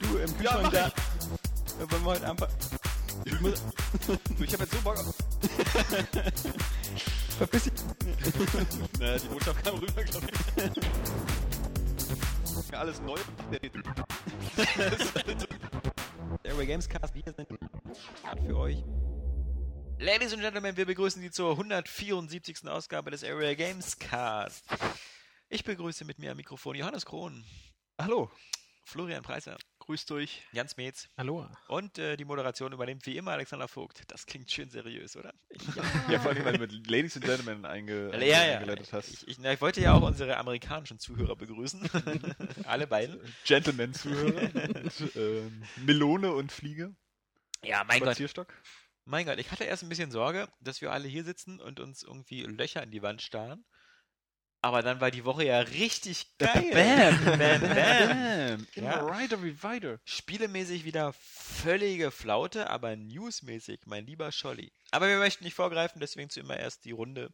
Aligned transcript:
Du 0.00 0.16
im 0.18 0.30
Ja, 0.42 0.56
Kühlschrank 0.56 0.62
mach 0.62 0.72
da. 0.72 0.92
Wollen 1.78 1.90
wir 2.04 2.10
heute 2.10 2.28
einfach. 2.30 2.48
Ich 3.24 3.40
muss. 3.40 3.62
Ich 4.40 4.52
habe 4.52 4.64
jetzt 4.64 4.72
so 4.72 4.80
Bock 4.82 4.98
auf. 4.98 5.14
Verpiss 7.38 7.64
dich. 7.64 7.72
Naja, 8.98 9.18
die 9.18 9.28
Botschaft 9.28 9.64
kam 9.64 9.78
rüber, 9.78 10.02
glaube 10.04 10.26
ich. 12.66 12.74
Alles 12.74 13.00
neu. 13.00 13.18
Airway 16.42 16.66
Gamescast. 16.66 17.14
Wir 17.14 17.22
sind 17.22 17.36
für 18.46 18.56
euch. 18.56 18.82
Ladies 19.98 20.32
and 20.32 20.42
Gentlemen, 20.42 20.76
wir 20.76 20.86
begrüßen 20.86 21.20
Sie 21.22 21.30
zur 21.30 21.52
174. 21.52 22.68
Ausgabe 22.68 23.10
des 23.10 23.24
Area 23.24 23.54
Gamescast. 23.54 24.64
Ich 25.48 25.64
begrüße 25.64 26.04
mit 26.04 26.18
mir 26.18 26.32
am 26.32 26.36
Mikrofon 26.36 26.76
Johannes 26.76 27.06
Krohn, 27.06 27.44
Hallo. 28.00 28.30
Florian 28.84 29.22
Preiser, 29.24 29.56
Grüßt 29.80 30.12
euch. 30.12 30.42
Jans 30.52 30.76
Metz 30.76 31.08
Hallo. 31.16 31.46
und 31.66 31.98
äh, 31.98 32.16
die 32.16 32.24
Moderation 32.24 32.72
übernimmt 32.72 33.04
wie 33.06 33.16
immer 33.16 33.32
Alexander 33.32 33.66
Vogt. 33.66 34.02
Das 34.06 34.24
klingt 34.24 34.50
schön 34.50 34.70
seriös, 34.70 35.16
oder? 35.16 35.34
Ja, 36.08 36.20
vor 36.20 36.30
allem, 36.30 36.44
weil 36.44 36.52
du 36.54 36.60
mit 36.60 36.86
Ladies 36.88 37.16
and 37.16 37.24
Gentlemen 37.24 37.64
einge 37.66 38.10
Ja, 38.24 38.44
ja. 38.46 38.58
eingeleitet 38.58 38.92
hast. 38.92 39.08
Ich, 39.08 39.28
ich, 39.28 39.38
na, 39.40 39.52
ich 39.52 39.60
wollte 39.60 39.80
ja 39.80 39.94
auch 39.94 40.02
unsere 40.02 40.36
amerikanischen 40.36 40.98
Zuhörer 41.00 41.34
begrüßen. 41.36 41.90
Alle 42.64 42.86
beiden. 42.86 43.20
Gentleman-Zuhörer. 43.44 44.52
Und, 44.54 44.92
ähm, 45.16 45.62
Melone 45.84 46.32
und 46.32 46.52
Fliege. 46.52 46.94
Ja, 47.64 47.82
mein 47.84 47.98
Gott. 47.98 48.10
Spazierstock. 48.10 48.54
Mein 49.06 49.26
Gott, 49.26 49.38
ich 49.38 49.50
hatte 49.50 49.64
erst 49.64 49.82
ein 49.82 49.88
bisschen 49.88 50.12
Sorge, 50.12 50.48
dass 50.60 50.80
wir 50.80 50.92
alle 50.92 51.08
hier 51.08 51.24
sitzen 51.24 51.60
und 51.60 51.80
uns 51.80 52.04
irgendwie 52.04 52.42
Löcher 52.42 52.82
in 52.82 52.90
die 52.90 53.02
Wand 53.02 53.22
starren. 53.22 53.64
Aber 54.60 54.82
dann 54.82 55.00
war 55.00 55.10
die 55.12 55.24
Woche 55.24 55.44
ja 55.44 55.60
richtig 55.60 56.36
geil. 56.38 56.70
Bam, 56.72 57.24
bam, 57.38 57.60
bam. 57.60 58.66
Immer 58.74 58.90
Ja. 58.90 59.06
weiter 59.06 59.42
wie 59.44 59.62
weiter. 59.62 60.00
Spielemäßig 60.04 60.84
wieder 60.84 61.12
völlige 61.12 62.10
Flaute, 62.10 62.68
aber 62.68 62.96
newsmäßig, 62.96 63.80
mein 63.86 64.04
lieber 64.06 64.32
Scholli. 64.32 64.72
Aber 64.90 65.06
wir 65.08 65.18
möchten 65.18 65.44
nicht 65.44 65.54
vorgreifen, 65.54 66.00
deswegen 66.00 66.28
zu 66.28 66.40
immer 66.40 66.56
erst 66.56 66.84
die 66.84 66.90
Runde. 66.90 67.32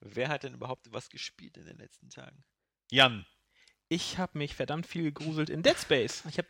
Wer 0.00 0.28
hat 0.28 0.44
denn 0.44 0.54
überhaupt 0.54 0.92
was 0.92 1.10
gespielt 1.10 1.56
in 1.56 1.66
den 1.66 1.78
letzten 1.78 2.08
Tagen? 2.08 2.44
Jan. 2.90 3.26
Ich 3.88 4.18
habe 4.18 4.38
mich 4.38 4.54
verdammt 4.54 4.86
viel 4.86 5.02
gegruselt 5.02 5.50
in 5.50 5.62
Dead 5.64 5.76
Space. 5.76 6.22
Ich 6.28 6.38
habe 6.38 6.48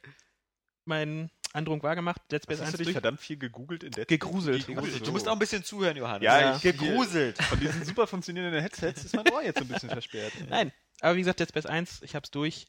meinen 0.84 1.30
Androhung 1.52 1.82
wahrgemacht, 1.82 2.20
Dead 2.30 2.42
Space 2.42 2.58
Hast 2.60 2.66
1 2.66 2.72
du 2.72 2.76
dich 2.78 2.86
durch. 2.86 2.92
verdammt 2.94 3.20
viel 3.20 3.36
gegoogelt 3.36 3.82
in 3.82 3.90
der 3.92 4.06
Gegruselt. 4.06 4.66
Gegruselt. 4.66 5.06
Du 5.06 5.10
musst 5.12 5.26
auch 5.28 5.32
ein 5.32 5.38
bisschen 5.38 5.64
zuhören, 5.64 5.96
Johannes. 5.96 6.24
Ja, 6.24 6.40
Ja. 6.40 6.56
ich, 6.56 6.62
Gegruselt. 6.62 7.42
Von 7.42 7.58
diesen 7.58 7.84
super 7.84 8.06
funktionierenden 8.06 8.60
Headsets 8.60 9.04
ist 9.04 9.16
mein 9.16 9.28
Ohr 9.32 9.42
jetzt 9.42 9.58
so 9.58 9.64
ein 9.64 9.68
bisschen 9.68 9.88
versperrt. 9.90 10.32
Nein, 10.48 10.72
aber 11.00 11.16
wie 11.16 11.20
gesagt, 11.20 11.40
Dead 11.40 11.48
Space 11.48 11.66
1, 11.66 12.02
ich 12.02 12.14
hab's 12.14 12.30
durch. 12.30 12.66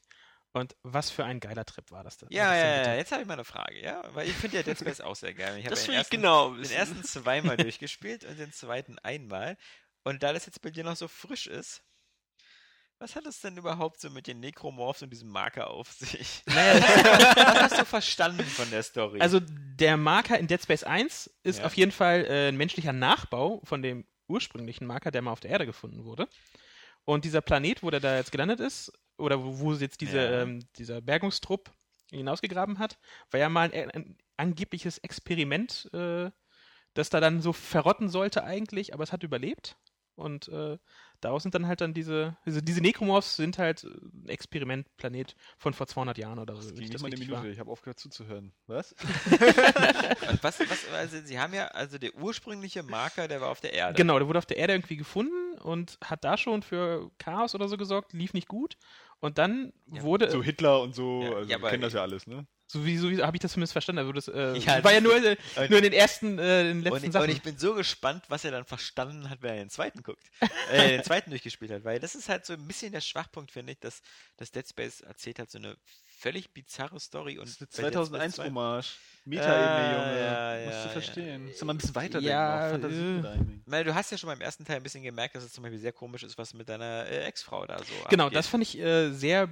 Und 0.54 0.76
was 0.82 1.08
für 1.10 1.24
ein 1.24 1.40
geiler 1.40 1.64
Trip 1.64 1.90
war 1.92 2.04
das 2.04 2.18
denn? 2.18 2.28
Ja, 2.30 2.54
ja, 2.54 2.82
ja, 2.84 2.94
jetzt 2.96 3.10
habe 3.10 3.22
ich 3.22 3.28
mal 3.28 3.34
eine 3.34 3.44
Frage, 3.44 3.80
ja? 3.80 4.02
Weil 4.14 4.28
ich 4.28 4.34
finde 4.34 4.58
ja 4.58 4.62
Dead 4.62 4.78
Space 4.78 5.00
auch 5.00 5.16
sehr 5.16 5.32
geil. 5.32 5.56
Ich 5.58 5.64
habe 5.64 5.74
Das 5.74 5.84
den 5.86 5.94
ersten, 5.94 6.16
genau 6.16 6.54
den 6.54 6.70
ersten 6.70 7.02
zweimal 7.04 7.56
durchgespielt 7.56 8.24
und 8.24 8.38
den 8.38 8.52
zweiten 8.52 8.98
einmal. 8.98 9.56
Und 10.04 10.22
da 10.22 10.32
das 10.34 10.44
jetzt 10.44 10.60
bei 10.60 10.68
dir 10.70 10.84
noch 10.84 10.96
so 10.96 11.08
frisch 11.08 11.46
ist, 11.46 11.82
was 13.02 13.16
hat 13.16 13.26
es 13.26 13.40
denn 13.40 13.56
überhaupt 13.56 14.00
so 14.00 14.08
mit 14.10 14.26
den 14.26 14.40
Necromorphs 14.40 15.02
und 15.02 15.10
diesem 15.10 15.28
Marker 15.28 15.68
auf 15.70 15.90
sich? 15.92 16.42
Naja, 16.46 16.80
Was 17.36 17.62
hast 17.62 17.78
du 17.80 17.84
verstanden 17.84 18.44
von 18.44 18.70
der 18.70 18.82
Story? 18.82 19.20
also 19.20 19.40
der 19.40 19.96
Marker 19.96 20.38
in 20.38 20.46
Dead 20.46 20.62
Space 20.62 20.84
1 20.84 21.30
ist 21.42 21.58
Ja. 21.58 21.64
auf 21.66 21.74
jeden 21.76 21.92
Fall 21.92 22.24
äh, 22.26 22.48
ein 22.48 22.56
menschlicher 22.56 22.92
Nachbau 22.92 23.60
von 23.64 23.82
dem 23.82 24.06
ursprünglichen 24.28 24.86
Marker, 24.86 25.10
der 25.10 25.20
mal 25.22 25.32
auf 25.32 25.40
der 25.40 25.50
Erde 25.50 25.66
gefunden 25.66 26.04
wurde. 26.04 26.28
Und 27.04 27.24
dieser 27.24 27.40
Planet, 27.40 27.82
wo 27.82 27.90
der 27.90 28.00
da 28.00 28.16
jetzt 28.16 28.30
gelandet 28.32 28.60
ist, 28.60 28.92
oder 29.18 29.42
wo, 29.42 29.58
wo 29.58 29.72
jetzt 29.74 30.00
diese, 30.00 30.18
Ja. 30.18 30.42
ähm, 30.42 30.60
dieser 30.76 31.00
Bergungstrupp 31.00 31.70
hinausgegraben 32.10 32.78
hat, 32.78 32.98
war 33.30 33.40
ja 33.40 33.48
mal 33.48 33.70
ein, 33.72 33.90
ein 33.90 34.16
angebliches 34.36 34.98
Experiment, 34.98 35.90
äh, 35.92 36.30
das 36.94 37.10
da 37.10 37.20
dann 37.20 37.40
so 37.42 37.52
verrotten 37.52 38.08
sollte 38.08 38.44
eigentlich, 38.44 38.94
aber 38.94 39.02
es 39.02 39.12
hat 39.12 39.22
überlebt. 39.22 39.76
Und 40.14 40.48
äh, 40.48 40.78
daraus 41.22 41.42
sind 41.42 41.54
dann 41.54 41.66
halt 41.66 41.80
dann 41.80 41.94
diese, 41.94 42.36
diese, 42.44 42.62
diese 42.62 42.82
Necromorphs 42.82 43.36
sind 43.36 43.56
halt 43.58 43.84
äh, 43.84 43.88
ein 43.88 44.28
Experimentplanet 44.28 45.34
von 45.56 45.72
vor 45.72 45.86
200 45.86 46.18
Jahren 46.18 46.38
oder 46.38 46.54
so. 46.56 46.62
Das 46.62 46.74
ging 46.74 46.84
ich 46.84 46.90
nicht 46.90 47.00
mal 47.00 47.06
eine 47.06 47.16
Minute. 47.16 47.32
war. 47.32 47.44
Ich 47.46 47.58
habe 47.58 47.70
aufgehört 47.70 47.98
zuzuhören. 47.98 48.52
Was? 48.66 48.94
Was, 50.42 50.58
was, 50.60 50.88
also 50.92 51.20
sie 51.24 51.38
haben 51.38 51.54
ja, 51.54 51.68
also 51.68 51.98
der 51.98 52.14
ursprüngliche 52.16 52.82
Marker, 52.82 53.28
der 53.28 53.40
war 53.40 53.48
auf 53.50 53.60
der 53.60 53.72
Erde. 53.72 53.94
Genau, 53.94 54.18
der 54.18 54.26
wurde 54.28 54.38
auf 54.38 54.46
der 54.46 54.56
Erde 54.56 54.72
irgendwie 54.74 54.96
gefunden 54.96 55.58
und 55.60 55.98
hat 56.04 56.24
da 56.24 56.36
schon 56.36 56.62
für 56.62 57.10
Chaos 57.18 57.54
oder 57.54 57.68
so 57.68 57.76
gesorgt, 57.76 58.12
lief 58.12 58.34
nicht 58.34 58.48
gut. 58.48 58.76
Und 59.20 59.38
dann 59.38 59.72
Ja, 59.86 60.02
wurde, 60.02 60.30
So 60.30 60.42
Hitler 60.42 60.80
und 60.82 60.94
so, 60.94 61.22
Ja, 61.22 61.34
also 61.36 61.50
ja, 61.50 61.62
wir 61.62 61.68
kennen 61.70 61.82
das 61.82 61.92
ja 61.92 62.02
alles, 62.02 62.26
ne? 62.26 62.46
So 62.72 62.84
wie, 62.86 62.96
so 62.96 63.10
wie 63.10 63.22
habe 63.22 63.36
ich 63.36 63.40
das 63.42 63.52
zumindest 63.52 63.72
verstanden, 63.72 63.98
also 64.00 64.12
das 64.12 64.28
äh, 64.28 64.56
Ja, 64.56 64.82
war 64.82 64.92
ja 64.92 65.00
nur, 65.00 65.14
äh, 65.16 65.36
und- 65.56 65.68
nur 65.70 65.78
in 65.78 65.84
den 65.84 65.92
ersten, 65.92 66.38
äh, 66.38 66.62
in 66.70 66.78
den 66.78 66.82
letzten 66.82 66.96
Und, 66.96 67.04
und 67.04 67.12
Sachen. 67.12 67.30
ich 67.30 67.42
bin 67.42 67.58
so 67.58 67.74
gespannt, 67.74 68.24
was 68.28 68.44
er 68.44 68.50
dann 68.50 68.64
verstanden 68.64 69.28
hat, 69.28 69.42
wenn 69.42 69.50
er 69.50 69.56
den 69.58 69.70
zweiten 69.70 70.02
guckt. 70.02 70.24
äh, 70.70 70.88
den 70.96 71.04
zweiten 71.04 71.30
durchgespielt 71.30 71.70
hat. 71.70 71.84
Weil 71.84 72.00
das 72.00 72.14
ist 72.14 72.28
halt 72.28 72.46
so 72.46 72.54
ein 72.54 72.66
bisschen 72.66 72.92
der 72.92 73.00
Schwachpunkt, 73.02 73.50
finde 73.50 73.72
ich, 73.72 73.78
dass, 73.80 74.00
dass 74.38 74.50
Dead 74.50 74.66
Space 74.66 75.00
erzählt 75.02 75.38
hat 75.38 75.50
so 75.50 75.58
eine 75.58 75.76
völlig 76.18 76.52
bizarre 76.54 76.98
Story. 77.00 77.38
Und 77.38 77.46
Das 77.48 77.60
ist 77.60 77.78
eine 77.78 77.90
bei 77.90 77.90
Dead 77.90 78.06
Space 78.06 78.08
2001 78.08 78.34
2 78.36 78.44
Hommage. 78.46 78.96
Meta-Ebene, 79.24 79.56
Ah, 79.58 79.92
Junge. 79.92 80.20
ja, 80.20 80.64
Musst 80.66 80.76
ja, 80.76 80.82
du 80.82 80.86
ja. 80.86 80.92
verstehen. 80.92 81.44
Musst 81.46 81.60
du 81.60 81.64
mal 81.66 81.74
ein 81.74 81.78
bisschen 81.78 81.94
weiterdenken. 81.94 82.26
Ja, 82.28 82.70
auch 82.70 83.72
äh. 83.78 83.84
du 83.84 83.94
hast 83.94 84.10
ja 84.10 84.18
schon 84.18 84.28
beim 84.28 84.40
ersten 84.40 84.64
Teil 84.64 84.76
ein 84.76 84.82
bisschen 84.82 85.02
gemerkt, 85.02 85.34
dass 85.34 85.44
es 85.44 85.52
zum 85.52 85.62
Beispiel 85.62 85.78
sehr 85.80 85.92
komisch 85.92 86.22
ist, 86.22 86.38
was 86.38 86.54
mit 86.54 86.68
deiner 86.68 87.06
äh, 87.06 87.24
Ex-Frau 87.24 87.66
da 87.66 87.78
so 87.78 87.84
Genau, 88.10 88.24
abgeht. 88.24 88.36
das 88.38 88.46
fand 88.48 88.62
ich 88.62 88.78
äh, 88.78 89.10
sehr 89.12 89.48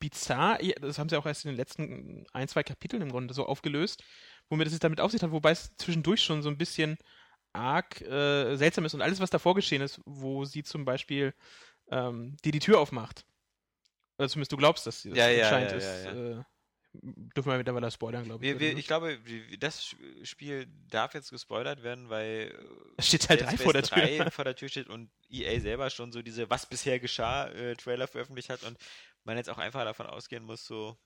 bizarr. 0.00 0.62
Ja, 0.62 0.74
Das 0.80 0.98
haben 0.98 1.08
sie 1.08 1.16
auch 1.16 1.26
erst 1.26 1.44
in 1.44 1.50
den 1.52 1.56
letzten 1.56 2.26
ein, 2.32 2.48
zwei 2.48 2.62
Kapiteln 2.64 3.02
im 3.02 3.10
Grunde 3.10 3.34
so 3.34 3.46
aufgelöst, 3.46 4.02
womit 4.48 4.66
es 4.66 4.72
sich 4.72 4.80
damit 4.80 5.00
auf 5.00 5.12
sich 5.12 5.22
hat, 5.22 5.30
wobei 5.30 5.52
es 5.52 5.70
zwischendurch 5.76 6.22
schon 6.22 6.42
so 6.42 6.48
ein 6.48 6.58
bisschen 6.58 6.98
arg 7.52 8.00
äh, 8.00 8.56
seltsam 8.56 8.84
ist 8.84 8.94
und 8.94 9.02
alles, 9.02 9.20
was 9.20 9.30
davor 9.30 9.54
geschehen 9.54 9.82
ist, 9.82 10.00
wo 10.06 10.44
sie 10.44 10.62
zum 10.62 10.84
Beispiel 10.84 11.34
ähm, 11.90 12.36
dir 12.44 12.52
die 12.52 12.60
Tür 12.60 12.80
aufmacht. 12.80 13.24
Oder 14.18 14.28
zumindest 14.28 14.52
du 14.52 14.56
glaubst, 14.56 14.86
dass 14.86 15.02
sie 15.02 15.10
das 15.10 15.18
Ja, 15.18 15.28
ja, 15.28 15.44
anscheinend 15.44 15.70
ja, 15.72 15.76
ist. 15.78 16.04
ja, 16.04 16.12
ja. 16.14 16.40
Äh, 16.40 16.44
dürfen 16.92 17.50
wir 17.52 17.58
mittlerweile 17.58 17.90
spoilern, 17.90 18.24
glaube 18.24 18.44
ich. 18.44 18.52
Wir, 18.52 18.60
wir, 18.60 18.76
ich 18.76 18.86
glaube, 18.86 19.18
das 19.58 19.94
Spiel 20.24 20.66
darf 20.88 21.14
jetzt 21.14 21.30
gespoilert 21.30 21.82
werden, 21.82 22.08
weil 22.08 22.52
Es 22.96 23.06
steht 23.08 23.28
halt 23.28 23.42
drei 23.42 23.56
vor 23.56 23.72
der 23.72 23.82
Tür. 23.84 24.02
3 24.02 24.30
vor 24.30 24.44
der 24.44 24.56
Tür 24.56 24.68
steht 24.68 24.88
und 24.88 25.10
EA 25.30 25.60
selber 25.60 25.88
schon 25.90 26.10
so 26.12 26.20
diese 26.20 26.50
Was 26.50 26.66
bisher 26.66 26.98
geschah 26.98 27.48
äh, 27.48 27.76
Trailer 27.76 28.08
veröffentlicht 28.08 28.50
hat 28.50 28.64
und 28.64 28.76
man 29.30 29.36
jetzt 29.38 29.48
auch 29.50 29.58
einfach 29.58 29.84
davon 29.84 30.06
ausgehen 30.06 30.44
muss, 30.44 30.66
so 30.66 30.96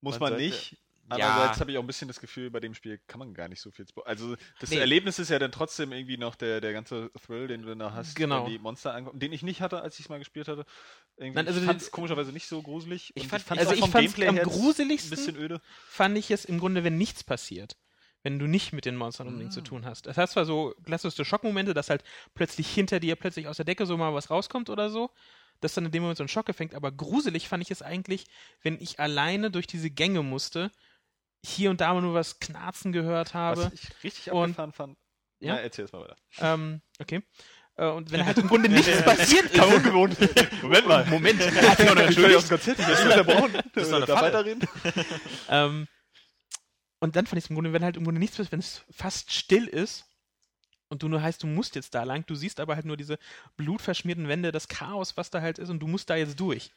Muss 0.00 0.14
Man 0.14 0.30
man, 0.32 0.38
sollte- 0.40 0.44
nicht. 0.44 0.72
Ja. 1.10 1.26
Andererseits 1.26 1.60
habe 1.60 1.70
ich 1.70 1.78
auch 1.78 1.82
ein 1.82 1.86
bisschen 1.86 2.06
das 2.06 2.20
Gefühl, 2.20 2.50
bei 2.50 2.60
dem 2.60 2.74
Spiel 2.74 3.00
kann 3.06 3.18
man 3.18 3.32
gar 3.32 3.48
nicht 3.48 3.62
so 3.62 3.70
viel 3.70 3.86
Also 4.04 4.36
das 4.60 4.68
Nee. 4.70 4.76
Erlebnis 4.76 5.18
ist 5.18 5.30
ja 5.30 5.38
dann 5.38 5.50
trotzdem 5.50 5.90
irgendwie 5.92 6.18
noch 6.18 6.34
der, 6.34 6.60
der 6.60 6.74
ganze 6.74 7.10
Thrill, 7.24 7.48
den 7.48 7.62
du 7.62 7.74
da 7.74 7.94
hast, 7.94 8.14
Genau. 8.14 8.44
wenn 8.44 8.52
die 8.52 8.58
Monster 8.58 8.92
ankommen, 8.92 9.18
den 9.18 9.32
ich 9.32 9.42
nicht 9.42 9.62
hatte, 9.62 9.80
als 9.80 9.94
ich 9.98 10.04
es 10.04 10.08
mal 10.10 10.18
gespielt 10.18 10.48
hatte. 10.48 10.66
Irgendwie, 11.16 11.36
Nein, 11.36 11.46
also 11.48 11.60
ich 11.60 11.66
fand 11.66 11.80
es 11.80 11.90
komischerweise 11.90 12.30
nicht 12.32 12.46
so 12.46 12.60
gruselig. 12.62 13.10
Ich 13.14 13.26
fand- 13.26 13.42
fand's 13.42 13.62
also 13.66 13.72
ich 13.72 13.90
fand's 13.90 14.20
am 14.20 14.36
gruseligsten- 14.36 15.06
Ein 15.06 15.16
bisschen 15.16 15.36
öde. 15.36 15.62
fand 15.88 16.18
ich 16.18 16.30
es 16.30 16.44
im 16.44 16.58
Grunde, 16.58 16.84
wenn 16.84 16.98
nichts 16.98 17.24
passiert. 17.24 17.78
Wenn 18.22 18.38
du 18.38 18.46
nicht 18.46 18.72
mit 18.74 18.84
den 18.84 18.96
Monstern 18.96 19.28
unbedingt 19.28 19.52
Ah. 19.52 19.54
zu 19.54 19.60
tun 19.62 19.86
hast. 19.86 20.04
Das 20.06 20.18
heißt 20.18 20.34
zwar 20.34 20.44
so 20.44 20.74
klassische 20.84 21.24
Schockmomente, 21.24 21.72
dass 21.72 21.88
halt 21.88 22.04
plötzlich 22.34 22.68
hinter 22.68 23.00
dir, 23.00 23.16
plötzlich 23.16 23.48
aus 23.48 23.56
der 23.56 23.64
Decke 23.64 23.86
so 23.86 23.96
mal 23.96 24.12
was 24.12 24.28
rauskommt 24.28 24.68
oder 24.68 24.90
so, 24.90 25.10
dass 25.60 25.74
dann 25.74 25.86
in 25.86 25.90
dem 25.92 26.02
Moment 26.02 26.18
so 26.18 26.24
ein 26.24 26.28
Schock 26.28 26.52
fängt, 26.54 26.74
aber 26.74 26.92
gruselig 26.92 27.48
fand 27.48 27.62
ich 27.62 27.70
es 27.70 27.82
eigentlich, 27.82 28.26
wenn 28.62 28.80
ich 28.80 29.00
alleine 29.00 29.50
durch 29.50 29.66
diese 29.66 29.90
Gänge 29.90 30.22
musste, 30.22 30.70
hier 31.44 31.70
und 31.70 31.80
da 31.80 31.92
mal 31.94 32.00
nur 32.02 32.14
was 32.14 32.40
Knarzen 32.40 32.92
gehört 32.92 33.34
habe. 33.34 33.66
Was 33.66 33.72
ich 33.74 34.04
richtig 34.04 34.30
Und- 34.32 34.42
abgefahren 34.50 34.72
fand. 34.72 34.98
Ja? 35.40 35.54
Na, 35.54 35.60
erzähl 35.60 35.84
es 35.84 35.92
mal 35.92 36.00
weiter. 36.02 36.16
Ähm, 36.40 36.82
okay. 36.98 37.22
Äh, 37.76 37.86
und 37.86 38.10
wenn 38.10 38.26
halt 38.26 38.38
im 38.38 38.48
Grunde 38.48 38.68
nichts 38.68 39.02
passiert 39.02 39.44
ist. 39.52 39.62
ungewohnt. 39.64 40.16
Moment 40.62 40.88
mal. 40.88 41.04
Moment. 41.06 41.40
Ich 41.40 42.16
will 42.16 42.30
ja 42.32 42.38
aus 42.38 42.46
dem 42.48 42.58
Konzert. 42.58 42.78
Das 42.80 42.88
ist 42.88 43.06
doch 43.92 43.96
eine 43.96 44.06
da 44.06 44.16
Falle. 44.16 44.32
weiterreden. 44.32 44.68
Ähm, 45.48 45.86
und 47.00 47.14
dann 47.14 47.26
fand 47.26 47.38
ich 47.38 47.44
es 47.44 47.50
im 47.50 47.54
Grunde, 47.54 47.72
wenn 47.72 47.84
halt 47.84 47.96
im 47.96 48.02
Grunde 48.02 48.18
nichts 48.18 48.36
passiert, 48.36 48.50
wenn 48.52 48.58
es 48.58 48.84
fast 48.90 49.32
still 49.32 49.68
ist 49.68 50.07
und 50.88 51.02
du 51.02 51.08
nur 51.08 51.22
heißt, 51.22 51.42
du 51.42 51.46
musst 51.46 51.74
jetzt 51.74 51.94
da 51.94 52.02
lang, 52.04 52.24
du 52.26 52.34
siehst 52.34 52.60
aber 52.60 52.74
halt 52.74 52.86
nur 52.86 52.96
diese 52.96 53.18
blutverschmierten 53.56 54.28
Wände, 54.28 54.52
das 54.52 54.68
Chaos, 54.68 55.16
was 55.16 55.30
da 55.30 55.40
halt 55.40 55.58
ist 55.58 55.70
und 55.70 55.80
du 55.80 55.86
musst 55.86 56.10
da 56.10 56.16
jetzt 56.16 56.40
durch. 56.40 56.72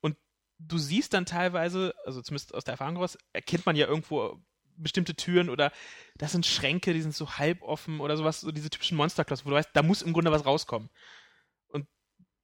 Und 0.00 0.16
du 0.58 0.78
siehst 0.78 1.14
dann 1.14 1.26
teilweise, 1.26 1.94
also 2.04 2.22
zumindest 2.22 2.54
aus 2.54 2.64
der 2.64 2.72
Erfahrung 2.72 2.96
raus, 2.96 3.18
erkennt 3.32 3.66
man 3.66 3.76
ja 3.76 3.86
irgendwo 3.86 4.40
bestimmte 4.76 5.14
Türen 5.14 5.50
oder 5.50 5.72
das 6.16 6.32
sind 6.32 6.46
Schränke, 6.46 6.92
die 6.92 7.02
sind 7.02 7.14
so 7.14 7.38
halb 7.38 7.62
offen 7.62 8.00
oder 8.00 8.16
sowas, 8.16 8.40
so 8.40 8.50
diese 8.50 8.70
typischen 8.70 8.96
Monsterklassen, 8.96 9.46
wo 9.46 9.50
du 9.50 9.56
weißt, 9.56 9.70
da 9.72 9.82
muss 9.82 10.02
im 10.02 10.12
Grunde 10.12 10.32
was 10.32 10.46
rauskommen. 10.46 10.90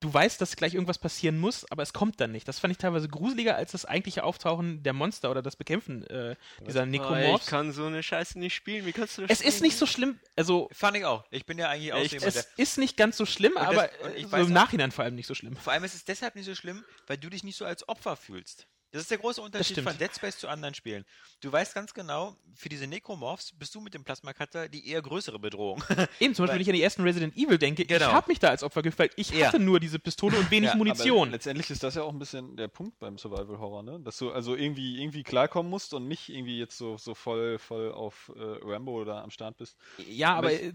Du 0.01 0.13
weißt, 0.13 0.41
dass 0.41 0.57
gleich 0.57 0.73
irgendwas 0.73 0.97
passieren 0.97 1.39
muss, 1.39 1.71
aber 1.71 1.83
es 1.83 1.93
kommt 1.93 2.21
dann 2.23 2.33
nicht. 2.33 2.49
Das 2.49 2.59
fand 2.59 2.73
ich 2.73 2.79
teilweise 2.79 3.07
gruseliger 3.07 3.57
als 3.57 3.73
das 3.73 3.85
eigentliche 3.85 4.25
Auftauchen 4.25 4.83
der 4.83 4.95
Monster 4.95 5.31
oder 5.31 5.43
das 5.43 5.57
Bekämpfen 5.57 6.07
äh, 6.07 6.37
dieser 6.67 6.85
Oh, 6.85 6.87
Necromorphs. 6.87 7.45
ich 7.45 7.51
kann 7.51 7.71
so 7.73 7.85
eine 7.85 8.03
Scheiße 8.03 8.39
nicht 8.39 8.55
spielen. 8.55 8.87
Wie 8.87 8.93
kannst 8.93 9.19
du 9.19 9.23
das 9.27 9.31
es 9.31 9.41
ist 9.47 9.57
spielen? 9.57 9.63
nicht 9.69 9.77
so 9.77 9.85
schlimm, 9.85 10.19
also 10.37 10.71
Fand 10.73 10.97
ich 10.97 11.05
auch. 11.05 11.25
Ich 11.31 11.45
bin 11.45 11.59
ja 11.59 11.69
eigentlich 11.69 11.93
auch 11.93 11.99
Echt? 11.99 12.13
jemand, 12.15 12.35
der. 12.35 12.41
es 12.41 12.49
ist 12.57 12.79
nicht 12.79 12.97
ganz 12.97 13.19
so 13.19 13.27
schlimm, 13.27 13.53
Und 13.53 13.59
das- 13.63 13.69
aber 13.69 13.91
ich 14.17 14.25
so 14.25 14.33
weiß 14.33 14.41
im 14.41 14.47
auch- 14.47 14.55
Nachhinein 14.55 14.91
vor 14.91 15.05
allem 15.05 15.17
nicht 15.17 15.27
so 15.27 15.35
schlimm. 15.35 15.55
Vor 15.57 15.75
allem 15.75 15.85
ist 15.85 15.95
es 15.95 16.05
deshalb 16.07 16.35
nicht 16.35 16.47
so 16.47 16.55
schlimm, 16.55 16.83
weil 17.07 17.19
du 17.19 17.29
dich 17.29 17.45
nicht 17.45 17.57
so 17.59 17.67
als 17.67 17.87
Opfer 17.87 18.17
fühlst. 18.17 18.67
Das 18.93 19.03
ist 19.03 19.11
der 19.11 19.19
große 19.19 19.41
Unterschied 19.41 19.79
von 19.81 19.97
Dead 19.97 20.11
Space 20.15 20.39
zu 20.39 20.49
anderen 20.49 20.75
Spielen. 20.75 21.05
Du 21.41 21.53
weißt 21.53 21.75
ganz 21.75 21.95
genau, 21.95 22.37
für 22.55 22.69
diese 22.69 22.87
Necromorphs 22.89 23.53
bist 23.53 23.75
du 23.75 23.81
mit 23.81 23.95
dem 23.95 24.03
Plasma 24.03 24.33
Cutter 24.33 24.69
die 24.69 24.89
eher 24.89 25.01
größere 25.01 25.39
Bedrohung. 25.39 25.83
Eben, 26.19 26.35
zum 26.35 26.43
Beispiel, 26.45 26.49
Weil- 26.49 26.55
wenn 26.57 26.61
ich 26.63 26.69
an 26.69 26.75
die 26.75 26.83
ersten 26.83 27.03
Resident 27.03 27.37
Evil 27.37 27.57
denke, 27.59 27.85
Genau. 27.85 28.07
ich 28.09 28.13
habe 28.13 28.29
mich 28.29 28.39
da 28.41 28.49
als 28.49 28.63
Opfer 28.65 28.83
gefühlt, 28.83 28.99
weil 28.99 29.11
ich 29.17 29.31
Ja. 29.31 29.47
hatte 29.49 29.61
nur 29.61 29.79
diese 29.79 29.99
Pistole 30.01 30.37
und 30.39 30.51
wenig 30.51 30.67
Ja, 30.67 30.71
Aber 30.73 30.79
Munition. 30.79 31.31
letztendlich 31.31 31.71
ist 31.71 31.83
das 31.85 31.95
ja 31.95 32.03
auch 32.03 32.13
ein 32.13 32.19
bisschen 32.19 32.57
der 32.57 32.69
Punkt 32.69 32.99
beim 32.99 33.17
Survival 33.17 33.59
Horror, 33.59 33.83
ne? 33.85 34.01
Dass 34.01 34.19
du 34.19 34.33
also 34.33 34.57
irgendwie 34.57 35.01
irgendwie 35.01 35.23
klarkommen 35.23 35.71
musst 35.71 35.95
und 35.95 36.09
nicht 36.09 36.29
irgendwie 36.29 36.59
jetzt 36.59 36.77
so, 36.77 36.97
so 36.99 37.15
voll 37.15 37.59
voll 37.59 37.93
auf 37.93 38.33
äh, 38.35 38.41
Rambo 38.41 39.01
oder 39.01 39.23
am 39.23 39.31
Start 39.31 39.57
bist. 39.57 39.77
Ja, 40.09 40.31
aber 40.31 40.39
Aber 40.49 40.53
ich- 40.53 40.63
äh, 40.63 40.73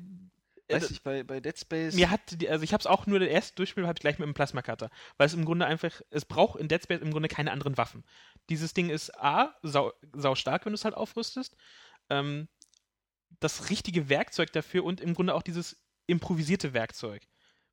Weiß 0.70 0.90
äh, 0.90 0.94
ich, 0.94 1.04
bei, 1.04 1.24
bei 1.24 1.40
Dead 1.40 1.58
Space. 1.58 1.94
mir 1.94 2.10
hat, 2.10 2.22
die, 2.42 2.50
also 2.50 2.64
ich 2.64 2.74
habe 2.74 2.82
es 2.82 2.88
auch 2.88 3.06
nur, 3.06 3.20
das 3.20 3.30
erste 3.30 3.56
Durchspiel 3.56 3.86
habe 3.86 3.98
ich 3.98 4.02
gleich 4.02 4.18
mit 4.20 4.28
dem 4.28 4.34
Plasma 4.34 4.62
Cutter, 4.62 4.90
weil 5.18 5.28
es 5.28 5.34
im 5.34 5.46
Grunde 5.46 5.66
einfach, 5.66 6.02
es 6.10 6.26
braucht 6.26 6.60
in 6.60 6.68
Dead 6.68 6.82
Space 6.82 7.02
im 7.02 7.12
Grunde 7.12 7.28
keine 7.28 7.52
anderen 7.52 7.78
Waffen. 7.78 8.04
Dieses 8.50 8.74
Ding 8.74 8.90
ist 8.90 9.16
A, 9.20 9.56
sau, 9.62 9.94
sau 10.14 10.36
stark, 10.36 10.66
wenn 10.66 10.74
du 10.74 10.76
es 10.76 10.86
halt 10.86 10.96
aufrüstest, 10.96 11.56
ähm, 12.10 12.48
das 13.40 13.70
richtige 13.70 14.10
Werkzeug 14.10 14.52
dafür 14.54 14.84
und 14.84 15.02
im 15.02 15.14
Grunde 15.14 15.36
auch 15.36 15.44
dieses 15.44 15.84
improvisierte 16.08 16.74
Werkzeug, 16.74 17.28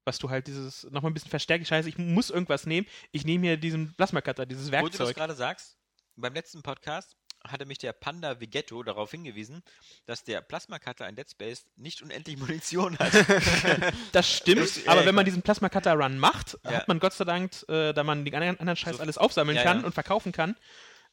was 0.05 0.19
du 0.19 0.31
halt 0.31 0.47
dieses, 0.47 0.85
nochmal 0.85 1.11
ein 1.11 1.15
bisschen 1.15 1.31
verstärkt, 1.31 1.67
scheiße, 1.67 1.89
ich 1.89 1.99
muss 1.99 2.31
irgendwas 2.31 2.67
nehmen, 2.67 2.87
ich 3.13 3.25
nehme 3.25 3.47
hier 3.47 3.57
diesen 3.57 3.95
Plasma 3.95 4.21
Cutter, 4.21 4.47
dieses 4.47 4.67
Wo 4.67 4.71
du 4.71 4.89
das 4.89 4.99
Werkzeug. 4.99 5.17
gerade 5.17 5.35
sagst, 5.35 5.79
beim 6.17 6.35
letzten 6.35 6.63
Podcast 6.63 7.17
hatte 7.47 7.67
mich 7.67 7.79
der 7.79 7.93
Panda 7.93 8.41
Vigetto 8.41 8.83
darauf 8.83 9.11
hingewiesen, 9.11 9.63
dass 10.07 10.25
der 10.25 10.41
Plasma 10.41 10.79
Cutter 10.79 11.09
in 11.09 11.17
Dead 11.17 11.29
Space 11.31 11.67
nicht 11.77 12.03
unendlich 12.03 12.37
Munition 12.39 12.99
hat. 12.99 13.13
Das 14.13 14.31
stimmt, 14.31 14.61
Das- 14.63 14.87
aber 14.87 15.01
ja, 15.01 15.07
wenn 15.07 15.15
man 15.15 15.25
diesen 15.25 15.43
Plasma 15.43 15.69
Cutter 15.69 15.95
Run 15.95 16.19
macht, 16.19 16.59
Ja. 16.65 16.73
hat 16.73 16.89
man 16.89 16.99
Gott 17.01 17.13
sei 17.15 17.25
Dank, 17.25 17.53
äh, 17.69 17.93
da 17.93 18.05
man 18.05 18.25
den 18.25 18.35
anderen, 18.35 18.77
Scheiß 18.77 18.97
So- 18.97 19.03
alles 19.03 19.19
aufsammeln 19.19 19.57
Ja, 19.57 19.63
kann 19.65 19.85
und 19.85 19.93
verkaufen 19.95 20.33
kann, 20.33 20.57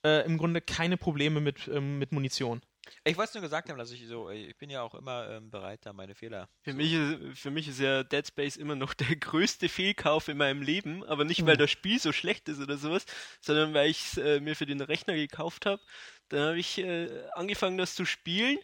äh, 0.05 0.25
im 0.25 0.37
Grunde 0.37 0.61
keine 0.61 0.97
Probleme 0.97 1.39
mit, 1.41 1.67
ähm, 1.67 1.99
mit 1.99 2.11
Munition. 2.11 2.61
Ich 3.03 3.17
wollte 3.17 3.29
es 3.29 3.33
nur 3.33 3.43
gesagt 3.43 3.69
haben, 3.69 3.77
dass 3.77 3.91
ich 3.91 4.07
so, 4.07 4.29
ich 4.29 4.57
bin 4.57 4.69
ja 4.69 4.81
auch 4.81 4.95
immer 4.95 5.29
ähm, 5.29 5.49
bereit, 5.49 5.81
da 5.83 5.93
meine 5.93 6.15
Fehler. 6.15 6.49
Für 6.61 6.73
mich, 6.73 6.93
ist, 6.93 7.39
für 7.39 7.51
mich 7.51 7.67
ist 7.67 7.79
ja 7.79 8.03
Dead 8.03 8.25
Space 8.25 8.57
immer 8.57 8.75
noch 8.75 8.93
der 8.93 9.15
größte 9.15 9.69
Fehlkauf 9.69 10.27
in 10.27 10.37
meinem 10.37 10.61
Leben, 10.61 11.03
aber 11.05 11.25
nicht, 11.25 11.45
weil 11.45 11.57
das 11.57 11.71
Spiel 11.71 11.99
so 11.99 12.11
schlecht 12.11 12.49
ist 12.49 12.59
oder 12.59 12.77
sowas, 12.77 13.05
sondern 13.41 13.73
weil 13.73 13.89
ich 13.89 13.99
es 13.99 14.17
äh, 14.17 14.39
mir 14.39 14.55
für 14.55 14.65
den 14.65 14.81
Rechner 14.81 15.15
gekauft 15.15 15.65
habe. 15.65 15.81
Dann 16.29 16.41
habe 16.41 16.59
ich 16.59 16.77
äh, 16.77 17.09
angefangen, 17.33 17.77
das 17.77 17.95
zu 17.95 18.05
spielen 18.05 18.59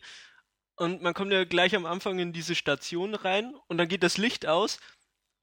und 0.76 1.02
man 1.02 1.14
kommt 1.14 1.32
ja 1.32 1.46
gleich 1.46 1.76
am 1.76 1.86
Anfang 1.86 2.20
in 2.20 2.34
diese 2.34 2.56
Station 2.56 3.16
rein 3.16 3.56
und 3.68 3.78
dann 3.78 3.88
geht 3.88 4.04
das 4.04 4.18
Licht 4.18 4.46
aus 4.46 4.80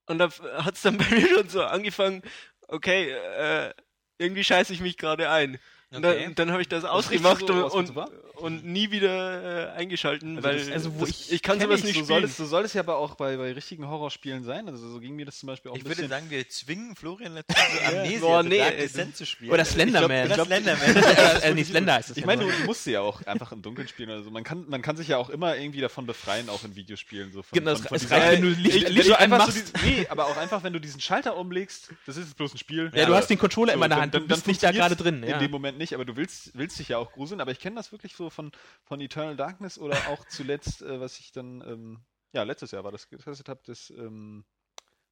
und 0.06 0.18
da 0.18 0.30
hat 0.64 0.74
es 0.74 0.82
dann 0.82 0.98
bei 0.98 1.08
mir 1.10 1.28
schon 1.28 1.48
so 1.48 1.64
angefangen, 1.64 2.22
okay, 2.68 3.10
äh, 3.10 3.74
irgendwie 4.18 4.44
scheiße 4.44 4.72
ich 4.72 4.80
mich 4.80 4.96
gerade 4.96 5.30
ein. 5.30 5.58
Und 5.94 6.04
Okay. 6.04 6.24
dann, 6.24 6.34
dann 6.36 6.50
habe 6.52 6.62
ich 6.62 6.68
das 6.68 6.84
ausgemacht 6.84 7.46
so 7.46 7.52
und, 7.52 7.94
und, 8.36 8.64
nie 8.64 8.90
wieder 8.90 9.74
äh, 9.74 9.78
eingeschalten, 9.78 10.36
Also 10.36 10.48
weil 10.48 10.58
das- 10.58 10.70
also 10.70 10.94
wo 10.96 11.00
das, 11.00 11.10
ich- 11.10 11.32
ich 11.32 11.42
kann 11.42 11.60
sowas 11.60 11.80
ich, 11.80 11.84
nicht 11.84 11.94
so 11.98 12.04
spielen. 12.04 12.20
soll, 12.22 12.24
es, 12.24 12.36
so 12.38 12.46
soll 12.46 12.64
es 12.64 12.72
ja 12.72 12.80
aber 12.80 12.96
auch 12.96 13.14
bei, 13.14 13.36
bei 13.36 13.52
richtigen 13.52 13.86
Horrorspielen 13.86 14.42
sein. 14.42 14.66
Also 14.68 14.88
so 14.90 14.98
ging 15.00 15.14
mir 15.14 15.26
das 15.26 15.38
zum 15.38 15.48
Beispiel 15.48 15.70
auch 15.70 15.76
Ich 15.76 15.82
ein 15.84 15.88
würde 15.88 16.08
sagen, 16.08 16.26
wir 16.30 16.48
zwingen 16.48 16.96
Florian 16.96 17.34
dazu, 17.36 17.46
so 17.54 17.86
Amnesia 17.96 18.20
Boah, 18.20 18.42
nee, 18.42 18.58
Descent 18.80 19.16
zu 19.16 19.26
spielen. 19.26 19.52
Oder 19.52 19.64
Slenderman. 19.66 20.32
Oder 20.32 20.44
Slenderman. 20.46 20.96
äh, 21.42 21.54
nee, 21.54 21.62
Slender 21.62 21.92
heißt 21.94 22.10
es. 22.10 22.16
ich 22.16 22.24
meine, 22.24 22.42
du, 22.44 22.50
du 22.50 22.64
musst 22.64 22.86
ja 22.86 23.00
auch 23.02 23.22
einfach 23.26 23.52
im 23.52 23.60
Dunkeln 23.62 23.86
spielen 23.86 24.08
oder 24.10 24.22
so. 24.22 24.30
Man 24.30 24.44
kann, 24.44 24.64
man 24.68 24.80
kann 24.82 24.96
sich 24.96 25.08
ja 25.08 25.18
auch 25.18 25.28
immer 25.30 25.56
irgendwie 25.56 25.82
davon 25.82 26.06
befreien, 26.06 26.48
auch 26.48 26.64
in 26.64 26.74
Videospielen. 26.74 27.30
So 27.32 27.42
von, 27.42 27.50
Genau, 27.56 27.76
von, 27.76 27.82
es- 27.82 27.88
von 27.88 27.96
es 27.98 28.10
reicht, 28.10 28.32
wenn 28.32 28.42
du 28.42 28.48
Ich- 28.52 28.58
Licht, 28.58 28.86
wenn 28.86 28.92
Licht 28.94 29.08
du 29.10 29.18
einfach 29.18 29.50
so 29.50 29.60
Nee, 29.84 30.06
aber 30.08 30.24
auch 30.26 30.36
einfach, 30.38 30.64
wenn 30.64 30.72
du 30.72 30.80
diesen 30.80 31.00
Schalter 31.02 31.36
umlegst, 31.36 31.90
das 32.06 32.16
ist 32.16 32.24
jetzt 32.28 32.36
bloß 32.38 32.54
ein 32.54 32.58
Spiel. 32.58 32.90
ja, 32.94 33.04
du 33.06 33.14
hast 33.14 33.28
den 33.28 33.38
Controller 33.38 33.72
so, 33.72 33.76
immer 33.76 33.86
in 33.86 33.90
der 33.90 33.98
dann- 33.98 34.02
Hand, 34.12 34.14
du 34.14 34.26
bist 34.26 34.46
nicht 34.46 34.62
da 34.62 34.72
gerade 34.72 34.96
drin. 34.96 35.22
In 35.22 35.38
dem 35.38 35.50
Moment 35.50 35.78
nicht, 35.82 35.94
aber 35.94 36.04
du 36.04 36.16
willst, 36.16 36.56
willst 36.56 36.78
dich 36.78 36.88
ja 36.88 36.98
auch 36.98 37.12
gruseln. 37.12 37.40
Aber 37.40 37.50
ich 37.50 37.60
kenne 37.60 37.76
das 37.76 37.92
wirklich 37.92 38.14
so 38.14 38.30
von, 38.30 38.52
von 38.84 39.00
Eternal 39.00 39.36
Darkness 39.36 39.78
oder 39.78 39.96
auch 40.08 40.24
zuletzt, 40.26 40.82
äh, 40.82 41.00
was 41.00 41.18
ich 41.18 41.32
dann, 41.32 41.60
ähm, 41.66 42.00
ja, 42.32 42.44
letztes 42.44 42.70
Jahr 42.70 42.84
war 42.84 42.92
das 42.92 43.08
getestet 43.08 43.48
habe, 43.48 43.60
das 43.66 43.90
ähm, 43.90 44.44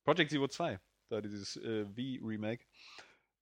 Project 0.05 0.31
Zero 0.31 0.49
2, 0.49 0.81
da 1.08 1.20
dieses 1.20 1.56
äh, 1.56 1.84
V-Remake. 1.84 2.64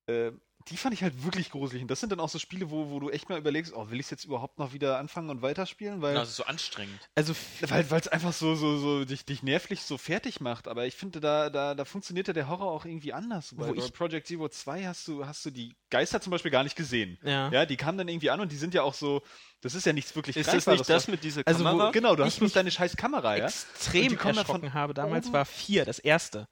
Äh, 0.08 0.32
die 0.68 0.76
fand 0.76 0.92
ich 0.92 1.02
halt 1.02 1.24
wirklich 1.24 1.50
gruselig. 1.50 1.80
Und 1.80 1.90
das 1.90 2.00
sind 2.00 2.12
dann 2.12 2.20
auch 2.20 2.28
so 2.28 2.38
Spiele, 2.38 2.70
wo, 2.70 2.90
wo 2.90 3.00
du 3.00 3.08
echt 3.08 3.30
mal 3.30 3.38
überlegst, 3.38 3.72
oh, 3.74 3.88
will 3.90 4.00
ich 4.00 4.06
es 4.06 4.10
jetzt 4.10 4.24
überhaupt 4.26 4.58
noch 4.58 4.74
wieder 4.74 4.98
anfangen 4.98 5.30
und 5.30 5.40
weiterspielen? 5.40 6.02
Weil 6.02 6.12
das 6.14 6.28
ist 6.30 6.36
so 6.36 6.44
anstrengend. 6.44 6.98
Also, 7.14 7.34
weil 7.62 7.86
es 7.90 8.08
einfach 8.08 8.34
so, 8.34 8.54
so, 8.54 8.76
so 8.76 9.04
dich, 9.06 9.24
dich 9.24 9.42
nervlich 9.42 9.80
so 9.82 9.96
fertig 9.96 10.40
macht. 10.42 10.68
Aber 10.68 10.84
ich 10.84 10.94
finde, 10.94 11.20
da, 11.20 11.48
da, 11.48 11.74
da 11.74 11.84
funktioniert 11.86 12.26
ja 12.26 12.34
der 12.34 12.48
Horror 12.48 12.70
auch 12.70 12.84
irgendwie 12.84 13.14
anders. 13.14 13.54
Bei, 13.56 13.68
Wo 13.68 13.72
bei 13.72 13.82
ich- 13.82 13.92
Project 13.94 14.26
Zero 14.26 14.50
2 14.50 14.84
hast 14.84 15.08
du, 15.08 15.24
hast 15.24 15.42
du 15.46 15.50
die 15.50 15.74
Geister 15.88 16.20
zum 16.20 16.32
Beispiel 16.32 16.50
gar 16.50 16.64
nicht 16.64 16.76
gesehen. 16.76 17.18
ja. 17.22 17.48
Ja, 17.50 17.64
die 17.64 17.76
kamen 17.78 17.96
dann 17.96 18.08
irgendwie 18.08 18.28
an 18.28 18.40
und 18.40 18.52
die 18.52 18.56
sind 18.58 18.74
ja 18.74 18.82
auch 18.82 18.94
so, 18.94 19.22
das 19.62 19.74
ist 19.74 19.86
ja 19.86 19.94
nichts 19.94 20.14
wirklich 20.14 20.36
Ist 20.36 20.48
das 20.52 20.66
nicht 20.66 20.90
das 20.90 21.08
mit 21.08 21.24
dieser 21.24 21.42
Also 21.46 21.60
wo- 21.60 21.68
Kamera? 21.68 21.90
Genau, 21.92 22.14
du 22.14 22.24
ich 22.24 22.26
hast 22.26 22.38
bloß 22.40 22.48
mich 22.48 22.52
deine 22.52 22.70
scheiß 22.70 22.94
Kamera, 22.96 23.36
ja? 23.38 23.46
Extrem 23.46 24.18
erschrocken 24.18 24.74
habe 24.74 24.92
damals 24.92 25.26
oben. 25.28 25.32
war 25.34 25.46
vier, 25.46 25.86
das 25.86 25.98
erste. 25.98 26.46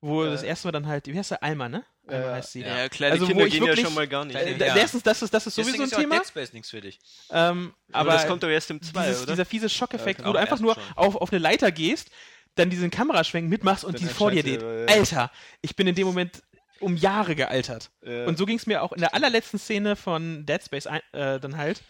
Wo 0.00 0.24
Äh, 0.24 0.30
das 0.30 0.42
erste 0.42 0.66
Mal 0.66 0.72
dann 0.72 0.86
halt, 0.88 1.06
wie 1.06 1.16
heißt 1.16 1.30
der, 1.30 1.42
Alma, 1.44 1.68
ne? 1.68 1.84
Alma 2.08 2.26
äh, 2.30 2.34
heißt 2.34 2.52
sie. 2.52 2.60
ja, 2.60 2.88
kleine 2.88 3.12
Also, 3.14 3.24
wo 3.26 3.28
Kinder 3.28 3.46
ich 3.46 3.52
gehen 3.52 3.62
ja 3.62 3.68
wirklich- 3.68 3.84
schon 3.86 3.94
mal 3.94 4.06
gar 4.08 4.24
nicht. 4.24 4.36
Kleine- 4.38 4.64
Äh, 4.64 4.68
Ja. 4.68 4.76
Erstens, 4.76 5.02
das 5.02 5.22
ist, 5.22 5.32
das 5.34 5.46
ist 5.46 5.56
Deswegen 5.58 5.76
sowieso 5.78 5.82
ein 5.82 5.86
ist 5.86 5.92
ja 5.92 5.98
Thema. 6.00 6.16
Dead 6.18 6.26
Space 6.28 6.52
nichts 6.52 6.70
für 6.70 6.80
dich. 6.80 6.98
Ähm, 7.30 7.74
aber, 7.92 8.00
aber 8.00 8.12
das 8.12 8.26
kommt 8.26 8.42
doch 8.42 8.48
erst 8.48 8.70
im 8.70 8.80
2, 8.82 9.06
dieses, 9.08 9.22
oder? 9.22 9.32
dieser 9.32 9.44
fiese 9.44 9.68
Schockeffekt, 9.68 10.20
Ja, 10.20 10.26
wo 10.26 10.32
du 10.32 10.38
genau, 10.38 10.42
einfach 10.42 10.58
im 10.58 10.64
nur 10.66 10.76
auf, 10.96 11.16
auf 11.16 11.32
eine 11.32 11.38
Leiter 11.40 11.70
gehst, 11.72 12.10
dann 12.54 12.70
diesen 12.70 12.90
Kameraschwenk 12.90 13.48
mitmachst 13.50 13.84
und 13.84 13.98
die 14.00 14.06
vor 14.06 14.30
dir 14.30 14.40
steht. 14.40 14.62
ja. 14.62 14.68
Alter, 14.86 15.30
ich 15.62 15.76
bin 15.76 15.86
in 15.86 15.94
dem 15.94 16.06
Moment 16.06 16.42
um 16.80 16.96
Jahre 16.96 17.34
gealtert. 17.34 17.90
Und 18.02 18.36
so 18.38 18.44
ging 18.46 18.56
es 18.58 18.66
mir 18.66 18.82
auch 18.82 18.92
in 18.92 19.00
der 19.00 19.14
allerletzten 19.14 19.58
Szene 19.58 19.96
von 19.96 20.44
Dead 20.46 20.62
Space 20.62 20.86
ein, 20.86 21.00
äh, 21.12 21.40
dann 21.40 21.56
halt, 21.56 21.82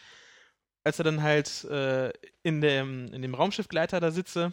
als 0.84 0.98
er 0.98 1.04
dann 1.04 1.22
halt 1.22 1.64
äh, 1.64 2.12
in, 2.44 2.60
dem, 2.60 3.12
in 3.12 3.20
dem 3.22 3.34
Raumschiffgleiter 3.34 3.98
da 4.00 4.10
sitze 4.12 4.52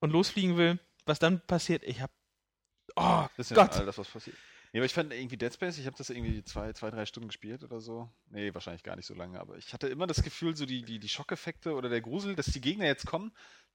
und 0.00 0.10
losfliegen 0.10 0.56
will, 0.56 0.78
was 1.06 1.18
dann 1.18 1.40
passiert, 1.46 1.82
ich 1.84 2.00
hab. 2.00 2.10
Oh 2.96 3.24
das 3.36 3.50
ist 3.50 3.56
ja 3.56 3.64
Gott! 3.64 3.76
all 3.76 3.86
das, 3.86 3.98
was 3.98 4.08
passiert. 4.08 4.36
Nee, 4.74 4.80
aber 4.80 4.86
ich 4.86 4.92
fand 4.92 5.12
irgendwie 5.12 5.36
Dead 5.36 5.54
Space, 5.54 5.78
ich 5.78 5.86
habe 5.86 5.96
das 5.96 6.10
irgendwie 6.10 6.42
zwei, 6.42 6.72
zwei, 6.72 6.90
drei 6.90 7.06
Stunden 7.06 7.28
gespielt 7.28 7.62
oder 7.62 7.80
so. 7.80 8.10
Nee, 8.30 8.52
wahrscheinlich 8.54 8.82
gar 8.82 8.96
nicht 8.96 9.06
so 9.06 9.14
lange, 9.14 9.38
aber 9.38 9.56
ich 9.56 9.72
hatte 9.72 9.86
immer 9.86 10.08
das 10.08 10.20
Gefühl, 10.20 10.56
so 10.56 10.66
die, 10.66 10.82
die, 10.82 10.98
die 10.98 11.08
Schockeffekte 11.08 11.74
oder 11.74 11.88
der 11.88 12.00
Grusel, 12.00 12.34
dass 12.34 12.46
die 12.46 12.60
Gegner 12.60 12.86
jetzt 12.86 13.06
kommen, 13.06 13.30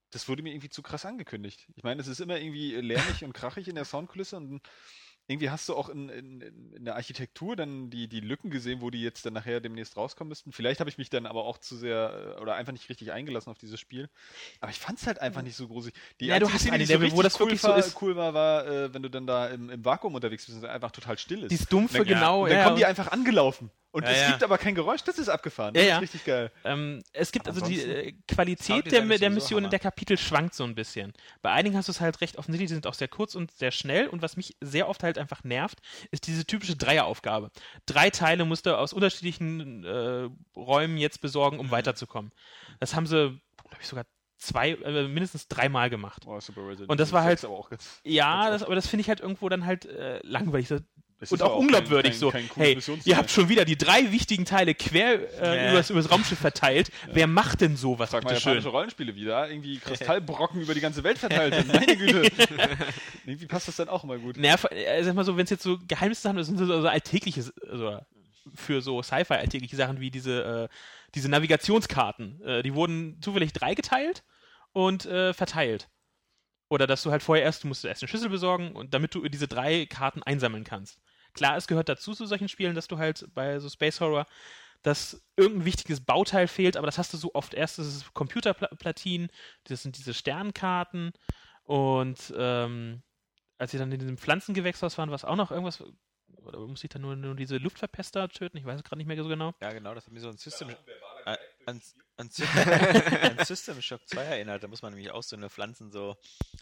das 0.10 0.28
wurde 0.28 0.44
mir 0.44 0.52
irgendwie 0.52 0.68
zu 0.68 0.82
krass 0.82 1.06
angekündigt. 1.06 1.70
Ich 1.78 1.84
meine, 1.84 2.02
es 2.02 2.08
ist 2.08 2.20
immer 2.20 2.38
irgendwie 2.38 2.76
lärmig 2.76 3.24
und 3.24 3.32
krachig 3.32 3.70
in 3.70 3.76
der 3.76 3.86
Soundkulisse 3.86 4.36
und 4.36 4.62
irgendwie 5.30 5.52
hast 5.52 5.70
du 5.70 5.76
auch 5.76 5.90
in, 5.90 6.10
in, 6.10 6.42
in 6.76 6.86
der 6.86 6.96
Architektur 6.96 7.56
dann 7.56 7.92
die, 7.92 8.08
die 8.08 8.20
Lücken 8.20 8.50
gesehen, 8.50 8.82
wo 8.82 8.90
die 8.90 9.04
jetzt 9.04 9.28
dann 9.28 9.34
nachher 9.34 9.62
demnächst 9.62 9.96
rauskommen 9.96 10.30
müssten. 10.30 10.52
Vielleicht 10.52 10.80
habe 10.80 10.90
ich 10.90 10.98
mich 10.98 11.12
dann 11.12 11.28
aber 11.28 11.46
auch 11.46 11.60
zu 11.60 11.78
sehr 11.78 12.36
äh, 12.38 12.42
oder 12.42 12.56
einfach 12.56 12.74
nicht 12.74 12.90
richtig 12.90 13.12
eingelassen 13.12 13.52
auf 13.52 13.60
dieses 13.60 13.80
Spiel. 13.80 14.10
Aber 14.60 14.72
ich 14.72 14.80
fand 14.80 14.98
es 14.98 15.06
halt 15.06 15.22
einfach 15.22 15.44
nicht 15.44 15.56
so 15.56 15.68
gruselig. 15.68 15.96
Die 16.20 16.26
Ja, 16.26 16.40
du 16.40 16.52
hast 16.52 16.68
eine 16.68 16.80
die 16.80 16.86
so 16.86 16.94
Level, 16.94 17.12
wo 17.12 17.22
das 17.22 17.36
cool 17.36 17.42
wirklich 17.46 17.62
so 17.62 17.68
war, 17.68 17.78
ist. 17.78 18.02
cool 18.02 18.16
war, 18.16 18.34
war, 18.34 18.66
äh, 18.66 18.92
wenn 18.92 19.04
du 19.04 19.10
dann 19.10 19.28
da 19.28 19.48
im, 19.48 19.70
im 19.70 19.86
Vakuum 19.86 20.16
unterwegs 20.16 20.48
bist 20.48 20.58
und 20.58 20.64
es 20.64 20.70
einfach 20.70 20.90
total 20.90 21.20
still 21.20 21.44
ist. 21.44 21.52
Dieses 21.52 21.68
dumpfe, 21.68 22.00
Und 22.00 22.10
dann, 22.10 22.18
genau, 22.18 22.44
und 22.46 22.50
dann 22.50 22.58
ja. 22.58 22.64
kommen 22.64 22.78
die 22.78 22.86
einfach 22.86 23.12
angelaufen. 23.12 23.70
Und 23.92 24.04
Ja, 24.04 24.10
es 24.12 24.22
ja. 24.22 24.30
gibt 24.30 24.44
aber 24.44 24.58
kein 24.60 24.76
Geräusch, 24.76 25.04
das 25.04 25.18
ist 25.18 25.30
abgefahren. 25.30 25.74
Das 25.74 25.84
ja. 25.84 25.96
ist 25.96 26.02
richtig 26.04 26.26
geil. 26.26 26.52
Ähm, 26.64 27.02
es 27.12 27.32
gibt 27.32 27.48
also 27.48 27.66
die 27.66 27.82
äh, 27.82 28.12
Qualität 28.28 28.92
der, 28.92 29.02
der 29.02 29.30
Missionen 29.32 29.64
Hammer. 29.66 29.70
der 29.72 29.80
Kapitel 29.80 30.16
schwankt 30.18 30.54
so 30.54 30.64
ein 30.64 30.76
bisschen. 30.76 31.12
Bei 31.42 31.52
einigen 31.52 31.76
hast 31.76 31.88
du 31.88 31.92
es 31.92 32.00
halt 32.00 32.22
recht 32.22 32.38
offensichtlich, 32.38 32.68
die 32.68 32.76
sind 32.76 32.86
auch 32.86 32.94
sehr 32.94 33.08
kurz 33.08 33.34
und 33.34 33.50
sehr 33.52 33.72
schnell 33.72 34.08
und 34.08 34.22
was 34.22 34.38
mich 34.38 34.56
sehr 34.62 34.88
oft 34.90 35.02
halt 35.02 35.18
einfach 35.18 35.44
nervt, 35.44 35.80
ist 36.12 36.28
diese 36.28 36.46
typische 36.46 36.76
Dreieraufgabe. 36.76 37.50
Drei 37.88 38.12
Teile 38.12 38.46
musst 38.46 38.68
du 38.68 38.78
aus 38.78 38.94
unterschiedlichen 38.94 39.84
äh, 39.84 40.30
Räumen 40.56 40.98
jetzt 40.98 41.20
besorgen, 41.22 41.58
um 41.60 41.66
Mhm. 41.68 41.72
weiterzukommen. 41.72 42.32
Das 42.80 42.94
haben 42.96 43.08
sie, 43.08 43.40
glaube 43.58 43.78
ich, 43.82 43.88
sogar 43.88 44.06
zwei, 44.38 44.70
äh, 44.70 45.08
mindestens 45.08 45.48
dreimal 45.48 45.90
gemacht. 45.90 46.24
Oh, 46.28 46.40
Super 46.40 46.62
Resident 46.68 46.90
Und 46.92 47.00
das 47.00 47.12
war 47.12 47.24
halt- 47.24 47.40
6 47.40 47.46
aber 47.46 47.58
auch 47.58 47.70
ganz, 47.72 48.00
Ja, 48.04 48.52
das, 48.52 48.62
aber 48.62 48.76
das 48.76 48.88
finde 48.88 49.02
ich 49.02 49.10
halt 49.10 49.20
irgendwo 49.20 49.50
dann 49.50 49.66
halt 49.66 49.86
äh, 49.86 50.20
langweilig. 50.24 50.70
So, 51.22 51.26
Das 51.26 51.32
und 51.34 51.42
auch 51.42 51.52
auch 51.52 51.58
unglaubwürdig 51.60 52.12
kein- 52.14 52.20
so. 52.20 52.32
kein 52.32 52.48
cooles 52.48 52.88
hey, 52.88 52.98
ihr 53.04 53.18
habt 53.18 53.30
schon 53.30 53.50
wieder 53.50 53.66
die 53.66 53.78
drei 53.78 54.10
wichtigen 54.12 54.46
Teile 54.46 54.74
quer 54.74 55.42
äh, 55.42 55.66
Ja. 55.66 55.72
übers, 55.72 55.90
übers 55.90 56.10
Raumschiff 56.10 56.40
verteilt. 56.40 56.92
Wer 57.12 57.28
macht 57.28 57.60
denn 57.60 57.76
sowas, 57.76 58.12
Sag 58.12 58.24
mal 58.24 58.40
schön? 58.40 58.64
Rollenspiele 58.64 59.14
wieder, 59.16 59.50
irgendwie 59.50 59.78
Kristallbrocken 59.80 60.62
über 60.62 60.74
die 60.74 60.80
ganze 60.80 61.04
Welt 61.04 61.18
verteilt 61.18 61.56
sind. 61.56 61.68
Meine 61.74 61.98
Güte. 61.98 62.32
irgendwie 63.26 63.48
passt 63.48 63.68
das 63.68 63.76
dann 63.76 63.90
auch 63.90 64.04
immer 64.06 64.18
gut. 64.18 64.38
Naja, 64.38 64.56
äh, 64.72 65.04
sag 65.04 65.14
mal 65.16 65.26
so, 65.26 65.36
wenn 65.36 65.44
es 65.44 65.50
jetzt 65.50 65.64
so 65.64 65.78
Geheimnisse 65.88 66.22
sind, 66.22 66.38
das 66.38 66.48
sind 66.48 66.58
so, 66.58 66.66
so 66.66 66.88
alltägliche, 66.88 67.44
also 67.70 68.00
für 68.56 68.82
so 68.82 69.02
Sci-Fi 69.04 69.34
alltägliche 69.34 69.76
Sachen 69.76 70.00
wie 70.00 70.12
diese, 70.12 70.70
äh, 70.72 70.76
diese 71.16 71.28
Navigationskarten. 71.30 72.42
Äh, 72.44 72.64
die 72.64 72.74
wurden 72.74 73.20
zufällig 73.22 73.52
dreigeteilt 73.54 74.24
und 74.72 75.06
äh, 75.06 75.34
verteilt. 75.34 75.90
Oder 76.70 76.86
dass 76.88 77.04
du 77.04 77.12
halt 77.12 77.24
vorher 77.24 77.44
erst, 77.46 77.64
du 77.64 77.68
musst 77.68 77.84
erst 77.84 78.04
eine 78.04 78.08
Schlüssel 78.08 78.30
besorgen 78.30 78.74
und 78.74 78.94
damit 78.94 79.14
du 79.16 79.28
diese 79.28 79.48
drei 79.48 79.86
Karten 79.88 80.22
einsammeln 80.24 80.64
kannst. 80.64 81.00
Klar, 81.34 81.58
es 81.58 81.68
gehört 81.68 81.90
dazu 81.90 82.14
zu 82.14 82.26
solchen 82.26 82.50
Spielen, 82.50 82.76
dass 82.76 82.88
du 82.88 82.98
halt 82.98 83.28
bei 83.34 83.60
so 83.60 83.70
Space 83.70 84.02
Horror, 84.02 84.26
dass 84.82 85.22
irgendein 85.36 85.66
wichtiges 85.66 86.02
Bauteil 86.02 86.48
fehlt, 86.48 86.78
aber 86.78 86.86
das 86.86 86.98
hast 86.98 87.14
du 87.14 87.18
so 87.18 87.32
oft 87.34 87.54
erst, 87.54 87.80
das 87.80 87.88
ist 87.88 88.14
Computerplatinen, 88.14 89.30
das 89.66 89.84
sind 89.84 89.98
diese 89.98 90.14
Sternkarten 90.14 91.12
und 91.64 92.34
ähm, 92.38 93.04
als 93.58 93.72
sie 93.72 93.78
dann 93.78 93.92
in 93.92 94.00
diesem 94.00 94.18
Pflanzengewächshaus 94.18 94.98
waren, 94.98 95.10
war 95.10 95.16
es 95.16 95.26
auch 95.26 95.36
noch 95.36 95.52
irgendwas, 95.52 95.84
oder 96.38 96.60
muss 96.60 96.84
ich 96.84 96.90
dann 96.90 97.02
nur, 97.02 97.16
nur 97.16 97.36
diese 97.36 97.58
Luftverpester 97.58 98.30
töten? 98.30 98.58
Ich 98.58 98.66
weiß 98.66 98.78
es 98.78 98.84
gerade 98.84 98.98
nicht 98.98 99.08
mehr 99.08 99.22
so 99.22 99.28
genau. 99.28 99.54
Ja, 99.62 99.74
genau, 99.74 99.94
das 99.94 100.06
hat 100.06 100.14
mich 100.14 100.22
so 100.22 100.30
ein 100.30 100.38
System. 100.38 100.70
An, 101.26 101.38
an, 101.66 101.82
an, 102.18 102.30
Sy- 102.30 102.44
an 103.40 103.46
System 103.46 103.82
Shock 103.82 104.08
2 104.08 104.24
erinnert. 104.24 104.64
Da 104.64 104.68
muss 104.68 104.82
man 104.82 104.94
nämlich 104.94 105.12
auch 105.12 105.24
so 105.24 105.36
eine 105.36 105.50
Pflanzen 105.50 105.92
so. 105.92 106.18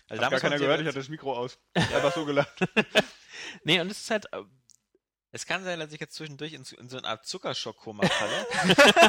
Also 0.10 0.24
Hat 0.24 0.32
gar 0.32 0.40
keiner 0.40 0.58
gehört, 0.60 0.82
ich 0.82 0.88
hatte 0.88 1.00
das 1.00 1.10
Mikro 1.10 1.36
aus. 1.36 1.58
Einfach 1.76 2.14
so 2.14 2.26
gelacht. 2.26 2.54
Nee, 3.64 3.80
und 3.80 3.90
es 3.92 4.00
ist 4.02 4.12
halt, 4.12 4.32
äh, 4.34 4.44
Es 5.32 5.46
kann 5.46 5.64
sein, 5.64 5.80
dass 5.80 5.92
ich 5.92 6.00
jetzt 6.00 6.16
zwischendurch 6.16 6.54
in, 6.54 6.64
in 6.78 6.90
so 6.90 6.98
eine 6.98 7.08
Art 7.08 7.26
Zuckerschock-Koma 7.26 8.06
falle. 8.08 8.48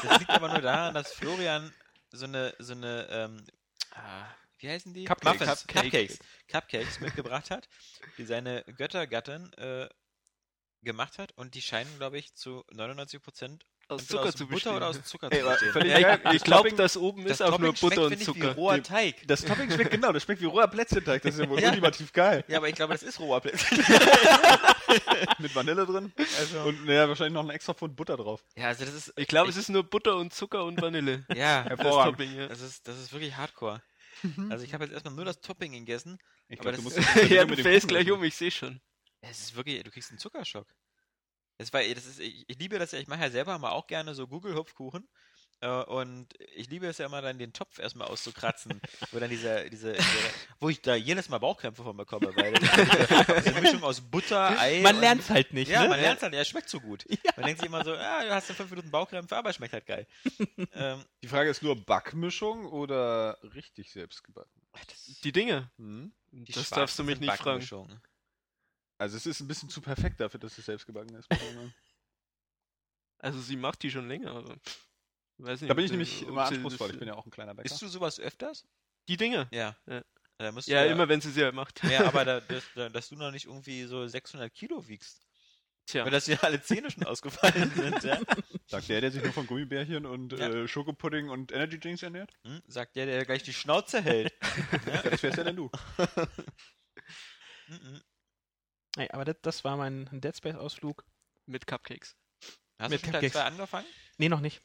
das 0.03 0.19
liegt 0.19 0.31
aber 0.31 0.49
nur 0.49 0.61
daran, 0.61 0.95
dass 0.95 1.13
Florian 1.13 1.73
so 2.11 2.25
eine, 2.27 2.55
so 2.59 2.73
eine, 2.73 3.07
ähm, 3.11 3.47
ah, 3.93 4.27
wie 4.59 4.69
heißen 4.69 4.93
die? 4.95 5.05
Cupcakes. 5.05 5.41
Muffins, 5.41 5.67
Cupcakes. 5.67 5.91
Cupcakes. 5.93 6.19
Cupcakes 6.49 7.01
mitgebracht 7.01 7.51
hat, 7.51 7.69
die 8.17 8.25
seine 8.25 8.65
Göttergattin 8.77 9.53
äh, 9.55 9.89
gemacht 10.83 11.19
hat 11.19 11.33
und 11.37 11.55
die 11.55 11.63
scheinen, 11.63 11.97
glaube 11.99 12.19
ich, 12.19 12.35
zu 12.35 12.65
99% 12.73 13.61
Aus 13.91 14.03
entweder 14.03 14.19
Zucker 14.21 14.29
aus 14.29 14.35
zu 14.35 14.45
Butter 14.47 14.55
bestehen. 14.55 14.77
oder 14.77 14.87
aus 14.89 15.03
Zucker 15.05 15.29
Ey, 15.33 15.41
zu 15.41 15.47
bestehen. 15.73 16.01
Ja, 16.01 16.33
ich, 16.33 16.45
glaube, 16.45 16.73
das 16.73 16.97
oben 16.99 17.23
Das 17.25 17.33
ist 17.33 17.43
auch 17.43 17.59
nur 17.59 17.75
Topping 17.75 17.89
Butter 17.89 18.07
und 18.07 18.23
Zucker. 18.23 18.55
Wie 18.57 18.61
roher 18.61 18.75
Die- 18.77 18.83
Teig. 18.83 19.17
Das 19.27 19.43
Topping 19.45 19.71
schmeckt 19.71 19.91
genau, 19.91 20.13
das 20.13 20.23
schmeckt 20.25 20.41
wie 20.43 20.47
roher 20.47 20.69
Plätzchenteig. 20.69 21.23
Das 21.23 21.35
ist 21.35 21.41
ja 21.41 21.49
wohl 21.49 21.59
Ja. 21.63 21.71
ultimativ 21.71 22.13
geil. 22.13 22.45
Ja, 22.49 22.59
aber 22.59 22.69
ich 22.69 22.75
glaube, 22.75 22.93
das 22.93 23.03
ist 23.03 23.19
roher 23.19 23.41
Plätzchen. 23.41 23.79
Mit 25.39 25.55
Vanille 25.55 25.87
drin. 25.87 26.13
Und 26.65 26.85
naja, 26.87 27.09
wahrscheinlich 27.09 27.35
noch 27.35 27.45
ein 27.45 27.51
extra 27.51 27.75
Pfund 27.75 27.97
Butter 27.97 28.17
drauf. 28.17 28.45
Ja, 28.57 28.67
also 28.67 28.85
das 28.85 28.95
ist. 28.95 29.13
Ich 29.17 29.27
glaube, 29.29 29.49
es 29.51 29.57
ist 29.57 29.69
nur 29.69 29.85
Butter 29.85 30.17
und 30.17 30.33
Zucker 30.35 30.65
und 30.65 30.81
Vanille. 30.81 31.25
Ja, 31.35 31.65
Das. 31.65 31.79
Topping, 31.79 32.35
ja. 32.37 32.47
das 32.49 32.61
ist, 32.61 32.87
das 32.89 32.99
ist 32.99 33.13
wirklich 33.13 33.37
hardcore. 33.37 33.83
Also 34.51 34.65
ich 34.65 34.75
habe 34.75 34.85
jetzt 34.85 34.93
erstmal 34.93 35.15
nur 35.15 35.25
das 35.25 35.41
Topping 35.41 35.73
gegessen. 35.73 36.19
Ich 36.49 36.61
Aber 36.61 36.73
glaub, 36.73 36.85
das 36.85 36.95
du 36.95 37.01
ist- 37.01 37.07
musst 37.07 37.17
das 37.25 37.31
ja, 37.31 37.43
mit 37.43 37.53
du 37.53 37.57
dem 37.57 37.63
fällst 37.63 37.89
gleich 37.89 38.11
um, 38.11 38.23
ich 38.25 38.35
sehe 38.35 38.51
schon. 38.51 38.81
Es 39.21 39.41
ist 39.41 39.57
wirklich, 39.57 39.83
du 39.83 39.91
kriegst 39.91 40.11
einen 40.11 40.19
Zuckerschock. 40.19 40.67
Das 41.59 41.73
war, 41.73 41.83
das 41.83 42.07
ist, 42.07 42.21
ich, 42.21 42.45
ich 42.49 42.59
liebe 42.59 42.79
das 42.79 42.93
ja, 42.93 42.99
ich 42.99 43.09
mache 43.09 43.21
ja 43.21 43.31
selber 43.31 43.59
mal 43.59 43.71
auch 43.71 43.87
gerne 43.87 44.15
so 44.15 44.27
Google-Hupfkuchen. 44.27 45.09
Äh, 45.61 45.69
und 45.69 46.29
ich 46.55 46.71
liebe 46.71 46.87
es 46.87 46.99
ja 46.99 47.07
immer 47.07 47.21
dann, 47.21 47.39
den 47.39 47.53
Topf 47.53 47.81
erstmal 47.81 48.07
auszukratzen, 48.07 48.81
wo 49.11 49.19
dann 49.19 49.29
dieser, 49.29 49.69
diese, 49.69 49.93
diese, 49.93 50.07
wo 50.61 50.69
ich 50.69 50.81
da 50.83 50.95
jedes 50.95 51.29
Mal 51.29 51.39
Bauchkrämpfe 51.39 51.83
von 51.83 51.97
bekomme, 51.97 52.35
weil 52.37 52.53
das 53.27 53.39
ist 53.39 53.47
diese 53.47 53.61
Mischung 53.61 53.83
aus 53.83 54.01
Butter, 54.01 54.57
Ei. 54.59 54.81
man 54.83 55.01
lernt 55.01 55.23
es 55.23 55.31
halt 55.31 55.53
nicht, 55.53 55.69
Ja, 55.69 55.83
ne? 55.83 55.89
man 55.89 56.01
lernt 56.01 56.23
halt, 56.23 56.33
ja, 56.33 56.41
es 56.41 56.49
schmeckt 56.49 56.69
so 56.69 56.79
gut. 56.79 57.05
Man 57.37 57.47
denkt 57.47 57.61
sich 57.61 57.69
immer 57.69 57.85
so, 57.85 57.93
ah, 57.93 58.23
du 58.23 58.33
hast 58.33 58.49
in 58.51 58.57
fünf 58.57 58.71
Minuten 58.71 58.93
Bauchkrämpfe, 58.93 59.37
aber 59.37 59.51
es 59.51 59.57
schmeckt 59.57 59.73
halt 59.73 59.87
geil. 59.87 60.07
ähm, 60.75 61.05
Die 61.25 61.29
Frage 61.29 61.51
ist 61.51 61.63
nur 61.63 61.75
Backmischung 61.75 62.67
oder 62.67 63.37
richtig 63.43 63.91
selbst 63.91 64.23
gebacken? 64.23 64.63
Die 65.25 65.33
Dinge. 65.33 65.73
Hm? 65.79 66.13
die 66.31 66.53
das 66.53 66.69
schwarzen 66.69 66.75
darfst 66.77 66.99
du 66.99 67.05
mich 67.05 67.19
nicht 67.19 67.35
fragen. 67.35 68.01
Also 68.99 69.17
es 69.17 69.27
ist 69.27 69.41
ein 69.41 69.49
bisschen 69.49 69.69
zu 69.69 69.81
perfekt 69.81 70.21
dafür, 70.21 70.41
dass 70.41 70.59
es 70.59 70.67
selbst 70.67 70.87
gebacken 70.87 71.15
ist. 71.15 71.29
Also 73.21 73.41
sie 73.41 73.57
macht 73.57 73.83
die 73.83 73.91
schon 73.91 74.07
länger, 74.07 74.31
aber 74.31 74.57
weiß 75.39 75.61
nicht. 75.61 75.69
da 75.69 75.75
bin 75.75 75.85
ich 75.85 75.91
nämlich 75.91 76.23
immer 76.23 76.45
anspruchsvoll. 76.45 76.87
das- 76.87 76.95
Ich 76.95 76.99
bin 77.01 77.09
ja 77.09 77.15
auch 77.15 77.27
ein 77.27 77.33
kleiner 77.33 77.53
Bäcker. 77.53 77.67
Isst 77.67 77.83
du 77.83 77.89
sowas 77.89 78.21
öfters? 78.21 78.65
Die 79.09 79.17
Dinge. 79.17 79.49
Ja. 79.51 79.77
Ja. 79.87 80.05
Da 80.39 80.53
musst 80.53 80.69
Ja, 80.69 80.85
du 80.85 80.91
immer 80.93 81.09
wenn 81.09 81.21
sie 81.21 81.33
sie 81.33 81.51
macht. 81.51 81.83
Ja, 81.83 82.07
aber 82.07 82.25
da, 82.25 82.41
dass, 82.49 82.63
da, 82.77 82.89
dass 82.89 83.09
du 83.09 83.17
noch 83.17 83.33
nicht 83.33 83.47
irgendwie 83.47 83.83
so 83.87 84.07
600 84.07 84.55
Kilo 84.55 84.87
wiegst. 84.87 85.27
Tja. 85.87 86.05
Weil 86.05 86.13
dass 86.13 86.27
dir 86.27 86.39
alle 86.45 86.63
Zähne 86.63 86.93
schon 86.93 87.03
ausgefallen 87.07 87.73
sind, 87.75 88.05
ja? 88.05 88.21
Sagt 88.69 88.89
der, 88.89 89.01
der 89.01 89.11
sich 89.11 89.25
nur 89.25 89.33
von 89.33 89.49
Gummibärchen 89.49 90.07
und 90.07 90.35
Ja. 90.35 90.51
äh, 90.51 90.69
Schokopudding 90.69 91.29
und 91.29 91.51
Energy 91.51 91.81
Drinks 91.81 92.05
ernährt? 92.05 92.33
Hm? 92.45 92.63
Sagt 92.69 92.95
der, 92.95 93.07
der 93.07 93.25
gleich 93.25 93.43
die 93.43 93.53
Schnauze 93.53 94.01
hält. 94.01 94.33
Ja, 94.87 95.03
das 95.03 95.23
wärst 95.25 95.39
ja 95.39 95.43
denn 95.45 95.57
du. 95.57 95.71
Nee, 98.97 99.09
aber 99.11 99.25
das, 99.25 99.37
das 99.43 99.65
war 99.65 99.77
mein 99.77 100.09
Dead 100.13 100.37
Space-Ausflug. 100.37 101.05
Mit 101.47 101.67
Cupcakes. 101.67 102.17
Hast 102.79 102.91
Mit 102.91 103.01
du 103.03 103.07
schon 103.07 103.13
Teil 103.13 103.23
Cupcakes. 103.23 103.33
2 103.33 103.43
angefangen? 103.45 103.87
Nee, 104.19 104.29
noch 104.29 104.41
nicht. 104.41 104.63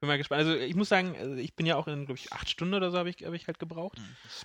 Bin 0.00 0.08
mal 0.08 0.16
gespannt. 0.16 0.38
Also 0.38 0.54
ich 0.54 0.74
muss 0.74 0.88
sagen, 0.88 1.14
also 1.18 1.34
ich 1.34 1.54
bin 1.54 1.66
ja 1.66 1.76
auch 1.76 1.86
in, 1.86 2.06
glaube 2.06 2.18
ich, 2.18 2.32
acht 2.32 2.48
Stunden 2.48 2.72
oder 2.72 2.90
so 2.90 2.96
habe 2.96 3.10
ich, 3.10 3.22
hab 3.22 3.34
ich 3.34 3.46
halt 3.46 3.58
gebraucht. 3.58 3.98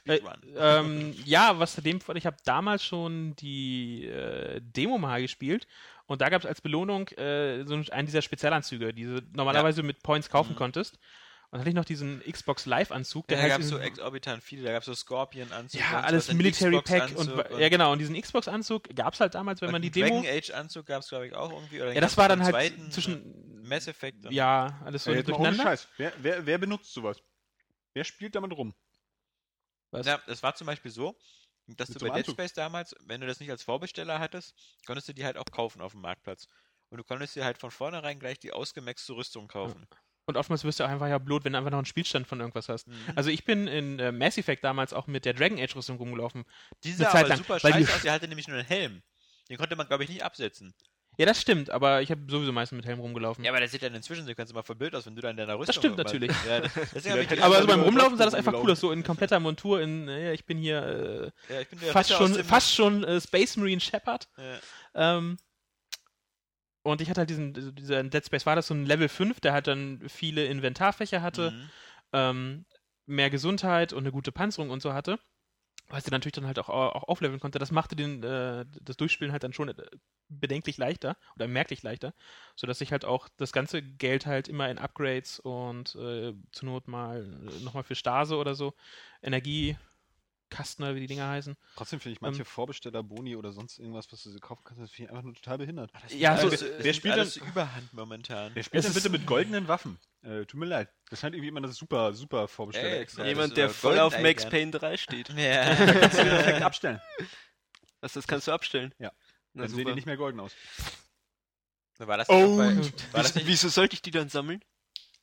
Äh, 0.05 0.17
Speedrun. 0.17 0.41
ähm, 0.57 1.13
ja, 1.25 1.57
was 1.59 1.75
dem 1.75 2.01
ich 2.17 2.25
habe 2.25 2.35
damals 2.43 2.83
schon 2.83 3.37
die 3.37 4.05
äh, 4.05 4.59
Demo 4.61 4.97
mal 4.97 5.21
gespielt 5.21 5.65
und 6.07 6.19
da 6.19 6.27
gab 6.27 6.41
es 6.41 6.45
als 6.45 6.59
Belohnung 6.59 7.07
äh, 7.11 7.63
so 7.65 7.81
einen 7.89 8.05
dieser 8.05 8.21
Spezialanzüge, 8.21 8.93
die 8.93 9.05
du 9.05 9.21
normalerweise 9.31 9.81
mit 9.81 10.03
Points 10.03 10.29
kaufen 10.29 10.53
Mhm. 10.53 10.57
konntest. 10.57 10.99
Und 11.45 11.51
dann 11.51 11.59
hatte 11.61 11.69
ich 11.69 11.75
noch 11.75 11.85
diesen 11.85 12.21
Xbox 12.21 12.65
Live-Anzug, 12.65 13.27
der 13.27 13.41
da 13.41 13.47
gab 13.47 13.61
es 13.61 13.69
so 13.69 13.77
exorbitant 13.77 14.43
viele. 14.43 14.63
Da 14.63 14.71
gab 14.73 14.81
es 14.81 14.85
so 14.87 14.95
Scorpion-Anzug. 14.95 15.79
ja, 15.79 16.01
alles 16.01 16.33
Military 16.33 16.81
Pack 16.81 17.11
und 17.17 17.27
Xbox-Anzug 17.27 17.59
ja 17.59 17.69
genau, 17.69 17.91
und 17.93 17.99
diesen 17.99 18.19
Xbox-Anzug 18.19 18.95
gab 18.95 19.13
es 19.13 19.19
halt 19.19 19.35
damals, 19.35 19.61
wenn 19.61 19.67
und 19.69 19.73
man 19.73 19.81
die 19.81 19.91
den 19.91 20.05
Demo. 20.05 20.21
Dragon 20.21 20.37
Age-Anzug 20.37 20.85
gab 20.85 21.01
es, 21.01 21.09
glaube 21.09 21.27
ich, 21.27 21.33
auch 21.35 21.51
irgendwie. 21.51 21.77
Ja, 21.77 22.01
das 22.01 22.17
war 22.17 22.27
dann 22.27 22.43
halt 22.43 22.53
zweiten, 22.53 22.91
zwischen 22.91 23.63
äh, 23.63 23.67
Mass 23.67 23.87
Effect. 23.87 24.25
und- 24.25 24.31
ja, 24.33 24.79
alles 24.83 25.03
so 25.05 25.11
ohne 25.11 25.23
durcheinander. 25.23 25.63
Scheiß. 25.63 25.87
Wer, 25.97 26.13
wer, 26.17 26.45
wer 26.45 26.57
benutzt 26.57 26.93
sowas? 26.93 27.21
Wer 27.93 28.03
spielt 28.03 28.35
damit 28.35 28.51
rum? 28.51 28.73
Was? 29.91 30.05
Ja, 30.05 30.19
das 30.27 30.43
war 30.43 30.55
zum 30.55 30.67
Beispiel 30.67 30.91
so, 30.91 31.15
dass 31.67 31.89
Mit 31.89 32.01
du 32.01 32.05
bei 32.05 32.09
Dead 32.09 32.19
Anzug. 32.25 32.33
Space 32.33 32.53
damals, 32.53 32.95
wenn 33.05 33.21
du 33.21 33.27
das 33.27 33.39
nicht 33.39 33.49
als 33.51 33.63
Vorbesteller 33.63 34.19
hattest, 34.19 34.55
konntest 34.85 35.07
du 35.07 35.13
die 35.13 35.23
halt 35.23 35.37
auch 35.37 35.45
kaufen 35.45 35.81
auf 35.81 35.93
dem 35.93 36.01
Marktplatz. 36.01 36.47
Und 36.89 36.97
du 36.97 37.03
konntest 37.03 37.35
dir 37.35 37.45
halt 37.45 37.57
von 37.57 37.71
vornherein 37.71 38.19
gleich 38.19 38.39
die 38.39 38.51
ausgemaxte 38.53 39.13
Rüstung 39.13 39.47
kaufen. 39.47 39.87
Und 40.27 40.37
oftmals 40.37 40.63
wirst 40.63 40.79
du 40.79 40.83
auch 40.83 40.89
einfach 40.89 41.07
ja 41.07 41.17
blöd, 41.19 41.45
wenn 41.45 41.53
du 41.53 41.59
einfach 41.59 41.71
noch 41.71 41.77
einen 41.77 41.85
Spielstand 41.85 42.25
von 42.27 42.39
irgendwas 42.39 42.67
hast. 42.67 42.87
Mhm. 42.87 42.93
Also 43.15 43.29
ich 43.29 43.45
bin 43.45 43.67
in 43.67 43.99
äh, 43.99 44.11
Mass 44.11 44.37
Effect 44.37 44.63
damals 44.63 44.91
auch 44.93 45.05
mit 45.07 45.23
der 45.25 45.33
Dragon 45.33 45.59
Age 45.59 45.75
Rüstung 45.75 45.97
rumgelaufen. 45.97 46.45
Die 46.83 46.89
eine 46.89 46.97
sah 46.97 47.09
Zeit 47.11 47.19
aber 47.21 47.29
lang, 47.29 47.37
super 47.37 47.59
weil 47.61 47.73
die- 47.73 47.85
scheiße 47.85 47.93
aus, 47.95 48.01
die 48.01 48.11
hatte 48.11 48.27
nämlich 48.27 48.47
nur 48.47 48.57
einen 48.57 48.67
Helm. 48.67 49.01
Den 49.49 49.57
konnte 49.57 49.75
man, 49.75 49.87
glaube 49.87 50.03
ich, 50.03 50.09
nicht 50.09 50.23
absetzen. 50.23 50.73
Ja, 51.17 51.25
das 51.25 51.39
stimmt, 51.39 51.69
aber 51.69 52.01
ich 52.01 52.11
habe 52.11 52.21
sowieso 52.27 52.51
meistens 52.51 52.75
mit 52.75 52.85
Helm 52.85 52.99
rumgelaufen. 52.99 53.41
Ja, 53.45 53.51
aber 53.51 53.61
das 53.61 53.71
sieht 53.71 53.83
dann 53.83 53.93
inzwischen 53.95 54.25
so 54.25 54.35
ganz 54.35 54.49
immer 54.51 54.63
verblöd 54.63 54.93
aus, 54.95 55.05
wenn 55.05 55.15
du 55.15 55.21
dann 55.21 55.31
in 55.31 55.37
deiner 55.37 55.57
Rüstung 55.57 55.75
stimmt 55.75 55.93
immer- 55.93 56.03
natürlich. 56.03 56.31
Ja, 56.47 56.59
das- 56.59 57.03
die 57.03 57.41
aber 57.41 57.61
so 57.61 57.67
beim 57.67 57.81
Rumlaufen 57.81 58.17
sah 58.17 58.25
das 58.25 58.33
einfach 58.33 58.53
cool 58.53 58.71
aus, 58.71 58.79
so 58.81 58.91
in 58.91 59.03
kompletter 59.03 59.39
Montur, 59.39 59.79
in, 59.79 60.09
äh, 60.09 60.33
ich 60.33 60.45
bin 60.45 60.57
hier 60.57 61.31
Ja, 61.47 61.61
ich 61.61 61.69
bin 61.69 61.79
äh, 61.83 61.91
fast, 61.91 62.11
schon, 62.11 62.33
fast 62.43 62.73
schon 62.73 63.03
äh, 63.05 63.21
Space 63.21 63.55
Marine 63.57 63.79
Shepard. 63.79 64.27
Ja. 64.93 65.17
Ähm, 65.17 65.37
und 66.85 67.01
ich 67.01 67.09
hatte 67.09 67.21
halt 67.21 67.29
diesen, 67.29 67.53
dieser 67.75 68.03
Dead 68.03 68.25
Space 68.25 68.45
war 68.45 68.55
das 68.55 68.67
so 68.67 68.73
ein 68.73 68.85
Level 68.85 69.09
5, 69.09 69.39
der 69.39 69.53
halt 69.53 69.67
dann 69.67 70.01
viele 70.07 70.45
Inventarfächer 70.45 71.21
hatte, 71.21 71.51
Mhm. 71.51 71.69
ähm, 72.13 72.65
mehr 73.07 73.29
Gesundheit 73.29 73.91
und 73.93 74.03
eine 74.03 74.11
gute 74.11 74.31
Panzerung 74.31 74.69
und 74.69 74.81
so 74.81 74.93
hatte. 74.93 75.19
Was 75.89 76.03
sie 76.05 76.11
natürlich 76.11 76.33
dann 76.33 76.47
halt 76.47 76.57
auch, 76.59 76.69
auch 76.69 77.03
aufleveln 77.03 77.39
konnte. 77.39 77.59
Das 77.59 77.71
machte 77.71 77.95
den, 77.95 78.23
äh, 78.23 78.65
das 78.81 78.97
Durchspielen 78.97 79.31
halt 79.31 79.43
dann 79.43 79.53
schon 79.53 79.69
äh, 79.69 79.73
bedenklich 80.29 80.77
leichter 80.77 81.15
oder 81.35 81.47
merklich 81.47 81.83
leichter, 81.83 82.13
sodass 82.55 82.81
ich 82.81 82.91
halt 82.91 83.05
auch 83.05 83.29
das 83.37 83.51
ganze 83.51 83.83
Geld 83.83 84.25
halt 84.25 84.47
immer 84.47 84.69
in 84.69 84.79
Upgrades 84.79 85.39
und 85.39 85.95
äh, 85.95 86.33
zur 86.51 86.69
Not 86.69 86.87
mal 86.87 87.23
äh, 87.23 87.63
nochmal 87.63 87.83
für 87.83 87.95
Stase 87.95 88.35
oder 88.37 88.55
so, 88.55 88.73
Energiekasten 89.21 89.94
oder 90.79 90.95
wie 90.95 90.99
die 91.01 91.07
Dinger 91.07 91.27
heißen. 91.27 91.55
Trotzdem 91.75 91.99
finde 91.99 92.13
ich 92.13 92.21
manche 92.21 92.41
Ähm, 92.41 92.45
Vorbesteller, 92.45 93.03
Boni 93.03 93.35
oder 93.35 93.51
sonst 93.51 93.77
irgendwas, 93.79 94.11
was 94.11 94.23
du 94.23 94.29
so 94.29 94.39
kaufen 94.39 94.61
kannst, 94.63 94.81
das 94.81 94.91
finde 94.91 95.05
ich 95.05 95.09
einfach 95.11 95.23
nur 95.23 95.33
total 95.33 95.57
behindert. 95.57 95.91
Ja, 96.09 96.37
so, 96.37 96.49
Das 96.49 96.61
wer- 96.61 96.69
ist 96.77 96.83
wer 96.83 96.93
spielt 96.93 97.17
denn- 97.17 97.47
Überhand 97.47 97.93
momentan? 97.93 98.51
Wer 98.53 98.63
spielt 98.63 98.83
Es 98.83 98.91
denn 98.91 98.93
bitte 99.01 99.09
mit 99.09 99.25
goldenen 99.27 99.67
Waffen? 99.67 99.99
Äh, 100.23 100.45
tut 100.45 100.59
mir 100.59 100.65
leid. 100.65 100.89
Das 101.09 101.19
scheint 101.19 101.35
irgendwie 101.35 101.49
immer 101.49 101.61
das 101.61 101.75
super, 101.75 102.13
super 102.13 102.47
Vorbesteller 102.47 102.89
Ey. 103.01 103.07
Ja, 103.17 103.25
Jemand, 103.25 103.51
das 103.51 103.55
der 103.55 103.65
äh, 103.65 103.69
voll 103.69 103.99
auf 103.99 104.19
Max 104.19 104.49
Payne 104.49 104.71
3 104.71 104.97
steht. 104.97 105.29
Ja. 105.29 105.75
Kannst 105.75 106.17
du 106.17 106.21
Effekt 106.23 106.61
abstellen. 106.63 107.01
Was, 108.01 108.13
das 108.13 108.27
kannst 108.27 108.47
du 108.47 108.51
abstellen? 108.51 108.93
Ja. 108.99 109.11
Na, 109.53 109.63
Dann 109.63 109.69
sehen 109.69 109.77
super. 109.79 109.89
die 109.91 109.95
nicht 109.95 110.05
mehr 110.05 110.17
golden 110.17 110.39
aus. 110.39 110.51
War 111.97 112.17
das 112.17 112.29
Oh. 112.29 112.57
bei, 112.57 112.75
war 113.13 113.23
das 113.23 113.35
nicht, 113.35 113.47
wieso 113.47 113.69
sollte 113.69 113.93
ich 113.95 114.01
die 114.01 114.11
dann 114.11 114.29
sammeln? 114.29 114.63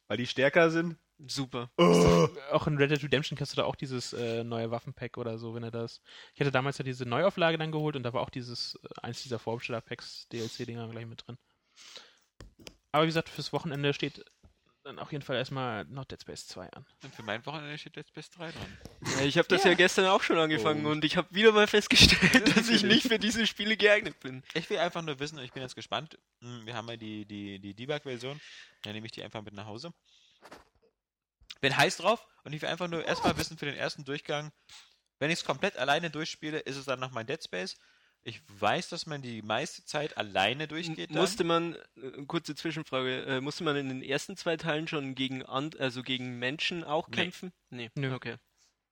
Weil 0.09 0.17
die 0.17 0.27
stärker 0.27 0.71
sind. 0.71 0.97
Super. 1.27 1.71
Auch 1.77 2.67
in 2.67 2.77
Red 2.77 2.91
Dead 2.91 3.03
Redemption 3.03 3.37
kannst 3.37 3.53
du 3.53 3.57
da 3.57 3.65
auch 3.65 3.77
dieses 3.77 4.13
äh, 4.13 4.43
neue 4.45 4.71
Waffenpack 4.71 5.19
oder 5.19 5.39
so, 5.39 5.55
wenn 5.55 5.63
er 5.63 5.71
das. 5.71 6.01
Ich 6.35 6.41
hatte 6.41 6.51
damals 6.51 6.79
ja 6.79 6.85
diese 6.85 7.07
Neuauflage 7.07 7.59
dann 7.59 7.71
geholt 7.73 7.97
und 7.97 8.03
da 8.03 8.13
war 8.13 8.23
auch 8.23 8.31
dieses, 8.31 8.75
äh, 8.83 8.89
eins 9.03 9.23
dieser 9.23 9.39
Vorbesteller-Packs, 9.39 10.29
DLC-Dinger 10.33 10.89
gleich 10.89 11.07
mit 11.07 11.27
drin. 11.27 11.39
Aber 12.93 13.05
wie 13.05 13.09
gesagt, 13.09 13.29
fürs 13.29 13.53
Wochenende 13.53 13.95
steht 13.95 14.25
dann 14.85 14.99
auf 14.99 15.13
jeden 15.13 15.23
Fall 15.23 15.37
erstmal 15.37 15.85
noch 15.85 16.05
Dead 16.05 16.21
Space 16.21 16.49
2 16.49 16.69
an. 16.71 16.85
Und 17.05 17.15
für 17.15 17.23
mein 17.23 17.47
Wochenende 17.47 17.79
steht 17.79 17.95
Dead 17.95 18.07
Space 18.09 18.31
3 18.31 18.51
dran. 18.51 18.79
Ja, 19.17 19.25
ich 19.25 19.39
habe 19.39 19.47
das 19.47 19.63
ja. 19.63 19.75
gestern 19.75 20.07
auch 20.07 20.23
schon 20.25 20.39
angefangen 20.39 20.85
Oh. 20.85 20.91
und 20.91 21.05
ich 21.05 21.17
habe 21.17 21.33
wieder 21.33 21.53
mal 21.53 21.69
festgestellt, 21.69 22.49
dass 22.57 22.69
ich 22.69 22.83
nicht 22.83 23.07
für 23.07 23.21
diese 23.21 23.47
Spiele 23.47 23.77
geeignet 23.77 24.19
bin. 24.19 24.43
Ich 24.55 24.69
will 24.71 24.79
einfach 24.79 25.03
nur 25.03 25.21
wissen, 25.21 25.39
ich 25.39 25.53
bin 25.53 25.63
jetzt 25.63 25.77
gespannt. 25.77 26.19
Hm, 26.41 26.67
Wir 26.67 26.75
haben 26.75 26.89
ja 26.89 26.97
die, 26.97 27.25
die, 27.25 27.61
die 27.61 27.75
Debug-Version. 27.75 28.41
Dann 28.83 28.95
nehme 28.95 29.07
ich 29.07 29.13
die 29.13 29.23
einfach 29.23 29.43
mit 29.43 29.55
nach 29.55 29.67
Hause. 29.67 29.93
Bin 31.63 31.75
heiß 31.77 31.97
drauf 31.97 32.27
und 32.45 32.53
ich 32.53 32.61
will 32.61 32.69
einfach 32.69 32.89
nur 32.89 33.05
erstmal 33.05 33.39
wissen 33.39 33.57
für 33.57 33.65
den 33.67 33.77
ersten 33.77 34.05
Durchgang, 34.05 34.53
wenn 35.21 35.31
ich 35.31 35.39
es 35.39 35.45
komplett 35.45 35.77
alleine 35.77 36.11
durchspiele, 36.11 36.59
ist 36.59 36.77
es 36.77 36.85
dann 36.85 37.01
noch 37.01 37.13
mein 37.13 37.27
Dead 37.27 37.43
Space. 37.43 37.79
Ich 38.25 38.41
weiß, 38.49 38.89
dass 38.89 39.07
man 39.07 39.23
die 39.23 39.41
meiste 39.43 39.85
Zeit 39.85 40.17
alleine 40.17 40.69
durchgeht. 40.69 41.11
Dann. 41.11 41.19
Musste 41.19 41.45
man, 41.45 41.77
äh, 41.97 42.25
kurze 42.27 42.55
Zwischenfrage, 42.55 43.25
äh, 43.27 43.41
musste 43.41 43.65
man 43.65 43.77
in 43.77 43.89
den 43.89 44.03
ersten 44.03 44.37
zwei 44.37 44.57
Teilen 44.57 44.87
schon 44.87 45.15
gegen 45.15 45.45
and, 45.47 45.79
also 45.81 46.03
gegen 46.03 46.39
Menschen 46.39 46.85
auch 46.85 47.09
Nee. 47.09 47.17
kämpfen? 47.17 47.53
Nee. 47.71 47.91
Nö. 47.95 48.15
Okay. 48.15 48.37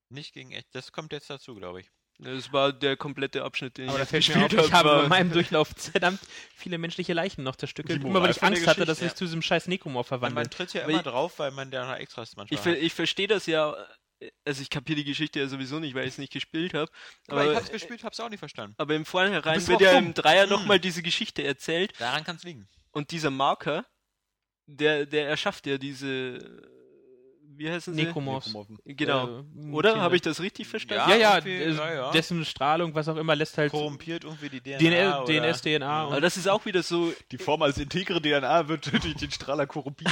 Nicht 0.08 0.32
gegen 0.32 0.52
echt. 0.52 0.68
Das 0.72 0.90
kommt 0.90 1.12
jetzt 1.12 1.30
dazu, 1.30 1.54
glaube 1.54 1.80
ich. 1.80 1.90
Das 2.22 2.52
war 2.52 2.72
der 2.72 2.96
komplette 2.96 3.42
Abschnitt, 3.44 3.78
den 3.78 3.88
Aber 3.88 4.02
ich 4.02 4.08
gespielt 4.10 4.52
ich 4.52 4.72
habe 4.72 5.02
in 5.04 5.08
meinem 5.08 5.32
Durchlauf 5.32 5.68
verdammt 5.76 6.20
viele 6.54 6.76
menschliche 6.78 7.12
Leichen 7.14 7.42
noch 7.44 7.56
zerstückelt. 7.56 8.02
Immer 8.04 8.20
weil 8.22 8.30
ich 8.30 8.42
Angst 8.42 8.66
hatte, 8.66 8.84
dass 8.84 8.98
Geschichte, 8.98 9.06
ich 9.14 9.18
zu 9.18 9.24
diesem 9.24 9.42
scheiß 9.42 9.68
Nekromorph 9.68 10.10
Weil 10.10 10.30
man 10.30 10.50
tritt 10.50 10.74
ja 10.74 10.82
Aber 10.82 10.90
immer 10.90 11.00
ich- 11.00 11.04
drauf, 11.06 11.38
weil 11.38 11.50
man 11.50 11.70
da 11.70 11.86
noch 11.86 11.96
Extras 11.96 12.36
manchmal 12.36 12.54
Ich, 12.58 12.62
ver 12.62 12.72
hat. 12.72 12.78
ich 12.78 12.92
verstehe 12.92 13.26
das 13.26 13.46
ja, 13.46 13.74
also 14.44 14.60
ich 14.60 14.68
kapiere 14.68 14.96
die 14.96 15.04
Geschichte 15.04 15.38
ja 15.40 15.46
sowieso 15.46 15.78
nicht, 15.78 15.94
weil 15.94 16.04
ich 16.06 16.12
es 16.14 16.18
nicht 16.18 16.32
gespielt 16.32 16.74
habe. 16.74 16.90
Aber, 17.28 17.40
Aber, 17.40 17.50
ich 17.52 17.56
hab's 17.56 17.70
gespielt, 17.70 18.04
hab's 18.04 18.20
auch 18.20 18.28
nicht 18.28 18.38
verstanden. 18.40 18.74
aber 18.76 18.94
im 18.94 19.06
Vornherein 19.06 19.54
bist 19.54 19.68
wird 19.68 19.80
ja 19.80 19.94
dumm. 19.94 20.06
im 20.08 20.14
Dreier 20.14 20.42
Hm. 20.44 20.50
nochmal 20.50 20.78
diese 20.78 21.02
Geschichte 21.02 21.42
erzählt 21.42 21.92
Daran 21.98 22.22
kann's 22.24 22.42
liegen. 22.44 22.68
und 22.90 23.10
dieser 23.12 23.30
Marker, 23.30 23.86
der, 24.66 25.06
der 25.06 25.26
erschafft 25.28 25.66
ja 25.66 25.78
diese, 25.78 26.60
wie 27.60 27.70
heißen 27.70 27.94
sie? 27.94 28.04
Nekromorphen. 28.04 28.78
Genau. 28.86 29.40
Äh, 29.40 29.70
Oder? 29.70 30.00
Habe 30.00 30.16
ich 30.16 30.22
das 30.22 30.40
richtig 30.40 30.66
verstanden? 30.66 31.10
Ja, 31.10 31.16
ja, 31.16 31.38
äh, 31.38 31.70
ja, 31.70 31.94
ja. 31.94 32.10
dessen 32.10 32.46
Strahlung, 32.46 32.94
was 32.94 33.06
auch 33.06 33.16
immer, 33.16 33.36
lässt 33.36 33.58
halt 33.58 33.70
Korrumpiert 33.70 34.24
irgendwie 34.24 34.48
die 34.48 34.60
DNA. 34.62 35.24
DNS, 35.26 35.60
DNA 35.60 35.86
Aber 35.86 36.16
und 36.16 36.22
das 36.22 36.38
ist 36.38 36.48
auch 36.48 36.64
wieder 36.64 36.82
so, 36.82 37.12
Die 37.30 37.36
Form 37.36 37.60
als 37.60 37.76
integre 37.76 38.22
DNA 38.22 38.68
wird 38.68 38.90
durch 39.04 39.14
den 39.14 39.30
Strahler 39.30 39.66
korrumpiert. 39.66 40.10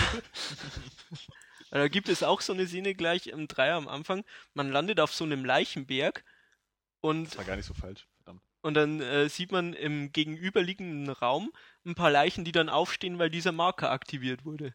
da 1.70 1.88
gibt 1.88 2.10
es 2.10 2.22
auch 2.22 2.42
so 2.42 2.52
eine 2.52 2.66
Szene 2.66 2.94
gleich 2.94 3.28
im 3.28 3.48
Dreier 3.48 3.76
am 3.76 3.88
Anfang. 3.88 4.24
Man 4.52 4.70
landet 4.70 5.00
auf 5.00 5.14
so 5.14 5.24
einem 5.24 5.46
Leichenberg 5.46 6.24
und 7.00 7.28
Das 7.28 7.38
war 7.38 7.44
gar 7.44 7.56
nicht 7.56 7.64
so 7.64 7.72
falsch. 7.72 8.06
Verdammt. 8.18 8.42
Und 8.60 8.74
dann 8.74 9.00
äh, 9.00 9.30
sieht 9.30 9.52
man 9.52 9.72
im 9.72 10.12
gegenüberliegenden 10.12 11.08
Raum 11.08 11.50
ein 11.86 11.94
paar 11.94 12.10
Leichen, 12.10 12.44
die 12.44 12.52
dann 12.52 12.68
aufstehen, 12.68 13.18
weil 13.18 13.30
dieser 13.30 13.52
Marker 13.52 13.90
aktiviert 13.90 14.44
wurde. 14.44 14.74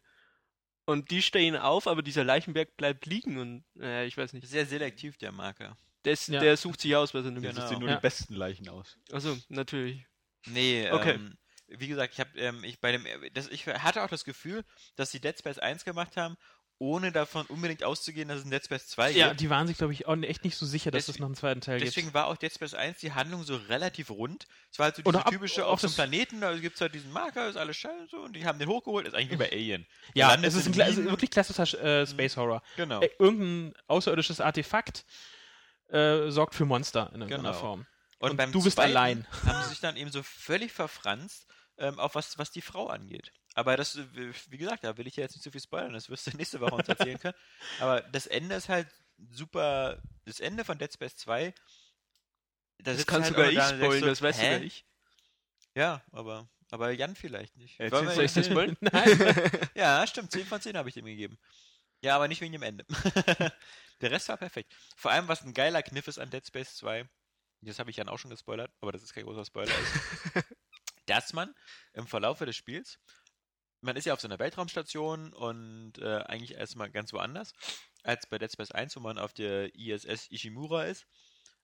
Und 0.86 1.10
die 1.10 1.22
stehen 1.22 1.56
auf, 1.56 1.86
aber 1.86 2.02
dieser 2.02 2.24
Leichenberg 2.24 2.76
bleibt 2.76 3.06
liegen 3.06 3.38
und 3.38 3.64
äh, 3.80 4.06
ich 4.06 4.16
weiß 4.16 4.32
nicht. 4.34 4.46
Sehr 4.46 4.66
selektiv, 4.66 5.16
der 5.16 5.32
Marker. 5.32 5.76
Das, 6.02 6.26
Ja. 6.26 6.40
Der 6.40 6.56
sucht 6.58 6.80
sich 6.82 6.94
aus, 6.94 7.14
was 7.14 7.24
er 7.24 7.30
nimmt. 7.30 7.46
Genau. 7.46 7.58
Das 7.60 7.70
sehen 7.70 7.78
nur 7.80 7.88
Ja. 7.88 7.96
die 7.96 8.02
besten 8.02 8.34
Leichen 8.34 8.68
aus. 8.68 8.98
Also 9.10 9.36
natürlich. 9.48 10.04
Nee, 10.46 10.90
Okay. 10.90 11.12
ähm, 11.14 11.38
wie 11.68 11.88
gesagt, 11.88 12.12
ich 12.12 12.20
habe 12.20 12.38
ähm, 12.38 12.62
ich 12.64 12.78
bei 12.78 12.92
dem 12.92 13.06
das, 13.32 13.48
ich 13.48 13.66
hatte 13.66 14.02
auch 14.04 14.10
das 14.10 14.24
Gefühl, 14.24 14.62
dass 14.96 15.10
sie 15.10 15.20
Dead 15.20 15.36
Space 15.38 15.58
1 15.58 15.84
gemacht 15.86 16.18
haben, 16.18 16.36
ohne 16.78 17.12
davon 17.12 17.46
unbedingt 17.46 17.84
auszugehen, 17.84 18.28
dass 18.28 18.40
es 18.40 18.44
ein 18.44 18.50
Dead 18.50 18.62
Space 18.64 18.88
2 18.88 19.12
ja, 19.12 19.28
gibt. 19.28 19.40
die 19.40 19.48
waren 19.48 19.66
sich, 19.68 19.78
glaube 19.78 19.92
ich, 19.92 20.06
auch 20.06 20.16
echt 20.22 20.44
nicht 20.44 20.56
so 20.56 20.66
sicher, 20.66 20.90
dass 20.90 21.00
es 21.02 21.06
Deswegen- 21.06 21.22
noch 21.22 21.28
einen 21.28 21.34
zweiten 21.36 21.60
Teil 21.60 21.78
Deswegen 21.78 22.08
gibt. 22.08 22.14
war 22.14 22.26
auch 22.26 22.36
Dead 22.36 22.52
Space 22.52 22.74
1 22.74 22.98
die 22.98 23.12
Handlung 23.12 23.44
so 23.44 23.56
relativ 23.56 24.10
rund. 24.10 24.46
Es 24.72 24.78
war 24.78 24.86
halt 24.86 24.96
so 24.96 25.02
diese 25.02 25.18
ab- 25.18 25.30
typische 25.30 25.64
auf 25.66 25.80
das- 25.80 25.94
Planeten, 25.94 26.40
da 26.40 26.52
gibt 26.56 26.74
es 26.74 26.80
halt 26.80 26.94
diesen 26.94 27.12
Marker, 27.12 27.48
ist 27.48 27.56
alles 27.56 27.76
scheiße 27.76 28.08
so, 28.10 28.18
und 28.18 28.34
die 28.34 28.44
haben 28.44 28.58
den 28.58 28.68
hochgeholt, 28.68 29.06
ist 29.06 29.14
eigentlich 29.14 29.30
wie 29.30 29.36
bei 29.36 29.52
Alien. 29.52 29.86
Ja, 30.14 30.34
es 30.34 30.54
ist 30.54 30.66
in 30.66 30.74
ein, 30.80 30.88
es 30.90 30.96
Minen. 30.96 31.10
wirklich 31.10 31.30
klassischer 31.30 31.62
äh, 31.82 32.06
Space 32.06 32.36
Horror. 32.36 32.62
Genau. 32.76 33.00
Äh, 33.00 33.10
irgendein 33.18 33.74
außerirdisches 33.86 34.40
Artefakt 34.40 35.04
äh, 35.90 36.30
sorgt 36.30 36.54
für 36.54 36.64
Monster 36.64 37.10
in 37.14 37.20
irgendeiner 37.20 37.50
Genau. 37.50 37.60
Form. 37.60 37.86
Und, 38.18 38.30
Und 38.32 38.36
beim 38.36 38.52
du 38.52 38.62
bist 38.62 38.80
allein. 38.80 39.26
haben 39.46 39.62
sie 39.64 39.68
sich 39.70 39.80
dann 39.80 39.96
eben 39.96 40.10
so 40.10 40.22
völlig 40.22 40.72
verfranst, 40.72 41.46
ähm, 41.78 41.98
auf 41.98 42.14
was, 42.14 42.38
was 42.38 42.50
die 42.50 42.62
Frau 42.62 42.86
angeht. 42.88 43.32
Aber 43.54 43.76
das, 43.76 43.96
äh, 43.96 44.04
wie 44.50 44.58
gesagt, 44.58 44.82
da 44.84 44.96
will 44.96 45.06
ich 45.06 45.16
ja 45.16 45.22
jetzt 45.22 45.34
nicht 45.34 45.42
zu 45.44 45.50
viel 45.50 45.60
spoilern, 45.60 45.92
das 45.92 46.10
wirst 46.10 46.26
du 46.26 46.36
nächste 46.36 46.60
Woche 46.60 46.74
uns 46.74 46.88
erzählen 46.88 47.18
können. 47.18 47.36
Aber 47.80 48.00
das 48.02 48.26
Ende 48.26 48.56
ist 48.56 48.68
halt 48.68 48.88
super, 49.30 50.02
das 50.24 50.40
Ende 50.40 50.64
von 50.64 50.76
Dead 50.78 50.92
Space 50.92 51.16
2, 51.16 51.54
da 52.78 52.84
Das 52.90 52.96
sitzt 52.98 53.08
kann 53.08 53.22
halt 53.22 53.34
sogar 53.34 53.48
ich 53.50 53.56
da 53.56 53.68
spoilern, 53.68 54.00
so, 54.00 54.06
das 54.06 54.22
weiß 54.22 54.36
sogar 54.36 54.60
ich. 54.60 54.84
Ja, 55.76 56.02
aber, 56.12 56.48
aber 56.70 56.90
Jan 56.90 57.14
vielleicht 57.16 57.56
nicht. 57.56 57.78
Wollen 57.78 58.06
wir- 58.08 58.14
Soll 58.14 58.24
ich 58.24 58.32
das 58.34 58.46
spoilern? 58.46 58.76
Nein. 58.80 59.50
Ja, 59.74 60.06
stimmt, 60.06 60.32
10 60.32 60.46
von 60.46 60.60
10 60.60 60.76
habe 60.76 60.88
ich 60.88 60.94
dem 60.94 61.04
gegeben. 61.04 61.38
Ja, 62.00 62.16
aber 62.16 62.28
nicht 62.28 62.40
wegen 62.40 62.52
dem 62.52 62.62
Ende. 62.62 62.84
Der 64.00 64.10
Rest 64.10 64.28
war 64.28 64.36
perfekt. 64.36 64.74
Vor 64.96 65.10
allem, 65.12 65.28
was 65.28 65.42
ein 65.42 65.54
geiler 65.54 65.82
Kniff 65.82 66.06
ist 66.08 66.18
an 66.18 66.30
Dead 66.30 66.44
Space 66.46 66.74
2, 66.76 67.08
das 67.62 67.78
habe 67.78 67.90
ich 67.90 67.96
Jan 67.96 68.08
auch 68.08 68.18
schon 68.18 68.30
gespoilert, 68.30 68.72
aber 68.80 68.92
das 68.92 69.02
ist 69.02 69.14
kein 69.14 69.24
großer 69.24 69.44
Spoiler, 69.44 69.72
ist, 69.72 70.44
dass 71.06 71.32
man 71.32 71.54
im 71.94 72.06
Verlaufe 72.06 72.44
des 72.46 72.56
Spiels, 72.56 72.98
man 73.84 73.96
ist 73.96 74.06
ja 74.06 74.14
auf 74.14 74.20
so 74.20 74.28
einer 74.28 74.38
Weltraumstation 74.38 75.32
und 75.32 75.98
äh, 75.98 76.16
eigentlich 76.26 76.54
erstmal 76.54 76.90
ganz 76.90 77.12
woanders, 77.12 77.52
als 78.02 78.26
bei 78.26 78.38
Dead 78.38 78.50
Space 78.50 78.70
1, 78.70 78.96
wo 78.96 79.00
man 79.00 79.18
auf 79.18 79.32
der 79.32 79.74
ISS 79.74 80.30
Ishimura 80.30 80.84
ist. 80.84 81.06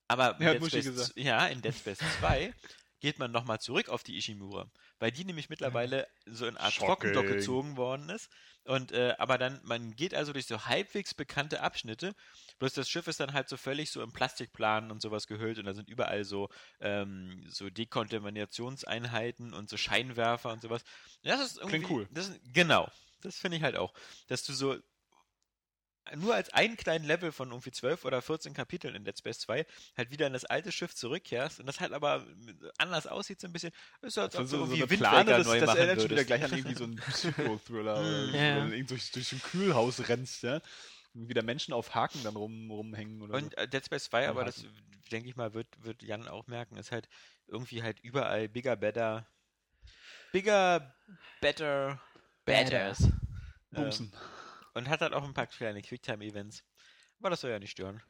Aber 0.07 0.39
in 0.39 0.45
Ja, 0.45 0.53
Dead 0.53 0.65
Space, 0.65 1.13
ja, 1.15 1.47
in 1.47 1.61
Dead 1.61 1.75
Space 1.75 1.99
2 2.19 2.53
geht 2.99 3.17
man 3.17 3.31
nochmal 3.31 3.59
zurück 3.59 3.89
auf 3.89 4.03
die 4.03 4.17
Ishimura, 4.17 4.69
weil 4.99 5.11
die 5.11 5.25
nämlich 5.25 5.49
mittlerweile 5.49 6.07
so 6.25 6.45
in 6.45 6.57
Art 6.57 6.73
Shocking. 6.73 6.87
Trockendock 7.13 7.27
gezogen 7.27 7.77
worden 7.77 8.09
ist. 8.09 8.29
Und 8.63 8.91
äh, 8.91 9.15
aber 9.17 9.39
dann, 9.39 9.59
man 9.63 9.95
geht 9.95 10.13
also 10.13 10.33
durch 10.33 10.45
so 10.45 10.65
halbwegs 10.65 11.15
bekannte 11.15 11.61
Abschnitte, 11.61 12.13
bloß 12.61 12.73
das 12.73 12.87
Schiff 12.87 13.07
ist 13.07 13.19
dann 13.19 13.33
halt 13.33 13.49
so 13.49 13.57
völlig 13.57 13.89
so 13.89 14.03
im 14.03 14.11
Plastikplan 14.11 14.91
und 14.91 15.01
sowas 15.01 15.25
gehüllt 15.25 15.57
und 15.57 15.65
da 15.65 15.73
sind 15.73 15.89
überall 15.89 16.23
so, 16.23 16.47
ähm, 16.79 17.43
so 17.49 17.71
Dekontaminationseinheiten 17.71 19.55
und 19.55 19.67
so 19.67 19.77
Scheinwerfer 19.77 20.51
und 20.51 20.61
sowas. 20.61 20.83
Das 21.23 21.41
ist 21.41 21.57
irgendwie, 21.57 21.79
Klingt 21.79 21.89
cool. 21.89 22.07
Das, 22.11 22.31
genau, 22.53 22.87
das 23.23 23.37
finde 23.37 23.57
ich 23.57 23.63
halt 23.63 23.77
auch, 23.77 23.95
dass 24.27 24.43
du 24.43 24.53
so 24.53 24.77
nur 26.15 26.35
als 26.35 26.49
einen 26.53 26.77
kleinen 26.77 27.03
Level 27.05 27.31
von 27.31 27.49
irgendwie 27.49 27.71
12 27.71 28.05
oder 28.05 28.21
14 28.21 28.53
Kapiteln 28.53 28.93
in 28.93 29.05
Dead 29.05 29.17
Space 29.17 29.39
2 29.39 29.65
halt 29.97 30.11
wieder 30.11 30.27
in 30.27 30.33
das 30.33 30.45
alte 30.45 30.71
Schiff 30.71 30.93
zurückkehrst 30.93 31.59
und 31.59 31.65
das 31.65 31.79
halt 31.79 31.93
aber 31.93 32.25
anders 32.77 33.07
aussieht 33.07 33.41
so 33.41 33.47
ein 33.47 33.53
bisschen. 33.53 33.71
Ist 34.03 34.17
halt 34.17 34.33
So, 34.33 34.39
als 34.39 34.49
so, 34.51 34.61
ob 34.61 34.69
so 34.69 34.75
irgendwie 34.75 34.97
Plane, 34.97 35.17
Windbreaker 35.17 35.37
das, 35.39 35.47
neu 35.47 35.59
das 35.59 35.67
machen 35.67 35.77
erinnert 35.79 36.01
schon 36.01 36.11
wieder 36.11 36.25
gleich 36.25 36.43
an 36.43 36.51
irgendwie 36.53 36.75
so 36.75 36.83
einen 36.83 36.95
Psycho-Thriller, 37.11 37.93
oder 37.99 38.27
so, 38.27 38.37
Ja. 38.37 38.55
wo 38.55 38.59
du 38.59 38.65
irgendwie 38.67 38.83
durch, 38.83 39.11
durch 39.11 39.27
so 39.29 39.35
ein 39.35 39.41
Kühlhaus 39.41 40.07
rennst, 40.07 40.43
ja. 40.43 40.61
Wieder 41.13 41.43
Menschen 41.43 41.73
auf 41.73 41.93
Haken 41.93 42.23
dann 42.23 42.35
rum, 42.35 42.71
rumhängen 42.71 43.21
oder 43.21 43.35
Und 43.35 43.57
äh, 43.57 43.67
Dead 43.67 43.85
Space 43.85 44.05
2, 44.05 44.29
aber 44.29 44.45
das 44.45 44.65
denke 45.11 45.29
ich 45.29 45.35
mal, 45.35 45.53
wird, 45.53 45.67
wird 45.83 46.03
Jan 46.03 46.27
auch 46.27 46.47
merken, 46.47 46.77
ist 46.77 46.91
halt 46.91 47.09
irgendwie 47.47 47.83
halt 47.83 47.99
überall 47.99 48.47
bigger, 48.47 48.75
better. 48.77 49.27
Bigger, 50.31 50.95
better, 51.41 52.01
better. 52.45 52.95
so. 52.95 53.07
Ähm, 53.07 53.83
Bumsen. 53.83 54.13
und 54.73 54.89
hat 54.89 55.01
halt 55.01 55.13
auch 55.13 55.23
ein 55.23 55.33
paar 55.33 55.47
kleine 55.47 55.81
Quicktime-Events. 55.81 56.63
Aber 57.19 57.29
das 57.29 57.41
soll 57.41 57.51
ja 57.51 57.59
nicht 57.59 57.71
stören. 57.71 58.01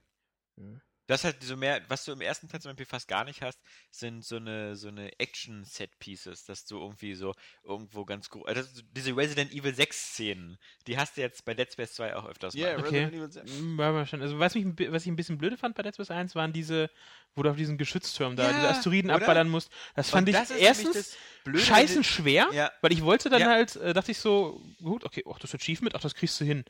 Ja. 0.58 0.82
Das 1.12 1.26
halt 1.26 1.44
so 1.44 1.58
mehr, 1.58 1.82
was 1.90 2.06
du 2.06 2.14
im 2.14 2.22
ersten 2.22 2.48
Teil 2.48 2.62
zum 2.62 2.70
Beispiel 2.72 2.86
fast 2.86 3.08
gar 3.10 3.26
nicht 3.26 3.42
hast, 3.42 3.60
sind 3.92 4.24
so 4.24 4.38
eine 4.38 4.76
so 4.78 4.88
eine 4.88 5.20
Action-Set-Pieces, 5.20 6.46
dass 6.46 6.66
du 6.66 6.80
irgendwie 6.80 7.16
so 7.16 7.34
irgendwo 7.64 8.06
ganz 8.06 8.30
groß. 8.30 8.46
Also 8.48 8.62
diese 8.96 9.16
Resident 9.16 9.52
Evil 9.52 9.74
6-Szenen, 9.74 10.58
die 10.88 10.98
hast 10.98 11.18
du 11.18 11.22
jetzt 11.22 11.44
bei 11.46 11.54
Dead 11.54 11.72
Space 11.72 11.94
2 11.94 12.16
auch 12.16 12.26
öfters 12.26 12.54
mal. 12.56 12.62
Yeah, 12.62 12.80
Okay. 12.80 13.06
Resident 13.06 13.14
Evil 13.16 13.32
6. 13.32 13.52
Mm, 13.52 13.78
War 13.78 13.94
wahrscheinlich. 13.94 14.28
Also 14.30 14.40
was, 14.40 14.56
mich, 14.56 14.66
was 14.92 15.04
ich 15.04 15.10
ein 15.10 15.16
bisschen 15.16 15.38
blöde 15.38 15.58
fand 15.58 15.76
bei 15.76 15.84
Dead 15.84 15.94
Space 15.94 16.12
1, 16.12 16.34
waren 16.36 16.54
diese, 16.54 16.90
wo 17.36 17.44
du 17.44 17.50
auf 17.50 17.58
diesen 17.58 17.78
Geschützturm 17.78 18.36
da 18.36 18.50
Ja, 18.50 18.56
diese 18.56 18.70
Asteroiden 18.70 19.12
oder? 19.12 19.22
abballern 19.22 19.50
musst. 19.50 19.72
Das 19.96 20.10
fand 20.10 20.28
Und 20.30 20.34
ich 20.34 20.40
das 20.40 20.52
erstens 20.52 21.18
Blöde, 21.44 21.64
scheißen 21.66 22.04
schwer, 22.04 22.48
Ja. 22.54 22.72
weil 22.82 22.94
ich 22.94 23.02
wollte 23.04 23.30
dann 23.30 23.42
Ja. 23.42 23.48
halt, 23.50 23.76
äh, 23.76 23.94
dachte 23.94 24.12
ich 24.12 24.20
so, 24.20 24.62
gut, 24.82 25.04
okay, 25.04 25.24
ach, 25.30 25.40
das 25.40 25.54
Achievement, 25.54 25.94
ach, 25.96 26.02
das 26.02 26.16
kriegst 26.16 26.40
du 26.40 26.46
hin. 26.46 26.64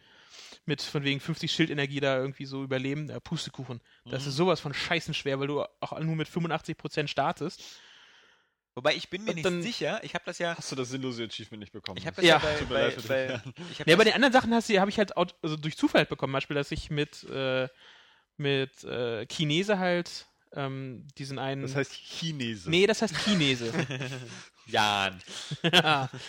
Mit 0.66 0.82
von 0.82 1.04
wegen 1.04 1.20
50 1.20 1.52
Schildenergie 1.52 2.00
da 2.00 2.18
irgendwie 2.18 2.46
so 2.46 2.64
überleben, 2.64 3.10
äh, 3.10 3.20
Pustekuchen. 3.20 3.82
Das 4.06 4.24
Mhm. 4.24 4.30
ist 4.30 4.36
sowas 4.36 4.60
von 4.60 4.74
scheißen 4.74 5.14
schwer, 5.14 5.40
weil 5.40 5.48
du 5.48 5.64
auch 5.80 6.00
nur 6.00 6.16
mit 6.16 6.28
85% 6.30 7.08
startest. 7.10 7.62
Wobei 8.76 8.96
ich 8.96 9.10
bin 9.10 9.24
mir 9.24 9.32
Und 9.32 9.36
nicht 9.36 9.46
dann- 9.46 9.62
sicher, 9.62 10.02
ich 10.04 10.14
habe 10.14 10.24
das 10.26 10.38
ja 10.40 10.56
Hast 10.56 10.72
du 10.72 10.76
das 10.78 10.90
sinnlose 10.90 11.26
Achievement 11.26 11.60
nicht 11.60 11.74
bekommen? 11.74 11.98
ich 11.98 12.06
habe 12.06 12.16
das 12.16 12.24
Ja. 12.26 12.36
ja, 12.36 12.40
bei, 12.40 12.66
bei, 12.66 12.82
leid 12.88 13.08
bei, 13.08 13.28
dich. 13.28 13.54
ich 13.72 13.80
hab 13.82 13.88
Ja, 13.88 13.96
bei 13.98 14.04
das, 14.04 14.14
den 14.14 14.24
anderen 14.24 14.32
Sachen 14.34 14.54
hast 14.54 14.70
du, 14.70 14.80
habe 14.80 14.90
ich 14.90 14.98
halt 14.98 15.18
aut- 15.18 15.36
also 15.42 15.58
durch 15.58 15.76
Zufall 15.76 16.06
bekommen. 16.06 16.32
Beispiel, 16.32 16.56
dass 16.56 16.72
ich 16.72 16.90
mit, 16.90 17.24
äh, 17.24 17.68
mit 18.38 18.84
äh, 18.86 19.26
Chinese 19.26 19.78
halt 19.80 20.26
ähm, 20.54 21.08
diesen 21.18 21.40
einen. 21.40 21.64
das 21.64 21.76
heißt 21.76 21.92
Chinese. 21.94 22.70
nee, 22.70 22.86
das 22.88 23.02
heißt 23.02 23.16
Chinese. 23.18 23.74
Jan. 24.68 25.20
Ja. 25.64 26.10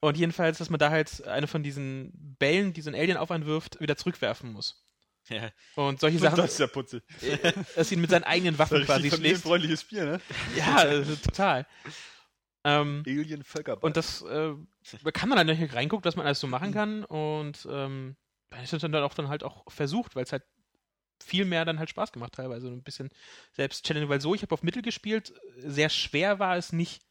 Und 0.00 0.16
jedenfalls, 0.16 0.58
dass 0.58 0.70
man 0.70 0.78
da 0.78 0.90
halt 0.90 1.26
eine 1.26 1.46
von 1.46 1.62
diesen 1.62 2.10
Bällen, 2.38 2.72
die 2.72 2.80
so 2.80 2.90
ein 2.90 2.94
Alien 2.94 3.18
aufeinwirft, 3.18 3.80
wieder 3.80 3.96
zurückwerfen 3.96 4.52
muss. 4.52 4.82
Ja. 5.28 5.50
Und 5.76 6.00
solche 6.00 6.18
Sachen, 6.18 6.36
Das 6.36 6.52
ist 6.52 6.58
ja 6.58 6.66
putzig. 6.66 7.02
äh, 7.20 7.52
dass 7.76 7.92
ihn 7.92 8.00
mit 8.00 8.10
seinen 8.10 8.24
eigenen 8.24 8.58
Waffen 8.58 8.82
quasi 8.84 9.02
schlägt. 9.02 9.14
familienfreundliches 9.16 9.82
Spiel, 9.82 10.04
ne? 10.06 10.20
Ja, 10.56 10.84
äh, 10.84 11.04
total. 11.04 11.66
Ähm, 12.64 13.02
Alien 13.06 13.42
Völkerball. 13.44 13.86
und 13.86 13.96
das 13.96 14.22
äh, 14.22 14.54
kann 15.12 15.28
man 15.28 15.38
dann 15.38 15.46
nicht 15.46 15.74
reinguckt, 15.74 16.04
was 16.04 16.16
man 16.16 16.26
alles 16.26 16.40
so 16.40 16.46
machen 16.46 16.72
kann. 16.72 17.04
Und 17.04 17.66
ähm, 17.70 18.16
dann 18.50 18.64
ist 18.64 18.72
es 18.72 18.82
dann 18.82 18.94
auch 18.96 19.14
dann 19.14 19.28
halt 19.28 19.44
auch 19.44 19.70
versucht, 19.70 20.16
weil 20.16 20.24
es 20.24 20.32
halt 20.32 20.42
viel 21.22 21.44
mehr 21.44 21.64
dann 21.64 21.78
halt 21.78 21.90
Spaß 21.90 22.12
gemacht 22.12 22.32
teilweise. 22.32 22.68
Ein 22.68 22.82
bisschen 22.82 23.10
selbst 23.52 23.84
Challenge, 23.84 24.08
weil 24.08 24.20
so, 24.20 24.34
ich 24.34 24.42
habe 24.42 24.52
auf 24.54 24.62
Mittel 24.62 24.82
gespielt, 24.82 25.32
sehr 25.58 25.90
schwer 25.90 26.38
war 26.38 26.56
es 26.56 26.72
nicht, 26.72 27.02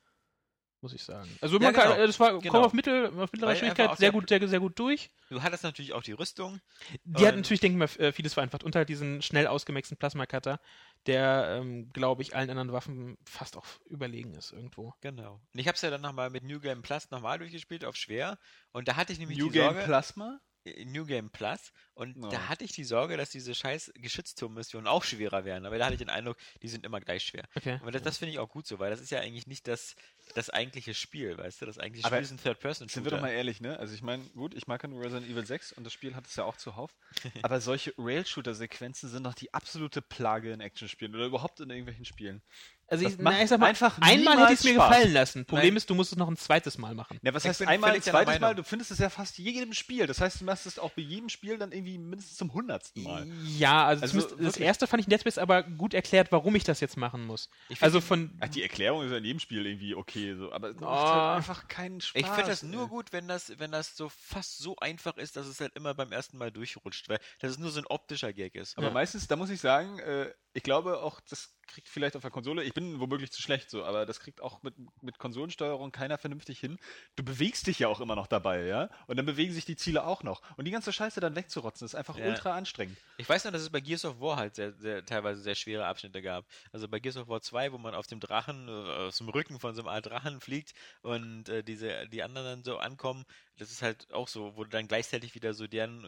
muss 0.82 0.94
ich 0.94 1.04
sagen. 1.04 1.30
Also 1.42 1.58
Ja, 1.58 1.64
man 1.64 1.74
kann, 1.74 1.90
genau. 1.92 2.04
äh, 2.04 2.08
das 2.08 2.20
war 2.20 2.40
Genau. 2.40 2.52
komm 2.54 2.64
auf 2.64 2.74
Mittel, 2.74 3.08
auf 3.08 3.32
mittlerer 3.32 3.50
Weil 3.52 3.58
Schwierigkeit 3.58 3.98
sehr 3.98 4.12
gut, 4.12 4.30
sehr, 4.30 4.48
sehr 4.48 4.60
gut 4.60 4.78
durch. 4.80 5.12
Du 5.30 5.42
hattest 5.42 5.64
natürlich 5.64 5.94
auch 5.94 6.04
die 6.04 6.14
Rüstung. 6.14 6.60
Die 7.04 7.26
hat 7.28 7.36
natürlich, 7.36 7.60
denke 7.60 7.84
ich 7.86 7.98
mal, 7.98 8.06
äh, 8.06 8.12
vieles 8.12 8.34
vereinfacht. 8.34 8.64
Und 8.64 8.76
halt 8.76 8.90
diesen 8.90 9.22
schnell 9.22 9.48
ausgemaxten 9.48 9.98
Plasma-Cutter, 9.98 10.60
der, 11.06 11.60
ähm, 11.60 11.90
glaube 11.92 12.22
ich, 12.22 12.36
allen 12.36 12.50
anderen 12.50 12.72
Waffen 12.72 13.18
fast 13.26 13.58
auch 13.58 13.66
überlegen 13.86 14.34
ist 14.36 14.52
irgendwo. 14.52 14.94
Genau. 15.02 15.42
Und 15.54 15.60
ich 15.60 15.68
habe 15.68 15.76
es 15.76 15.82
ja 15.82 15.90
dann 15.90 16.02
nochmal 16.02 16.30
mit 16.30 16.44
New 16.44 16.60
Game 16.60 16.82
Plus 16.82 17.10
nochmal 17.12 17.40
durchgespielt 17.40 17.86
auf 17.86 17.96
schwer. 17.96 18.38
Und 18.72 18.88
da 18.88 18.96
hatte 18.96 19.14
ich 19.14 19.20
nämlich 19.20 19.38
New 19.38 19.48
die 19.48 19.52
Game 19.60 19.64
Sorge. 19.74 19.84
Plasma? 19.84 20.40
Äh, 20.78 20.86
New 20.86 21.06
Game 21.06 21.30
Plus. 21.30 21.72
Und 21.94 22.16
Oh. 22.24 22.30
da 22.30 22.48
hatte 22.48 22.64
ich 22.64 22.72
die 22.72 22.84
Sorge, 22.86 23.18
dass 23.18 23.30
diese 23.30 23.54
scheiß 23.54 23.92
Geschützturmmissionen 23.96 24.88
auch 24.88 25.04
schwerer 25.04 25.44
wären. 25.46 25.66
Aber 25.66 25.78
da 25.78 25.86
hatte 25.86 25.96
ich 25.96 26.00
den 26.00 26.10
Eindruck, 26.10 26.38
die 26.62 26.68
sind 26.70 26.86
immer 26.86 27.02
gleich 27.02 27.24
schwer. 27.24 27.44
Okay. 27.56 27.78
Aber 27.82 27.92
das, 27.92 28.02
das 28.04 28.18
finde 28.18 28.32
ich 28.34 28.40
auch 28.40 28.50
gut 28.50 28.66
so, 28.68 28.80
weil 28.80 28.90
das 28.90 29.02
ist 29.02 29.10
ja 29.12 29.20
eigentlich 29.20 29.48
nicht 29.48 29.68
das, 29.68 29.96
das 30.34 30.50
eigentliche 30.50 30.94
Spiel, 30.94 31.38
weißt 31.38 31.62
du? 31.62 31.66
Das 31.66 31.78
eigentliche 31.78 32.06
Aber 32.08 32.16
Spiel 32.16 32.24
ist 32.24 32.32
ein 32.32 32.38
Third-Person-Shooter. 32.38 32.94
Sind 32.94 33.04
wir 33.04 33.12
doch 33.12 33.22
mal 33.22 33.32
ehrlich, 33.32 33.60
ne? 33.62 33.78
Also 33.80 33.94
ich 33.94 34.02
meine, 34.02 34.24
gut, 34.30 34.54
ich 34.54 34.68
mag 34.68 34.82
ja 34.82 34.90
nur 34.90 35.02
Resident 35.04 35.30
Evil 35.30 35.46
6 35.46 35.74
und 35.74 35.84
das 35.84 35.92
Spiel 35.94 36.16
hat 36.16 36.26
es 36.28 36.36
ja 36.36 36.46
auch 36.46 36.56
zuhauf. 36.58 36.96
aber 37.44 37.60
solche 37.60 37.94
Rail-Shooter-Sequenzen 37.98 39.10
sind 39.10 39.24
doch 39.26 39.34
die 39.36 39.54
absolute 39.54 40.02
Plage 40.02 40.52
in 40.54 40.62
Actionspielen 40.62 41.16
oder 41.16 41.26
überhaupt 41.26 41.60
in 41.60 41.70
irgendwelchen 41.70 42.06
Spielen. 42.06 42.42
Also 42.90 43.06
ich, 43.08 43.18
macht 43.20 43.36
na, 43.38 43.44
ich 43.44 43.50
sag 43.50 43.60
mal, 43.60 43.68
einfach 43.68 43.98
einmal 44.02 44.38
hätte 44.40 44.54
ich 44.54 44.60
es 44.60 44.64
mir 44.66 44.74
Spaß. 44.74 44.90
gefallen 44.90 45.14
lassen. 45.14 45.46
Problem 45.46 45.70
Nein. 45.70 45.78
ist, 45.78 45.90
du 45.90 45.96
musst 45.96 46.12
es 46.12 46.18
noch 46.18 46.28
ein 46.28 46.38
zweites 46.38 46.78
Mal 46.78 46.96
machen. 46.96 47.20
Ja, 47.22 47.34
was 47.34 47.44
Ich 47.46 47.50
heißt 47.50 47.62
einmal, 47.68 47.92
deiner 47.92 48.02
zweites 48.04 48.40
Mal? 48.40 48.56
Du 48.56 48.64
findest 48.64 48.92
es 48.92 48.98
ja 49.00 49.10
fast 49.10 49.38
jedem 49.38 49.74
Spiel. 49.74 50.08
Das 50.08 50.22
heißt, 50.22 50.42
du 50.42 50.46
machst 50.46 50.66
es 50.66 50.80
auch 50.80 50.92
bei 50.92 51.02
jedem 51.02 51.30
Spiel 51.30 51.58
dann 51.58 51.72
irgendwie 51.72 51.98
mindestens 51.98 52.38
zum 52.38 52.54
hundertsten 52.54 53.04
Mal. 53.04 53.28
Ja, 53.58 53.86
also, 53.86 54.02
Also 54.02 54.20
das 54.22 54.40
wirklich. 54.40 54.66
erste 54.66 54.88
fand 54.88 55.02
ich 55.02 55.08
in 55.08 55.12
Dead 55.12 55.22
Space 55.22 55.38
aber 55.38 55.64
gut 55.64 55.94
erklärt, 55.94 56.32
warum 56.32 56.56
ich 56.56 56.64
das 56.64 56.80
jetzt 56.80 56.98
machen 56.98 57.26
muss. 57.26 57.50
Also 57.80 58.00
die- 58.00 58.06
von 58.06 58.38
Ach, 58.40 58.48
die 58.50 58.64
Erklärung 58.64 59.04
ist 59.06 59.12
ja 59.12 59.18
in 59.18 59.26
jedem 59.26 59.40
Spiel 59.40 59.66
irgendwie 59.66 59.94
okay, 59.96 60.36
so, 60.36 60.52
aber 60.52 60.70
es 60.70 60.76
macht 60.80 60.90
Oh. 60.90 60.96
halt 61.12 61.38
einfach 61.38 61.68
keinen 61.68 62.02
Spaß. 62.02 62.20
Ich 62.22 62.28
finde 62.28 62.50
das 62.50 62.64
nur 62.64 62.88
gut, 62.88 63.12
wenn 63.14 63.28
das, 63.28 63.54
wenn 63.60 63.72
das 63.72 63.96
so 63.96 64.10
fast 64.10 64.58
so 64.58 64.76
einfach 64.78 65.18
ist, 65.18 65.36
dass 65.36 65.48
es 65.48 65.60
halt 65.60 65.76
immer 65.76 65.94
beim 65.94 66.12
ersten 66.12 66.38
Mal 66.38 66.52
durchrutscht, 66.52 67.08
weil 67.10 67.20
das 67.40 67.58
nur 67.60 67.70
so 67.72 67.80
ein 67.80 67.86
optischer 67.88 68.34
Gag 68.34 68.56
ist. 68.56 68.78
Aber 68.78 68.88
Ja. 68.88 68.94
meistens, 68.94 69.28
da 69.28 69.36
muss 69.36 69.50
ich 69.50 69.60
sagen, 69.62 70.00
äh, 70.00 70.32
ich 70.54 70.64
glaube 70.64 71.02
auch, 71.04 71.20
das 71.30 71.54
kriegt 71.70 71.88
vielleicht 71.88 72.16
auf 72.16 72.22
der 72.22 72.32
Konsole, 72.32 72.64
ich 72.64 72.74
bin 72.74 73.00
womöglich 73.00 73.32
zu 73.32 73.42
schlecht 73.42 73.70
so, 73.70 73.84
aber 73.86 74.06
das 74.06 74.20
kriegt 74.20 74.42
auch 74.42 74.62
mit, 74.64 74.76
mit 75.02 75.18
Konsolensteuerung 75.20 75.92
keiner 75.92 76.18
vernünftig 76.18 76.60
hin. 76.60 76.78
Du 77.16 77.24
bewegst 77.24 77.68
dich 77.68 77.80
ja 77.80 77.88
auch 77.88 78.02
immer 78.02 78.16
noch 78.16 78.28
dabei, 78.28 78.66
ja? 78.66 78.90
Und 79.08 79.18
dann 79.18 79.26
bewegen 79.26 79.54
sich 79.54 79.66
die 79.66 79.76
Ziele 79.76 80.06
auch 80.06 80.24
noch. 80.24 80.42
Und 80.58 80.66
die 80.66 80.72
ganze 80.72 80.92
Scheiße 80.92 81.20
dann 81.20 81.36
wegzurotzen, 81.36 81.86
ist 81.86 81.96
einfach 81.96 82.18
Ja. 82.18 82.28
ultra 82.28 82.56
anstrengend. 82.56 82.98
Ich 83.18 83.30
weiß 83.30 83.46
noch, 83.46 83.52
dass 83.52 83.62
es 83.62 83.70
bei 83.70 83.80
Gears 83.80 84.06
of 84.06 84.20
War 84.20 84.38
halt 84.38 84.56
sehr, 84.56 84.74
sehr, 84.74 85.06
teilweise 85.06 85.42
sehr 85.42 85.56
schwere 85.56 85.86
Abschnitte 85.86 86.22
gab. 86.22 86.46
Also 86.72 86.88
bei 86.88 87.00
Gears 87.00 87.18
of 87.18 87.28
War 87.28 87.42
2, 87.42 87.72
wo 87.72 87.78
man 87.78 87.96
auf 87.96 88.08
dem 88.08 88.20
Drachen, 88.20 88.68
äh, 88.68 88.72
aus 88.72 89.18
dem 89.18 89.30
Rücken 89.30 89.60
von 89.60 89.76
so 89.76 89.82
einem 89.82 89.90
Art 89.90 90.06
Drachen 90.06 90.42
fliegt 90.42 90.74
und 91.02 91.50
äh, 91.50 91.64
diese, 91.64 92.08
die 92.10 92.24
anderen 92.24 92.46
dann 92.48 92.64
so 92.64 92.78
ankommen, 92.78 93.26
das 93.60 93.70
ist 93.72 93.82
halt 93.82 94.12
auch 94.14 94.28
so, 94.28 94.56
wo 94.56 94.64
du 94.64 94.70
dann 94.70 94.88
gleichzeitig 94.88 95.36
wieder 95.36 95.54
so 95.54 95.68
deren 95.68 96.04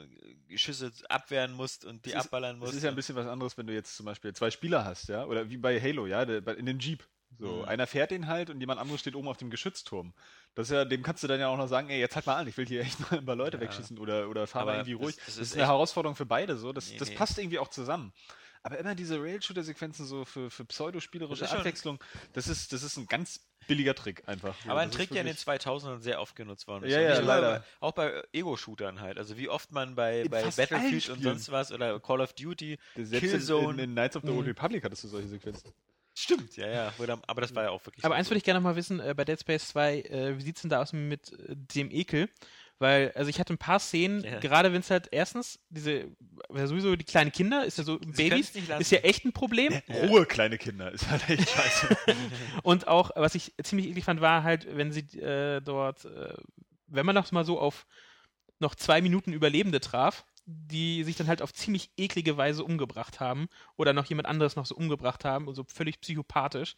äh, 0.49 0.57
Schüsse 0.57 0.91
abwehren 1.09 1.53
musst 1.53 1.85
und 1.85 2.05
die 2.05 2.09
ist- 2.11 2.15
abballern 2.15 2.57
musst. 2.57 2.73
ist 2.73 2.83
ja 2.83 2.89
ein 2.89 2.95
bisschen 2.95 3.15
was 3.15 3.27
anderes, 3.27 3.57
wenn 3.57 3.67
du 3.67 3.73
jetzt 3.73 3.95
zum 3.95 4.05
Beispiel 4.07 4.33
zwei 4.33 4.49
Spieler 4.49 4.83
hast, 4.85 5.09
ja? 5.09 5.25
Oder 5.25 5.49
wie 5.49 5.57
bei 5.57 5.79
Halo, 5.79 6.07
ja? 6.07 6.23
In 6.23 6.65
dem 6.65 6.79
Jeep. 6.79 7.03
So, 7.39 7.47
Mhm. 7.47 7.65
einer 7.65 7.87
fährt 7.87 8.11
den 8.11 8.27
halt 8.27 8.49
und 8.49 8.59
jemand 8.59 8.79
anderes 8.81 8.99
steht 8.99 9.15
oben 9.15 9.29
auf 9.29 9.37
dem 9.37 9.49
Geschützturm. 9.49 10.13
Das 10.53 10.67
ist 10.67 10.73
ja, 10.73 10.83
dem 10.83 11.01
kannst 11.01 11.23
du 11.23 11.27
dann 11.27 11.39
ja 11.39 11.47
auch 11.47 11.55
noch 11.57 11.67
sagen, 11.69 11.89
ey, 11.89 11.97
jetzt 11.97 12.13
halt 12.15 12.25
mal 12.25 12.35
an, 12.35 12.47
ich 12.47 12.57
will 12.57 12.65
hier 12.67 12.81
echt 12.81 12.99
mal 12.99 13.19
ein 13.19 13.25
paar 13.25 13.37
Leute 13.37 13.55
Ja. 13.57 13.61
wegschießen 13.63 13.97
oder, 13.99 14.27
oder 14.29 14.47
fahr 14.47 14.65
mal 14.65 14.71
Aber 14.71 14.79
irgendwie 14.81 14.93
das- 14.93 15.01
ruhig. 15.01 15.15
das 15.15 15.25
Das, 15.25 15.35
ist 15.37 15.41
ist 15.51 15.53
eine 15.57 15.67
Herausforderung 15.67 16.15
für 16.17 16.25
beide 16.25 16.57
so. 16.57 16.73
Das, 16.73 16.89
Nee, 16.91 16.97
das 16.97 17.09
nee. 17.09 17.15
passt 17.15 17.37
irgendwie 17.39 17.59
auch 17.59 17.69
zusammen. 17.69 18.11
Aber 18.63 18.77
immer 18.77 18.93
diese 18.95 19.19
Rail-Shooter-Sequenzen 19.21 20.05
so 20.05 20.23
für, 20.25 20.49
für 20.51 20.65
pseudospielerische 20.65 21.41
Das 21.41 21.53
Abwechslung, 21.53 21.97
das 22.33 22.47
ist, 22.47 22.73
das 22.73 22.83
ist 22.83 22.97
ein 22.97 23.07
ganz 23.07 23.39
billiger 23.67 23.95
Trick 23.95 24.23
einfach. 24.27 24.55
So, 24.63 24.69
Aber 24.69 24.81
ein 24.81 24.91
Trick, 24.91 25.09
der 25.09 25.21
in 25.21 25.27
den 25.27 25.35
wirklich- 25.37 25.61
2000ern 25.65 25.99
sehr 26.01 26.21
oft 26.21 26.35
genutzt 26.35 26.67
worden 26.67 26.83
ist. 26.83 26.91
Ja, 26.93 27.01
ja, 27.01 27.19
leider. 27.19 27.59
bei- 27.59 27.63
Auch 27.87 27.91
bei 27.93 28.23
Ego-Shootern 28.33 28.99
halt. 29.01 29.17
Also 29.17 29.37
wie 29.37 29.49
oft 29.49 29.71
man 29.71 29.95
bei, 29.95 30.21
In 30.21 30.29
bei 30.29 30.43
Battlefield 30.43 31.09
und 31.09 31.23
sonst 31.23 31.51
was 31.51 31.71
oder 31.71 31.99
Call 31.99 32.21
of 32.21 32.33
Duty, 32.33 32.77
Selbst 32.95 33.13
in, 33.13 33.19
Killzone. 33.19 33.73
in, 33.73 33.89
in 33.89 33.91
Knights 33.91 34.15
of 34.15 34.23
the 34.23 34.29
Old 34.29 34.41
Mhm. 34.41 34.47
Republic 34.47 34.83
hattest 34.83 35.03
du 35.03 35.07
solche 35.07 35.27
Sequenzen. 35.27 35.71
Stimmt, 36.13 36.57
ja, 36.57 36.67
ja. 36.67 36.93
Aber 37.27 37.39
das 37.41 37.55
war 37.55 37.63
ja 37.63 37.69
auch 37.69 37.83
wirklich. 37.85 38.03
Aber 38.03 38.15
eins 38.15 38.29
würde 38.29 38.37
ich 38.37 38.43
gerne 38.43 38.59
noch 38.59 38.65
mal 38.69 38.75
wissen, 38.75 38.99
äh, 38.99 39.13
bei 39.15 39.23
Dead 39.25 39.39
Space 39.39 39.69
2, 39.69 40.01
äh, 40.01 40.37
wie 40.37 40.41
sieht's 40.41 40.61
denn 40.61 40.69
da 40.69 40.81
aus 40.81 40.91
mit 40.91 41.31
äh, 41.33 41.55
dem 41.55 41.89
Ekel? 41.89 42.29
Weil, 42.81 43.11
also 43.13 43.29
ich 43.29 43.39
hatte 43.39 43.53
ein 43.53 43.59
paar 43.59 43.79
Szenen, 43.79 44.23
Ja. 44.23 44.39
gerade 44.39 44.73
wenn 44.73 44.79
es 44.79 44.89
halt 44.89 45.09
erstens, 45.11 45.59
diese, 45.69 46.07
ja, 46.51 46.65
sowieso 46.65 46.95
die 46.95 47.05
kleinen 47.05 47.31
Kinder, 47.31 47.63
ist 47.63 47.77
ja 47.77 47.83
so, 47.83 47.99
Babys, 47.99 48.55
nicht 48.55 48.67
lassen. 48.67 48.81
ist 48.81 48.91
ja 48.91 48.97
echt 49.01 49.23
ein 49.23 49.33
Problem. 49.33 49.79
Ruhe, 49.87 50.25
kleine 50.25 50.57
Kinder, 50.57 50.91
ist 50.91 51.07
halt 51.07 51.29
echt 51.29 51.47
scheiße. 51.47 51.95
Und 52.63 52.87
auch, 52.87 53.11
was 53.15 53.35
ich 53.35 53.53
ziemlich 53.61 53.85
eklig 53.87 54.03
fand, 54.03 54.19
war 54.19 54.41
halt, 54.41 54.65
wenn 54.75 54.91
sie 54.91 55.01
äh, 55.19 55.61
dort, 55.61 56.05
äh, 56.05 56.33
wenn 56.87 57.05
man 57.05 57.13
noch 57.13 57.31
mal 57.31 57.45
so 57.45 57.59
auf 57.59 57.85
noch 58.57 58.73
zwei 58.73 58.99
Minuten 58.99 59.31
Überlebende 59.31 59.79
traf, 59.79 60.25
die 60.47 61.03
sich 61.03 61.15
dann 61.15 61.27
halt 61.27 61.43
auf 61.43 61.53
ziemlich 61.53 61.91
eklige 61.97 62.35
Weise 62.35 62.63
umgebracht 62.63 63.19
haben 63.19 63.47
oder 63.77 63.93
noch 63.93 64.05
jemand 64.05 64.27
anderes 64.27 64.55
noch 64.55 64.65
so 64.65 64.75
umgebracht 64.75 65.23
haben 65.23 65.47
und 65.47 65.53
so 65.53 65.65
völlig 65.67 66.01
psychopathisch. 66.01 66.75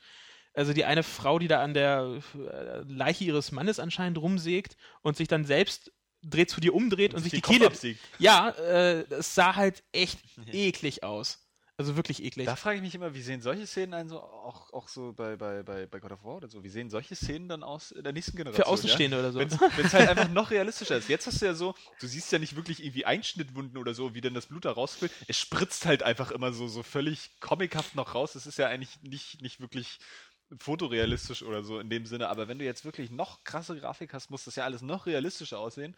Also 0.55 0.71
die 0.73 0.85
eine 0.85 1.01
Frau, 1.01 1.39
die 1.39 1.47
da 1.47 1.63
an 1.63 1.73
der 1.73 2.19
äh, 2.35 2.81
Leiche 2.85 3.23
ihres 3.23 3.51
Mannes 3.51 3.79
anscheinend 3.79 4.19
rumsägt 4.19 4.75
und 5.01 5.17
sich 5.17 5.27
dann 5.27 5.45
selbst 5.45 5.91
dreht 6.23 6.49
zu 6.49 6.61
dir 6.61 6.73
umdreht 6.73 7.13
und, 7.13 7.21
sich 7.21 7.31
die, 7.31 7.41
Kopf 7.41 7.53
Kehle. 7.53 7.67
absiegt. 7.67 7.99
Ja, 8.19 8.49
äh, 8.49 9.03
es 9.13 9.35
sah 9.35 9.55
halt 9.55 9.83
echt 9.91 10.19
eklig 10.51 11.03
aus. 11.03 11.39
Also 11.75 11.95
wirklich 11.95 12.23
eklig. 12.23 12.45
Da 12.45 12.55
frage 12.55 12.77
ich 12.77 12.83
mich 12.83 12.93
immer, 12.93 13.15
wie 13.15 13.21
sehen 13.23 13.41
solche 13.41 13.65
Szenen 13.65 13.95
ein, 13.95 14.07
so 14.07 14.19
auch, 14.19 14.71
auch 14.73 14.87
so 14.87 15.11
bei, 15.11 15.35
bei, 15.37 15.63
bei, 15.63 15.87
bei 15.87 15.99
God 15.99 16.11
of 16.11 16.23
War 16.23 16.35
oder 16.35 16.47
so, 16.47 16.63
wie 16.63 16.69
sehen 16.69 16.91
solche 16.91 17.15
Szenen 17.15 17.49
dann 17.49 17.63
aus 17.63 17.91
in 17.91 18.03
der 18.03 18.13
nächsten 18.13 18.37
Generation? 18.37 18.63
Für 18.63 18.71
Außenstehende 18.71 19.17
oder 19.17 19.31
so. 19.31 19.39
Wenn 19.39 19.49
es 19.49 19.93
halt 19.93 20.07
einfach 20.07 20.29
noch 20.29 20.51
realistischer 20.51 20.97
ist. 20.97 21.09
Jetzt 21.09 21.25
hast 21.25 21.41
du 21.41 21.47
ja 21.47 21.55
so, 21.55 21.73
du 21.99 22.05
siehst 22.05 22.31
ja 22.31 22.37
nicht 22.37 22.55
wirklich 22.55 22.83
irgendwie 22.83 23.05
Einschnittwunden 23.05 23.79
oder 23.79 23.95
so, 23.95 24.13
wie 24.13 24.21
denn 24.21 24.35
das 24.35 24.45
Blut 24.45 24.65
da 24.65 24.71
rausfällt. 24.71 25.11
Es 25.27 25.39
spritzt 25.39 25.87
halt 25.87 26.03
einfach 26.03 26.29
immer 26.29 26.53
so, 26.53 26.67
so 26.67 26.83
völlig 26.83 27.31
comichaft 27.39 27.95
noch 27.95 28.13
raus. 28.13 28.35
Es 28.35 28.45
ist 28.45 28.59
ja 28.59 28.67
eigentlich 28.67 29.01
nicht, 29.01 29.41
nicht 29.41 29.59
wirklich 29.59 29.97
fotorealistisch 30.59 31.43
oder 31.43 31.63
so 31.63 31.79
in 31.79 31.89
dem 31.89 32.05
Sinne. 32.05 32.29
Aber 32.29 32.47
wenn 32.47 32.59
du 32.59 32.65
jetzt 32.65 32.85
wirklich 32.85 33.11
noch 33.11 33.43
krasse 33.43 33.77
Grafik 33.77 34.13
hast, 34.13 34.29
muss 34.29 34.45
das 34.45 34.55
ja 34.55 34.63
alles 34.65 34.81
noch 34.81 35.05
realistischer 35.05 35.59
aussehen. 35.59 35.95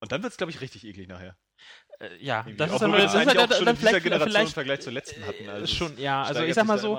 Und 0.00 0.12
dann 0.12 0.22
wird 0.22 0.32
es, 0.32 0.36
glaube 0.36 0.50
ich, 0.50 0.60
richtig 0.60 0.84
eklig 0.84 1.08
nachher. 1.08 1.36
Äh, 2.00 2.16
ja, 2.22 2.40
Irgendwie. 2.40 2.56
das 2.56 2.70
ist 2.70 2.74
Obwohl 2.76 2.88
aber 2.88 2.98
wir 2.98 3.04
das 3.04 3.12
das 3.12 3.22
ist 3.22 3.28
halt 3.28 3.38
auch 3.38 3.56
schon 3.56 3.64
dann 3.64 3.74
in 3.74 3.80
dieser 3.80 3.88
vielleicht, 3.90 4.04
Generation 4.04 4.26
im 4.26 4.32
vielleicht 4.32 4.54
Vergleich 4.54 4.80
zur 4.80 4.92
letzten 4.92 5.26
hatten. 5.26 5.44
äh, 5.44 5.48
Also 5.48 5.64
es 5.64 5.72
schon, 5.72 5.98
ja, 5.98 6.22
also 6.22 6.42
ich 6.42 6.54
sag 6.54 6.66
mal 6.66 6.78
so, 6.78 6.98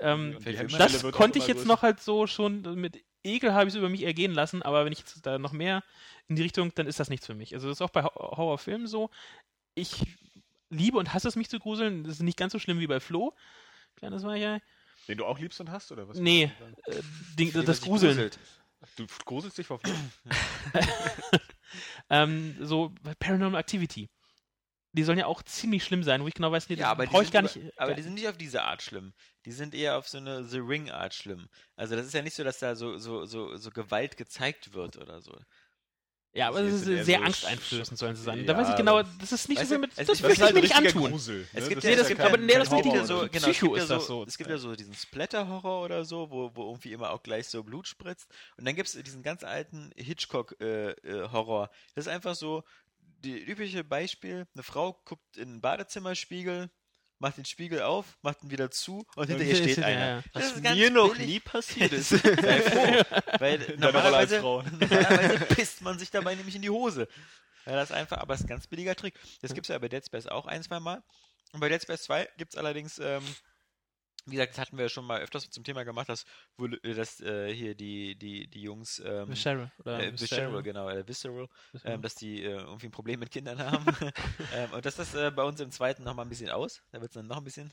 ähm, 0.00 0.36
das 0.76 1.02
konnte 1.12 1.38
ich 1.38 1.46
jetzt 1.46 1.58
größer. 1.58 1.68
noch 1.68 1.82
halt 1.82 2.00
so 2.00 2.26
schon 2.26 2.62
mit 2.74 3.02
Ekel 3.24 3.54
habe 3.54 3.68
ich 3.68 3.74
es 3.74 3.78
über 3.78 3.88
mich 3.88 4.02
ergehen 4.02 4.32
lassen, 4.32 4.62
aber 4.62 4.84
wenn 4.84 4.92
ich 4.92 4.98
jetzt 4.98 5.24
da 5.24 5.38
noch 5.38 5.52
mehr 5.52 5.84
in 6.26 6.34
die 6.36 6.42
Richtung, 6.42 6.74
dann 6.74 6.86
ist 6.88 6.98
das 6.98 7.08
nichts 7.08 7.24
für 7.26 7.34
mich. 7.34 7.54
Also 7.54 7.68
das 7.68 7.76
ist 7.78 7.82
auch 7.82 7.90
bei 7.90 8.02
Ho- 8.02 8.12
Horrorfilmen 8.36 8.88
so. 8.88 9.10
Ich 9.74 10.02
liebe 10.70 10.98
und 10.98 11.14
hasse 11.14 11.28
es, 11.28 11.36
mich 11.36 11.48
zu 11.48 11.60
gruseln. 11.60 12.02
Das 12.02 12.14
ist 12.14 12.22
nicht 12.22 12.36
ganz 12.36 12.52
so 12.52 12.58
schlimm 12.58 12.80
wie 12.80 12.86
bei 12.88 12.98
Flo. 12.98 13.32
Kleines 13.96 14.24
Weichei. 14.24 14.60
Den 15.08 15.18
du 15.18 15.24
auch 15.24 15.38
liebst 15.38 15.60
und 15.60 15.70
hast, 15.70 15.90
oder 15.92 16.08
was? 16.08 16.18
Nee, 16.18 16.50
äh, 16.86 17.02
man 17.54 17.66
das 17.66 17.78
sich 17.78 17.84
Gruseln. 17.86 18.14
gruselt. 18.16 18.38
Du 18.96 19.06
gruselst 19.24 19.58
dich 19.58 19.66
vor 19.66 19.78
Fluch. 19.78 19.92
Ähm, 22.10 22.56
so 22.60 22.94
Paranormal 23.18 23.60
Activity. 23.60 24.10
Die 24.94 25.04
sollen 25.04 25.18
ja 25.18 25.24
auch 25.24 25.40
ziemlich 25.42 25.82
schlimm 25.84 26.02
sein, 26.02 26.22
wo 26.22 26.28
ich 26.28 26.34
genau 26.34 26.52
weiß, 26.52 26.68
nee, 26.68 26.74
Ja, 26.74 26.90
aber 26.90 27.06
die 27.06 27.10
brauche 27.12 27.22
ich 27.22 27.30
sind 27.30 27.32
gar 27.32 27.42
über- 27.50 27.60
nicht. 27.64 27.78
Aber 27.78 27.86
gar- 27.88 27.96
die 27.96 28.02
sind 28.02 28.12
nicht 28.14 28.28
auf 28.28 28.36
diese 28.36 28.62
Art 28.62 28.82
schlimm. 28.82 29.14
Die 29.46 29.52
sind 29.52 29.74
eher 29.74 29.96
auf 29.96 30.06
so 30.06 30.18
eine 30.18 30.44
The 30.44 30.58
Ring 30.58 30.90
Art 30.90 31.14
schlimm. 31.14 31.48
Also 31.76 31.96
das 31.96 32.04
ist 32.06 32.12
ja 32.12 32.20
nicht 32.20 32.34
so, 32.36 32.44
dass 32.44 32.58
da 32.58 32.76
so, 32.76 32.98
so, 32.98 33.24
so, 33.24 33.56
so 33.56 33.70
Gewalt 33.70 34.18
gezeigt 34.18 34.74
wird 34.74 34.98
oder 34.98 35.22
so. 35.22 35.34
Ja, 36.34 36.48
aber 36.48 36.62
das 36.62 36.72
ist 36.72 36.84
sehr 36.84 37.18
so 37.18 37.24
angsteinflößend, 37.24 37.98
sollen 37.98 38.16
sie 38.16 38.22
sein. 38.22 38.38
Ja, 38.38 38.44
da 38.44 38.56
weiß 38.56 38.70
ich 38.70 38.76
genau, 38.76 39.02
das 39.02 39.32
ist 39.32 39.48
nicht 39.48 39.66
so, 39.66 39.78
mit, 39.78 39.90
es 39.96 40.06
das 40.06 40.22
würde 40.22 40.32
ich 40.34 40.40
mir 40.40 40.60
nicht 40.60 40.74
antun. 40.74 41.10
Grusel, 41.10 41.46
Es 41.52 41.64
ne? 41.64 41.68
gibt 41.68 41.76
Das 41.78 41.84
ja, 41.84 41.90
ist 41.90 41.96
das 41.98 42.02
es 42.02 42.08
gibt- 42.08 42.20
gibt 42.20 42.28
aber 42.32 42.36
nee, 42.38 42.54
das 42.54 42.68
es 42.68 42.74
gibt 42.82 42.86
ja 42.94 43.04
so, 43.04 43.14
genau, 43.16 43.26
es 43.26 43.30
gibt 43.60 43.76
ja 43.76 43.82
ist 43.82 43.90
das 43.90 44.06
so, 44.06 44.20
so. 44.22 44.24
es 44.26 44.38
gibt 44.38 44.50
ja 44.50 44.58
so 44.58 44.74
diesen 44.74 44.94
Splatter-Horror 44.94 45.84
oder 45.84 46.04
so, 46.04 46.30
wo, 46.30 46.50
wo 46.54 46.68
irgendwie 46.68 46.92
immer 46.92 47.10
auch 47.10 47.22
gleich 47.22 47.48
so 47.48 47.62
Blut 47.62 47.86
spritzt. 47.86 48.28
Und 48.56 48.64
dann 48.66 48.74
gibt 48.76 48.88
es 48.88 49.02
diesen 49.02 49.22
ganz 49.22 49.44
alten 49.44 49.90
Hitchcock-Horror. 49.96 51.70
das 51.94 52.06
ist 52.06 52.12
einfach 52.12 52.34
so, 52.34 52.64
die 53.24 53.38
übliche 53.38 53.84
Beispiel, 53.84 54.46
eine 54.54 54.62
Frau 54.62 55.00
guckt 55.04 55.36
in 55.36 55.50
den 55.54 55.60
Badezimmerspiegel, 55.60 56.70
macht 57.22 57.38
den 57.38 57.44
Spiegel 57.46 57.80
auf, 57.82 58.04
macht 58.20 58.42
ihn 58.42 58.50
wieder 58.50 58.70
zu 58.70 59.06
und 59.16 59.28
hinter 59.28 59.44
ihr 59.44 59.56
steht 59.56 59.78
Ja, 59.78 59.86
einer. 59.86 60.06
ja. 60.16 60.22
Das 60.34 60.56
Was 60.62 60.74
mir 60.74 60.90
noch 60.90 61.12
billig. 61.14 61.26
nie 61.26 61.40
passiert 61.40 61.92
ist. 61.92 62.08
Sei 62.10 62.60
froh, 62.62 63.20
weil 63.38 63.58
normalerweise, 63.78 64.40
normalerweise 64.40 65.38
pisst 65.46 65.80
man 65.80 65.98
sich 65.98 66.10
dabei 66.10 66.34
nämlich 66.34 66.54
in 66.56 66.62
die 66.62 66.70
Hose. 66.70 67.08
Ja, 67.64 67.72
das 67.74 67.90
ist 67.90 67.96
einfach, 67.96 68.18
aber 68.18 68.34
es 68.34 68.40
ist 68.40 68.46
ein 68.46 68.48
ganz 68.50 68.66
billiger 68.66 68.94
Trick. 68.96 69.14
Das 69.40 69.54
gibt 69.54 69.66
es 69.66 69.68
ja 69.72 69.78
bei 69.78 69.88
Dead 69.88 70.04
Space 70.04 70.26
auch 70.26 70.46
ein, 70.46 70.62
zwei 70.62 70.80
Mal. 70.80 71.02
Und 71.52 71.60
bei 71.60 71.68
Dead 71.68 71.80
Space 71.82 72.02
2 72.04 72.28
gibt 72.38 72.54
es 72.54 72.58
allerdings, 72.58 72.98
ähm, 72.98 73.22
wie 74.26 74.36
gesagt, 74.36 74.52
das 74.52 74.58
hatten 74.58 74.76
wir 74.76 74.84
ja 74.84 74.88
schon 74.88 75.04
mal 75.04 75.20
öfters 75.20 75.50
zum 75.50 75.64
Thema 75.64 75.84
gemacht, 75.84 76.08
dass, 76.08 76.24
dass 76.82 77.20
äh, 77.20 77.52
hier 77.52 77.74
die, 77.74 78.16
die, 78.16 78.46
die 78.46 78.62
Jungs, 78.62 79.02
ähm, 79.04 79.28
Visceral. 79.28 79.72
Oder 79.78 80.00
äh, 80.00 80.12
Visceral, 80.12 80.62
genau, 80.62 80.88
äh, 80.88 81.06
Visceral, 81.06 81.48
Visceral. 81.72 81.94
ähm, 81.94 82.02
dass 82.02 82.14
die 82.14 82.42
äh, 82.42 82.58
irgendwie 82.58 82.86
ein 82.86 82.92
Problem 82.92 83.20
mit 83.20 83.30
Kindern 83.30 83.58
haben. 83.58 83.84
ähm, 84.54 84.72
und 84.72 84.86
dass 84.86 84.96
das 84.96 85.14
äh, 85.14 85.30
bei 85.30 85.42
uns 85.42 85.60
im 85.60 85.70
zweiten 85.70 86.04
nochmal 86.04 86.26
ein 86.26 86.28
bisschen 86.28 86.50
aus. 86.50 86.82
Da 86.92 87.00
wird 87.00 87.10
es 87.10 87.14
dann 87.14 87.26
noch 87.26 87.38
ein 87.38 87.44
bisschen. 87.44 87.72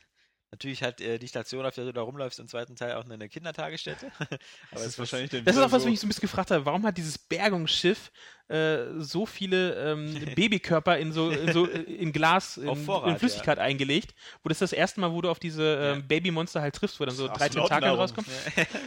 Natürlich 0.52 0.82
hat 0.82 1.00
äh, 1.00 1.20
die 1.20 1.28
Station, 1.28 1.64
auf 1.66 1.76
der 1.76 1.86
du 1.86 1.94
da 1.94 2.02
rumläufst, 2.02 2.40
im 2.40 2.48
zweiten 2.48 2.76
Teil 2.76 2.96
auch 2.96 3.06
eine 3.06 3.30
Kindertagesstätte. 3.30 4.12
Aber 4.20 4.38
Das 4.72 4.82
es 4.82 4.88
ist 4.88 5.00
wahrscheinlich 5.00 5.30
Das 5.44 5.56
ist 5.56 5.62
auch 5.62 5.72
was, 5.72 5.84
so, 5.84 5.88
was 5.88 5.94
ich 5.94 6.00
so 6.00 6.08
ein 6.08 6.10
bisschen 6.10 6.22
gefragt 6.22 6.50
habe. 6.50 6.66
Warum 6.66 6.84
hat 6.86 6.98
dieses 6.98 7.20
Bergungsschiff 7.20 8.12
äh, 8.48 8.86
so 8.98 9.28
viele 9.28 9.76
ähm, 9.76 10.16
Babykörper 10.36 10.98
in 10.98 11.14
so, 11.14 11.30
in, 11.30 11.54
so 11.54 11.68
äh, 11.70 11.82
in 11.82 12.12
Glas, 12.12 12.58
in, 12.58 12.76
Vorrat, 12.76 13.12
in 13.12 13.20
Flüssigkeit 13.20 13.60
eingelegt? 13.60 14.16
Wo 14.42 14.50
das 14.50 14.58
das 14.58 14.74
erste 14.74 15.00
Mal, 15.02 15.12
wo 15.12 15.22
du 15.22 15.30
auf 15.30 15.38
diese 15.38 15.64
ähm, 15.64 16.00
Ja. 16.00 16.06
Babymonster 16.08 16.62
halt 16.62 16.74
triffst, 16.76 17.00
wo 17.00 17.06
dann 17.06 17.14
so 17.14 17.28
drei 17.28 17.48
Tentakel 17.48 17.88
Astronautennahrung. 17.88 18.00
rauskommen. 18.00 18.32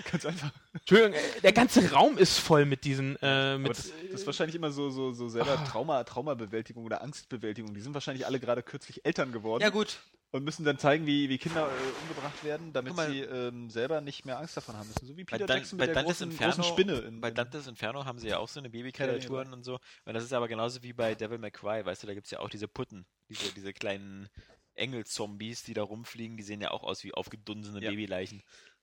Ganz 0.10 0.26
einfach. 0.26 0.50
Entschuldigung, 0.72 1.12
äh, 1.14 1.40
der 1.42 1.52
ganze 1.52 1.92
Raum 1.92 2.18
ist 2.18 2.38
voll 2.38 2.64
mit 2.64 2.84
diesen, 2.84 3.16
äh, 3.22 3.56
mit, 3.56 3.70
das, 3.70 3.92
das 4.10 4.20
ist 4.22 4.26
wahrscheinlich 4.26 4.56
immer 4.56 4.72
so, 4.72 4.90
so, 4.90 5.12
so 5.12 5.28
selber 5.28 5.64
Trauma, 5.64 6.02
Traumabewältigung 6.02 6.84
oder 6.84 7.02
Angstbewältigung. 7.02 7.72
Die 7.72 7.80
sind 7.80 7.94
wahrscheinlich 7.94 8.26
alle 8.26 8.40
gerade 8.40 8.64
kürzlich 8.64 9.04
Eltern 9.04 9.30
geworden 9.30 9.62
ja, 9.62 9.68
gut. 9.68 10.00
Und 10.32 10.44
müssen 10.44 10.64
dann 10.64 10.78
zeigen, 10.78 11.06
wie, 11.06 11.28
wie 11.28 11.38
Kinder 11.38 11.68
äh, 11.68 12.02
umgebracht 12.02 12.42
werden, 12.42 12.72
damit 12.72 12.96
mal. 12.96 13.08
sie 13.08 13.20
ähm, 13.20 13.70
selber 13.70 14.00
nicht 14.00 14.24
mehr 14.24 14.38
Angst 14.38 14.56
davon 14.56 14.76
haben 14.76 14.88
müssen. 14.88 15.06
So 15.06 15.16
wie 15.16 15.24
Bei, 15.24 15.36
Peter 15.36 15.46
Dan 15.46 15.58
Jackson 15.58 15.78
bei 15.78 15.86
mit 15.86 15.94
der 15.94 16.02
Dantes 16.02 16.18
großen, 16.18 16.30
Inferno, 16.30 16.54
großen 16.54 16.72
Spinne. 16.72 16.98
In, 17.00 17.20
bei 17.20 17.30
Dantes 17.30 17.66
Inferno 17.66 18.04
haben 18.04 18.18
sie 18.18 18.28
ja 18.28 18.38
auch 18.38 18.48
so 18.48 18.58
eine 18.58 18.70
Babykreaturen 18.70 19.52
und 19.52 19.62
so. 19.62 19.78
Und 20.06 20.14
das 20.14 20.24
ist 20.24 20.32
aber 20.32 20.48
genauso 20.48 20.82
wie 20.82 20.94
bei 20.94 21.14
Devil 21.14 21.38
May 21.38 21.50
Cry, 21.50 21.84
weißt 21.84 22.02
du, 22.02 22.06
da 22.06 22.14
gibt 22.14 22.26
es 22.26 22.30
ja 22.30 22.40
auch 22.40 22.48
diese 22.48 22.66
Putten, 22.66 23.04
diese, 23.28 23.52
diese 23.52 23.72
kleinen 23.74 24.28
Engelzombies, 24.74 25.64
die 25.64 25.74
da 25.74 25.82
rumfliegen, 25.82 26.38
die 26.38 26.42
sehen 26.42 26.62
ja 26.62 26.70
auch 26.70 26.82
aus 26.82 27.04
wie 27.04 27.12
aufgedunsene 27.12 27.82
Ja. 27.82 27.90
Babyleichen. 27.90 28.42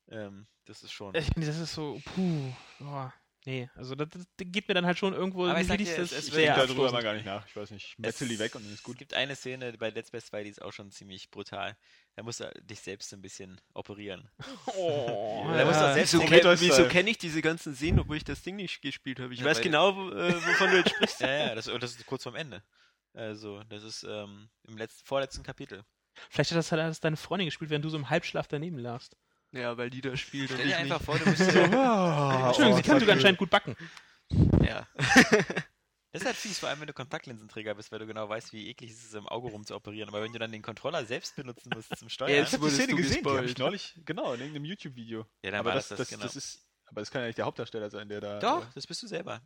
Ähm, 0.09 0.45
das 0.65 0.83
ist 0.83 0.91
schon. 0.91 1.15
ich 1.15 1.29
das 1.35 1.57
ist 1.57 1.73
so, 1.73 1.99
puh, 2.13 2.53
oh, 2.81 3.09
nee, 3.45 3.69
also 3.75 3.95
das, 3.95 4.10
das 4.10 4.25
geht 4.38 4.67
mir 4.67 4.73
dann 4.73 4.86
halt 4.86 4.97
schon 4.97 5.13
irgendwo, 5.13 5.45
Aber 5.47 5.60
ich 5.60 5.67
sag 5.67 5.78
dir, 5.78 5.86
das 5.86 6.12
es- 6.12 6.12
es 6.12 6.28
ich 6.30 6.34
wird 6.36 6.49
darüber 6.58 6.91
mal 6.91 7.02
gar 7.04 7.13
nicht 7.13 7.25
nach. 7.25 7.45
Ich 7.47 7.56
weiß 7.56 7.71
nicht. 7.71 7.97
Metzeli 7.99 8.34
Es- 8.36 8.39
weg 8.39 8.56
und 8.56 8.63
dann 8.63 8.71
ist 8.71 8.80
Es 8.80 8.84
gut. 8.84 8.97
gibt 8.97 9.13
eine 9.13 9.36
Szene 9.36 9.73
bei 9.73 9.91
Dead 9.91 10.06
Space 10.06 10.25
2, 10.28 10.43
die 10.43 10.49
ist 10.49 10.62
auch 10.62 10.73
schon 10.73 10.91
ziemlich 10.91 11.30
brutal. 11.32 11.78
Da 12.15 12.23
musst 12.23 12.39
du 12.41 12.52
dich 12.62 12.80
selbst 12.82 13.13
ein 13.13 13.21
bisschen 13.21 13.60
operieren. 13.73 14.30
Oh, 14.78 15.45
Da 15.54 15.65
musst 15.65 15.80
du 15.82 15.93
selbst 15.93 16.13
Wieso, 16.13 16.25
kenn, 16.25 16.39
Style. 16.39 16.60
wieso 16.62 16.86
kenne 16.88 17.10
ich 17.10 17.17
diese 17.17 17.41
ganzen 17.41 17.75
Szenen, 17.75 17.99
obwohl 17.99 18.17
ich 18.17 18.23
das 18.23 18.41
Ding 18.41 18.56
nicht 18.56 18.82
gespielt 18.82 19.19
habe? 19.19 19.34
Ich 19.34 19.39
Ja, 19.39 19.45
weiß 19.45 19.62
genau, 19.62 19.95
wo- 19.95 20.10
äh, 20.12 20.34
wovon 20.36 20.71
du 20.71 20.78
jetzt 20.78 20.89
sprichst. 20.91 21.19
Ja, 21.21 21.47
ja, 21.47 21.56
das, 21.56 21.65
das 21.65 21.91
ist 21.95 22.06
kurz 22.06 22.23
vorm 22.23 22.36
Ende. 22.36 22.63
Also, 23.13 23.63
das 23.63 23.84
ist 23.84 24.04
ähm, 24.04 24.49
im 24.67 24.78
letzten, 24.78 25.06
vorletzten 25.06 25.43
Kapitel. 25.43 25.84
Vielleicht 26.30 26.52
hat 26.52 26.58
das, 26.58 26.71
hat 26.71 26.80
das 26.80 26.99
deine 26.99 27.17
Freundin 27.17 27.47
gespielt, 27.47 27.69
während 27.71 27.84
du 27.86 27.89
so 27.89 27.97
im 27.97 28.10
Halbschlaf 28.10 28.47
daneben 28.47 28.78
lagst. 28.78 29.15
Ja, 29.51 29.77
weil 29.77 29.89
die 29.89 30.01
da 30.01 30.15
spielt 30.15 30.51
und 30.51 30.57
Stell 30.57 30.67
dir 30.67 30.73
ich 30.73 30.77
einfach 30.77 30.99
nicht. 30.99 31.05
vor, 31.05 31.17
du 31.19 31.25
bist 31.25 31.51
so. 31.51 31.59
Entschuldigung, 32.47 32.75
sie 32.77 32.83
kann 32.83 32.99
sogar 32.99 33.15
anscheinend 33.15 33.39
gut 33.39 33.49
backen. 33.49 33.75
Ja. 34.63 34.88
Das 36.12 36.21
ist 36.23 36.25
halt 36.25 36.35
fies, 36.38 36.57
vor 36.59 36.69
allem 36.69 36.79
wenn 36.79 36.88
du 36.88 36.93
Kontaktlinsenträger 36.93 37.75
bist, 37.75 37.91
weil 37.91 37.99
du 37.99 38.07
genau 38.07 38.27
weißt, 38.27 38.51
wie 38.51 38.67
eklig 38.69 38.91
es 38.91 39.03
ist, 39.03 39.13
im 39.13 39.27
Auge 39.27 39.49
rumzuoperieren. 39.49 40.09
Aber 40.09 40.23
wenn 40.23 40.33
du 40.33 40.39
dann 40.39 40.51
den 40.51 40.62
Controller 40.63 41.05
selbst 41.05 41.35
benutzen 41.35 41.71
musst 41.75 41.95
zum 41.97 42.09
Steuern, 42.09 42.31
Jetzt 42.31 42.47
Ich 42.53 42.53
habe 42.59 42.67
die 42.69 42.75
Szene 42.75 42.95
gesehen, 42.95 43.23
die 43.23 43.29
habe 43.29 43.39
ich 43.45 43.53
gespoilt. 43.53 43.59
neulich, 43.59 43.95
genau, 44.05 44.33
in 44.33 44.39
irgendeinem 44.39 44.65
YouTube-Video. 44.65 45.25
ja, 45.43 45.51
dann 45.51 45.59
Aber 45.59 45.69
war 45.69 45.75
das, 45.75 45.89
das, 45.89 45.99
das, 45.99 46.09
das, 46.09 46.19
das, 46.19 46.31
genau. 46.31 46.38
ist, 46.38 46.67
aber 46.85 47.01
das 47.01 47.12
kann 47.12 47.21
ja 47.21 47.27
nicht 47.27 47.38
der 47.38 47.45
Hauptdarsteller 47.45 47.89
sein, 47.91 48.09
der 48.09 48.21
da. 48.21 48.39
Doch, 48.39 48.73
das 48.73 48.88
bist 48.88 49.03
du 49.03 49.07
selber. 49.07 49.41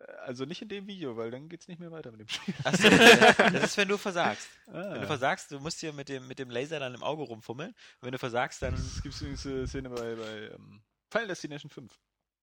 Äh, 0.00 0.12
also 0.26 0.44
nicht 0.44 0.62
in 0.62 0.68
dem 0.68 0.86
Video, 0.86 1.16
weil 1.16 1.30
dann 1.30 1.48
geht's 1.48 1.68
nicht 1.68 1.80
mehr 1.80 1.90
weiter 1.90 2.10
mit 2.10 2.20
dem 2.20 2.28
Spiel. 2.28 2.54
Achso, 2.64 2.88
das 2.88 3.64
ist, 3.64 3.76
wenn 3.76 3.88
du 3.88 3.96
versagst. 3.96 4.48
Ah. 4.72 4.92
Wenn 4.92 5.00
du 5.00 5.06
versagst, 5.08 5.50
du 5.50 5.58
musst 5.58 5.80
hier 5.80 5.92
mit 5.92 6.08
dem, 6.08 6.28
mit 6.28 6.38
dem 6.38 6.48
Laser 6.48 6.78
dann 6.78 6.94
im 6.94 7.02
Auge 7.02 7.24
rumfummeln. 7.24 7.70
Und 7.70 8.02
wenn 8.02 8.12
du 8.12 8.18
versagst, 8.18 8.62
dann. 8.62 8.74
Es 8.74 9.02
gibt 9.02 9.20
übrigens 9.20 9.44
eine 9.44 9.66
Szene 9.66 9.90
bei, 9.90 10.14
bei 10.14 10.54
ähm, 10.54 10.80
Final 11.10 11.26
Destination 11.26 11.68
5. 11.68 11.92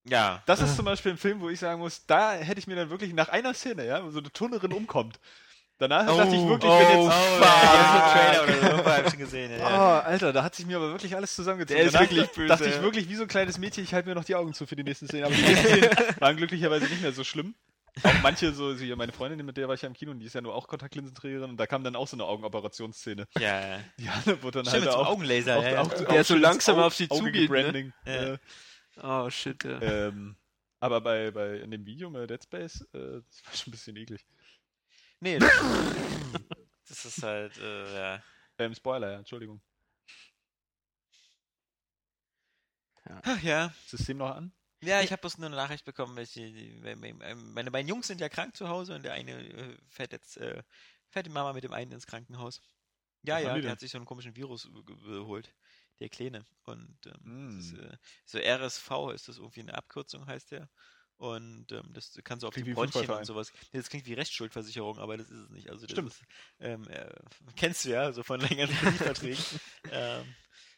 Ja. 0.03 0.43
Das 0.45 0.61
ist 0.61 0.75
zum 0.75 0.83
Beispiel 0.83 1.13
ein 1.13 1.17
Film, 1.17 1.39
wo 1.39 1.49
ich 1.49 1.59
sagen 1.59 1.79
muss, 1.79 2.05
da 2.05 2.33
hätte 2.33 2.59
ich 2.59 2.67
mir 2.67 2.75
dann 2.75 2.89
wirklich 2.89 3.13
nach 3.13 3.29
einer 3.29 3.53
Szene, 3.53 3.85
ja, 3.85 4.03
wo 4.03 4.11
so 4.11 4.19
eine 4.19 4.31
Turnerin 4.31 4.73
umkommt. 4.73 5.21
Danach 5.79 6.07
dachte 6.07 6.35
ich 6.35 6.47
wirklich, 6.47 6.71
wenn 6.71 6.97
Oh, 6.97 7.07
jetzt. 7.07 7.41
ja, 7.41 8.13
Trailer 8.13 8.43
oder 9.03 9.09
so, 9.11 9.17
gesehen. 9.17 9.51
Ja, 9.59 10.01
Oh. 10.01 10.07
Alter, 10.07 10.33
da 10.33 10.43
hat 10.43 10.55
sich 10.55 10.65
mir 10.65 10.77
aber 10.77 10.89
wirklich 10.91 11.15
alles 11.15 11.35
zusammengezogen. 11.35 11.77
Der 11.77 11.87
ist 11.87 11.99
wirklich 11.99 12.27
böse, 12.31 12.47
dachte 12.47 12.67
ich 12.69 12.81
wirklich, 12.81 13.07
wie 13.09 13.15
so 13.15 13.23
ein 13.23 13.27
kleines 13.27 13.57
Mädchen, 13.59 13.83
ich 13.83 13.93
halte 13.93 14.09
mir 14.09 14.15
noch 14.15 14.23
die 14.23 14.33
Augen 14.35 14.53
zu 14.53 14.65
für 14.65 14.75
die 14.75 14.83
nächsten 14.83 15.07
Szenen. 15.07 15.25
Aber 15.25 15.35
die 15.35 15.41
nächsten 15.43 15.67
Szenen 15.67 15.89
waren 16.19 16.35
glücklicherweise 16.37 16.85
nicht 16.85 17.01
mehr 17.01 17.11
so 17.11 17.23
schlimm. 17.23 17.53
Auch 18.03 18.13
manche, 18.21 18.53
so, 18.53 18.75
so 18.75 18.95
meine 18.95 19.11
Freundin, 19.11 19.43
mit 19.45 19.57
der 19.57 19.67
war 19.67 19.73
ich 19.75 19.81
ja 19.81 19.87
im 19.87 19.93
Kino 19.95 20.11
und 20.11 20.19
die 20.19 20.25
ist 20.27 20.33
ja 20.35 20.41
nur 20.41 20.53
auch 20.53 20.67
Kontaktlinsenträgerin 20.67 21.49
und 21.51 21.57
da 21.57 21.65
kam 21.67 21.83
dann 21.83 21.95
auch 21.95 22.07
so 22.07 22.15
eine 22.15 22.25
Augenoperationsszene. 22.25 23.27
ja. 23.39 23.41
ja. 23.69 23.79
Die 23.99 24.07
Anne 24.09 24.41
wurde 24.43 24.63
dann 24.63 24.65
Stimmt, 24.65 24.85
halt 24.85 24.85
mit 24.85 24.89
auch, 24.93 25.07
Augenlaser. 25.07 25.57
auch, 25.57 25.63
ja, 25.63 25.81
auch, 25.81 25.93
Der 26.05 26.23
so 26.23 26.35
langsam 26.35 26.77
Au- 26.79 26.83
auf 26.85 26.93
sie 26.95 27.07
zugeht, 27.09 27.49
ne? 27.49 27.91
Ja. 28.05 28.37
Oh, 29.25 29.29
shit, 29.29 29.63
ja. 29.63 29.79
ähm, 29.81 30.35
aber 30.79 31.01
bei, 31.01 31.31
bei 31.31 31.55
in 31.57 31.71
dem 31.71 31.85
Video 31.87 32.09
bei 32.11 32.27
Dead 32.27 32.41
Space, 32.43 32.81
äh, 32.93 32.97
das 32.97 33.41
war 33.45 33.53
schon 33.55 33.67
ein 33.67 33.71
bisschen 33.71 33.95
eklig. 33.97 34.25
Nee, 35.19 35.39
das, 36.87 37.05
ist 37.05 37.23
halt, 37.23 37.57
äh, 37.57 37.95
ja. 37.95 38.23
Ähm, 38.59 38.73
Spoiler, 38.73 39.11
ja, 39.11 39.17
Entschuldigung. 39.19 39.61
Ach 43.23 43.41
ja. 43.41 43.67
Ist 43.67 43.93
das 43.93 43.99
System 43.99 44.17
noch 44.17 44.35
an? 44.35 44.51
Ja, 44.81 45.01
ich 45.01 45.11
habe 45.11 45.21
bloß 45.21 45.39
nur 45.39 45.47
eine 45.47 45.55
Nachricht 45.55 45.85
bekommen, 45.85 46.15
welche, 46.15 46.41
meine, 46.95 47.35
meine 47.35 47.71
beiden 47.71 47.89
Jungs 47.89 48.07
sind 48.07 48.21
ja 48.21 48.29
krank 48.29 48.55
zu 48.55 48.69
Hause 48.69 48.95
und 48.95 49.03
der 49.03 49.13
eine 49.13 49.31
äh, 49.31 49.77
fährt 49.89 50.11
jetzt, 50.11 50.37
äh, 50.37 50.61
fährt 51.09 51.25
die 51.25 51.31
Mama 51.31 51.53
mit 51.53 51.63
dem 51.63 51.73
einen 51.73 51.91
ins 51.93 52.05
Krankenhaus. 52.05 52.61
Ja, 53.23 53.35
Was 53.35 53.43
ja, 53.43 53.53
der 53.53 53.61
denn? 53.63 53.71
hat 53.71 53.79
sich 53.79 53.91
so 53.91 53.97
einen 53.97 54.05
komischen 54.05 54.35
Virus 54.35 54.69
ge- 54.71 54.83
geholt, 55.03 55.55
der 55.99 56.09
Kleine. 56.09 56.45
Und 56.63 56.99
ähm, 57.07 57.55
Mm. 57.55 57.59
ist, 57.59 57.73
äh, 57.73 57.97
so 58.25 58.37
RSV 58.37 59.11
ist 59.13 59.27
das 59.27 59.37
irgendwie 59.37 59.61
eine 59.61 59.73
Abkürzung, 59.73 60.27
heißt 60.27 60.51
der. 60.51 60.69
Und 61.17 61.71
ähm, 61.71 61.91
das 61.93 62.17
kann 62.23 62.39
so 62.39 62.47
auf 62.47 62.53
Klingt 62.53 62.67
die 62.67 62.73
Fußballverein. 62.73 63.19
und 63.19 63.25
sowas. 63.25 63.51
Nee, 63.71 63.79
Das 63.79 63.89
klingt 63.89 64.05
wie 64.05 64.13
Rechtsschuldversicherung, 64.13 64.99
aber 64.99 65.17
das 65.17 65.29
ist 65.29 65.39
es 65.39 65.49
nicht. 65.49 65.69
Also 65.69 65.85
das 65.87 65.91
Stimmt. 65.93 66.11
Ist, 66.11 66.23
ähm, 66.59 66.87
äh, 66.89 67.11
kennst 67.55 67.85
du 67.85 67.89
ja, 67.89 68.11
so 68.13 68.21
von 68.23 68.39
längeren 68.39 68.75
Kreditverträgen. 68.75 69.43
ähm, 69.91 70.35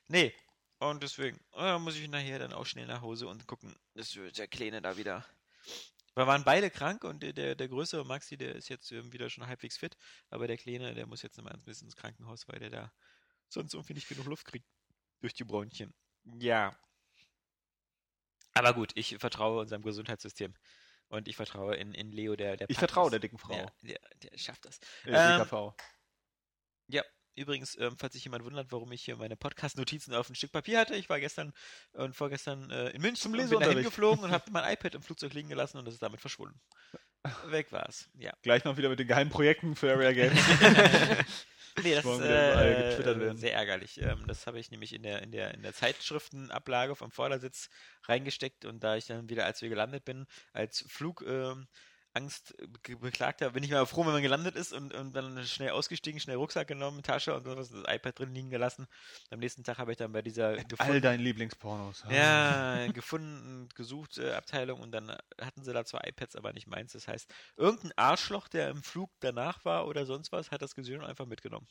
nee, 0.08 0.34
und 0.80 1.04
deswegen 1.04 1.40
äh, 1.56 1.78
muss 1.78 1.98
ich 1.98 2.08
nachher 2.08 2.40
dann 2.40 2.54
auch 2.54 2.66
schnell 2.66 2.88
nach 2.88 3.02
Hause 3.02 3.28
und 3.28 3.46
gucken, 3.48 3.76
dass 3.96 4.12
der 4.14 4.48
Kleine 4.48 4.82
da 4.82 4.96
wieder. 4.96 5.26
Wir 6.16 6.26
waren 6.26 6.44
beide 6.46 6.70
krank 6.70 7.04
und 7.04 7.22
der, 7.22 7.34
der, 7.34 7.56
der 7.56 7.68
größere 7.68 8.06
Maxi, 8.06 8.38
der 8.38 8.56
ist 8.56 8.70
jetzt 8.70 8.92
wieder 8.92 9.30
schon 9.30 9.46
halbwegs 9.46 9.78
fit, 9.78 9.96
aber 10.30 10.48
der 10.48 10.58
Kleine, 10.58 10.94
der 10.94 11.06
muss 11.06 11.22
jetzt 11.22 11.38
noch 11.38 11.44
mal 11.44 11.54
ein 11.54 11.64
bisschen 11.64 11.88
ins 11.88 11.96
Krankenhaus, 11.98 12.48
weil 12.48 12.60
der 12.60 12.70
da 12.70 12.94
sonst 13.50 13.74
irgendwie 13.74 13.94
nicht 13.94 14.08
genug 14.08 14.26
Luft 14.26 14.46
kriegt 14.46 14.66
durch 15.20 15.34
die 15.34 15.44
Bronchien. 15.44 15.94
Ja. 16.40 16.78
Aber 18.54 18.74
gut, 18.74 18.92
ich 18.96 19.18
vertraue 19.20 19.62
unserem 19.62 19.82
Gesundheitssystem. 19.82 20.54
Und 21.08 21.28
ich 21.28 21.36
vertraue 21.36 21.76
in, 21.76 21.94
in 21.94 22.12
Leo, 22.12 22.36
der, 22.36 22.56
der 22.56 22.70
Ich 22.70 22.78
vertraue 22.78 23.06
das. 23.06 23.12
der 23.12 23.20
dicken 23.20 23.40
Frau. 23.40 23.56
Ja, 23.56 23.66
der, 23.82 24.00
der 24.24 24.38
schafft 24.38 24.66
das. 24.66 24.80
Äh, 25.06 25.12
Ähm, 25.14 25.40
DKV. 25.40 25.74
Ja, 26.88 27.04
übrigens, 27.36 27.76
ähm, 27.80 27.96
falls 27.98 28.14
sich 28.14 28.24
jemand 28.26 28.46
wundert, 28.46 28.72
warum 28.72 28.92
ich 28.92 29.04
hier 29.06 29.16
meine 29.18 29.36
Podcast-Notizen 29.36 30.14
auf 30.14 30.30
ein 30.30 30.36
Stück 30.36 30.52
Papier 30.52 30.80
hatte, 30.80 30.96
ich 30.96 31.10
war 31.10 31.20
gestern 31.20 31.54
und 31.94 32.16
vorgestern 32.16 32.70
äh, 32.70 32.90
in 32.90 33.02
München 33.02 33.32
Zum 33.32 33.34
und 33.34 33.50
bin 33.50 33.60
dahin 33.60 33.82
geflogen 33.84 34.24
und 34.24 34.32
habe 34.32 34.52
mein 34.52 34.72
iPad 34.72 34.96
im 34.96 35.02
Flugzeug 35.02 35.34
liegen 35.34 35.50
gelassen 35.50 35.78
und 35.78 35.88
es 35.88 35.96
ist 35.96 36.04
damit 36.04 36.22
verschwunden. 36.22 36.60
Weg 37.48 37.72
war's. 37.72 38.08
Ja. 38.14 38.34
Gleich 38.44 38.64
noch 38.64 38.78
wieder 38.78 38.90
mit 38.90 39.00
den 39.00 39.08
geheimen 39.08 39.32
Projekten 39.32 39.76
für 39.76 39.92
Area 39.92 40.12
Games. 40.12 40.40
Nee, 41.84 41.96
das 41.96 42.06
ist 42.06 42.22
äh, 42.22 43.36
sehr 43.36 43.54
ärgerlich. 43.54 44.00
Ähm, 44.02 44.26
das 44.28 44.48
habe 44.48 44.60
ich 44.60 44.72
nämlich 44.72 44.94
in 44.94 45.04
der, 45.04 45.22
in, 45.22 45.32
der, 45.32 45.54
in 45.54 45.62
der 45.62 45.74
Zeitschriftenablage 45.74 46.96
vom 46.96 47.12
Vordersitz 47.12 47.70
reingesteckt 48.04 48.66
und 48.66 48.84
da 48.84 48.96
ich 48.96 49.06
dann 49.06 49.30
wieder, 49.30 49.46
als 49.46 49.62
wir 49.62 49.70
gelandet 49.70 50.06
bin, 50.06 50.26
als 50.54 50.86
Flug 50.88 51.24
ähm, 51.28 51.68
Angst 52.20 52.56
be- 52.58 52.98
beklagter, 52.98 53.52
bin 53.52 53.64
ich 53.64 53.72
mal 53.72 53.86
froh, 53.86 54.06
wenn 54.06 54.14
man 54.14 54.22
gelandet 54.22 54.56
ist 54.56 54.74
und, 54.74 54.94
und 54.94 55.14
dann 55.14 55.44
schnell 55.46 55.70
ausgestiegen, 55.72 56.20
schnell 56.20 56.36
Rucksack 56.36 56.68
genommen, 56.68 57.02
Tasche 57.02 57.34
und 57.34 57.44
sowas, 57.46 57.70
das 57.70 57.84
iPad 57.96 58.20
drin 58.20 58.34
liegen 58.34 58.50
gelassen. 58.50 58.88
Am 59.32 59.40
nächsten 59.40 59.64
Tag 59.64 59.78
habe 59.78 59.92
ich 59.92 59.98
dann 59.98 60.12
bei 60.12 60.22
dieser 60.22 60.50
All 60.50 60.64
gefunden, 60.66 61.02
deinen 61.02 61.22
Lieblingspornos. 61.22 62.04
ja, 62.12 62.88
gefunden 62.88 63.62
und 63.62 63.76
gesucht 63.76 64.18
äh, 64.18 64.34
Abteilung 64.34 64.82
und 64.82 64.92
dann 64.92 65.16
hatten 65.42 65.64
sie 65.64 65.74
da 65.74 65.86
zwei 65.86 66.02
iPads, 66.06 66.36
aber 66.36 66.54
nicht 66.54 66.68
meins. 66.68 66.94
Das 66.94 67.08
heißt, 67.08 67.34
irgendein 67.56 67.94
Arschloch, 67.98 68.48
der 68.48 68.70
im 68.70 68.84
Flug 68.84 69.10
danach 69.22 69.64
war 69.66 69.88
oder 69.88 70.06
sonst 70.06 70.32
was, 70.32 70.52
hat 70.52 70.62
das 70.62 70.76
gesehen 70.76 71.02
und 71.02 71.08
einfach 71.08 71.26
mitgenommen. 71.26 71.68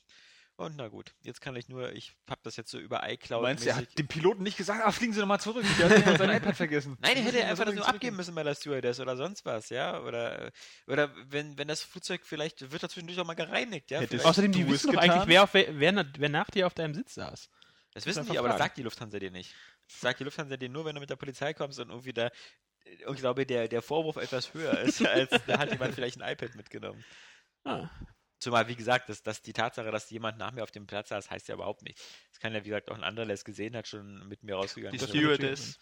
Und 0.58 0.74
na 0.74 0.88
gut, 0.88 1.14
jetzt 1.22 1.40
kann 1.40 1.54
ich 1.54 1.68
nur, 1.68 1.92
ich 1.92 2.16
habe 2.28 2.40
das 2.42 2.56
jetzt 2.56 2.72
so 2.72 2.80
über 2.80 3.08
iCloud. 3.08 3.38
Du 3.38 3.42
meinst, 3.44 3.64
er 3.64 3.74
mäßig- 3.76 3.76
hat 3.76 3.98
dem 3.98 4.08
Piloten 4.08 4.42
nicht 4.42 4.56
gesagt, 4.56 4.84
ah, 4.84 4.90
fliegen 4.90 5.12
Sie 5.12 5.20
nochmal 5.20 5.38
zurück. 5.38 5.64
Der 5.78 6.04
hat 6.04 6.18
sein 6.18 6.30
iPad 6.30 6.56
vergessen. 6.56 6.96
Nein, 7.00 7.14
der 7.14 7.22
hätte 7.22 7.44
einfach 7.44 7.64
das 7.64 7.76
nur 7.76 7.86
abgeben 7.86 8.16
müssen 8.16 8.34
bei 8.34 8.42
der 8.42 8.56
Stewardess 8.56 8.98
oder 8.98 9.16
sonst 9.16 9.44
was, 9.44 9.68
ja? 9.68 10.00
Oder, 10.00 10.50
oder 10.88 11.14
wenn, 11.28 11.56
wenn 11.58 11.68
das 11.68 11.82
Flugzeug 11.82 12.22
vielleicht, 12.24 12.72
wird 12.72 12.82
da 12.82 12.88
zwischendurch 12.88 13.20
auch 13.20 13.24
mal 13.24 13.34
gereinigt, 13.34 13.92
ja? 13.92 14.00
Außerdem, 14.00 14.50
die 14.50 14.62
du 14.64 14.66
es 14.66 14.72
wissen 14.82 14.92
doch 14.94 15.00
eigentlich, 15.00 15.28
wer, 15.28 15.44
auf, 15.44 15.54
wer, 15.54 15.78
wer, 15.78 16.06
wer 16.18 16.28
nach 16.28 16.50
dir 16.50 16.66
auf 16.66 16.74
deinem 16.74 16.92
Sitz 16.94 17.14
saß. 17.14 17.48
Das 17.94 18.04
wissen 18.04 18.26
die, 18.28 18.36
aber 18.36 18.48
das 18.48 18.58
sagt 18.58 18.78
die 18.78 18.82
Lufthansa 18.82 19.20
dir 19.20 19.30
nicht. 19.30 19.54
Das 19.86 20.00
sagt 20.00 20.18
die 20.18 20.24
Lufthansa 20.24 20.56
dir 20.56 20.68
nur, 20.68 20.84
wenn 20.84 20.96
du 20.96 21.00
mit 21.00 21.08
der 21.08 21.16
Polizei 21.16 21.54
kommst 21.54 21.78
und 21.78 21.90
irgendwie 21.90 22.12
da, 22.12 22.30
und 23.06 23.14
ich 23.14 23.20
glaube, 23.20 23.46
der, 23.46 23.68
der 23.68 23.80
Vorwurf 23.80 24.16
etwas 24.16 24.52
höher 24.54 24.76
ist, 24.80 25.00
als 25.06 25.30
da 25.46 25.60
hat 25.60 25.70
jemand 25.70 25.94
vielleicht 25.94 26.20
ein 26.20 26.32
iPad 26.32 26.56
mitgenommen. 26.56 27.04
Ah. 27.62 27.88
Zumal, 28.38 28.68
wie 28.68 28.77
gesagt, 28.77 29.09
dass, 29.09 29.22
dass 29.22 29.42
die 29.42 29.53
Tatsache, 29.53 29.90
dass 29.90 30.11
jemand 30.11 30.38
nach 30.38 30.53
mir 30.53 30.62
auf 30.62 30.70
dem 30.70 30.87
Platz 30.87 31.09
saß, 31.09 31.31
heißt 31.31 31.48
ja 31.48 31.55
überhaupt 31.55 31.83
nichts. 31.83 32.03
Das 32.31 32.38
kann 32.38 32.55
ja, 32.55 32.61
wie 32.64 32.68
gesagt, 32.68 32.90
auch 32.90 32.96
ein 32.96 33.05
anderer, 33.05 33.27
der 33.27 33.35
es 33.35 33.44
gesehen 33.44 33.77
hat, 33.77 33.88
schon 33.88 34.27
mit 34.29 34.42
mir 34.44 34.55
rausgegangen 34.55 34.98
Die. 34.98 35.05
Stewardess. 35.05 35.79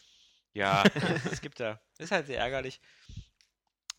Ja, 0.54 0.84
es 1.30 1.42
gibt 1.42 1.60
da. 1.60 1.80
Ist 1.98 2.12
halt 2.12 2.26
sehr 2.26 2.38
ärgerlich. 2.38 2.80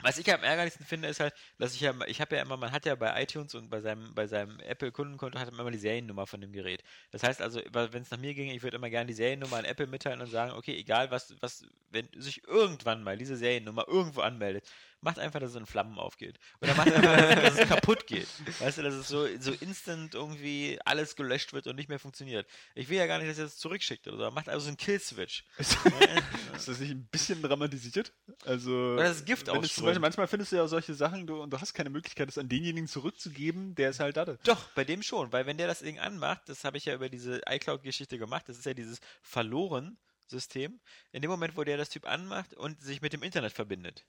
Was 0.04 0.20
ich 0.20 0.32
am 0.32 0.44
ärgerlichsten 0.44 0.86
finde, 0.86 1.08
ist 1.08 1.20
halt, 1.20 1.34
dass 1.58 1.74
ich 1.74 1.82
ja, 1.82 1.94
ich 2.06 2.22
habe 2.22 2.36
ja 2.36 2.44
immer, 2.44 2.56
man 2.56 2.72
hat 2.72 2.86
ja 2.86 2.94
bei 2.94 3.20
iTunes 3.22 3.56
und 3.56 3.70
bei 3.70 3.82
seinem, 3.82 4.14
bei 4.14 4.28
seinem 4.28 4.60
Apple-Kundenkonto 4.60 5.40
hat 5.40 5.50
man 5.52 5.62
immer 5.62 5.72
die 5.72 5.80
Seriennummer 5.80 6.28
von 6.28 6.40
dem 6.40 6.52
Gerät. 6.52 6.84
Das 7.10 7.24
heißt 7.24 7.42
also, 7.42 7.62
wenn 7.72 8.04
es 8.04 8.12
nach 8.12 8.20
mir 8.20 8.36
ginge, 8.36 8.54
ich 8.54 8.62
würde 8.62 8.78
immer 8.78 8.92
gerne 8.92 9.08
die 9.08 9.16
Seriennummer 9.16 9.58
an 9.58 9.66
Apple 9.66 9.88
mitteilen 9.88 10.22
und 10.22 10.30
sagen, 10.30 10.52
okay, 10.52 10.76
egal 10.78 11.10
was, 11.10 11.36
was, 11.42 11.66
wenn 11.90 12.08
sich 12.14 12.44
irgendwann 12.48 13.02
mal 13.02 13.18
diese 13.18 13.38
Seriennummer 13.38 13.88
irgendwo 13.88 14.22
anmeldet, 14.22 14.70
macht 15.02 15.20
einfach, 15.20 15.40
dass 15.40 15.52
es 15.52 15.56
in 15.56 15.66
Flammen 15.66 15.98
aufgeht. 16.00 16.40
Oder 16.62 16.74
macht 16.76 16.92
einfach, 16.92 17.42
dass 17.42 17.60
es 17.60 17.68
kaputt 17.68 18.08
geht. 18.08 18.28
Weißt 18.60 18.78
du, 18.78 18.82
dass 18.82 18.94
es 18.94 19.08
so, 19.08 19.28
so 19.40 19.52
instant 19.52 20.16
irgendwie 20.16 20.80
alles 20.86 21.16
gelöscht 21.16 21.54
wird 21.54 21.68
und 21.68 21.76
nicht 21.76 21.90
mehr 21.90 22.00
funktioniert. 22.00 22.48
Ich 22.76 22.90
will 22.90 22.98
ja 22.98 23.06
gar 23.06 23.20
nicht, 23.20 23.30
dass 23.30 23.38
er 23.38 23.46
es 23.46 23.58
zurückschickt 23.58 24.08
oder 24.08 24.18
so. 24.18 24.32
Macht 24.32 24.50
also 24.50 24.62
so 24.62 24.68
einen 24.70 24.78
Kill-Switch. 24.78 25.46
Ist 25.58 26.68
das 26.68 26.80
nicht 26.80 26.92
ein 26.92 27.08
bisschen 27.08 27.42
dramatisiert? 27.42 28.14
Also, 28.46 28.72
Oder 28.72 29.04
das 29.04 29.26
Gift 29.26 29.48
wenn 29.48 29.64
zum. 29.64 29.86
Beispiel, 29.86 30.00
manchmal 30.00 30.28
findest 30.28 30.52
du 30.52 30.56
ja 30.56 30.68
solche 30.68 30.94
Sachen 30.94 31.28
du, 31.28 31.42
und 31.42 31.52
du 31.52 31.62
hast 31.62 31.74
keine 31.74 31.90
Möglichkeit, 31.90 32.30
es 32.30 32.38
an 32.38 32.50
denjenigen 32.50 32.88
zurückzugeben, 32.88 33.76
der 33.76 33.92
es 33.92 34.00
halt 34.00 34.18
hatte. 34.18 34.40
Doch, 34.44 34.70
bei 34.72 34.84
dem 34.84 35.04
schon, 35.04 35.32
weil 35.32 35.46
wenn 35.46 35.58
der 35.58 35.68
das 35.68 35.80
Ding 35.80 36.00
anmacht, 36.00 36.42
das 36.48 36.64
habe 36.64 36.78
ich 36.78 36.86
ja 36.86 36.96
über 36.96 37.10
diese 37.10 37.42
iCloud-Geschichte 37.48 38.18
gemacht, 38.18 38.46
das 38.48 38.58
ist 38.58 38.66
ja 38.66 38.74
dieses 38.74 39.00
Verloren-System. 39.22 40.80
In 41.12 41.22
dem 41.22 41.30
Moment, 41.30 41.56
wo 41.56 41.64
der 41.64 41.78
das 41.78 41.90
Typ 41.90 42.06
anmacht 42.06 42.54
und 42.54 42.82
sich 42.82 43.02
mit 43.02 43.14
dem 43.14 43.24
Internet 43.24 43.54
verbindet, 43.54 44.06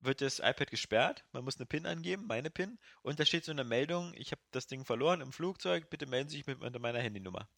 wird 0.00 0.20
das 0.20 0.38
iPad 0.38 0.70
gesperrt, 0.70 1.24
man 1.32 1.44
muss 1.44 1.56
eine 1.56 1.66
PIN 1.66 1.86
angeben, 1.86 2.26
meine 2.26 2.50
PIN, 2.50 2.78
und 3.02 3.20
da 3.20 3.24
steht 3.24 3.44
so 3.44 3.52
eine 3.52 3.64
Meldung, 3.64 4.14
ich 4.16 4.32
habe 4.32 4.42
das 4.50 4.66
Ding 4.66 4.84
verloren 4.84 5.20
im 5.20 5.32
Flugzeug, 5.32 5.90
bitte 5.90 6.06
melden 6.06 6.28
Sie 6.28 6.38
sich 6.38 6.46
mit 6.46 6.60
meiner 6.60 7.00
Handynummer. 7.00 7.48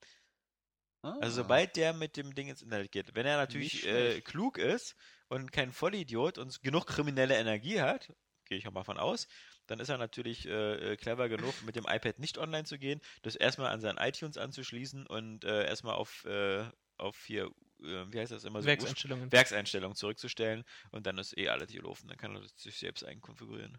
Ah. 1.02 1.16
Also 1.20 1.42
sobald 1.42 1.76
der 1.76 1.92
mit 1.92 2.16
dem 2.16 2.35
Ding 2.35 2.48
ins 2.48 2.62
Internet 2.62 2.92
geht, 2.92 3.14
wenn 3.14 3.26
er 3.26 3.37
natürlich 3.37 3.87
äh, 3.87 4.20
klug 4.20 4.59
ist 4.59 4.94
und 5.28 5.52
kein 5.52 5.72
Vollidiot 5.72 6.38
und 6.38 6.62
genug 6.62 6.87
kriminelle 6.87 7.37
Energie 7.37 7.81
hat, 7.81 8.12
gehe 8.46 8.59
ich 8.59 8.68
auch 8.68 8.72
mal 8.72 8.85
von 8.85 8.98
aus, 8.98 9.28
dann 9.66 9.81
ist 9.81 9.88
er 9.88 9.98
natürlich 9.98 10.46
äh, 10.46 10.92
äh, 10.92 10.96
clever 10.96 11.28
genug, 11.28 11.55
mit 11.64 11.76
dem 11.76 11.87
iPad 11.88 12.18
nicht 12.18 12.38
online 12.38 12.64
zu 12.64 12.78
gehen, 12.78 13.00
das 13.22 13.35
erstmal 13.35 13.72
an 13.72 13.81
sein 13.81 13.96
iTunes 13.96 14.37
anzuschließen 14.37 15.07
und 15.07 15.44
äh, 15.44 15.66
erstmal 15.66 15.94
auf, 15.94 16.24
äh, 16.24 16.64
auf 16.98 17.24
hier, 17.24 17.50
äh, 17.82 18.12
wie 18.12 18.18
heißt 18.20 18.32
das 18.32 18.44
immer 18.44 18.60
so? 18.62 18.66
Werkseinstellungen. 18.66 19.32
Werkseinstellungen 19.32 19.96
zurückzustellen 19.96 20.64
und 20.90 21.06
dann 21.06 21.18
ist 21.18 21.36
eh 21.36 21.48
alles 21.48 21.70
hier 21.70 21.82
laufen. 21.82 22.08
Dann 22.08 22.16
kann 22.16 22.34
er 22.34 22.42
das 22.42 22.52
sich 22.56 22.78
selbst 22.78 23.04
einkonfigurieren. 23.04 23.78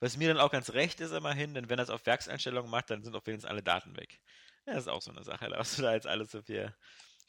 Was 0.00 0.16
mir 0.16 0.28
dann 0.28 0.38
auch 0.38 0.50
ganz 0.50 0.70
recht 0.70 1.00
ist 1.00 1.12
immerhin, 1.12 1.54
denn 1.54 1.68
wenn 1.68 1.78
er 1.78 1.82
es 1.82 1.90
auf 1.90 2.06
Werkseinstellungen 2.06 2.70
macht, 2.70 2.90
dann 2.90 3.02
sind 3.02 3.16
auch 3.16 3.26
wenigstens 3.26 3.50
alle 3.50 3.62
Daten 3.62 3.96
weg. 3.96 4.20
Ja, 4.66 4.74
das 4.74 4.84
ist 4.84 4.88
auch 4.88 5.02
so 5.02 5.10
eine 5.10 5.24
Sache, 5.24 5.50
was 5.50 5.76
du 5.76 5.82
da 5.82 5.94
jetzt 5.94 6.06
alles 6.06 6.30
so 6.30 6.42
für, 6.42 6.74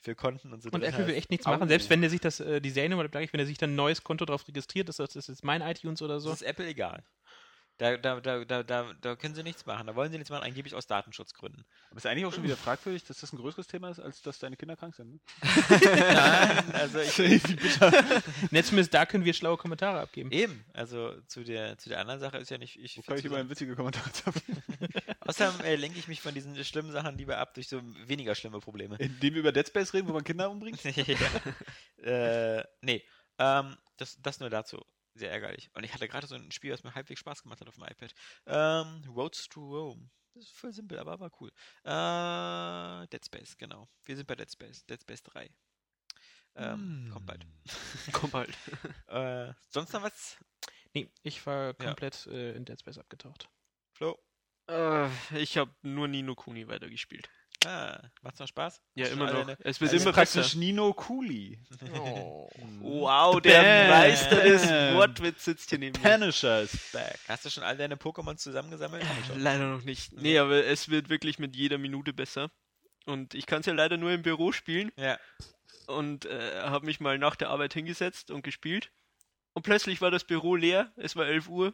für 0.02 0.14
Konten 0.14 0.54
und 0.54 0.62
so 0.62 0.70
Und 0.70 0.84
Apple 0.84 1.08
will 1.08 1.14
hast. 1.14 1.18
echt 1.18 1.32
nichts 1.32 1.46
machen, 1.48 1.68
selbst 1.68 1.90
wenn 1.90 2.02
der 2.02 2.10
sich 2.10 2.20
das, 2.22 2.40
äh, 2.40 2.62
die 2.62 2.70
Seriennummer, 2.70 3.12
wenn 3.12 3.40
er 3.40 3.46
sich 3.46 3.58
dann 3.58 3.72
ein 3.72 3.76
neues 3.76 4.04
Konto 4.04 4.26
drauf 4.26 4.48
registriert, 4.48 4.88
ist 4.90 5.00
das, 5.00 5.14
das 5.14 5.30
ist 5.30 5.44
mein 5.44 5.62
iTunes 5.62 6.02
oder 6.02 6.20
so. 6.20 6.30
Das 6.30 6.42
ist 6.42 6.48
Apple 6.48 6.68
egal. 6.68 7.04
Da, 7.80 7.96
da, 7.96 8.20
da, 8.20 8.44
da, 8.44 8.62
da, 8.62 8.94
da 9.00 9.16
können 9.16 9.34
sie 9.34 9.42
nichts 9.42 9.66
machen. 9.66 9.88
Da 9.88 9.96
wollen 9.96 10.12
sie 10.12 10.18
nichts 10.18 10.30
machen, 10.30 10.44
angeblich 10.44 10.76
aus 10.76 10.86
Datenschutzgründen. 10.86 11.64
Aber 11.90 11.98
ist 11.98 12.06
eigentlich 12.06 12.26
auch 12.26 12.34
schon 12.34 12.44
wieder 12.44 12.58
fragwürdig, 12.58 13.06
dass 13.06 13.22
das 13.22 13.32
ein 13.32 13.38
größeres 13.38 13.68
Thema 13.68 13.90
ist, 13.90 14.02
als 14.02 14.22
dass 14.22 14.38
deine 14.38 14.58
Kinder 14.58 14.76
krank 14.76 14.96
sind. 14.96 15.14
Ne? 15.14 15.20
Nein, 15.82 16.72
also 16.74 17.00
ich, 17.00 17.18
Netz 18.52 18.68
zumindest 18.68 18.94
da 18.94 19.06
können 19.06 19.24
wir 19.24 19.34
schlaue 19.34 19.56
Kommentare 19.56 20.02
abgeben. 20.02 20.30
eben, 20.34 20.66
also 20.74 21.14
zu 21.28 21.46
der, 21.46 21.78
zu 21.78 21.88
der 21.88 22.02
anderen 22.02 22.20
Sache 22.20 22.38
ist 22.38 22.52
ja 22.52 22.58
nicht. 22.58 22.78
Ich 22.84 22.98
Wo 22.98 23.02
kann 23.02 23.18
ich 23.18 23.24
immer 23.24 23.50
witzige 23.50 23.78
Kommentare 23.78 24.10
haben? 24.26 24.42
Außerdem 25.22 25.66
äh, 25.66 25.78
lenke 25.78 26.00
ich 26.00 26.10
mich 26.10 26.20
von 26.20 26.34
diesen 26.34 26.62
schlimmen 26.66 26.92
Sachen 26.92 27.18
lieber 27.18 27.38
ab 27.38 27.54
durch 27.54 27.70
so 27.70 27.82
weniger 28.06 28.36
schlimme 28.36 28.60
Probleme. 28.60 28.98
Indem 28.98 29.36
wir 29.36 29.40
über 29.40 29.54
Dead 29.54 29.66
Space 29.66 29.94
reden, 29.94 30.10
wo 30.10 30.12
man 30.12 30.26
Kinder 30.26 30.52
umbringt? 30.52 30.84
ja. 30.84 32.58
äh, 32.60 32.64
nee, 32.82 33.06
ähm, 33.38 33.78
das, 33.96 34.22
das 34.22 34.42
nur 34.42 34.50
dazu. 34.50 34.86
Sehr 35.20 35.32
ärgerlich. 35.32 35.70
Und 35.74 35.84
ich 35.84 35.94
hatte 35.94 36.08
gerade 36.08 36.28
so 36.28 36.36
ein 36.36 36.50
Spiel, 36.50 36.72
was 36.72 36.84
mir 36.84 36.96
halbwegs 36.96 37.20
Spaß 37.20 37.44
gemacht 37.44 37.60
hat 37.60 37.68
auf 37.68 37.76
dem 37.76 37.84
iPad. 37.84 38.14
Ähm, 38.46 39.04
Roads 39.14 39.50
to 39.50 39.60
Rome. 39.60 40.10
Das 40.34 40.46
ist 40.46 40.56
voll 40.56 40.72
simpel, 40.72 40.98
aber 40.98 41.20
war 41.20 41.30
cool. 41.42 41.52
Äh, 41.84 43.08
Dead 43.10 43.26
Space, 43.26 43.58
genau. 43.58 43.90
Wir 44.06 44.16
sind 44.16 44.28
bei 44.28 44.36
Dead 44.36 44.50
Space. 44.50 44.86
Dead 44.86 45.02
Space 45.02 45.22
3. 45.24 45.50
Ähm, 46.56 47.10
Kommt 47.12 47.26
bald. 47.26 47.46
Komm 48.14 48.32
bald. 48.32 48.58
Äh, 49.08 49.54
sonst 49.68 49.92
noch 49.92 50.04
was? 50.04 50.38
Nee, 50.94 51.12
ich 51.24 51.46
war 51.46 51.74
komplett 51.74 52.28
äh, 52.28 52.54
in 52.54 52.64
Dead 52.64 52.80
Space 52.80 52.98
abgetaucht. 52.98 53.50
Flo? 53.92 54.18
Äh, 54.70 55.10
ich 55.36 55.58
habe 55.58 55.76
nur 55.82 56.08
Nino 56.08 56.34
Kuni 56.36 56.66
weitergespielt. 56.70 57.30
Ah, 57.66 58.00
macht's 58.22 58.40
noch 58.40 58.48
Spaß? 58.48 58.82
Ja, 58.96 59.06
Hast 59.06 59.12
immer 59.14 59.26
noch. 59.32 59.46
deine- 59.46 59.58
Es 59.62 59.82
wird 59.82 59.92
ist 59.92 60.02
immer 60.04 60.14
praktisch. 60.14 60.56
Nino 60.56 60.94
Cooley. 60.94 61.60
Oh. 61.96 62.50
Wow, 62.82 63.42
der 63.42 63.62
Bam. 63.62 64.00
Meister 64.00 64.36
des 64.42 64.64
Wortwitz 64.96 65.46
sitzt 65.46 65.70
hier 65.70 65.80
neben 65.80 66.02
mir. 66.02 66.10
Punisher 66.10 66.62
is 66.62 66.90
back. 66.94 67.20
Hast 67.28 67.46
du 67.46 67.50
schon 67.50 67.64
all 67.64 67.76
deine 67.78 67.96
Pokémon 67.96 68.38
zusammengesammelt? 68.38 69.04
Leider 69.36 69.68
noch 69.68 69.84
nicht. 69.84 70.14
Nee, 70.14 70.38
aber 70.40 70.66
es 70.66 70.90
wird 70.90 71.10
wirklich 71.10 71.38
mit 71.40 71.56
jeder 71.56 71.78
Minute 71.78 72.14
besser. 72.14 72.50
Und 73.06 73.34
ich 73.34 73.46
kann 73.46 73.60
es 73.62 73.66
ja 73.66 73.74
leider 73.74 73.98
nur 73.98 74.12
im 74.12 74.22
Büro 74.22 74.52
spielen 74.52 74.92
Ja. 74.98 75.20
und 75.88 76.26
äh, 76.26 76.62
habe 76.62 76.86
mich 76.86 77.00
mal 77.00 77.18
nach 77.18 77.36
der 77.36 77.50
Arbeit 77.50 77.74
hingesetzt 77.74 78.32
und 78.32 78.44
gespielt. 78.44 78.92
Und 79.54 79.64
plötzlich 79.64 80.00
war 80.02 80.12
das 80.12 80.24
Büro 80.24 80.56
leer, 80.56 80.92
es 80.96 81.16
war 81.16 81.26
11 81.28 81.50
Uhr 81.50 81.74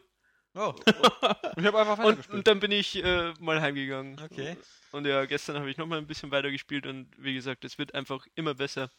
Oh, 0.56 0.74
Ich 1.58 1.64
habe 1.64 1.78
einfach 1.78 1.98
und, 1.98 2.04
weitergespielt. 2.04 2.34
und 2.38 2.46
dann 2.46 2.60
bin 2.60 2.72
ich 2.72 2.96
äh, 3.04 3.32
mal 3.40 3.60
heimgegangen. 3.60 4.18
okay. 4.20 4.56
Und 4.92 5.06
ja, 5.06 5.24
gestern 5.26 5.56
habe 5.58 5.70
ich 5.70 5.76
nochmal 5.76 5.98
ein 5.98 6.06
bisschen 6.06 6.30
weiter 6.30 6.50
gespielt 6.50 6.86
und 6.86 7.10
wie 7.18 7.34
gesagt, 7.34 7.64
es 7.64 7.76
wird 7.78 7.94
einfach 7.94 8.26
immer 8.34 8.54
besser. 8.54 8.90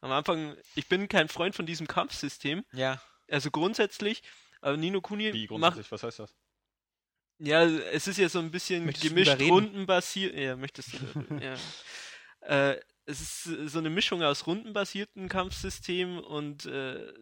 Am 0.00 0.12
Anfang, 0.12 0.54
ich 0.74 0.88
bin 0.88 1.08
kein 1.08 1.28
Freund 1.28 1.54
von 1.54 1.64
diesem 1.66 1.86
Kampfsystem, 1.86 2.64
Ja. 2.72 3.00
also 3.30 3.50
grundsätzlich, 3.50 4.22
aber 4.60 4.76
Nino 4.76 5.00
Kuni 5.00 5.32
Wie 5.32 5.42
macht, 5.48 5.48
grundsätzlich, 5.74 5.92
was 5.92 6.02
heißt 6.02 6.18
das? 6.20 6.34
ja, 7.38 7.62
es 7.64 8.06
ist 8.06 8.18
ja 8.18 8.28
so 8.28 8.38
ein 8.40 8.50
bisschen 8.50 8.84
Möchtest 8.84 9.08
gemischt 9.08 9.40
rundenbasiert, 9.40 10.34
ja, 10.34 10.56
möchtest 10.56 10.92
du, 10.94 11.38
ja. 11.40 11.54
Äh, 12.42 12.80
es 13.06 13.20
ist 13.20 13.70
so 13.72 13.78
eine 13.80 13.90
Mischung 13.90 14.22
aus 14.22 14.46
rundenbasierten 14.46 15.28
Kampfsystem 15.28 16.18
und 16.18 16.64
äh, 16.66 17.12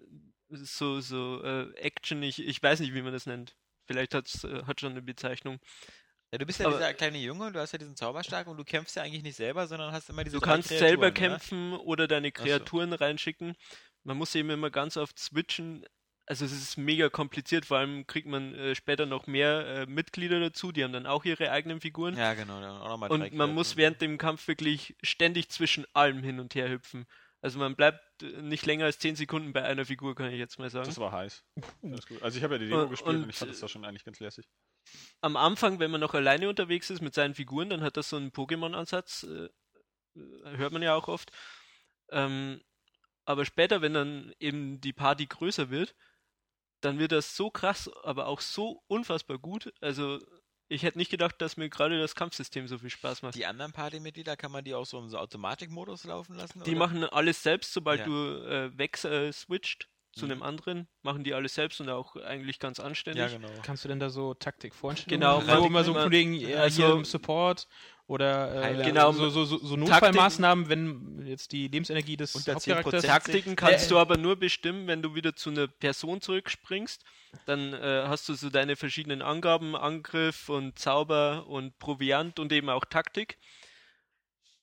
so, 0.51 1.01
so 1.01 1.43
äh, 1.43 1.73
Action, 1.77 2.23
ich, 2.23 2.41
ich 2.45 2.63
weiß 2.63 2.81
nicht, 2.81 2.93
wie 2.93 3.01
man 3.01 3.13
das 3.13 3.25
nennt. 3.25 3.57
Vielleicht 3.87 4.15
hat's, 4.15 4.45
äh, 4.45 4.63
hat 4.65 4.81
schon 4.81 4.93
eine 4.93 5.03
Bezeichnung. 5.03 5.59
Ja, 6.33 6.39
du 6.39 6.47
bist 6.47 6.59
ja 6.59 6.67
Aber- 6.67 6.77
dieser 6.77 6.95
kleine 6.95 7.19
Junge 7.19 7.47
und 7.47 7.53
du 7.53 7.61
hast 7.61 7.73
ja 7.73 7.79
diesen 7.79 7.97
Zauberstab 7.97 8.47
und 8.49 8.57
du 8.57 8.65
kämpfst 8.65 8.97
ja 8.97 9.03
eigentlich 9.03 9.23
nicht 9.23 9.37
selber, 9.37 9.67
sondern 9.67 9.93
hast 9.93 10.09
immer 10.11 10.25
diese 10.25 10.37
Du 10.37 10.41
kannst 10.41 10.69
Kreaturen, 10.69 10.89
selber 10.89 11.07
ne? 11.07 11.13
kämpfen 11.13 11.73
oder 11.75 12.09
deine 12.09 12.29
so. 12.29 12.43
Kreaturen 12.43 12.93
reinschicken. 12.93 13.55
Man 14.03 14.17
muss 14.17 14.35
eben 14.35 14.51
immer 14.51 14.71
ganz 14.71 14.97
oft 14.97 15.19
switchen. 15.19 15.85
Also 16.27 16.47
es 16.47 16.53
ist 16.53 16.79
mega 16.79 17.11
kompliziert, 17.11 17.67
vor 17.67 17.77
allem 17.77 18.07
kriegt 18.07 18.27
man 18.27 18.55
äh, 18.55 18.75
später 18.75 19.05
noch 19.05 19.27
mehr 19.27 19.67
äh, 19.67 19.87
Mitglieder 19.87 20.41
dazu, 20.41 20.73
die 20.73 20.83
haben 20.83 20.93
dann 20.95 21.07
auch 21.07 21.27
ihre 21.27 21.51
eigenen 21.51 21.83
Figuren. 21.83 22.17
Ja, 22.17 22.33
genau. 22.33 22.61
Dann 22.63 22.79
auch 22.79 22.89
noch 22.89 22.97
mal 22.97 23.09
drei 23.09 23.15
und 23.15 23.35
man 23.35 23.53
muss 23.53 23.77
während 23.77 24.01
dem 24.01 24.17
Kampf 24.17 24.49
wirklich 24.49 24.97
ständig 25.03 25.51
zwischen 25.51 25.85
allem 25.93 26.23
hin 26.23 26.41
und 26.41 26.55
her 26.55 26.71
hüpfen. 26.71 27.07
Also 27.45 27.59
man 27.59 27.77
bleibt 27.77 28.23
äh, 28.23 28.41
nicht 28.41 28.65
länger 28.65 28.87
als 28.87 28.99
10 28.99 29.17
Sekunden 29.17 29.53
bei 29.53 29.63
einer 29.63 29.85
Figur, 29.85 30.15
kann 30.15 30.31
ich 30.31 30.39
jetzt 30.39 30.59
mal 30.59 30.71
sagen. 30.71 30.87
Das 30.87 30.97
war 30.97 31.13
heiß. 31.13 31.45
Gut. 31.83 32.23
Also 32.23 32.39
ich 32.39 32.43
habe 32.43 32.55
ja 32.55 32.59
die 32.59 32.69
Demo 32.69 32.89
gespielt 32.89 33.17
und, 33.17 33.25
und, 33.25 33.29
ich 33.29 33.37
fand 33.37 33.51
das 33.51 33.61
da 33.61 33.69
schon 33.69 33.85
eigentlich 33.85 34.03
ganz 34.03 34.19
lässig. 34.19 34.49
Am 35.21 35.37
Anfang, 35.37 35.79
wenn 35.79 35.91
man 35.91 36.01
noch 36.01 36.15
alleine 36.15 36.49
unterwegs 36.49 36.89
ist 36.89 37.03
mit 37.03 37.13
seinen 37.13 37.35
Figuren, 37.35 37.69
dann 37.69 37.83
hat 37.83 37.99
das 37.99 38.09
so 38.09 38.17
einen 38.17 38.31
Pokémon-Ansatz, 38.31 39.25
äh, 39.25 39.45
äh, 40.19 40.57
hört 40.57 40.73
man 40.73 40.81
ja 40.81 40.95
auch 40.95 41.07
oft. 41.07 41.33
Ähm, 42.13 42.63
aber 43.27 43.45
später, 43.45 43.83
wenn 43.83 43.93
dann 43.93 44.33
eben 44.39 44.81
die 44.81 44.95
Party 44.95 45.27
größer 45.27 45.69
wird, 45.69 45.95
dann 46.81 46.99
wird 46.99 47.13
das 47.13 47.37
so 47.37 47.51
krass, 47.51 47.91
aber 48.05 48.27
auch 48.27 48.41
so 48.41 48.83
unfassbar 48.87 49.39
gut. 49.39 49.71
Also 49.83 50.19
ich 50.69 50.83
hätte 50.83 50.99
nicht 50.99 51.11
gedacht, 51.11 51.41
dass 51.41 51.57
mir 51.57 51.69
gerade 51.69 51.99
das 51.99 52.15
Kampfsystem 52.15 52.67
so 52.69 52.79
viel 52.79 52.91
Spaß 52.91 53.23
macht. 53.23 53.35
Die 53.35 53.47
anderen 53.47 53.73
Partymitglieder, 53.73 54.37
kann 54.37 54.53
man 54.53 54.65
die 54.65 54.75
auch 54.75 54.87
so 54.87 54.99
im 54.99 55.09
so 55.09 55.19
Automatikmodus 55.19 56.05
laufen 56.05 56.37
lassen? 56.37 56.63
Die 56.65 56.71
oder? 56.71 56.79
machen 56.79 57.05
alles 57.05 57.43
selbst, 57.43 57.73
sobald 57.73 58.01
Ja. 58.01 58.07
du 58.07 58.13
äh, 58.47 58.79
weg 58.79 59.03
äh, 59.05 59.33
switcht. 59.33 59.89
Zu 60.15 60.25
Mhm. 60.27 60.33
einem 60.33 60.43
anderen, 60.43 60.89
machen 61.03 61.25
die 61.25 61.35
alles 61.35 61.55
selbst 61.55 61.81
und 61.81 61.89
auch 61.89 62.17
eigentlich 62.17 62.59
ganz 62.59 62.81
anständig. 62.81 63.23
Ja, 63.33 63.39
genau. 63.39 63.49
Kannst 63.63 63.85
du 63.85 63.89
denn 63.89 64.01
da 64.01 64.11
so? 64.11 64.35
Genau, 65.07 65.37
machen? 65.37 65.47
man- 65.47 65.59
so 65.61 65.67
immer 65.67 65.85
so 65.85 66.11
wegen 66.11 66.35
ja, 66.35 66.59
also- 66.61 66.83
hier 66.87 66.93
im 66.95 67.05
Support 67.05 67.67
oder 68.07 68.71
äh. 68.71 68.85
Genau. 68.85 69.13
so, 69.13 69.31
so, 69.31 69.45
so, 69.45 69.77
Notfallmaßnahmen, 69.77 70.69
wenn 70.69 71.27
jetzt 71.27 71.53
die 71.53 71.69
Lebensenergie 71.69 72.17
des 72.17 72.35
Hauptcharakters 72.35 73.03
10% 73.05 73.07
Taktiken 73.07 73.57
kannst 73.57 73.87
Äh, 73.87 73.89
du 73.91 73.99
aber 73.99 74.17
nur 74.19 74.37
bestimmen, 74.37 74.87
wenn 74.87 75.03
du 75.03 75.15
wieder 75.15 75.35
zu 75.35 75.51
einer 75.51 75.67
Person 75.69 76.21
zurückspringst. 76.21 77.03
Dann 77.47 77.73
äh, 77.73 78.05
hast 78.07 78.29
du 78.29 78.35
so 78.35 78.51
deine 78.51 78.77
verschiedenen 78.77 79.23
Angaben, 79.23 79.75
Angriff 79.75 80.49
und 80.49 80.79
Zauber 80.79 81.47
und 81.49 81.79
Proviant 81.79 82.39
und 82.39 82.53
eben 82.53 82.69
auch 82.69 82.85
Taktik. 82.85 83.39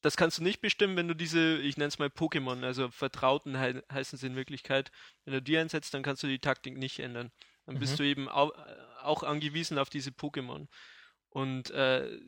Das 0.02 0.18
kannst 0.18 0.40
du 0.40 0.44
nicht 0.44 0.62
bestimmen, 0.62 0.96
wenn 0.98 1.08
du 1.08 1.14
diese, 1.16 1.58
ich 1.58 1.78
nenne 1.78 1.90
es 1.90 2.00
mal 2.00 2.08
Pokémon, 2.10 2.64
also 2.64 2.90
Vertrauten 2.90 3.58
hei 3.60 3.82
heißen 3.92 4.18
sie 4.18 4.28
in 4.28 4.36
Wirklichkeit. 4.36 4.92
Wenn 5.26 5.34
du 5.34 5.42
die 5.42 5.58
einsetzt, 5.58 5.94
dann 5.94 6.02
kannst 6.04 6.24
du 6.24 6.28
die 6.28 6.40
Taktik 6.40 6.76
nicht 6.78 7.00
ändern. 7.00 7.32
Dann 7.66 7.78
bist 7.78 7.94
Mhm. 7.94 7.98
du 7.98 8.04
eben 8.04 8.30
au 8.30 8.52
auch 9.02 9.24
angewiesen 9.24 9.78
auf 9.80 9.90
diese 9.90 10.12
Pokémon. 10.12 10.68
Und 11.30 11.72
äh, 11.72 12.20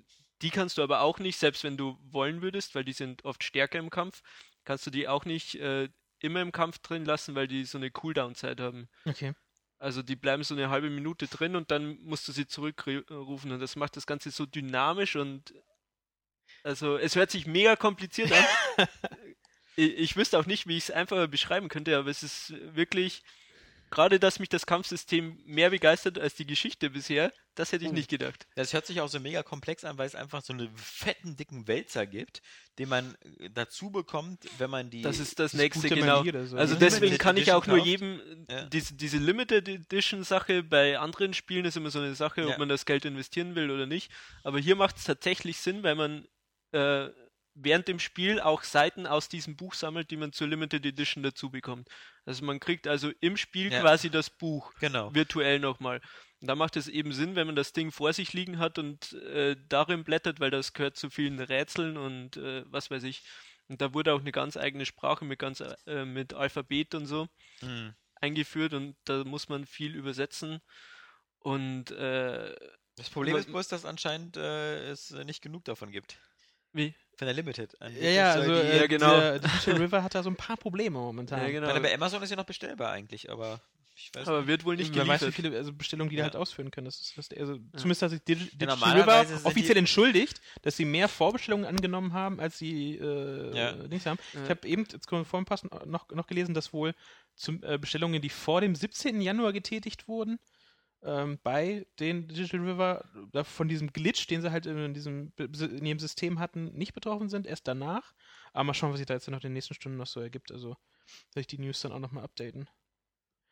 die 0.41 0.49
kannst 0.49 0.77
du 0.77 0.83
aber 0.83 1.01
auch 1.01 1.19
nicht, 1.19 1.37
selbst 1.37 1.63
wenn 1.63 1.77
du 1.77 1.97
wollen 2.03 2.41
würdest, 2.41 2.75
weil 2.75 2.83
die 2.83 2.93
sind 2.93 3.25
oft 3.25 3.43
stärker 3.43 3.79
im 3.79 3.89
Kampf, 3.89 4.21
kannst 4.65 4.85
du 4.87 4.91
die 4.91 5.07
auch 5.07 5.25
nicht 5.25 5.55
äh, 5.55 5.89
immer 6.19 6.41
im 6.41 6.51
Kampf 6.51 6.79
drin 6.79 7.05
lassen, 7.05 7.35
weil 7.35 7.47
die 7.47 7.65
so 7.65 7.77
eine 7.77 7.91
Cooldown-Zeit 7.91 8.59
haben. 8.59 8.87
Okay. 9.05 9.33
Also 9.79 10.01
die 10.01 10.15
bleiben 10.15 10.43
so 10.43 10.53
eine 10.55 10.69
halbe 10.69 10.89
Minute 10.89 11.27
drin 11.27 11.55
und 11.55 11.69
dann 11.69 11.97
musst 12.03 12.27
du 12.27 12.31
sie 12.31 12.47
zurückrufen 12.47 13.51
und 13.51 13.59
das 13.59 13.75
macht 13.75 13.97
das 13.97 14.05
Ganze 14.07 14.31
so 14.31 14.45
dynamisch 14.45 15.15
und 15.15 15.53
also 16.63 16.97
es 16.97 17.15
hört 17.15 17.31
sich 17.31 17.45
mega 17.45 17.75
kompliziert 17.75 18.31
an. 18.31 18.87
ich, 19.75 19.97
ich 19.97 20.15
wüsste 20.15 20.39
auch 20.39 20.45
nicht, 20.45 20.67
wie 20.67 20.77
ich 20.77 20.85
es 20.85 20.91
einfacher 20.91 21.27
beschreiben 21.27 21.69
könnte, 21.69 21.97
aber 21.97 22.09
es 22.09 22.23
ist 22.23 22.53
wirklich 22.75 23.23
gerade, 23.89 24.19
dass 24.19 24.39
mich 24.39 24.49
das 24.49 24.65
Kampfsystem 24.65 25.39
mehr 25.45 25.69
begeistert 25.69 26.17
als 26.17 26.33
die 26.33 26.47
Geschichte 26.47 26.89
bisher, 26.89 27.31
das 27.53 27.71
hätte 27.71 27.85
ich 27.85 27.91
Oh. 27.91 27.93
nicht 27.93 28.09
gedacht. 28.09 28.47
Das 28.55 28.73
hört 28.73 28.87
sich 28.87 29.01
auch 29.01 29.07
so 29.07 29.19
mega 29.19 29.43
komplex 29.43 29.83
an, 29.83 29.99
weil 29.99 30.07
es 30.07 30.15
einfach 30.15 30.41
so 30.41 30.51
einen 30.51 30.75
fetten, 30.75 31.35
dicken 31.35 31.67
Wälzer 31.67 32.07
gibt, 32.07 32.41
den 32.79 32.89
man 32.89 33.15
äh, 33.39 33.51
dazu 33.51 33.91
bekommt, 33.91 34.45
wenn 34.57 34.71
man 34.71 34.89
die. 34.89 35.03
Das 35.03 35.19
ist 35.19 35.37
das, 35.37 35.53
nächste, 35.53 35.89
genau. 35.89 36.23
So, 36.23 36.57
Also 36.57 36.73
ne? 36.73 36.79
deswegen 36.79 37.19
kann 37.19 37.37
ich 37.37 37.51
auch 37.51 37.67
nur 37.67 37.77
jedem, 37.77 38.19
Ja. 38.49 38.63
diese, 38.65 38.95
diese 38.95 39.17
Limited 39.17 39.67
Edition 39.69 40.23
Sache 40.23 40.63
bei 40.63 40.97
anderen 40.97 41.35
Spielen 41.35 41.65
ist 41.65 41.77
immer 41.77 41.91
so 41.91 41.99
eine 41.99 42.15
Sache, 42.15 42.41
Ja. 42.41 42.47
ob 42.47 42.57
man 42.57 42.69
das 42.69 42.85
Geld 42.87 43.05
investieren 43.05 43.53
will 43.53 43.69
oder 43.69 43.85
nicht. 43.85 44.11
Aber 44.43 44.57
hier 44.57 44.75
macht 44.75 44.97
es 44.97 45.03
tatsächlich 45.03 45.57
Sinn, 45.57 45.83
weil 45.83 45.93
man 45.93 46.27
äh, 46.73 47.09
während 47.55 47.87
dem 47.87 47.99
Spiel 47.99 48.39
auch 48.39 48.63
Seiten 48.63 49.05
aus 49.05 49.29
diesem 49.29 49.55
Buch 49.55 49.73
sammelt, 49.75 50.09
die 50.11 50.17
man 50.17 50.31
zur 50.33 50.47
Limited 50.47 50.85
Edition 50.85 51.21
dazu 51.23 51.51
bekommt. 51.51 51.87
Also 52.25 52.43
man 52.45 52.59
kriegt 52.59 52.87
also 52.87 53.11
im 53.21 53.37
Spiel 53.37 53.71
Ja. 53.71 53.81
quasi 53.81 54.09
das 54.09 54.29
Buch 54.29 54.73
Genau. 54.79 55.13
virtuell 55.13 55.59
nochmal. 55.59 56.01
Und 56.41 56.47
da 56.47 56.55
macht 56.55 56.75
es 56.75 56.87
eben 56.87 57.13
Sinn, 57.13 57.35
wenn 57.35 57.45
man 57.47 57.55
das 57.55 57.71
Ding 57.71 57.91
vor 57.91 58.11
sich 58.11 58.33
liegen 58.33 58.57
hat 58.59 58.79
und 58.79 59.13
äh, 59.13 59.55
darin 59.69 60.03
blättert, 60.03 60.39
weil 60.39 60.51
das 60.51 60.73
gehört 60.73 60.97
zu 60.97 61.09
vielen 61.09 61.39
Rätseln 61.39 61.95
und 61.97 62.37
äh, 62.37 62.63
was 62.67 62.89
weiß 62.91 63.03
ich. 63.03 63.23
Und 63.69 63.81
da 63.81 63.93
wurde 63.93 64.13
auch 64.13 64.19
eine 64.19 64.31
ganz 64.31 64.57
eigene 64.57 64.85
Sprache 64.85 65.23
mit 65.23 65.39
ganz 65.39 65.61
äh, 65.85 66.05
mit 66.05 66.33
Alphabet 66.33 66.95
und 66.95 67.05
so 67.05 67.27
Mhm. 67.61 67.93
eingeführt 68.15 68.73
und 68.73 68.95
da 69.05 69.23
muss 69.23 69.47
man 69.47 69.65
viel 69.65 69.95
übersetzen. 69.95 70.59
Und 71.39 71.91
äh, 71.91 72.55
Das 72.95 73.09
Problem 73.09 73.33
Man- 73.33 73.41
ist 73.41 73.47
bloß, 73.47 73.67
dass 73.67 73.85
anscheinend 73.85 74.37
äh, 74.37 74.89
es 74.89 75.11
äh, 75.11 75.23
nicht 75.25 75.41
genug 75.41 75.63
davon 75.65 75.91
gibt. 75.91 76.17
Wie? 76.73 76.93
Von 77.15 77.27
der 77.27 77.35
Limited. 77.35 77.77
Ja, 77.79 78.09
ja, 78.09 78.31
also 78.33 78.51
die, 78.53 78.59
äh, 78.59 78.77
Ja, 78.79 78.87
genau. 78.87 79.19
der 79.19 79.39
Digital 79.39 79.75
River 79.77 80.03
hat 80.03 80.15
da 80.15 80.23
so 80.23 80.29
ein 80.29 80.35
paar 80.35 80.57
Probleme 80.57 80.97
momentan. 80.97 81.41
Ja, 81.41 81.49
genau. 81.49 81.67
Meine, 81.67 81.81
bei 81.81 81.93
Amazon 81.93 82.21
ist 82.23 82.31
ja 82.31 82.35
noch 82.35 82.45
bestellbar 82.45 82.91
eigentlich, 82.91 83.29
aber 83.31 83.61
ich 83.95 84.09
weiß 84.15 84.27
Aber 84.27 84.39
nicht. 84.39 84.47
wird 84.47 84.65
wohl 84.65 84.75
nicht 84.75 84.95
Wer 84.95 85.07
weiß, 85.07 85.21
wie 85.21 85.25
geliefert. 85.25 85.35
viele 85.45 85.57
also 85.57 85.71
Bestellungen 85.73 86.09
die 86.09 86.15
da 86.15 86.21
Ja. 86.21 86.23
halt 86.25 86.35
ausführen 86.35 86.71
können. 86.71 86.85
Das 86.85 86.99
ist, 86.99 87.15
das, 87.15 87.29
also, 87.37 87.59
Zumindest 87.75 88.01
hat 88.01 88.09
sich 88.09 88.23
Digi 88.23 88.45
Digital 88.57 88.99
River 88.99 89.25
offiziell 89.43 89.75
die- 89.75 89.79
entschuldigt, 89.79 90.41
dass 90.63 90.75
sie 90.75 90.85
mehr 90.85 91.07
Vorbestellungen 91.07 91.65
angenommen 91.65 92.13
haben, 92.13 92.39
als 92.39 92.57
sie 92.57 92.97
äh, 92.97 93.55
Ja. 93.55 93.73
Dings 93.73 94.07
haben. 94.07 94.17
Ja. 94.33 94.43
Ich 94.45 94.49
habe 94.49 94.67
eben 94.67 94.87
jetzt 94.91 95.07
vor 95.07 95.39
ein 95.39 95.45
paar 95.45 95.57
Stunden 95.57 95.91
noch, 95.91 96.09
noch 96.09 96.25
gelesen, 96.25 96.55
dass 96.55 96.73
wohl 96.73 96.95
zum, 97.35 97.61
äh, 97.63 97.77
Bestellungen, 97.77 98.19
die 98.23 98.29
vor 98.29 98.61
dem 98.61 98.73
17. 98.73 99.21
Januar 99.21 99.53
getätigt 99.53 100.07
wurden, 100.07 100.39
ähm, 101.05 101.39
bei 101.43 101.85
den 101.99 102.27
Digital 102.27 102.61
River 102.61 103.05
von 103.43 103.67
diesem 103.67 103.91
Glitch, 103.91 104.27
den 104.27 104.41
sie 104.41 104.51
halt 104.51 104.65
in, 104.65 104.93
diesem, 104.93 105.31
in 105.37 105.85
ihrem 105.85 105.99
System 105.99 106.39
hatten, 106.39 106.73
nicht 106.73 106.93
betroffen 106.93 107.29
sind, 107.29 107.47
erst 107.47 107.67
danach. 107.67 108.13
Aber 108.53 108.65
mal 108.65 108.73
schauen, 108.73 108.91
was 108.91 108.99
sich 108.99 109.07
da 109.07 109.13
jetzt 109.13 109.27
noch 109.27 109.37
in 109.37 109.41
den 109.41 109.53
nächsten 109.53 109.73
Stunden 109.73 109.97
noch 109.97 110.07
so 110.07 110.19
ergibt. 110.19 110.51
Also 110.51 110.77
soll 111.33 111.41
ich 111.41 111.47
die 111.47 111.59
News 111.59 111.81
dann 111.81 111.91
auch 111.91 111.99
nochmal 111.99 112.23
updaten. 112.23 112.69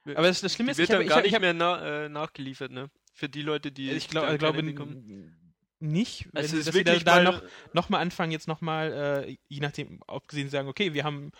Aber 0.05 0.27
das, 0.27 0.41
das 0.41 0.53
Schlimme 0.53 0.71
ist, 0.71 0.77
wird 0.77 0.89
ich 0.89 0.95
habe 0.95 1.03
dann 1.03 1.07
ich 1.07 1.09
gar 1.09 1.19
ich 1.19 1.25
nicht 1.25 1.35
hab, 1.35 1.41
mehr 1.41 1.53
na, 1.53 2.05
äh, 2.05 2.09
nachgeliefert, 2.09 2.71
ne? 2.71 2.89
Für 3.13 3.29
die 3.29 3.41
Leute, 3.41 3.71
die 3.71 3.91
ich 3.91 4.07
glaub, 4.07 4.25
dann 4.25 4.37
glaube 4.37 4.63
nicht, 5.81 6.27
wenn 6.31 6.41
Also 6.41 6.57
sie, 6.57 6.63
dass 6.63 6.73
sie 6.73 6.83
da, 6.83 6.97
da 6.99 7.23
noch, 7.23 7.43
noch 7.73 7.89
mal 7.89 7.99
anfangen, 7.99 8.31
jetzt 8.31 8.47
noch 8.47 8.61
mal, 8.61 9.25
äh, 9.27 9.37
je 9.47 9.59
nachdem, 9.59 10.01
abgesehen 10.03 10.49
sagen, 10.49 10.67
okay, 10.67 10.93
wir 10.93 11.03
haben 11.03 11.31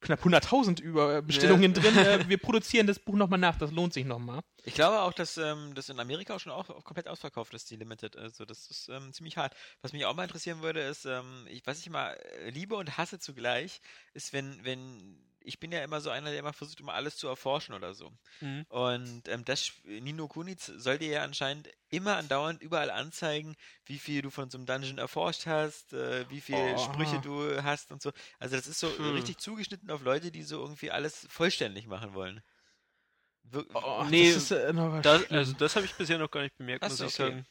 knapp 0.00 0.24
100.000 0.24 0.80
über 0.80 1.22
Bestellungen 1.22 1.74
drin, 1.74 1.96
äh, 1.96 2.28
wir 2.28 2.38
produzieren 2.38 2.86
das 2.86 2.98
Buch 2.98 3.14
noch 3.14 3.28
mal 3.28 3.36
nach, 3.36 3.56
das 3.56 3.70
lohnt 3.70 3.92
sich 3.92 4.04
noch 4.04 4.18
mal. 4.18 4.40
Ich 4.64 4.74
glaube 4.74 5.00
auch, 5.00 5.12
dass 5.12 5.36
ähm, 5.36 5.74
das 5.74 5.88
in 5.88 6.00
Amerika 6.00 6.34
auch 6.34 6.40
schon 6.40 6.52
auch, 6.52 6.68
auch 6.70 6.84
komplett 6.84 7.08
ausverkauft 7.08 7.54
ist, 7.54 7.70
die 7.70 7.76
Limited. 7.76 8.16
Also 8.16 8.44
das 8.44 8.68
ist 8.70 8.88
ähm, 8.88 9.12
ziemlich 9.12 9.36
hart. 9.36 9.54
Was 9.82 9.92
mich 9.92 10.04
auch 10.04 10.14
mal 10.14 10.24
interessieren 10.24 10.62
würde, 10.62 10.80
ist, 10.80 11.04
ähm, 11.04 11.46
ich, 11.48 11.66
was 11.66 11.80
ich 11.80 11.90
mal 11.90 12.12
äh, 12.12 12.50
liebe 12.50 12.76
und 12.76 12.98
hasse 12.98 13.18
zugleich, 13.18 13.80
ist, 14.12 14.32
wenn, 14.32 14.64
wenn, 14.64 15.18
ich 15.46 15.58
bin 15.60 15.72
ja 15.72 15.82
immer 15.82 16.00
so 16.00 16.10
einer, 16.10 16.30
der 16.30 16.40
immer 16.40 16.52
versucht, 16.52 16.80
immer 16.80 16.94
alles 16.94 17.16
zu 17.16 17.28
erforschen 17.28 17.74
oder 17.74 17.94
so. 17.94 18.12
Mhm. 18.40 18.66
Und 18.68 19.28
ähm, 19.28 19.44
das 19.44 19.72
Nino 19.84 20.26
Kunitz 20.28 20.66
soll 20.66 20.98
dir 20.98 21.08
ja 21.08 21.22
anscheinend 21.22 21.68
immer 21.88 22.16
andauernd 22.16 22.60
überall 22.62 22.90
anzeigen, 22.90 23.56
wie 23.86 23.98
viel 23.98 24.22
du 24.22 24.30
von 24.30 24.50
so 24.50 24.58
einem 24.58 24.66
Dungeon 24.66 24.98
erforscht 24.98 25.46
hast, 25.46 25.92
äh, 25.92 26.28
wie 26.30 26.40
viele 26.40 26.76
Oh. 26.76 26.78
Sprüche 26.78 27.20
du 27.20 27.62
hast 27.62 27.92
und 27.92 28.02
so. 28.02 28.12
Also 28.40 28.56
das 28.56 28.66
ist 28.66 28.80
so 28.80 28.88
Hm. 28.88 29.14
richtig 29.14 29.38
zugeschnitten 29.38 29.90
auf 29.90 30.02
Leute, 30.02 30.32
die 30.32 30.42
so 30.42 30.60
irgendwie 30.60 30.90
alles 30.90 31.26
vollständig 31.30 31.86
machen 31.86 32.14
wollen. 32.14 32.42
Wir 33.44 33.64
Oh, 33.74 34.04
Nee, 34.10 34.32
das 34.34 34.44
ist, 34.44 34.50
äh, 34.50 34.72
noch 34.72 35.00
Das, 35.02 35.30
also 35.30 35.52
das 35.54 35.76
habe 35.76 35.86
ich 35.86 35.94
bisher 35.94 36.18
noch 36.18 36.30
gar 36.30 36.42
nicht 36.42 36.56
bemerkt, 36.58 36.88
muss 36.88 37.00
ich 37.00 37.06
okay. 37.06 37.30
sagen. 37.30 37.46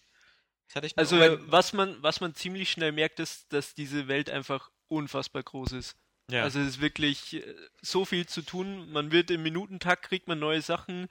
Also 0.98 1.18
was 1.50 1.74
man, 1.74 2.02
was 2.04 2.22
man 2.22 2.34
ziemlich 2.36 2.70
schnell 2.72 2.91
merkt, 2.91 3.20
ist, 3.20 3.52
dass 3.54 3.74
diese 3.76 4.08
Welt 4.08 4.30
einfach 4.30 4.72
unfassbar 4.88 5.43
groß 5.43 5.74
ist. 5.74 5.96
Ja. 6.30 6.44
Also 6.44 6.60
es 6.60 6.68
ist 6.68 6.82
wirklich 6.82 7.34
äh, 7.36 7.56
so 7.82 8.06
viel 8.06 8.26
zu 8.28 8.42
tun. 8.42 8.92
Man 8.92 9.12
wird 9.12 9.32
im 9.32 9.44
Minutentakt 9.44 10.04
kriegt 10.04 10.28
man 10.28 10.40
neue 10.40 10.62
Sachen. 10.62 11.08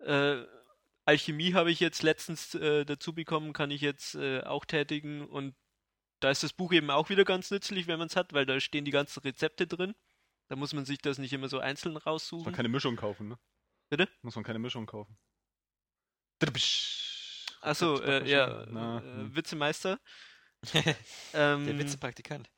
Äh, 0.00 0.42
Alchemie 1.04 1.54
habe 1.54 1.70
ich 1.70 1.80
jetzt 1.80 2.02
letztens 2.02 2.54
äh, 2.54 2.84
dazu 2.84 3.12
bekommen, 3.12 3.52
kann 3.52 3.70
ich 3.70 3.80
jetzt 3.80 4.14
äh, 4.14 4.42
auch 4.42 4.64
tätigen 4.64 5.26
und 5.26 5.54
da 6.20 6.30
ist 6.30 6.42
das 6.42 6.52
Buch 6.52 6.72
eben 6.72 6.90
auch 6.90 7.08
wieder 7.08 7.24
ganz 7.24 7.50
nützlich, 7.50 7.86
wenn 7.86 7.98
man 7.98 8.08
es 8.08 8.16
hat, 8.16 8.32
weil 8.32 8.44
da 8.44 8.60
stehen 8.60 8.84
die 8.84 8.90
ganzen 8.90 9.20
Rezepte 9.20 9.66
drin. 9.66 9.94
Da 10.48 10.56
muss 10.56 10.74
man 10.74 10.84
sich 10.84 10.98
das 10.98 11.18
nicht 11.18 11.32
immer 11.32 11.48
so 11.48 11.58
einzeln 11.58 11.94
Muss 11.94 12.04
man 12.04 12.12
raussuchen. 12.12 12.52
keine 12.52 12.68
Mischung 12.68 12.96
kaufen, 12.96 13.28
ne? 13.28 13.38
Bitte? 13.88 14.08
Muss 14.22 14.34
man 14.34 14.44
keine 14.44 14.58
Mischung 14.58 14.84
kaufen. 14.86 15.16
Achso, 17.60 18.00
äh, 18.00 18.28
ja, 18.28 18.66
Na, 18.70 18.98
äh, 18.98 19.02
hm. 19.02 19.36
Witzemeister. 19.36 20.00
Der 20.74 20.96
Ähm, 21.32 21.78
Witzepraktikant. 21.78 22.50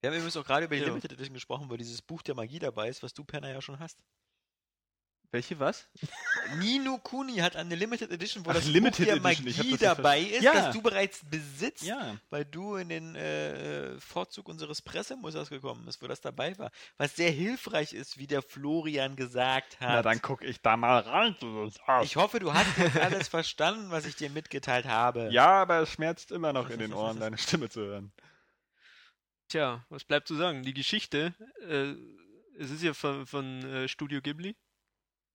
Wir 0.00 0.10
haben 0.10 0.16
übrigens 0.16 0.36
auch 0.36 0.44
gerade 0.44 0.66
über 0.66 0.76
die 0.76 0.82
Ja. 0.82 0.88
Limited 0.88 1.12
Edition 1.12 1.34
gesprochen, 1.34 1.68
wo 1.70 1.76
dieses 1.76 2.02
Buch 2.02 2.22
der 2.22 2.34
Magie 2.34 2.58
dabei 2.58 2.88
ist, 2.88 3.02
was 3.02 3.12
du, 3.14 3.24
Penner, 3.24 3.50
ja 3.50 3.60
schon 3.60 3.78
hast. 3.80 3.98
Welche 5.30 5.60
was? 5.60 5.86
Nino 6.58 6.96
Kuni 6.96 7.36
hat 7.36 7.54
eine 7.54 7.74
Limited 7.74 8.10
Edition, 8.10 8.46
wo 8.46 8.50
Ach, 8.50 8.54
das 8.54 8.64
Limited 8.66 9.06
Buch 9.08 9.20
der 9.22 9.30
Edition, 9.32 9.44
Magie 9.66 9.76
dabei 9.76 10.20
ist, 10.20 10.42
Ja. 10.42 10.54
das 10.54 10.72
du 10.74 10.80
bereits 10.80 11.20
besitzt, 11.28 11.82
Ja. 11.82 12.16
weil 12.30 12.46
du 12.46 12.76
in 12.76 12.88
den 12.88 13.14
äh, 13.14 14.00
Vorzug 14.00 14.48
unseres 14.48 14.80
Pressemussers 14.80 15.50
gekommen 15.50 15.84
bist, 15.84 16.00
wo 16.00 16.06
das 16.06 16.22
dabei 16.22 16.56
war. 16.58 16.70
Was 16.96 17.14
sehr 17.16 17.30
hilfreich 17.30 17.92
ist, 17.92 18.16
wie 18.16 18.26
der 18.26 18.40
Florian 18.40 19.16
gesagt 19.16 19.78
hat. 19.80 19.88
Na, 19.90 20.02
dann 20.02 20.22
guck 20.22 20.42
ich 20.42 20.62
da 20.62 20.78
mal 20.78 21.00
rein. 21.00 21.36
ich 22.04 22.16
hoffe, 22.16 22.38
du 22.38 22.54
hast 22.54 22.78
jetzt 22.78 22.96
alles 22.96 23.28
verstanden, 23.28 23.90
was 23.90 24.06
ich 24.06 24.16
dir 24.16 24.30
mitgeteilt 24.30 24.86
habe. 24.86 25.28
Ja, 25.30 25.48
aber 25.60 25.80
es 25.80 25.90
schmerzt 25.90 26.30
immer 26.30 26.54
noch 26.54 26.70
in 26.70 26.78
den 26.78 26.94
Ohren, 26.94 27.20
deine 27.20 27.36
Stimme 27.36 27.68
zu 27.68 27.80
hören. 27.80 28.12
Tja, 29.48 29.84
was 29.88 30.04
bleibt 30.04 30.28
zu 30.28 30.34
sagen? 30.34 30.62
Die 30.62 30.74
Geschichte, 30.74 31.34
äh, 31.68 31.94
es 32.60 32.70
ist 32.70 32.82
ja 32.82 32.92
von, 32.94 33.26
von 33.26 33.62
äh, 33.64 33.88
Studio 33.88 34.20
Ghibli. 34.20 34.56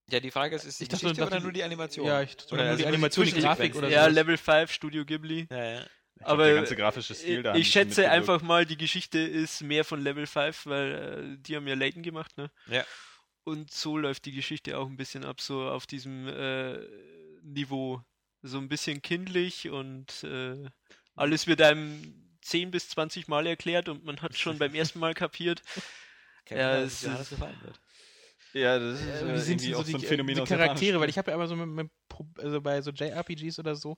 Ja, 0.10 0.20
die 0.20 0.32
Frage 0.32 0.56
ist, 0.56 0.66
ist 0.66 0.80
die 0.80 0.84
Ich 0.84 0.90
Geschichte 0.90 1.16
dachte, 1.16 1.28
oder 1.28 1.38
die- 1.38 1.44
nur 1.44 1.52
die 1.54 1.64
Animation? 1.64 2.06
Ja, 2.06 2.22
ich 2.22 2.36
dachte, 2.36 2.56
nur 2.56 2.64
die 2.64 2.70
also 2.70 2.86
Animation, 2.86 3.26
die. 3.26 3.32
Grafik 3.32 3.76
oder 3.76 3.90
ja, 3.90 4.04
sowas. 4.04 4.14
Level 4.14 4.38
5, 4.38 4.72
Studio 4.72 5.06
Ghibli. 5.06 5.48
Ja, 5.50 5.64
ja. 5.64 5.86
Ich 6.20 6.26
Aber 6.28 6.46
der 6.46 6.56
ganze 6.56 6.76
grafische 6.76 7.16
Stil 7.16 7.38
ich, 7.38 7.44
da. 7.44 7.56
ich 7.56 7.72
schätze 7.72 8.10
einfach 8.12 8.42
mal, 8.44 8.66
die 8.68 8.78
Geschichte 8.78 9.18
ist 9.20 9.62
mehr 9.62 9.84
von 9.84 10.00
Level 10.02 10.28
5, 10.28 10.68
weil 10.68 10.92
äh, 11.36 11.42
die 11.42 11.56
haben 11.56 11.68
ja 11.68 11.74
Layton 11.74 12.04
gemacht, 12.04 12.38
ne? 12.38 12.52
Ja. 12.68 12.86
Und 13.46 13.72
so 13.74 13.98
läuft 13.98 14.26
die 14.26 14.32
Geschichte 14.32 14.78
auch 14.78 14.88
ein 14.88 14.96
bisschen 14.96 15.26
ab, 15.26 15.42
so 15.42 15.68
auf 15.68 15.88
diesem 15.88 16.28
äh, 16.28 16.78
Niveau. 17.42 18.02
So 18.44 18.58
ein 18.60 18.70
bisschen 18.70 19.02
kindlich 19.02 19.70
und 19.70 20.24
äh, 20.24 20.70
alles 21.16 21.48
wird 21.48 21.62
einem 21.62 22.33
10 22.44 22.72
bis 22.72 22.90
20 22.90 23.28
Mal 23.28 23.48
erklärt 23.48 23.90
und 23.90 24.04
man 24.06 24.22
hat 24.22 24.38
schon 24.38 24.58
beim 24.60 24.74
ersten 24.76 25.00
Mal 25.00 25.14
kapiert. 25.14 25.62
Kein 26.46 26.58
Ja, 26.58 26.78
es 26.82 27.02
Johannes 27.02 27.22
ist- 27.24 27.30
gefallen 27.30 27.58
wird. 27.64 27.80
Ja, 28.54 28.78
das 28.78 29.02
ist 29.02 29.08
Äh, 29.08 29.10
äh, 29.32 29.34
wie 29.34 29.40
sind 29.40 29.62
irgendwie 29.62 29.66
die, 29.66 29.74
so 29.74 29.80
auch 29.80 29.84
die, 29.84 29.92
so 29.92 29.98
ein 29.98 30.04
äh, 30.04 30.08
Phänomen 30.08 30.36
die 30.36 30.42
aus 30.42 30.48
Charaktere, 30.50 31.00
weil 31.00 31.10
ich 31.10 31.18
habe 31.18 31.32
ja 31.32 31.36
immer 31.36 31.48
so 31.48 31.56
mit, 31.56 31.68
mit, 31.68 31.92
also 32.38 32.62
bei 32.62 32.82
so 32.82 32.92
JRPGs 32.92 33.58
oder 33.60 33.76
so, 33.76 33.98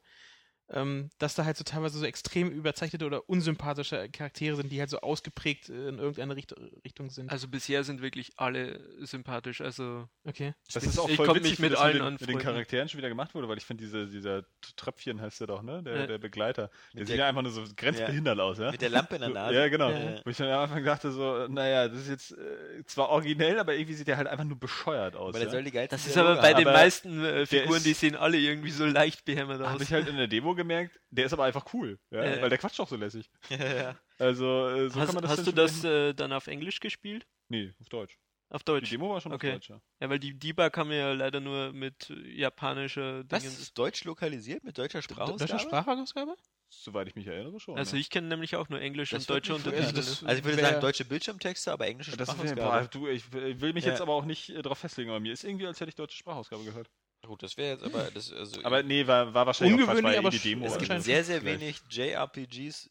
ähm, 0.69 1.09
dass 1.19 1.35
da 1.35 1.45
halt 1.45 1.57
so 1.57 1.63
teilweise 1.63 1.99
so 1.99 2.05
extrem 2.05 2.49
überzeichnete 2.49 3.05
oder 3.05 3.29
unsympathische 3.29 4.09
Charaktere 4.09 4.55
sind, 4.55 4.71
die 4.71 4.79
halt 4.79 4.89
so 4.89 4.99
ausgeprägt 4.99 5.69
äh, 5.69 5.89
in 5.89 5.99
irgendeine 5.99 6.35
Richt 6.35 6.55
Richtung 6.83 7.09
sind. 7.09 7.31
Also 7.31 7.47
bisher 7.47 7.83
sind 7.83 8.01
wirklich 8.01 8.31
alle 8.37 8.79
sympathisch. 9.05 9.61
Also 9.61 10.07
okay. 10.25 10.53
Das 10.73 10.83
ist 10.83 10.97
auch 10.97 11.09
voll 11.11 11.35
witzig, 11.35 11.59
mit 11.59 11.73
das 11.73 11.79
allen 11.79 11.93
mit, 11.93 12.03
den, 12.03 12.11
mit 12.13 12.29
den. 12.29 12.39
Charakteren 12.39 12.89
schon 12.89 12.97
wieder 12.97 13.09
gemacht 13.09 13.35
wurde, 13.35 13.47
weil 13.47 13.57
ich 13.57 13.65
finde, 13.65 13.83
diese, 13.83 14.07
dieser 14.07 14.43
Tröpfchen 14.75 15.21
heißt 15.21 15.39
der 15.41 15.47
doch, 15.47 15.61
ne? 15.61 15.83
Der, 15.83 15.95
Ja. 16.01 16.07
der 16.07 16.17
Begleiter. 16.17 16.69
Der 16.93 16.99
Mit 17.01 17.07
sieht 17.07 17.17
der- 17.17 17.23
ja 17.25 17.29
einfach 17.29 17.41
nur 17.43 17.51
so 17.51 17.63
grenzbehindert 17.75 18.39
aus, 18.39 18.57
ja? 18.57 18.71
Mit 18.71 18.81
der 18.81 18.89
Lampe 18.89 19.15
in 19.15 19.21
der 19.21 19.29
Nase. 19.29 19.55
Ja, 19.55 19.67
genau. 19.67 19.89
Ja. 19.91 20.19
Wo 20.23 20.29
ich 20.29 20.37
dann 20.37 20.47
am 20.49 20.61
Anfang 20.63 20.83
dachte 20.83 21.11
so, 21.11 21.47
naja, 21.47 21.87
das 21.87 21.99
ist 21.99 22.09
jetzt 22.09 22.31
äh, 22.31 22.83
zwar 22.85 23.09
originell, 23.09 23.59
aber 23.59 23.75
irgendwie 23.75 23.93
sieht 23.93 24.07
der 24.07 24.17
halt 24.17 24.27
einfach 24.27 24.43
nur 24.45 24.57
bescheuert 24.59 25.15
aus. 25.15 25.29
Aber 25.29 25.39
der 25.39 25.47
ja? 25.47 25.51
soll 25.51 25.63
die 25.63 25.71
geilsten 25.71 25.97
das 25.97 26.07
ist 26.07 26.17
aber 26.17 26.35
bei 26.37 26.49
haben. 26.53 26.57
den 26.57 26.67
aber 26.67 26.77
meisten 26.77 27.23
äh, 27.23 27.45
Figuren, 27.45 27.77
ist- 27.77 27.85
die 27.85 27.93
sehen 27.93 28.15
alle 28.15 28.37
irgendwie 28.37 28.71
so 28.71 28.85
leicht 28.85 29.25
behämmert 29.25 29.61
aus. 29.61 29.67
Habe 29.67 29.83
ich 29.83 29.93
halt 29.93 30.07
in 30.07 30.17
der 30.17 30.27
Demo 30.27 30.54
gemerkt, 30.55 30.99
der 31.09 31.25
ist 31.25 31.33
aber 31.33 31.43
einfach 31.45 31.73
cool, 31.73 31.99
ja? 32.11 32.23
Ja. 32.23 32.41
weil 32.41 32.49
der 32.49 32.57
quatscht 32.57 32.79
auch 32.79 32.87
so 32.89 32.95
lässig. 32.95 33.29
ja, 33.49 33.73
ja. 33.75 33.99
Also, 34.17 34.67
äh, 34.69 34.89
so 34.89 34.99
hast 34.99 35.05
kann 35.07 35.15
man 35.15 35.23
das 35.23 35.31
hast 35.37 35.47
du 35.47 35.51
das 35.51 35.83
äh, 35.83 36.13
dann 36.13 36.31
auf 36.33 36.47
Englisch 36.47 36.79
gespielt? 36.79 37.25
Nee, 37.49 37.73
auf 37.79 37.89
Deutsch. 37.89 38.17
Auf 38.49 38.61
Die 38.61 38.65
Deutsch? 38.65 38.89
Demo 38.91 39.09
war 39.09 39.21
schon 39.21 39.33
Okay. 39.33 39.49
auf 39.49 39.53
Deutsch, 39.55 39.69
ja. 39.69 39.81
Ja, 39.99 40.09
weil 40.09 40.19
die 40.19 40.37
Debug 40.37 40.71
kann 40.71 40.87
man 40.87 40.97
ja 40.97 41.11
leider 41.13 41.39
nur 41.39 41.73
mit 41.73 42.09
äh, 42.11 42.39
japanischer 42.39 43.23
Was? 43.29 43.41
Dingens- 43.43 43.59
Ist 43.59 43.77
Deutsch 43.77 44.03
lokalisiert 44.03 44.63
mit 44.63 44.77
deutscher 44.77 45.01
Sprachausgabe? 45.01 45.51
Deutsche 45.51 45.59
Sprachausgabe? 45.59 46.35
Soweit 46.69 47.07
ich 47.07 47.15
mich 47.15 47.27
erinnere 47.27 47.59
schon. 47.59 47.77
Also 47.77 47.95
ich 47.95 48.09
kenne 48.09 48.27
nämlich 48.27 48.55
auch 48.55 48.69
nur 48.69 48.79
Englisch 48.81 49.11
Das 49.11 49.23
und 49.23 49.29
deutsche 49.29 49.53
Also 49.53 49.69
Untertitel. 49.69 49.95
das- 49.95 50.23
Also 50.23 50.39
ich 50.39 50.43
würde 50.45 50.61
sagen 50.61 50.81
deutsche 50.81 51.05
Bildschirmtexte, 51.05 51.71
aber 51.71 51.87
englische 51.87 52.15
das 52.17 52.27
wär, 52.29 52.35
boah, 52.35 52.47
Sprachausgabe. 52.47 52.89
du, 52.89 53.07
ich, 53.07 53.31
will 53.33 53.73
mich 53.73 53.85
Ja. 53.85 53.91
jetzt 53.91 54.01
aber 54.01 54.13
auch 54.13 54.25
nicht 54.25 54.49
äh, 54.49 54.61
drauf 54.61 54.77
festlegen, 54.79 55.09
aber 55.09 55.19
mir 55.19 55.33
ist 55.33 55.43
irgendwie, 55.43 55.65
als 55.67 55.79
hätte 55.79 55.89
ich 55.89 55.95
deutsche 55.95 56.17
Sprachausgabe 56.17 56.63
gehört. 56.63 56.89
Gut, 57.25 57.43
das 57.43 57.57
wäre 57.57 57.73
jetzt 57.73 57.83
aber 57.83 58.09
das 58.11 58.31
also 58.31 58.63
Aber 58.63 58.83
nee, 58.83 59.05
war, 59.07 59.33
war 59.33 59.45
wahrscheinlich 59.45 59.75
auch 59.75 59.79
Ungewöhnlich, 59.89 60.03
war 60.13 60.17
aber 60.19 60.27
eh 60.27 60.31
die 60.31 60.39
sch- 60.39 60.43
Demo. 60.43 60.65
es 60.65 60.77
gibt 60.77 61.01
sehr, 61.03 61.23
sehr 61.23 61.43
wenig 61.43 61.81
JRPGs, 61.89 62.89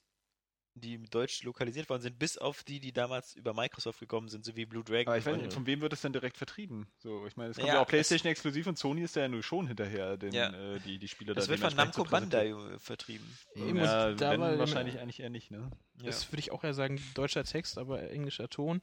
die 0.76 0.94
im 0.94 1.08
Deutsch 1.08 1.44
lokalisiert 1.44 1.88
worden 1.88 2.02
sind, 2.02 2.18
bis 2.18 2.36
auf 2.36 2.64
die, 2.64 2.80
die 2.80 2.92
damals 2.92 3.36
über 3.36 3.54
Microsoft 3.54 4.00
gekommen 4.00 4.28
sind, 4.28 4.44
so 4.44 4.56
wie 4.56 4.66
Blue 4.66 4.82
Dragon. 4.82 5.06
Aber 5.06 5.18
ich 5.18 5.24
weiß 5.24 5.36
nicht, 5.36 5.52
von 5.52 5.66
wem 5.66 5.80
wird 5.80 5.92
es 5.92 6.00
denn 6.00 6.12
direkt 6.12 6.36
vertrieben? 6.36 6.88
So, 6.98 7.24
ich 7.26 7.36
meine, 7.36 7.50
es 7.50 7.56
kommt 7.56 7.68
Ja, 7.68 7.74
ja, 7.74 7.80
auch 7.80 7.86
PlayStation 7.86 8.28
exklusiv 8.28 8.66
und 8.66 8.76
Sony 8.76 9.02
ist 9.02 9.14
ja 9.14 9.28
nur 9.28 9.44
schon 9.44 9.68
hinterher, 9.68 10.16
den, 10.16 10.32
Ja. 10.32 10.48
äh, 10.74 10.80
die, 10.80 10.98
die 10.98 11.06
Spiele 11.06 11.32
das 11.32 11.44
da 11.44 11.50
wird 11.50 11.60
von 11.60 11.76
Namco. 11.76 12.02
Bandai 12.02 12.48
äh, 12.48 12.78
vertrieben. 12.80 13.38
Eben, 13.54 13.76
Ja, 13.76 14.12
da 14.14 14.36
wahrscheinlich 14.58 14.98
eigentlich 14.98 15.20
eher 15.20 15.30
nicht, 15.30 15.52
ne? 15.52 15.70
Ja. 16.00 16.06
Das 16.06 16.32
würde 16.32 16.40
ich 16.40 16.50
auch 16.50 16.64
eher 16.64 16.74
sagen, 16.74 17.00
deutscher 17.14 17.44
Text, 17.44 17.78
aber 17.78 18.10
englischer 18.10 18.48
Ton. 18.48 18.82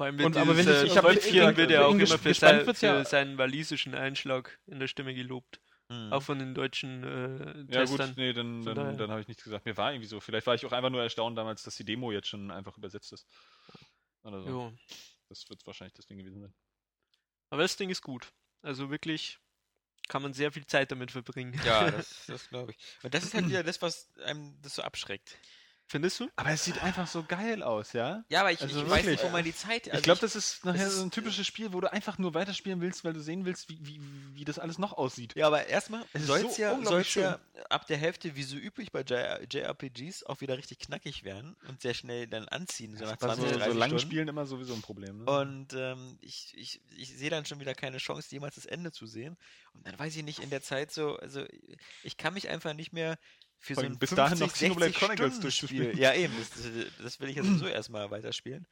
Vor 0.00 0.06
allem 0.06 0.16
wird 0.16 0.26
Und- 0.28 0.36
aber 0.38 0.56
wenn 0.56 0.64
das- 0.64 0.82
ich 0.84 0.96
hab 0.96 1.04
Wölfchen 1.04 1.34
gesagt, 1.34 1.58
wird 1.58 1.70
ja 1.70 1.80
also 1.80 1.90
auch 1.90 1.94
immer 1.94 2.18
für, 2.18 2.32
sein, 2.32 2.64
für 2.74 2.86
ja- 2.86 3.04
seinen 3.04 3.36
walisischen 3.36 3.94
Einschlag 3.94 4.58
in 4.66 4.80
der 4.80 4.88
Stimme 4.88 5.12
gelobt. 5.14 5.60
Mhm. 5.90 6.10
Auch 6.10 6.22
von 6.22 6.38
den 6.38 6.54
deutschen 6.54 7.04
äh, 7.04 7.58
Ja 7.70 7.80
Testern. 7.84 8.08
gut, 8.08 8.16
nee, 8.16 8.32
dann, 8.32 8.62
Von 8.62 8.74
dann, 8.74 8.96
dann 8.96 9.10
habe 9.10 9.20
ich 9.20 9.28
nichts 9.28 9.44
gesagt. 9.44 9.66
Mir 9.66 9.76
war 9.76 9.92
irgendwie 9.92 10.06
so. 10.08 10.18
Vielleicht 10.18 10.46
war 10.46 10.54
ich 10.54 10.64
auch 10.64 10.72
einfach 10.72 10.88
nur 10.88 11.02
erstaunt 11.02 11.36
damals, 11.36 11.64
dass 11.64 11.76
die 11.76 11.84
Demo 11.84 12.12
jetzt 12.12 12.28
schon 12.28 12.50
einfach 12.50 12.78
übersetzt 12.78 13.12
ist. 13.12 13.26
Oder 14.22 14.40
so. 14.40 14.48
Jo. 14.48 14.72
Das 15.28 15.46
wird 15.50 15.66
wahrscheinlich 15.66 15.92
das 15.92 16.06
Ding 16.06 16.16
gewesen 16.16 16.40
sein. 16.40 16.54
Aber 17.50 17.60
das 17.60 17.76
Ding 17.76 17.90
ist 17.90 18.00
gut. 18.00 18.32
Also 18.62 18.88
wirklich 18.88 19.38
kann 20.08 20.22
man 20.22 20.32
sehr 20.32 20.50
viel 20.50 20.64
Zeit 20.64 20.90
damit 20.92 21.10
verbringen. 21.10 21.60
Ja, 21.62 21.90
das, 21.90 22.24
das 22.26 22.48
glaube 22.48 22.72
ich. 22.72 22.78
Und 23.02 23.12
das 23.12 23.22
ist 23.24 23.34
halt 23.34 23.48
wieder 23.50 23.62
das, 23.64 23.82
was 23.82 24.10
einem 24.24 24.56
das 24.62 24.76
so 24.76 24.80
abschreckt. 24.82 25.36
Findest 25.90 26.20
du? 26.20 26.28
Aber 26.36 26.50
es 26.50 26.64
sieht 26.64 26.80
einfach 26.84 27.08
so 27.08 27.24
geil 27.24 27.64
aus, 27.64 27.94
ja? 27.94 28.22
Ja, 28.28 28.42
aber 28.42 28.52
ich, 28.52 28.60
Also 28.60 28.80
ich 28.80 28.88
weiß 28.88 29.06
nicht, 29.06 29.24
wo 29.24 29.28
man 29.28 29.42
die 29.42 29.52
Zeit. 29.52 29.88
ich 29.88 29.92
also 29.92 30.04
glaube, 30.04 30.20
das 30.20 30.36
ist 30.36 30.64
nachher 30.64 30.88
so 30.88 31.02
ein 31.02 31.10
typisches 31.10 31.48
Spiel, 31.48 31.72
wo 31.72 31.80
du 31.80 31.92
einfach 31.92 32.16
nur 32.16 32.32
weiterspielen 32.32 32.80
willst, 32.80 33.04
weil 33.04 33.12
du 33.12 33.20
sehen 33.20 33.44
willst, 33.44 33.68
wie, 33.68 33.78
wie, 33.82 34.00
wie 34.34 34.44
das 34.44 34.60
alles 34.60 34.78
noch 34.78 34.92
aussieht. 34.92 35.34
Ja, 35.34 35.48
aber 35.48 35.66
erstmal 35.66 36.04
soll 36.14 36.46
es 36.46 36.54
so 36.54 36.62
ja, 36.62 36.80
soll's 36.84 37.12
ja 37.16 37.40
ab 37.70 37.88
der 37.88 37.96
Hälfte, 37.96 38.36
wie 38.36 38.44
so 38.44 38.54
üblich 38.54 38.92
bei 38.92 39.00
JRPGs, 39.02 40.22
auch 40.26 40.40
wieder 40.40 40.56
richtig 40.56 40.78
knackig 40.78 41.24
werden 41.24 41.56
und 41.66 41.80
sehr 41.80 41.94
schnell 41.94 42.28
dann 42.28 42.46
anziehen, 42.46 42.96
so 42.96 43.04
nach 43.04 43.16
Bei 43.16 43.34
20, 43.34 43.44
so, 43.44 43.58
30 43.58 43.72
so 43.72 43.78
langen 43.78 43.90
Stunden. 43.98 44.12
Spielen 44.12 44.28
immer 44.28 44.46
sowieso 44.46 44.74
ein 44.74 44.82
Problem. 44.82 45.24
Ne? 45.24 45.24
Und 45.24 45.72
ähm, 45.72 46.18
ich, 46.20 46.54
ich, 46.56 46.80
ich 46.96 47.18
sehe 47.18 47.30
dann 47.30 47.46
schon 47.46 47.58
wieder 47.58 47.74
keine 47.74 47.98
Chance, 47.98 48.28
jemals 48.30 48.54
das 48.54 48.66
Ende 48.66 48.92
zu 48.92 49.06
sehen. 49.06 49.36
Und 49.74 49.88
dann 49.88 49.98
weiß 49.98 50.14
ich 50.14 50.22
nicht, 50.22 50.38
in 50.38 50.50
der 50.50 50.62
Zeit 50.62 50.92
so, 50.92 51.16
also 51.16 51.44
ich 52.04 52.16
kann 52.16 52.34
mich 52.34 52.48
einfach 52.48 52.74
nicht 52.74 52.92
mehr 52.92 53.18
für 53.60 53.74
so 53.74 53.82
ein 53.82 53.98
bis 53.98 54.10
50, 54.10 54.16
dahin 54.16 54.38
noch 54.38 54.46
60 54.48 54.60
Xenoblade 54.68 54.92
Chronicles 54.92 55.40
durchzuspielen. 55.40 55.90
Spiel. 55.92 56.02
Ja, 56.02 56.14
eben, 56.14 56.34
das, 56.38 56.50
das 57.02 57.20
will 57.20 57.28
ich 57.28 57.36
ja 57.36 57.44
sowieso 57.44 57.66
erstmal 57.66 58.10
weiterspielen. 58.10 58.66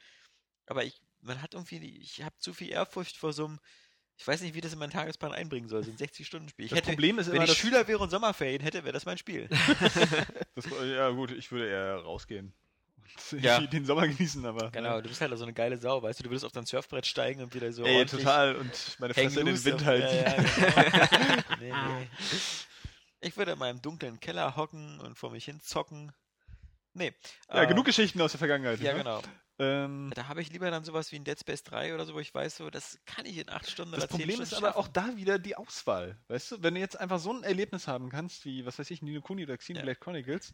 Aber 0.67 0.85
ich, 0.85 1.01
man 1.21 1.41
hat 1.43 1.55
irgendwie, 1.55 1.99
ich 1.99 2.23
habe 2.23 2.35
zu 2.39 2.53
viel 2.55 2.71
Ehrfurcht 2.71 3.17
vor 3.17 3.33
so 3.33 3.45
einem, 3.47 3.59
ich 4.17 4.27
weiß 4.27 4.41
nicht, 4.41 4.55
wie 4.55 4.61
das 4.61 4.73
in 4.73 4.79
meinen 4.81 4.91
Tagesplan 4.91 5.33
einbringen 5.33 5.69
soll, 5.69 5.85
so 5.85 5.91
ein 5.91 5.97
60-Stunden-Spiel. 5.97 6.65
Ich 6.65 6.71
Das 6.71 6.79
hätte, 6.79 6.89
Problem 6.91 7.19
ist 7.19 7.29
wenn 7.29 7.35
immer, 7.37 7.45
ich 7.45 7.51
dass- 7.51 7.59
Schüler 7.59 7.87
wäre 7.87 7.99
und 7.99 8.11
Sommerferien 8.11 8.61
hätte, 8.63 8.83
wäre 8.83 8.93
das 8.93 9.05
mein 9.07 9.19
Spiel. 9.19 9.49
Das, 10.57 10.65
ja 10.85 11.11
gut, 11.11 11.31
ich 11.31 11.53
würde 11.53 11.69
eher 11.69 11.97
rausgehen. 11.99 12.53
Und 13.33 13.43
Ja. 13.43 13.61
den 13.67 13.85
Sommer 13.85 14.09
genießen, 14.09 14.45
aber. 14.45 14.71
Genau, 14.73 15.01
du 15.01 15.09
bist 15.09 15.21
halt 15.21 15.37
so 15.39 15.45
eine 15.45 15.53
geile 15.53 15.79
Sau, 15.79 16.03
weißt 16.03 16.19
du, 16.19 16.25
du 16.25 16.31
würdest 16.31 16.45
auf 16.45 16.53
dein 16.53 16.67
Surfbrett 16.67 17.07
steigen 17.07 17.43
und 17.43 17.55
wieder 17.55 17.73
so 17.73 17.85
Ey, 17.85 18.05
total. 18.07 18.57
Und 18.57 18.97
meine 18.99 19.15
Fresse 19.15 19.39
in 19.41 19.47
den 19.47 19.65
Wind 19.65 19.77
auf- 19.77 19.85
halten. 19.85 20.17
Ja, 20.17 20.37
ja, 20.37 21.03
genau. 21.07 21.43
nee, 21.61 21.73
nee. 21.73 22.09
Ich 23.21 23.37
würde 23.37 23.53
in 23.53 23.59
meinem 23.59 23.83
dunklen 23.83 24.21
Keller 24.21 24.57
hocken 24.57 25.01
und 25.01 25.17
vor 25.17 25.31
mich 25.31 25.45
hin 25.45 25.61
zocken. 25.61 26.13
Nee. 26.93 27.13
Ja, 27.49 27.63
äh, 27.63 27.67
genug 27.67 27.87
Geschichten 27.87 28.21
aus 28.21 28.33
der 28.33 28.39
Vergangenheit. 28.39 28.81
Ja, 28.81 28.93
ne? 28.93 28.99
genau. 28.99 29.23
Ähm, 29.59 30.13
Da 30.15 30.29
habe 30.29 30.41
ich 30.41 30.53
lieber 30.53 30.71
dann 30.71 30.85
sowas 30.85 31.11
wie 31.11 31.17
ein 31.17 31.25
Dead 31.25 31.39
Space 31.39 31.65
3 31.65 31.95
oder 31.95 32.05
so, 32.05 32.15
wo 32.15 32.21
ich 32.21 32.33
weiß, 32.33 32.57
so, 32.57 32.71
das 32.71 32.99
kann 33.07 33.27
ich 33.27 33.39
in 33.39 33.49
8 33.49 33.69
Stunden 33.69 33.93
das 33.93 34.05
oder 34.05 34.11
10 34.11 34.19
Problem 34.19 34.41
ist 34.41 34.55
aber 34.55 34.69
schaffen. 34.69 34.79
auch 34.79 34.89
da 34.89 35.17
wieder 35.17 35.39
die 35.39 35.57
Auswahl. 35.57 36.17
Weißt 36.29 36.53
du, 36.53 36.63
wenn 36.63 36.75
du 36.75 36.81
jetzt 36.81 36.99
einfach 36.99 37.19
so 37.19 37.33
ein 37.33 37.43
Erlebnis 37.43 37.89
haben 37.89 38.09
kannst, 38.09 38.45
wie, 38.45 38.65
was 38.67 38.79
weiß 38.79 38.91
ich, 38.91 39.03
Nino 39.03 39.21
Kuni 39.21 39.43
oder 39.43 39.57
Xenoblade 39.57 39.99
Chronicles, 39.99 40.53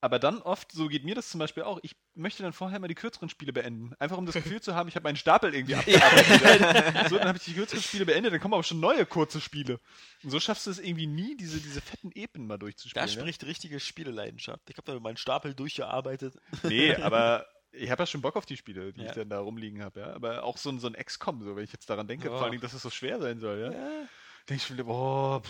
aber 0.00 0.18
dann 0.18 0.40
oft, 0.40 0.72
so 0.72 0.88
geht 0.88 1.04
mir 1.04 1.14
das 1.14 1.28
zum 1.28 1.38
Beispiel 1.38 1.62
auch, 1.62 1.78
ich 1.82 1.94
möchte 2.14 2.42
dann 2.42 2.54
vorher 2.54 2.78
mal 2.80 2.88
die 2.88 2.94
kürzeren 2.94 3.28
Spiele 3.28 3.52
beenden. 3.52 3.94
Einfach 3.98 4.16
um 4.16 4.24
das 4.26 4.34
Gefühl 4.42 4.60
zu 4.60 4.74
haben, 4.74 4.88
ich 4.88 4.96
habe 4.96 5.04
meinen 5.04 5.16
Stapel 5.16 5.54
irgendwie 5.54 5.74
abgearbeitet. 5.74 7.08
so, 7.10 7.18
dann 7.18 7.28
habe 7.28 7.38
ich 7.38 7.44
die 7.44 7.54
kürzeren 7.54 7.82
Spiele 7.82 8.06
beendet, 8.06 8.32
dann 8.32 8.40
kommen 8.40 8.54
aber 8.54 8.64
schon 8.64 8.80
neue 8.80 9.04
kurze 9.04 9.40
Spiele. 9.40 9.78
Und 10.24 10.30
so 10.30 10.40
schaffst 10.40 10.66
du 10.66 10.70
es 10.70 10.78
irgendwie 10.78 11.06
nie, 11.06 11.36
diese, 11.36 11.60
diese 11.60 11.80
fetten 11.80 12.12
Epen 12.12 12.46
mal 12.46 12.58
durchzuspielen. 12.58 13.06
Da 13.06 13.14
ne? 13.14 13.20
spricht 13.20 13.44
richtige 13.44 13.78
Spieleleidenschaft. 13.78 14.70
Ich 14.70 14.78
habe 14.78 14.90
da 14.90 14.98
meinen 14.98 15.18
Stapel 15.18 15.54
durchgearbeitet. 15.54 16.34
Nee, 16.62 16.94
aber 16.96 17.46
ich 17.72 17.90
habe 17.90 18.02
ja 18.02 18.06
schon 18.06 18.20
Bock 18.20 18.36
auf 18.36 18.46
die 18.46 18.56
Spiele, 18.56 18.92
die 18.92 19.00
Ja. 19.02 19.06
ich 19.08 19.12
dann 19.12 19.28
da 19.30 19.40
rumliegen 19.40 19.82
habe, 19.82 20.00
ja. 20.00 20.12
Aber 20.12 20.42
auch 20.44 20.56
so 20.56 20.70
ein, 20.70 20.78
so 20.78 20.86
ein 20.88 20.94
XCOM, 20.94 21.42
so 21.42 21.56
wenn 21.56 21.64
ich 21.64 21.72
jetzt 21.72 21.88
daran 21.88 22.08
denke, 22.08 22.26
Ja. 22.26 22.32
vor 22.32 22.42
allen 22.42 22.50
Dingen, 22.52 22.62
dass 22.62 22.72
es 22.72 22.82
so 22.82 22.90
schwer 22.90 23.20
sein 23.20 23.38
soll, 23.40 23.60
ja. 23.60 23.72
Ja. 23.72 24.08
Denke 24.48 24.54
ich 24.60 24.66
schon 24.66 24.76
wieder, 24.76 24.84
boah. 24.84 25.42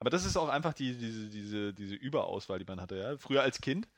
Aber 0.00 0.10
das 0.10 0.24
ist 0.24 0.36
auch 0.36 0.48
einfach 0.48 0.74
die, 0.74 0.96
diese, 0.96 1.28
diese, 1.28 1.74
diese 1.74 1.94
Überauswahl, 1.94 2.58
die 2.58 2.64
man 2.64 2.80
hatte, 2.80 2.96
ja. 2.96 3.18
Früher 3.18 3.42
als 3.42 3.60
Kind 3.60 3.88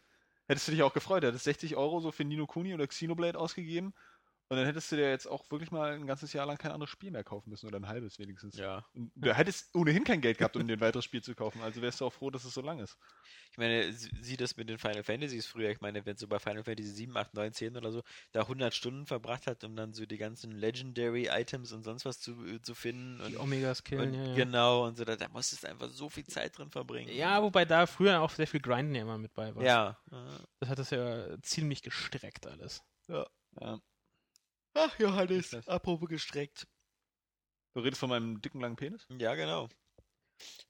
hättest 0.48 0.66
du 0.68 0.72
dich 0.72 0.82
auch 0.82 0.94
gefreut, 0.94 1.22
du 1.22 1.28
hättest 1.28 1.44
60 1.44 1.76
Euro 1.76 2.00
so 2.00 2.10
für 2.10 2.24
Nino 2.24 2.46
Kuni 2.46 2.74
oder 2.74 2.86
Xenoblade 2.86 3.38
ausgegeben 3.38 3.92
und 4.50 4.56
dann 4.56 4.66
hättest 4.66 4.90
du 4.90 4.96
dir 4.96 5.08
jetzt 5.08 5.26
auch 5.28 5.48
wirklich 5.52 5.70
mal 5.70 5.92
ein 5.92 6.08
ganzes 6.08 6.32
Jahr 6.32 6.44
lang 6.44 6.58
kein 6.58 6.72
anderes 6.72 6.90
Spiel 6.90 7.12
mehr 7.12 7.22
kaufen 7.22 7.50
müssen 7.50 7.66
oder 7.68 7.78
ein 7.78 7.86
halbes 7.86 8.18
wenigstens. 8.18 8.56
Ja. 8.56 8.84
Und 8.94 9.12
du 9.14 9.32
hättest 9.32 9.72
ohnehin 9.76 10.02
kein 10.02 10.20
Geld 10.20 10.38
gehabt, 10.38 10.56
um 10.56 10.66
dir 10.66 10.74
ein 10.76 10.80
weiteres 10.80 11.04
Spiel 11.04 11.22
zu 11.22 11.36
kaufen, 11.36 11.62
also 11.62 11.80
wärst 11.80 12.00
du 12.00 12.06
auch 12.06 12.12
froh, 12.12 12.30
dass 12.30 12.44
es 12.44 12.52
so 12.52 12.60
lang 12.60 12.80
ist. 12.80 12.98
Ich 13.52 13.58
meine, 13.58 13.92
sie- 13.92 14.10
sieh 14.20 14.36
das 14.36 14.56
mit 14.56 14.68
den 14.68 14.78
Final 14.78 15.04
Fantasies 15.04 15.46
früher. 15.46 15.70
Ich 15.70 15.80
meine, 15.80 16.04
wenn 16.04 16.16
so 16.16 16.26
bei 16.26 16.40
Final 16.40 16.64
Fantasy 16.64 16.90
7, 16.90 17.16
8, 17.16 17.32
9, 17.34 17.52
10 17.52 17.76
oder 17.76 17.92
so, 17.92 18.02
da 18.32 18.48
100 18.48 18.74
Stunden 18.74 19.06
verbracht 19.06 19.46
hat, 19.46 19.62
um 19.62 19.76
dann 19.76 19.92
so 19.92 20.04
die 20.04 20.18
ganzen 20.18 20.50
Legendary 20.50 21.28
Items 21.30 21.70
und 21.70 21.84
sonst 21.84 22.04
was 22.04 22.18
zu, 22.18 22.32
äh, 22.44 22.60
zu 22.60 22.74
finden. 22.74 23.18
Die 23.28 23.36
Und, 23.36 23.42
Omegas 23.42 23.84
killen, 23.84 24.08
und 24.08 24.14
ja, 24.14 24.24
ja. 24.30 24.34
Genau, 24.34 24.86
und 24.86 24.96
so, 24.96 25.04
da, 25.04 25.14
da 25.14 25.28
musstest 25.28 25.62
du 25.62 25.68
einfach 25.68 25.90
so 25.90 26.08
viel 26.08 26.26
Zeit 26.26 26.58
drin 26.58 26.70
verbringen. 26.70 27.12
Ja, 27.14 27.40
wobei 27.40 27.64
da 27.64 27.86
früher 27.86 28.20
auch 28.20 28.30
sehr 28.30 28.48
viel 28.48 28.60
Grinden 28.60 28.96
ja 28.96 29.02
immer 29.02 29.18
mit 29.18 29.32
bei 29.32 29.54
war. 29.54 29.62
Ja. 29.62 29.96
Das 30.58 30.68
hat 30.68 30.78
das 30.80 30.90
ja 30.90 31.40
ziemlich 31.42 31.82
gestreckt 31.82 32.48
alles. 32.48 32.82
Ja. 33.06 33.26
Ach, 34.74 34.98
Johannes, 34.98 35.50
Das- 35.50 35.68
apropos 35.68 36.08
gestreckt. 36.08 36.66
Du 37.74 37.80
redest 37.80 38.00
von 38.00 38.10
meinem 38.10 38.40
dicken 38.40 38.60
langen 38.60 38.76
Penis? 38.76 39.06
Ja, 39.18 39.34
genau. 39.34 39.68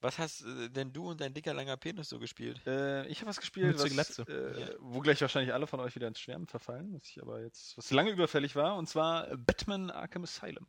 Was 0.00 0.18
hast 0.18 0.42
äh, 0.42 0.68
denn 0.68 0.92
du 0.92 1.10
und 1.10 1.20
dein 1.20 1.32
dicker 1.32 1.54
langer 1.54 1.76
Penis 1.76 2.08
so 2.08 2.18
gespielt? 2.18 2.60
Äh, 2.66 3.06
ich 3.06 3.18
habe 3.20 3.28
was 3.30 3.38
gespielt, 3.40 3.78
was, 3.78 4.18
äh, 4.28 4.60
Ja. 4.60 4.68
wo 4.80 4.98
gleich 5.00 5.20
wahrscheinlich 5.20 5.54
alle 5.54 5.66
von 5.66 5.78
euch 5.80 5.94
wieder 5.94 6.08
ins 6.08 6.18
Schwärmen 6.20 6.46
verfallen, 6.48 6.92
was 6.92 7.08
ich 7.08 7.22
aber 7.22 7.40
jetzt, 7.42 7.76
was 7.78 7.90
lange 7.92 8.10
überfällig 8.10 8.56
war, 8.56 8.76
und 8.76 8.88
zwar 8.88 9.28
Batman 9.36 9.90
Arkham 9.90 10.24
Asylum. 10.24 10.66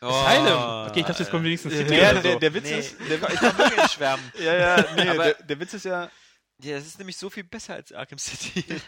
Asylum! 0.00 0.88
Okay, 0.90 1.00
ich 1.00 1.06
dachte, 1.06 1.22
jetzt 1.22 1.30
kommt 1.30 1.44
wenigstens 1.44 1.72
City 1.74 1.94
Ja, 1.96 2.10
oder 2.10 2.22
der, 2.22 2.32
so. 2.34 2.38
der 2.40 2.54
Witz 2.54 2.64
Nee, 2.64 2.78
ist, 2.78 3.00
ich 3.00 3.20
komm- 3.20 3.32
ich 3.32 3.38
komme 3.40 3.58
wirklich 3.58 3.82
ins 3.82 3.92
Schwärmen. 3.92 4.32
ja, 4.38 4.54
ja, 4.54 4.94
nee, 4.96 5.08
Aber- 5.08 5.24
der, 5.24 5.42
der 5.44 5.60
Witz 5.60 5.74
ist 5.74 5.84
ja, 5.84 6.10
Ja, 6.62 6.76
das 6.76 6.86
ist 6.86 6.98
nämlich 6.98 7.16
so 7.16 7.30
viel 7.30 7.44
besser 7.44 7.74
als 7.74 7.92
Arkham 7.92 8.18
City. 8.18 8.64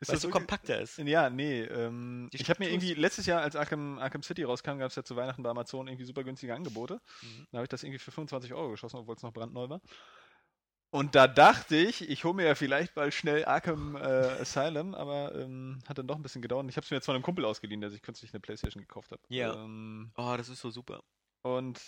ist 0.00 0.08
weil 0.08 0.16
es 0.16 0.22
so 0.22 0.30
kompakter 0.30 0.80
ist. 0.80 0.98
Ja, 0.98 1.28
nee, 1.30 1.62
ähm, 1.62 2.28
ich 2.32 2.48
habe 2.48 2.62
mir 2.62 2.70
irgendwie, 2.70 2.94
letztes 2.94 3.26
Jahr, 3.26 3.42
als 3.42 3.56
Arkham, 3.56 3.98
Arkham 3.98 4.22
City 4.22 4.44
rauskam, 4.44 4.78
gab 4.78 4.90
es 4.90 4.96
ja 4.96 5.02
zu 5.02 5.16
Weihnachten 5.16 5.42
bei 5.42 5.50
Amazon 5.50 5.88
irgendwie 5.88 6.04
super 6.04 6.24
günstige 6.24 6.54
Angebote. 6.54 7.00
Mhm. 7.22 7.46
Da 7.50 7.58
habe 7.58 7.64
ich 7.64 7.68
das 7.68 7.82
irgendwie 7.82 7.98
für 7.98 8.12
25 8.12 8.52
Euro 8.54 8.70
geschossen, 8.70 8.98
obwohl 8.98 9.16
es 9.16 9.22
noch 9.22 9.32
brandneu 9.32 9.68
war. 9.68 9.80
Und 10.90 11.14
da 11.14 11.28
dachte 11.28 11.76
ich, 11.76 12.08
ich 12.08 12.24
hole 12.24 12.34
mir 12.34 12.46
ja 12.46 12.54
vielleicht 12.54 12.94
bald 12.94 13.12
schnell 13.12 13.44
Arkham 13.44 13.94
äh, 13.96 13.98
Asylum, 13.98 14.94
aber 14.94 15.34
ähm, 15.34 15.80
hat 15.86 15.98
dann 15.98 16.06
doch 16.06 16.16
ein 16.16 16.22
bisschen 16.22 16.40
gedauert. 16.40 16.66
Ich 16.70 16.76
habe 16.76 16.84
es 16.84 16.90
mir 16.90 16.96
jetzt 16.96 17.04
von 17.04 17.14
einem 17.14 17.22
Kumpel 17.24 17.44
ausgeliehen, 17.44 17.80
der 17.82 17.90
sich 17.90 18.00
kürzlich 18.00 18.32
eine 18.32 18.40
Playstation 18.40 18.80
gekauft 18.80 19.10
hat. 19.10 19.20
Ja. 19.28 19.52
Ähm, 19.54 20.12
Oh, 20.16 20.34
das 20.36 20.48
ist 20.48 20.60
so 20.60 20.70
super. 20.70 21.02
und 21.42 21.78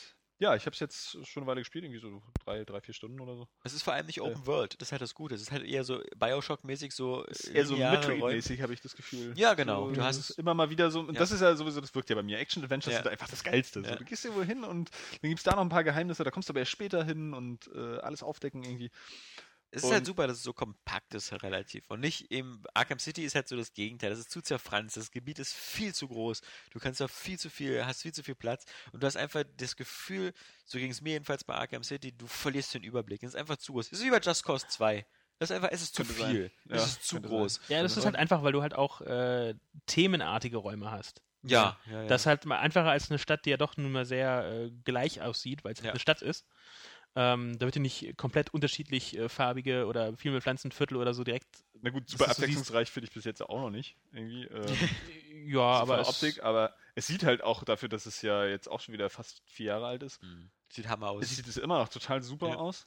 ja, 0.41 0.57
ich 0.57 0.67
habe 0.67 0.73
es 0.75 0.81
jetzt 0.81 1.25
schon 1.29 1.43
eine 1.43 1.47
Weile 1.47 1.61
gespielt, 1.61 1.85
irgendwie 1.85 2.01
so 2.01 2.23
drei, 2.45 2.65
drei, 2.65 2.81
vier 2.81 2.95
Stunden 2.95 3.21
oder 3.21 3.37
so. 3.37 3.47
Es 3.63 3.73
ist 3.75 3.83
vor 3.83 3.93
allem 3.93 4.07
nicht 4.07 4.21
Open 4.21 4.47
World, 4.47 4.75
das 4.81 4.89
ist 4.89 4.93
halt 4.93 5.03
das 5.03 5.15
Gute. 5.15 5.35
Es 5.37 5.43
ist 5.43 5.53
halt 5.53 5.65
eher 5.65 5.85
so 5.85 6.01
Bioshock-mäßig, 6.19 6.93
so 6.93 7.25
eher 7.53 7.67
so. 7.67 7.77
Metroid-mäßig, 7.77 8.63
habe 8.63 8.73
ich 8.73 8.81
das 8.81 8.97
Gefühl. 8.97 9.35
Ja, 9.37 9.55
genau. 9.55 9.85
So, 9.89 9.95
Du 9.95 10.01
das 10.01 10.07
hast- 10.19 10.31
immer 10.39 10.55
mal 10.55 10.71
wieder 10.71 10.91
so, 10.91 11.01
und 11.01 11.15
Ja. 11.15 11.21
das 11.21 11.31
ist 11.31 11.43
ja 11.43 11.55
sowieso, 11.55 11.81
das 11.81 11.95
wirkt 11.95 12.11
ja 12.11 12.17
bei 12.17 12.23
mir. 12.23 12.39
Action-Adventures 12.39 12.95
Ja. 12.97 13.03
sind 13.03 13.13
einfach 13.13 13.29
das 13.29 13.45
Geilste. 13.45 13.83
So, 13.83 13.89
Ja. 13.91 13.97
du 13.97 14.05
gehst 14.05 14.25
irgendwo 14.25 14.43
hin 14.43 14.65
und 14.65 14.91
dann 15.21 15.29
gibt 15.29 15.39
es 15.39 15.45
da 15.45 15.53
noch 15.53 15.61
ein 15.63 15.69
paar 15.69 15.85
Geheimnisse, 15.85 16.25
da 16.25 16.31
kommst 16.31 16.49
du 16.49 16.53
aber 16.53 16.61
erst 16.61 16.73
später 16.73 17.05
hin 17.05 17.35
und 17.35 17.71
äh, 17.75 17.99
alles 17.99 18.23
aufdecken 18.23 18.65
irgendwie. 18.65 18.91
Es 19.73 19.85
ist 19.85 19.93
halt 19.93 20.05
super, 20.05 20.27
dass 20.27 20.39
es 20.39 20.43
so 20.43 20.53
kompakt 20.53 21.15
ist 21.15 21.33
relativ. 21.45 21.89
Und 21.91 22.01
nicht 22.01 22.31
eben, 22.33 22.63
Arkham 22.75 22.99
City 22.99 23.25
ist 23.25 23.37
halt 23.37 23.47
so 23.49 23.57
das 23.57 23.73
Gegenteil. 23.73 24.11
Das 24.11 24.19
ist 24.19 24.31
zu 24.31 24.41
zerfranst. 24.43 24.97
Das 24.97 25.11
Gebiet 25.13 25.39
ist 25.39 25.55
viel 25.55 25.95
zu 25.95 26.09
groß. 26.09 26.41
Du 26.71 26.81
kannst 26.81 27.01
da 27.01 27.07
viel 27.07 27.39
zu 27.39 27.49
viel, 27.51 27.85
hast 27.87 28.03
viel 28.03 28.13
zu 28.13 28.25
viel 28.25 28.35
Platz. 28.35 28.65
Und 28.93 29.03
du 29.03 29.07
hast 29.07 29.17
einfach 29.17 29.45
das 29.59 29.77
Gefühl, 29.77 30.33
so 30.65 30.79
ging 30.79 30.91
es 30.91 31.01
mir 31.01 31.11
jedenfalls 31.13 31.45
bei 31.45 31.55
Arkham 31.55 31.85
City, 31.85 32.11
du 32.11 32.27
verlierst 32.27 32.75
den 32.75 32.83
Überblick. 32.83 33.23
Es 33.23 33.31
ist 33.31 33.37
einfach 33.37 33.59
zu 33.59 33.73
groß. 33.73 33.87
Es 33.93 33.99
ist 34.01 34.05
wie 34.05 34.11
bei 34.11 34.19
Just 34.19 34.45
Cause 34.45 34.67
2. 34.69 35.07
Das 35.39 35.51
ist 35.51 35.57
einfach, 35.57 35.71
es 35.71 35.83
ist 35.83 35.95
zu 35.95 36.03
Könnte 36.05 36.21
sein. 36.21 36.31
viel. 36.33 36.53
Ja, 36.67 36.77
es 36.77 36.87
ist 36.87 37.05
zu 37.05 37.21
groß. 37.21 37.61
Ja, 37.69 37.83
das 37.83 37.97
ist 37.97 38.05
halt 38.05 38.17
einfach, 38.17 38.43
weil 38.43 38.53
du 38.53 38.63
halt 38.63 38.75
auch 38.75 39.01
äh, 39.03 39.55
themenartige 39.87 40.57
Räume 40.59 40.91
hast. 40.91 41.23
Ja, 41.43 41.79
ja, 41.87 42.03
ja. 42.03 42.07
Das 42.09 42.23
ist 42.23 42.27
halt 42.27 42.45
mal 42.45 42.59
einfacher 42.59 42.91
als 42.91 43.11
eine 43.11 43.19
Stadt, 43.19 43.47
die 43.47 43.51
ja 43.51 43.57
doch 43.57 43.77
nun 43.79 43.93
mal 43.93 44.05
sehr 44.05 44.45
äh, 44.53 44.71
gleich 44.85 45.23
aussieht, 45.23 45.65
weil 45.65 45.73
es 45.73 45.79
halt 45.79 45.87
Ja. 45.87 45.91
eine 45.93 46.01
Stadt 46.01 46.21
ist. 46.21 46.45
Ähm, 47.17 47.59
da 47.59 47.67
wird 47.67 47.75
ja 47.77 47.83
nicht 47.83 48.17
komplett 48.17 48.55
unterschiedlich 48.55 49.17
äh, 49.19 49.29
farbige 49.29 49.87
oder 49.87 50.17
viel 50.17 50.31
mehr 50.31 50.41
Pflanzenviertel 50.41 50.97
oder 50.97 51.13
so 51.13 51.25
direkt. 51.25 51.65
Na 51.83 51.91
gut, 51.91 52.09
super 52.09 52.29
abwechslungsreich 52.31 52.91
finde 52.91 53.09
ich 53.09 53.15
bis 53.15 53.25
jetzt 53.25 53.43
auch 53.43 53.61
noch 53.61 53.71
nicht. 53.71 53.97
Irgendwie. 54.13 54.45
Ähm, 54.45 54.79
Ja, 55.47 55.59
so 55.77 55.83
aber 55.83 56.01
es, 56.01 56.09
Optik, 56.09 56.43
aber 56.43 56.75
es 56.95 57.07
sieht 57.07 57.25
halt 57.25 57.43
auch 57.43 57.65
dafür, 57.65 57.89
dass 57.89 58.05
es 58.07 58.21
ja 58.23 58.45
jetzt 58.45 58.69
auch 58.69 58.81
schon 58.81 58.93
wieder 58.93 59.09
fast 59.11 59.43
vier 59.47 59.67
Jahre 59.67 59.87
alt 59.87 60.03
ist. 60.03 60.23
Mhm. 60.23 60.51
Sieht 60.71 60.87
Hammer 60.89 61.09
aus. 61.11 61.25
Es 61.25 61.35
sieht 61.35 61.49
es 61.49 61.57
immer 61.57 61.79
noch 61.79 61.89
total 61.89 62.23
super 62.23 62.51
Ja. 62.51 62.57
aus. 62.57 62.87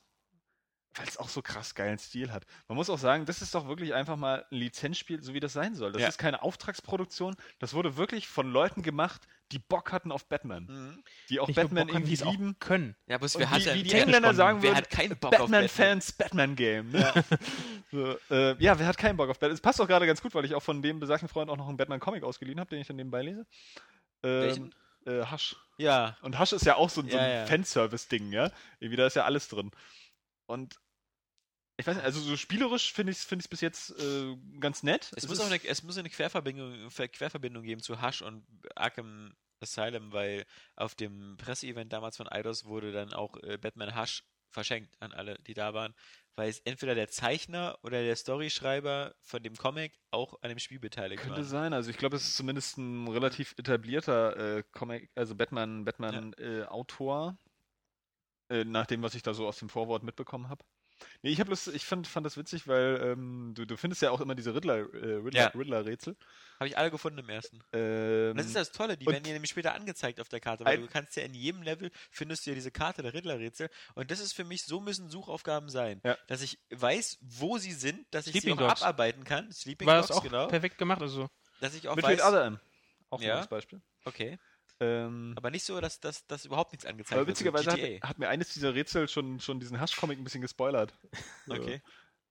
Weil 0.96 1.08
es 1.08 1.18
auch 1.18 1.30
so 1.30 1.42
krass 1.42 1.74
geilen 1.74 1.98
Stil 1.98 2.32
hat. 2.32 2.46
Man 2.68 2.76
muss 2.78 2.90
auch 2.92 3.00
sagen, 3.00 3.26
das 3.26 3.42
ist 3.42 3.56
doch 3.56 3.68
wirklich 3.68 3.96
einfach 3.96 4.16
mal 4.16 4.46
ein 4.52 4.58
Lizenzspiel, 4.58 5.24
so 5.24 5.34
wie 5.34 5.40
das 5.40 5.52
sein 5.52 5.74
soll. 5.74 5.92
Das 5.92 6.04
Ja. 6.04 6.08
ist 6.08 6.20
keine 6.20 6.44
Auftragsproduktion. 6.44 7.36
Das 7.58 7.74
wurde 7.74 7.98
wirklich 7.98 8.28
von 8.28 8.52
Leuten 8.52 8.84
gemacht, 8.84 9.24
die 9.54 9.60
Bock 9.60 9.92
hatten 9.92 10.12
auf 10.12 10.28
Batman. 10.28 10.66
Mhm. 10.66 11.04
Die 11.30 11.40
auch 11.40 11.48
nicht 11.48 11.56
Batman 11.56 11.88
irgendwie 11.88 12.14
es 12.14 12.24
auch 12.24 12.32
lieben. 12.32 12.58
können. 12.60 12.96
Ja, 13.08 13.16
aber 13.16 13.26
es 13.26 13.36
Und 13.36 13.42
wer 13.42 13.52
hat 13.52 13.66
wie, 13.74 13.84
die 13.84 13.92
Engländer 13.94 14.34
sagen 14.34 14.62
wer 14.62 14.76
hat 14.76 14.90
keinen 14.90 15.18
Bock 15.18 15.34
auf 15.34 15.40
Batman? 15.40 15.62
Batman-Fans 15.66 16.12
Batman-Game. 16.14 16.92
Ne? 16.92 17.14
so, 17.92 18.18
äh, 18.30 18.62
ja, 18.64 18.78
wer 18.80 18.88
hat 18.88 18.98
keinen 18.98 19.16
Bock 19.18 19.30
auf 19.30 19.40
Batman? 19.40 19.54
Es 19.56 19.62
passt 19.62 19.80
auch 19.80 19.88
gerade 19.88 20.06
ganz 20.08 20.22
gut, 20.22 20.34
weil 20.36 20.46
ich 20.46 20.56
auch 20.56 20.64
von 20.64 20.82
dem 20.82 21.00
besagten 21.00 21.30
Freund 21.30 21.50
auch 21.50 21.58
noch 21.58 21.68
einen 21.68 21.78
Batman-Comic 21.78 22.24
ausgeliehen 22.24 22.60
habe, 22.60 22.70
den 22.70 22.80
ich 22.82 22.88
dann 22.88 22.96
nebenbei 22.98 23.22
lese. 23.22 23.46
Ähm, 24.24 24.42
Welchen? 24.42 24.76
Äh, 25.06 25.26
Hush. 25.32 25.56
Ja, 25.78 26.18
Und 26.22 26.40
Hush 26.40 26.54
ist 26.54 26.66
ja 26.66 26.76
auch 26.76 26.90
so, 26.90 27.02
ein- 27.02 27.10
so 27.10 27.16
Ja, 27.18 27.24
ein 27.24 27.32
ja. 27.32 27.46
Fanservice-Ding, 27.46 28.32
ja. 28.32 28.52
Irgendwie, 28.80 28.98
da 28.98 29.06
ist 29.08 29.16
ja 29.16 29.26
alles 29.26 29.48
drin. 29.50 29.72
Und 30.46 30.76
ich 31.78 31.88
weiß 31.88 31.96
nicht, 31.96 32.06
also 32.06 32.20
so 32.22 32.38
spielerisch 32.38 32.94
finde 32.94 33.12
ich 33.12 33.18
es 33.18 33.24
find 33.26 33.42
ich's 33.42 33.48
bis 33.50 33.60
jetzt 33.62 34.00
äh, 34.00 34.36
ganz 34.60 34.84
nett. 34.84 35.12
Es, 35.16 35.28
muss 35.28 35.40
ist- 35.40 35.44
auch 35.44 35.48
eine, 35.52 35.64
es 35.66 35.82
muss 35.82 35.98
eine 35.98 36.10
Querverbindung, 36.10 36.92
Ver- 36.92 37.08
Querverbindung 37.08 37.64
geben 37.64 37.82
zu 37.82 38.00
Hush 38.02 38.22
und 38.22 38.46
Arkham 38.76 39.34
Asylum, 39.64 40.12
weil 40.12 40.46
auf 40.76 40.96
dem 40.96 41.38
Presseevent 41.38 41.92
damals 41.92 42.18
von 42.18 42.28
Eidos 42.28 42.66
wurde 42.66 42.92
dann 42.92 43.14
auch 43.14 43.36
äh, 43.44 43.58
Batman 43.58 44.00
Hush 44.00 44.24
verschenkt 44.54 44.96
an 45.02 45.12
alle, 45.12 45.36
die 45.48 45.54
da 45.54 45.74
waren, 45.74 45.94
weil 46.36 46.50
es 46.50 46.60
entweder 46.60 46.96
der 46.96 47.10
Zeichner 47.10 47.78
oder 47.82 48.02
der 48.02 48.16
Storyschreiber 48.16 49.16
von 49.22 49.44
dem 49.44 49.56
Comic 49.56 50.00
auch 50.12 50.36
an 50.42 50.50
dem 50.50 50.60
Spiel 50.60 50.80
beteiligt 50.80 51.22
Könnte 51.22 51.38
waren. 51.38 51.46
sein, 51.46 51.74
also 51.74 51.90
ich 51.90 51.98
glaube, 51.98 52.16
es 52.16 52.24
ist 52.24 52.38
zumindest 52.38 52.78
ein 52.78 53.08
relativ 53.08 53.56
etablierter 53.58 54.58
äh, 54.58 54.64
Comic, 54.72 55.10
also 55.16 55.36
Batman, 55.36 55.84
Batman 55.86 56.34
äh, 56.38 56.64
Autor, 56.64 57.38
äh, 58.50 58.64
nach 58.64 58.86
dem, 58.86 59.02
was 59.02 59.16
ich 59.16 59.24
da 59.24 59.34
so 59.34 59.48
aus 59.48 59.58
dem 59.60 59.70
Vorwort 59.70 60.04
mitbekommen 60.04 60.50
habe. 60.50 60.64
Nee, 61.22 61.32
ich 61.32 61.40
habe 61.40 61.48
bloß, 61.48 61.68
ich 61.68 61.86
fand, 61.86 62.08
fand 62.08 62.26
das 62.26 62.38
witzig, 62.38 62.68
weil 62.68 63.00
ähm, 63.04 63.54
du, 63.56 63.66
du 63.66 63.78
findest 63.78 64.02
ja 64.02 64.12
auch 64.12 64.22
immer 64.22 64.36
diese 64.36 64.54
Riddler, 64.56 64.78
äh, 64.94 65.16
Riddler, 65.16 65.40
Ja. 65.42 65.48
Riddler-Rätsel. 65.48 66.16
Habe 66.60 66.68
ich 66.68 66.78
alle 66.78 66.92
gefunden 66.92 67.20
im 67.20 67.30
ersten. 67.30 67.60
Ähm, 67.74 68.36
das 68.38 68.46
ist 68.46 68.56
das 68.56 68.72
Tolle, 68.72 68.96
die 68.98 69.06
werden 69.06 69.24
dir 69.24 69.34
nämlich 69.34 69.52
später 69.52 69.74
angezeigt 69.74 70.20
auf 70.22 70.30
der 70.30 70.40
Karte, 70.40 70.64
weil 70.66 70.76
Ein- 70.76 70.82
du 70.82 70.88
kannst 70.88 71.16
ja 71.16 71.24
in 71.24 71.34
jedem 71.34 71.62
Level 71.64 71.92
findest 72.12 72.46
du 72.46 72.52
ja 72.52 72.56
diese 72.56 72.72
Karte 72.72 73.02
der 73.02 73.14
Riddler-Rätsel 73.14 73.70
und 73.96 74.12
das 74.12 74.20
ist 74.20 74.34
für 74.34 74.44
mich, 74.44 74.64
so 74.64 74.80
müssen 74.80 75.10
Suchaufgaben 75.10 75.70
sein, 75.70 76.00
Ja. 76.04 76.18
dass 76.28 76.42
ich 76.42 76.60
weiß, 76.72 77.18
wo 77.22 77.58
sie 77.58 77.74
sind, 77.74 78.06
dass 78.14 78.28
ich 78.28 78.34
Sleeping 78.34 78.58
sie 78.58 78.64
auch 78.64 78.70
Dogs. 78.70 78.82
abarbeiten 78.84 79.24
kann. 79.24 79.52
Sleeping 79.52 79.88
War 79.88 79.96
das 79.96 80.08
Dogs, 80.08 80.20
auch 80.20 80.24
genau. 80.24 80.48
perfekt 80.48 80.78
gemacht. 80.78 81.02
Also, 81.02 81.30
Dass 81.60 81.74
ich 81.76 81.88
auch 81.88 81.96
mit 81.96 82.06
weiß, 82.06 82.20
Red 82.20 82.26
Other 82.26 82.46
M. 82.46 82.60
Auch 83.10 83.20
ein 83.20 83.28
Ja. 83.28 83.36
gutes 83.36 83.50
Beispiel. 83.50 83.82
okay, 84.06 84.38
Ähm, 84.84 85.34
aber 85.36 85.50
nicht 85.50 85.64
so, 85.64 85.80
dass 85.80 86.00
das 86.00 86.46
überhaupt 86.46 86.72
nichts 86.74 86.86
angezeigt 86.86 87.14
aber 87.14 87.28
wird. 87.28 87.38
so 87.38 87.46
witzigerweise 87.46 87.72
hat, 87.72 88.10
hat 88.10 88.20
mir 88.20 88.30
eines 88.30 88.54
dieser 88.54 88.74
Rätsel 88.74 89.08
schon, 89.08 89.40
schon 89.40 89.60
diesen 89.60 89.80
Hush-Comic 89.82 90.20
ein 90.20 90.24
bisschen 90.24 90.42
gespoilert. 90.42 90.94
So. 91.46 91.56
Okay. 91.56 91.82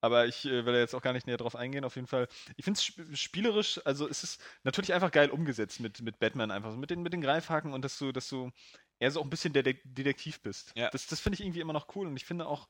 Aber 0.01 0.27
ich 0.27 0.45
äh, 0.47 0.65
will 0.65 0.75
jetzt 0.75 0.95
auch 0.95 1.03
gar 1.03 1.13
nicht 1.13 1.27
näher 1.27 1.37
drauf 1.37 1.55
eingehen, 1.55 1.85
auf 1.85 1.95
jeden 1.95 2.09
Fall. 2.09 2.27
Ich 2.57 2.65
finde 2.65 2.79
es 2.79 2.85
sp 2.89 3.15
spielerisch, 3.15 3.81
also 3.85 4.09
es 4.09 4.25
ist 4.25 4.43
natürlich 4.65 4.95
einfach 4.95 5.13
geil 5.13 5.31
umgesetzt 5.31 5.81
mit, 5.81 6.01
mit 6.01 6.19
Batman 6.19 6.51
einfach, 6.51 6.73
so 6.73 6.77
mit 6.77 6.91
den, 6.91 7.03
mit 7.03 7.13
den 7.13 7.21
Greifhaken 7.21 7.73
und 7.73 7.85
dass 7.85 7.99
du, 7.99 8.11
dass 8.11 8.29
du 8.29 8.51
eher 8.99 9.11
so 9.11 9.21
auch 9.21 9.25
ein 9.25 9.31
bisschen 9.31 9.53
der 9.53 9.63
De 9.63 9.79
Detektiv 9.85 10.41
bist. 10.41 10.73
Ja. 10.75 10.91
Das, 10.91 11.07
das 11.07 11.21
finde 11.21 11.35
ich 11.35 11.45
irgendwie 11.45 11.61
immer 11.61 11.73
noch 11.73 11.95
cool 11.95 12.07
und 12.07 12.17
ich 12.17 12.25
finde 12.25 12.47
auch, 12.47 12.69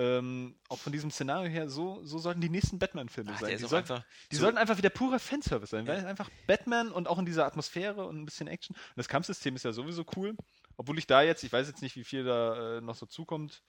ähm, 0.00 0.56
auch 0.68 0.78
von 0.78 0.92
diesem 0.92 1.10
Szenario 1.10 1.50
her, 1.50 1.68
so, 1.68 2.02
so 2.04 2.18
sollten 2.18 2.40
die 2.40 2.48
nächsten 2.48 2.78
Batman-Filme 2.78 3.36
sein. 3.38 3.50
Die, 3.50 3.56
sollten, 3.58 3.92
einfach 3.92 4.04
die 4.32 4.36
so- 4.36 4.42
sollten 4.42 4.58
einfach 4.58 4.78
wieder 4.78 4.90
purer 4.90 5.18
Fanservice 5.18 5.70
sein, 5.70 5.84
Ja. 5.86 5.92
weil 5.92 6.06
einfach 6.06 6.30
Batman 6.46 6.90
und 6.90 7.06
auch 7.08 7.18
in 7.18 7.26
dieser 7.26 7.44
Atmosphäre 7.46 8.06
und 8.06 8.20
ein 8.20 8.24
bisschen 8.24 8.48
Action. 8.48 8.74
Und 8.76 8.96
das 8.96 9.08
Kampfsystem 9.08 9.54
ist 9.56 9.64
ja 9.64 9.72
sowieso 9.72 10.04
cool. 10.16 10.34
Obwohl 10.76 10.98
ich 10.98 11.06
da 11.06 11.22
jetzt, 11.22 11.44
ich 11.44 11.52
weiß 11.52 11.66
jetzt 11.68 11.82
nicht, 11.82 11.96
wie 11.96 12.04
viel 12.04 12.24
da 12.24 12.78
äh, 12.78 12.80
noch 12.80 12.94
so 12.94 13.04
zukommt, 13.06 13.62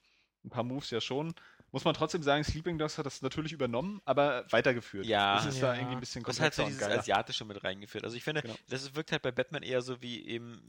ein 0.44 0.50
paar 0.50 0.64
Moves 0.64 0.90
ja 0.90 1.00
schon. 1.00 1.34
Muss 1.72 1.84
man 1.84 1.94
trotzdem 1.94 2.22
sagen, 2.22 2.44
Sleeping 2.44 2.76
Dogs 2.78 2.98
hat 2.98 3.06
das 3.06 3.22
natürlich 3.22 3.52
übernommen, 3.52 4.02
aber 4.04 4.44
weitergeführt. 4.50 5.06
Ja. 5.06 5.36
Das 5.36 5.46
ist 5.46 5.62
da 5.62 5.68
Ja. 5.72 5.78
irgendwie 5.80 5.94
ein 5.96 6.00
bisschen 6.00 6.22
Das 6.22 6.38
hat 6.38 6.52
so 6.54 6.62
komplexer 6.62 6.66
dieses 6.66 6.80
geiler. 6.80 7.00
Asiatische 7.00 7.44
mit 7.46 7.64
reingeführt. 7.64 8.04
Also 8.04 8.14
ich 8.16 8.22
finde, 8.24 8.42
Genau. 8.42 8.54
das 8.68 8.94
wirkt 8.94 9.10
halt 9.10 9.22
bei 9.22 9.32
Batman 9.32 9.62
eher 9.62 9.80
so 9.80 10.00
wie 10.02 10.26
eben 10.26 10.62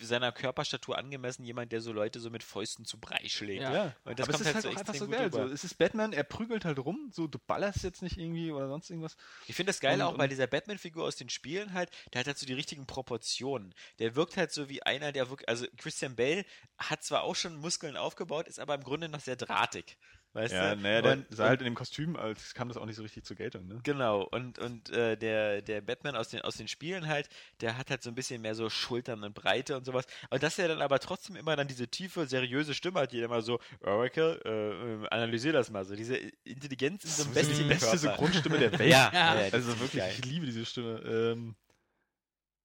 seiner 0.00 0.30
Körperstatur 0.32 0.96
angemessen, 0.96 1.44
jemand, 1.44 1.72
der 1.72 1.80
so 1.80 1.92
Leute 1.92 2.20
so 2.20 2.30
mit 2.30 2.42
Fäusten 2.44 2.84
zu 2.84 2.98
Brei 3.00 3.26
schlägt. 3.28 3.62
Ja. 3.62 3.72
Ja, 3.72 3.96
Und 4.04 4.18
das 4.18 4.28
aber 4.28 4.32
kommt 4.32 4.34
es 4.34 4.40
ist 4.40 4.46
halt 4.46 4.54
halt 4.54 4.62
so 4.62 4.68
einfach 4.80 4.94
so 4.94 5.08
geil. 5.08 5.32
So, 5.32 5.42
es 5.52 5.64
ist 5.64 5.74
Batman, 5.78 6.12
er 6.12 6.22
prügelt 6.24 6.64
halt 6.64 6.78
rum, 6.78 7.10
so 7.12 7.26
du 7.26 7.38
ballerst 7.38 7.82
jetzt 7.82 8.02
nicht 8.02 8.16
irgendwie 8.16 8.52
oder 8.52 8.68
sonst 8.68 8.90
irgendwas. 8.90 9.16
Ich 9.48 9.56
finde 9.56 9.70
das 9.70 9.80
geil 9.80 9.94
Und- 9.94 10.02
auch 10.02 10.16
bei 10.16 10.24
und- 10.24 10.30
dieser 10.30 10.46
Batman-Figur 10.46 11.04
aus 11.04 11.16
den 11.16 11.30
Spielen 11.30 11.72
halt, 11.72 11.90
der 12.12 12.20
hat 12.20 12.26
halt 12.28 12.38
so 12.38 12.46
die 12.46 12.52
richtigen 12.54 12.86
Proportionen. 12.86 13.74
Der 13.98 14.14
wirkt 14.14 14.36
halt 14.36 14.52
so 14.52 14.68
wie 14.68 14.82
einer, 14.84 15.10
der 15.10 15.30
wirklich, 15.30 15.48
also 15.48 15.66
Christian 15.78 16.14
Bale 16.14 16.44
hat 16.78 17.02
zwar 17.02 17.22
auch 17.22 17.34
schon 17.34 17.56
Muskeln 17.56 17.96
aufgebaut, 17.96 18.46
ist 18.46 18.60
aber 18.60 18.74
im 18.76 18.84
Grunde 18.84 19.08
noch 19.08 19.20
sehr 19.20 19.36
drahtig. 19.36 19.96
Weißt 20.34 20.52
Ja, 20.52 20.74
du? 20.74 20.80
naja, 20.82 21.00
der 21.00 21.12
Und- 21.12 21.26
sah 21.30 21.46
halt 21.48 21.60
in 21.60 21.64
dem 21.64 21.74
Kostüm, 21.76 22.16
als 22.16 22.54
kam 22.54 22.66
das 22.68 22.76
auch 22.76 22.86
nicht 22.86 22.96
so 22.96 23.02
richtig 23.02 23.24
zur 23.24 23.36
Geltung, 23.36 23.66
ne? 23.68 23.78
Genau, 23.84 24.22
und, 24.24 24.58
und 24.58 24.90
äh, 24.90 25.16
der, 25.16 25.62
der 25.62 25.80
Batman 25.80 26.16
aus 26.16 26.28
den, 26.28 26.40
aus 26.42 26.56
den 26.56 26.66
Spielen 26.68 27.06
halt, 27.06 27.28
der 27.60 27.78
hat 27.78 27.88
halt 27.90 28.02
so 28.02 28.10
ein 28.10 28.16
bisschen 28.16 28.42
mehr 28.42 28.56
so 28.56 28.68
Schultern 28.68 29.22
und 29.22 29.32
Breite 29.32 29.76
und 29.76 29.84
sowas. 29.84 30.06
Und 30.30 30.42
dass 30.42 30.58
er 30.58 30.66
dann 30.68 30.82
aber 30.82 30.98
trotzdem 30.98 31.36
immer 31.36 31.54
dann 31.54 31.68
diese 31.68 31.86
tiefe, 31.86 32.26
seriöse 32.26 32.74
Stimme 32.74 33.00
hat, 33.00 33.12
die 33.12 33.20
immer 33.20 33.42
so, 33.42 33.60
Oracle, 33.80 34.40
äh, 34.44 35.06
analysier 35.14 35.52
das 35.52 35.70
mal 35.70 35.84
so. 35.84 35.94
Diese 35.94 36.16
Intelligenz 36.42 37.04
in 37.04 37.10
so 37.10 37.24
Das 37.32 37.46
ist 37.48 37.58
die 37.60 37.64
beste. 37.64 37.96
Synchronstimme 37.96 38.58
der 38.58 38.72
Welt. 38.78 38.90
Ja, 38.90 39.10
Ja. 39.14 39.30
Also 39.52 39.70
ist 39.70 39.80
wirklich, 39.80 40.02
geil. 40.02 40.12
ich 40.18 40.24
liebe 40.24 40.46
diese 40.46 40.64
Stimme. 40.66 41.00
Ähm, 41.06 41.54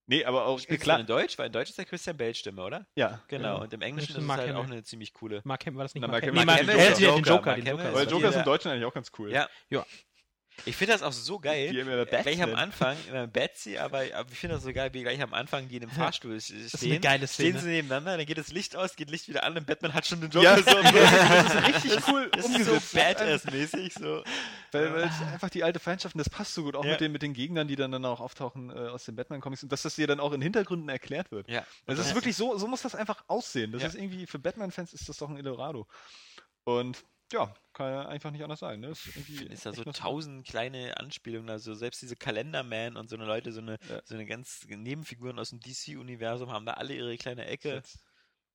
nee, 0.10 0.26
aber 0.26 0.46
auch 0.46 0.60
Spielst 0.60 0.84
klar. 0.84 1.00
in 1.00 1.06
Deutsch? 1.06 1.38
Weil 1.38 1.46
in 1.48 1.52
Deutsch 1.54 1.70
ist 1.70 1.78
der 1.78 1.86
Christian 1.86 2.18
Bale 2.18 2.34
Stimme, 2.36 2.62
oder? 2.64 2.86
Ja, 2.96 3.22
Genau, 3.30 3.62
und 3.62 3.72
im 3.74 3.82
Englischen 3.82 4.14
Das 4.16 4.24
ist 4.24 4.30
es 4.30 4.36
halt 4.38 4.52
auch 4.56 4.64
Hamill. 4.64 4.74
eine 4.74 4.84
ziemlich 4.84 5.14
coole. 5.14 5.42
Mark 5.46 5.66
Hamill 5.66 5.78
war 5.78 5.86
das 5.86 5.94
nicht 5.94 6.02
Na, 6.02 6.08
Mark 6.08 6.24
Mark 6.26 6.36
Hamill? 6.36 6.42
Hamill- 6.42 6.66
Nee, 6.66 6.74
Mark 6.74 6.78
Hamill 6.78 6.94
Hamill, 6.94 7.00
der 7.00 7.10
Joker, 7.10 7.16
den 7.16 7.24
Joker, 7.24 7.56
den 7.56 7.68
Hamill 7.68 7.72
Joker. 7.86 7.90
ist 7.90 7.96
Weil 7.96 8.12
Joker 8.12 8.30
ist 8.30 8.36
im 8.36 8.44
Deutschen 8.44 8.72
eigentlich 8.72 8.86
auch 8.86 8.94
ganz 8.94 9.12
cool. 9.18 9.32
Ja. 9.32 9.48
Ja. 9.70 9.86
Ich 10.66 10.76
finde 10.76 10.94
das 10.94 11.04
auch 11.04 11.12
so 11.12 11.40
geil. 11.40 11.74
Ja 11.76 12.04
Gleich 12.06 12.42
am. 12.44 12.56
Anfang, 12.56 12.98
Betsy, 13.32 13.78
aber, 13.78 14.04
ich 14.06 14.38
finde 14.38 14.56
das 14.56 14.64
so 14.64 14.74
geil, 14.74 14.90
wie 14.94 15.02
gleich 15.04 15.22
am 15.22 15.34
Anfang 15.34 15.68
die 15.68 15.76
in 15.76 15.82
dem 15.82 15.90
Fahrstuhl 15.90 16.40
stehen. 16.42 16.66
ist 16.66 16.84
eine 16.84 17.00
geile 17.00 17.28
Stehen 17.28 17.54
Szene. 17.58 17.60
sie 17.60 17.68
nebeneinander, 17.70 18.18
dann 18.18 18.26
geht 18.26 18.38
das 18.38 18.52
Licht 18.52 18.76
aus, 18.76 18.96
geht 18.96 19.10
Licht 19.10 19.28
wieder 19.30 19.44
an 19.44 19.58
und 19.58 19.66
Batman 19.66 19.94
hat 19.94 20.06
schon 20.06 20.20
den 20.22 20.30
Joker 20.30 20.44
Ja, 20.44 20.58
so. 20.58 20.64
das 20.64 21.54
ist 21.54 21.68
richtig 21.68 22.08
cool 22.08 22.30
Das 22.34 22.46
ist 22.50 22.66
so 22.66 22.74
Badass-mäßig, 22.98 23.94
so. 24.00 24.24
Weil, 24.72 24.94
weil 24.94 25.04
es 25.04 25.22
einfach 25.34 25.50
die 25.50 25.64
alte 25.64 25.80
Feindschaften, 25.80 26.18
das 26.20 26.30
passt 26.30 26.54
so 26.54 26.64
gut, 26.64 26.76
auch 26.76 26.84
Ja. 26.86 26.92
mit, 26.92 27.02
den, 27.02 27.12
mit 27.12 27.22
den 27.22 27.34
Gegnern, 27.34 27.68
die 27.68 27.76
dann, 27.76 27.92
dann 27.92 28.06
auch 28.06 28.20
auftauchen 28.20 28.70
äh, 28.70 28.74
aus 28.74 29.06
den 29.06 29.16
Batman-Comics 29.16 29.64
und 29.64 29.72
dass 29.72 29.82
das 29.84 29.96
dir 29.96 30.08
dann 30.08 30.20
auch 30.20 30.34
in 30.34 30.42
Hintergründen 30.42 30.90
erklärt 30.90 31.32
wird. 31.32 31.50
Ja. 31.50 31.66
Das 31.86 32.00
ist 32.00 32.14
wirklich 32.16 32.36
so, 32.36 32.58
so 32.58 32.68
muss 32.68 32.82
das 32.82 32.96
einfach 32.96 33.24
aussehen. 33.28 33.72
Das 33.72 33.82
Ja. 33.82 33.88
ist 33.90 33.96
irgendwie, 33.96 34.28
für 34.28 34.40
Batman-Fans 34.40 34.94
ist 34.94 35.08
das 35.10 35.18
doch 35.18 35.30
ein 35.30 35.38
Eldorado. 35.38 35.88
Und 36.66 37.04
ja, 37.32 37.54
kann 37.74 37.92
ja 37.92 38.08
einfach 38.08 38.32
nicht 38.32 38.44
anders 38.44 38.60
sein. 38.60 38.80
Ne? 38.80 38.90
Ist, 38.90 39.08
ist 39.08 39.66
da 39.66 39.74
so 39.74 39.84
tausend 39.86 40.46
kleine 40.48 40.98
Anspielungen, 40.98 41.50
also 41.50 41.74
selbst 41.74 42.02
diese 42.02 42.16
Kalenderman 42.16 42.98
und 42.98 43.10
so 43.10 43.16
eine 43.16 43.26
Leute, 43.26 43.52
so 43.52 43.62
eine, 43.62 43.78
Ja. 43.90 44.02
so 44.06 44.16
eine 44.16 44.26
ganz 44.26 44.66
Nebenfiguren 44.68 45.40
aus 45.40 45.50
dem 45.52 45.60
DC-Universum 45.60 46.52
haben 46.52 46.66
da 46.66 46.74
alle 46.74 46.94
ihre 46.96 47.16
kleine 47.18 47.46
Ecke. 47.46 47.76
Jetzt- 47.76 48.00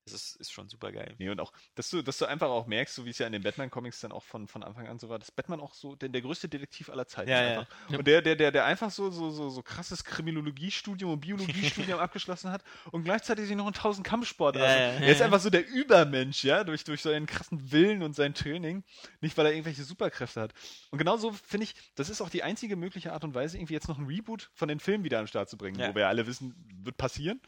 Das 0.05 0.13
ist, 0.13 0.37
ist 0.37 0.53
schon 0.53 0.69
super 0.69 0.93
geil. 0.93 1.15
Nee, 1.19 1.31
und 1.31 1.41
auch, 1.41 1.51
dass 1.77 1.89
du, 1.89 2.03
dass 2.03 2.19
du 2.19 2.27
einfach 2.27 2.49
auch 2.49 2.67
merkst, 2.67 2.95
so 2.95 3.07
wie 3.07 3.11
es 3.11 3.19
ja 3.19 3.27
in 3.27 3.33
den 3.33 3.43
Batman-Comics 3.43 4.01
dann 4.01 4.13
auch 4.13 4.23
von, 4.23 4.47
von 4.49 4.63
Anfang 4.63 4.87
an 4.87 4.99
so 4.99 5.09
war, 5.09 5.19
dass 5.19 5.31
Batman 5.31 5.61
auch 5.61 5.73
so 5.73 5.97
der, 5.97 6.11
der 6.11 6.21
größte 6.21 6.47
Detektiv 6.49 6.91
aller 6.91 7.07
Zeiten 7.07 7.31
Ja, 7.31 7.41
ist 7.41 7.51
ja. 7.53 7.61
einfach. 7.61 7.99
Und 7.99 8.07
der, 8.07 8.21
der, 8.21 8.37
der, 8.37 8.53
der 8.53 8.65
einfach 8.67 8.91
so, 8.91 9.11
so, 9.11 9.31
so, 9.31 9.49
so 9.49 9.63
krasses 9.63 10.05
Kriminologiestudium 10.05 11.13
und 11.13 11.21
Biologiestudium 11.21 11.99
abgeschlossen 12.01 12.51
hat 12.51 12.63
und 12.91 13.05
gleichzeitig 13.05 13.47
sich 13.47 13.57
noch 13.57 13.67
in 13.67 13.73
tausend 13.73 14.07
Kampfsport. 14.07 14.57
Ja, 14.57 14.63
also, 14.65 14.79
ja. 14.79 15.07
er 15.07 15.09
ist 15.13 15.23
einfach 15.23 15.41
so 15.41 15.49
der 15.49 15.67
Übermensch, 15.69 16.45
ja, 16.45 16.65
durch, 16.65 16.85
durch 16.85 17.01
seinen 17.01 17.25
krassen 17.27 17.73
Willen 17.73 18.03
und 18.03 18.15
sein 18.15 18.35
Training. 18.35 18.85
Nicht, 19.23 19.39
weil 19.39 19.47
er 19.47 19.53
irgendwelche 19.53 19.85
Superkräfte 19.85 20.41
hat. 20.41 20.53
Und 20.91 20.99
genauso 20.99 21.33
finde 21.33 21.65
ich, 21.65 21.75
das 21.95 22.11
ist 22.11 22.21
auch 22.21 22.29
die 22.29 22.43
einzige 22.43 22.77
mögliche 22.77 23.13
Art 23.15 23.25
und 23.25 23.35
Weise, 23.35 23.57
irgendwie 23.57 23.75
jetzt 23.75 23.89
noch 23.89 23.99
ein 23.99 24.07
Reboot 24.07 24.51
von 24.55 24.69
den 24.69 24.81
Filmen 24.81 25.03
wieder 25.05 25.19
an 25.19 25.25
den 25.25 25.29
Start 25.29 25.49
zu 25.49 25.57
bringen, 25.57 25.79
Ja. 25.79 25.89
wo 25.91 25.95
wir 25.95 26.03
ja 26.03 26.09
alle 26.09 26.27
wissen, 26.27 26.55
wird 26.83 26.99
passieren. 26.99 27.41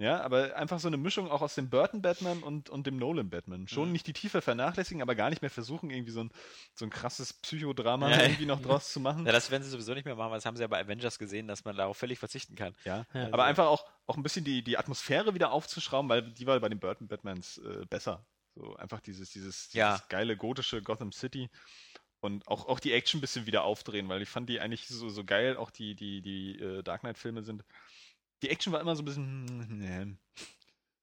Ja, 0.00 0.20
aber 0.20 0.54
einfach 0.56 0.78
so 0.78 0.86
eine 0.86 0.96
Mischung 0.96 1.28
auch 1.28 1.42
aus 1.42 1.56
dem 1.56 1.70
Burton-Batman 2.02 2.42
und, 2.42 2.70
und 2.70 2.86
dem 2.86 2.96
Nolan-Batman. 2.96 3.68
Schon 3.68 3.88
Mhm. 3.88 3.92
nicht 3.92 4.06
die 4.06 4.12
Tiefe 4.12 4.40
vernachlässigen, 4.42 5.02
aber 5.02 5.14
gar 5.14 5.30
nicht 5.30 5.42
mehr 5.42 5.50
versuchen, 5.50 5.90
irgendwie 5.90 6.12
so 6.12 6.20
ein, 6.24 6.30
so 6.74 6.84
ein 6.84 6.90
krasses 6.90 7.32
Psychodrama 7.32 8.10
Ja, 8.10 8.16
ja. 8.16 8.22
irgendwie 8.24 8.46
noch 8.46 8.60
draus 8.60 8.92
zu 8.92 9.00
machen. 9.00 9.26
Ja, 9.26 9.32
das 9.32 9.50
werden 9.50 9.62
sie 9.62 9.70
sowieso 9.70 9.94
nicht 9.94 10.04
mehr 10.04 10.16
machen, 10.16 10.30
weil 10.30 10.38
das 10.38 10.46
haben 10.46 10.56
sie 10.56 10.62
ja 10.62 10.68
bei 10.68 10.80
Avengers 10.80 11.18
gesehen, 11.18 11.48
dass 11.48 11.64
man 11.64 11.76
darauf 11.76 11.96
völlig 11.96 12.18
verzichten 12.18 12.54
kann. 12.54 12.74
Ja, 12.84 13.04
Ja, 13.14 13.28
aber 13.32 13.44
einfach 13.44 13.66
auch, 13.66 13.84
auch 14.06 14.16
ein 14.16 14.22
bisschen 14.22 14.44
die, 14.44 14.62
die 14.62 14.78
Atmosphäre 14.78 15.34
wieder 15.34 15.52
aufzuschrauben, 15.52 16.08
weil 16.08 16.22
die 16.32 16.46
war 16.46 16.58
bei 16.60 16.68
den 16.68 16.80
Burton 16.80 17.08
Batmans 17.08 17.58
äh, 17.58 17.84
besser. 17.90 18.24
So 18.54 18.74
einfach 18.76 19.00
dieses, 19.00 19.30
dieses, 19.30 19.72
Ja. 19.72 19.92
dieses 19.94 20.08
geile 20.08 20.36
gotische 20.36 20.82
Gotham 20.82 21.12
City 21.12 21.48
und 22.20 22.48
auch, 22.48 22.66
auch 22.66 22.80
die 22.80 22.92
Action 22.92 23.18
ein 23.18 23.20
bisschen 23.20 23.46
wieder 23.46 23.62
aufdrehen, 23.62 24.08
weil 24.08 24.22
ich 24.22 24.28
fand 24.28 24.48
die 24.48 24.58
eigentlich 24.60 24.88
so, 24.88 25.08
so 25.08 25.24
geil, 25.24 25.56
auch 25.56 25.70
die, 25.70 25.94
die, 25.94 26.20
die 26.22 26.58
äh, 26.58 26.82
Dark 26.82 27.02
Knight-Filme 27.02 27.42
sind. 27.44 27.62
Die 28.42 28.50
Action 28.50 28.72
war 28.72 28.80
immer 28.80 28.94
so 28.96 29.02
ein 29.02 29.04
bisschen. 29.04 30.18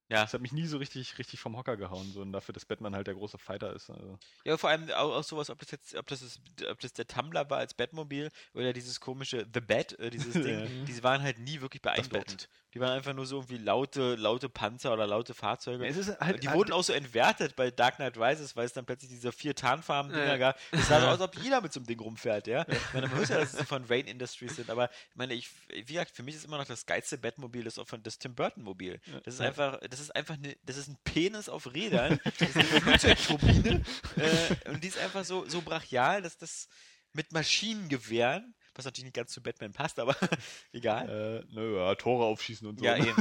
Ja. 0.09 0.21
Das 0.21 0.33
hat 0.33 0.41
mich 0.41 0.51
nie 0.51 0.67
so 0.67 0.77
richtig, 0.77 1.17
richtig 1.17 1.39
vom 1.39 1.57
Hocker 1.57 1.77
gehauen, 1.77 2.11
so 2.11 2.21
und 2.21 2.31
dafür, 2.31 2.53
dass 2.53 2.65
Batman 2.65 2.95
halt 2.95 3.07
der 3.07 3.15
große 3.15 3.37
Fighter 3.39 3.73
ist. 3.73 3.89
Also. 3.89 4.19
Ja, 4.43 4.55
vor 4.57 4.69
allem 4.69 4.89
auch, 4.91 5.15
auch 5.15 5.23
sowas, 5.23 5.49
ob 5.49 5.59
das 5.59 5.71
jetzt, 5.71 5.95
ob 5.95 6.05
das, 6.07 6.21
ist, 6.21 6.39
ob 6.69 6.79
das 6.79 6.93
der 6.93 7.07
Tumblr 7.07 7.49
war 7.49 7.57
als 7.57 7.73
Batmobil 7.73 8.29
oder 8.53 8.71
dieses 8.71 8.99
komische 8.99 9.47
The 9.51 9.61
Bat, 9.61 9.97
äh, 9.99 10.11
dieses 10.11 10.33
Ding, 10.33 10.59
Ja. 10.59 10.85
die 10.85 11.03
waren 11.03 11.23
halt 11.23 11.39
nie 11.39 11.59
wirklich 11.61 11.81
beeindruckend. 11.81 12.47
Die 12.75 12.81
waren 12.81 12.91
einfach 12.91 13.13
nur 13.13 13.25
so 13.25 13.37
irgendwie 13.37 13.57
laute, 13.57 14.15
laute 14.15 14.49
Panzer 14.49 14.91
oder 14.91 15.07
laute 15.07 15.33
Fahrzeuge. 15.33 15.85
Halt, 16.19 16.43
die 16.43 16.51
wurden 16.51 16.73
auch 16.73 16.83
so 16.83 16.91
entwertet 16.91 17.55
bei 17.55 17.71
Dark 17.71 17.95
Knight 17.95 18.17
Rises, 18.17 18.57
weil 18.57 18.65
es 18.65 18.73
dann 18.73 18.85
plötzlich 18.85 19.09
diese 19.09 19.31
vier 19.31 19.55
Tarnfarben-Dinger 19.55 20.25
Ja. 20.25 20.37
gab. 20.37 20.59
Es 20.73 20.89
sah 20.89 20.99
so 20.99 21.05
aus, 21.07 21.13
als 21.13 21.21
ob 21.21 21.37
jeder 21.37 21.61
mit 21.61 21.71
so 21.71 21.79
einem 21.79 21.87
Ding 21.87 22.01
rumfährt, 22.01 22.47
ja. 22.47 22.65
Ich 22.67 22.93
meine, 22.93 23.07
man 23.07 23.21
weiß 23.21 23.29
ja, 23.29 23.37
dass 23.39 23.53
sie 23.53 23.63
von 23.65 23.85
Rain 23.85 24.07
Industries 24.07 24.57
sind, 24.57 24.69
aber 24.69 24.89
ich 24.89 25.15
meine, 25.15 25.33
ich, 25.35 25.49
wie 25.69 25.83
gesagt, 25.85 26.11
für 26.11 26.23
mich 26.23 26.35
ist 26.35 26.43
immer 26.43 26.57
noch 26.57 26.65
das 26.65 26.85
geilste 26.85 27.17
Batmobil 27.17 27.63
das, 27.63 27.79
auch 27.79 27.87
von, 27.87 28.03
das 28.03 28.19
Tim 28.19 28.35
Burton-Mobil. 28.35 28.99
Das 29.23 29.35
ist 29.35 29.39
Ja. 29.39 29.47
einfach, 29.47 29.79
das 29.89 30.01
ist 30.01 30.13
einfach 30.13 30.33
eine, 30.35 30.57
das 30.63 30.75
ist 30.75 30.89
ein 30.89 30.97
Penis 31.05 31.47
auf 31.47 31.73
Rädern, 31.73 32.19
das 32.39 32.49
ist 32.49 32.57
eine 32.57 32.65
Flugzeugturbine 32.81 33.81
äh, 34.17 34.69
und 34.69 34.83
die 34.83 34.89
ist 34.89 34.97
einfach 34.97 35.23
so, 35.23 35.47
so 35.47 35.61
brachial, 35.61 36.21
dass 36.21 36.37
das 36.37 36.67
mit 37.13 37.31
Maschinengewehren, 37.31 38.53
was 38.75 38.85
natürlich 38.85 39.05
nicht 39.05 39.15
ganz 39.15 39.31
zu 39.31 39.41
Batman 39.41 39.71
passt, 39.73 39.99
aber 39.99 40.15
egal. 40.73 41.43
Äh, 41.49 41.53
nö, 41.53 41.77
ja, 41.77 41.95
Tore 41.95 42.25
aufschießen 42.25 42.67
und 42.67 42.79
so. 42.79 42.85
Ja, 42.85 42.95
eben. 42.97 43.15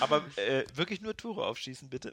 Aber 0.00 0.22
äh, 0.36 0.64
wirklich 0.74 1.00
nur 1.00 1.16
Tore 1.16 1.46
aufschießen, 1.46 1.88
bitte. 1.88 2.12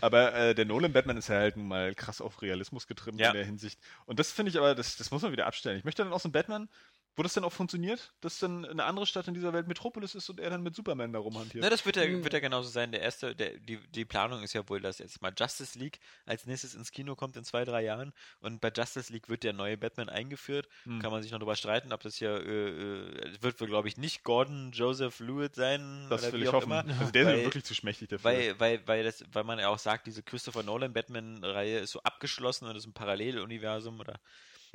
Aber 0.00 0.34
äh, 0.34 0.54
der 0.54 0.64
Nolan-Batman 0.64 1.16
ist 1.16 1.28
ja 1.28 1.36
halt 1.36 1.56
nun 1.56 1.68
mal 1.68 1.94
krass 1.94 2.20
auf 2.20 2.42
Realismus 2.42 2.86
getrimmt 2.86 3.20
Ja. 3.20 3.28
in 3.28 3.34
der 3.34 3.44
Hinsicht. 3.44 3.78
Und 4.06 4.18
das 4.18 4.32
finde 4.32 4.50
ich 4.50 4.58
aber, 4.58 4.74
das, 4.74 4.96
das 4.96 5.10
muss 5.10 5.22
man 5.22 5.32
wieder 5.32 5.46
abstellen. 5.46 5.78
Ich 5.78 5.84
möchte 5.84 6.02
dann 6.02 6.12
auch 6.12 6.20
so 6.20 6.28
einen 6.28 6.32
Batman, 6.32 6.68
wo 7.16 7.22
das 7.22 7.32
dann 7.32 7.44
auch 7.44 7.52
funktioniert, 7.52 8.12
dass 8.20 8.38
dann 8.38 8.66
eine 8.66 8.84
andere 8.84 9.06
Stadt 9.06 9.26
in 9.26 9.32
dieser 9.32 9.54
Welt 9.54 9.66
Metropolis 9.66 10.14
ist 10.14 10.28
und 10.28 10.38
er 10.38 10.50
dann 10.50 10.62
mit 10.62 10.74
Superman 10.76 11.14
da 11.14 11.18
rumhantiert. 11.18 11.64
Na, 11.64 11.70
das 11.70 11.86
wird 11.86 11.96
ja, 11.96 12.04
wird 12.06 12.32
ja 12.32 12.40
genauso 12.40 12.68
sein. 12.68 12.92
Der 12.92 13.00
erste, 13.00 13.34
der, 13.34 13.56
die, 13.58 13.78
die 13.88 14.04
Planung 14.04 14.42
ist 14.42 14.52
ja 14.52 14.68
wohl, 14.68 14.80
dass 14.80 14.98
jetzt 14.98 15.22
mal 15.22 15.32
Justice 15.36 15.78
League 15.78 15.98
als 16.26 16.44
nächstes 16.44 16.74
ins 16.74 16.92
Kino 16.92 17.16
kommt 17.16 17.36
in 17.36 17.44
zwei, 17.44 17.64
drei 17.64 17.82
Jahren. 17.82 18.12
Und 18.40 18.60
bei 18.60 18.70
Justice 18.70 19.10
League 19.10 19.30
wird 19.30 19.44
der 19.44 19.54
neue 19.54 19.78
Batman 19.78 20.10
eingeführt. 20.10 20.68
Hm. 20.84 21.00
Kann 21.00 21.10
man 21.10 21.22
sich 21.22 21.32
noch 21.32 21.38
darüber 21.38 21.56
streiten, 21.56 21.92
ob 21.94 22.02
das 22.02 22.16
hier, 22.16 22.36
äh, 22.36 22.68
äh, 22.68 23.28
es 23.30 23.42
wird 23.42 23.58
wohl, 23.62 23.68
glaube 23.68 23.88
ich, 23.88 23.96
nicht 23.96 24.22
Gordon 24.22 24.72
Joseph 24.72 25.18
Lewitt 25.20 25.54
sein. 25.54 26.06
das 26.10 26.22
oder 26.22 26.32
will 26.34 26.40
wie 26.40 26.44
ich 26.44 26.48
auch 26.50 26.54
hoffen. 26.54 26.70
Immer. 26.70 27.00
Also 27.00 27.12
der 27.12 27.22
ist 27.22 27.28
Weil- 27.28 27.36
mir 27.38 27.44
wirklich 27.44 27.64
zu 27.64 27.74
schmächtig 27.74 28.10
dafür. 28.10 28.24
Weil, 28.24 28.60
weil, 28.60 28.86
weil, 28.86 29.04
das, 29.04 29.24
weil 29.32 29.44
man 29.44 29.58
ja 29.58 29.68
auch 29.68 29.78
sagt, 29.78 30.06
diese 30.06 30.22
Christopher 30.22 30.62
Nolan 30.62 30.92
Batman-Reihe 30.92 31.78
ist 31.78 31.92
so 31.92 32.02
abgeschlossen 32.02 32.66
und 32.66 32.76
ist 32.76 32.86
ein 32.86 32.92
Paralleluniversum 32.92 33.98
oder. 34.00 34.20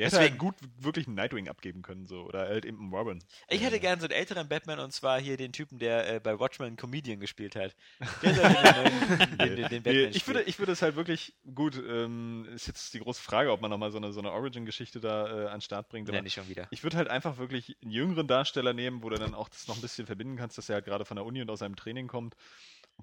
Der 0.01 0.07
hätte 0.07 0.17
halt 0.17 0.25
deswegen- 0.27 0.37
gut 0.37 0.55
wirklich 0.79 1.07
einen 1.07 1.15
Nightwing 1.15 1.47
abgeben 1.49 1.81
können, 1.81 2.07
so. 2.07 2.23
Oder 2.23 2.47
halt 2.47 2.65
eben 2.65 2.79
einen 2.79 2.93
Robin. 2.93 3.23
Ich 3.49 3.61
hätte 3.61 3.79
gern 3.79 3.99
so 3.99 4.05
einen 4.05 4.13
älteren 4.13 4.47
Batman 4.47 4.79
und 4.79 4.91
zwar 4.91 5.19
hier 5.19 5.37
den 5.37 5.53
Typen, 5.53 5.79
der 5.79 6.15
äh, 6.15 6.19
bei 6.19 6.39
Watchmen 6.39 6.75
Comedian 6.75 7.19
gespielt 7.19 7.55
hat. 7.55 7.75
Der 8.21 8.33
soll 8.35 8.43
den, 8.43 9.55
den, 9.55 9.69
den, 9.69 9.83
Batman 9.83 10.11
ich 10.11 10.27
würde, 10.27 10.41
ich 10.43 10.59
würde 10.59 10.71
es 10.71 10.81
halt 10.81 10.95
wirklich 10.95 11.33
gut. 11.55 11.75
Ähm, 11.75 12.47
ist 12.53 12.67
jetzt 12.67 12.93
die 12.93 12.99
große 12.99 13.21
Frage, 13.21 13.51
ob 13.51 13.61
man 13.61 13.69
nochmal 13.71 13.91
so 13.91 13.97
eine, 13.97 14.11
so 14.11 14.19
eine 14.19 14.31
Origin-Geschichte 14.31 14.99
da 14.99 15.27
äh, 15.27 15.47
an 15.47 15.55
den 15.55 15.61
Start 15.61 15.89
bringt. 15.89 16.09
Nenne 16.09 16.27
ich 16.27 16.33
schon 16.33 16.47
wieder. 16.47 16.67
Ich 16.71 16.83
würde 16.83 16.97
halt 16.97 17.07
einfach 17.07 17.37
wirklich 17.37 17.77
einen 17.81 17.91
jüngeren 17.91 18.27
Darsteller 18.27 18.73
nehmen, 18.73 19.03
wo 19.03 19.09
du 19.09 19.17
dann 19.17 19.33
auch 19.33 19.49
das 19.49 19.67
noch 19.67 19.75
ein 19.75 19.81
bisschen 19.81 20.05
verbinden 20.05 20.37
kannst, 20.37 20.57
dass 20.57 20.69
er 20.69 20.75
halt 20.75 20.85
gerade 20.85 21.05
von 21.05 21.15
der 21.15 21.25
Uni 21.25 21.41
und 21.41 21.49
aus 21.49 21.59
seinem 21.59 21.75
Training 21.75 22.07
kommt. 22.07 22.35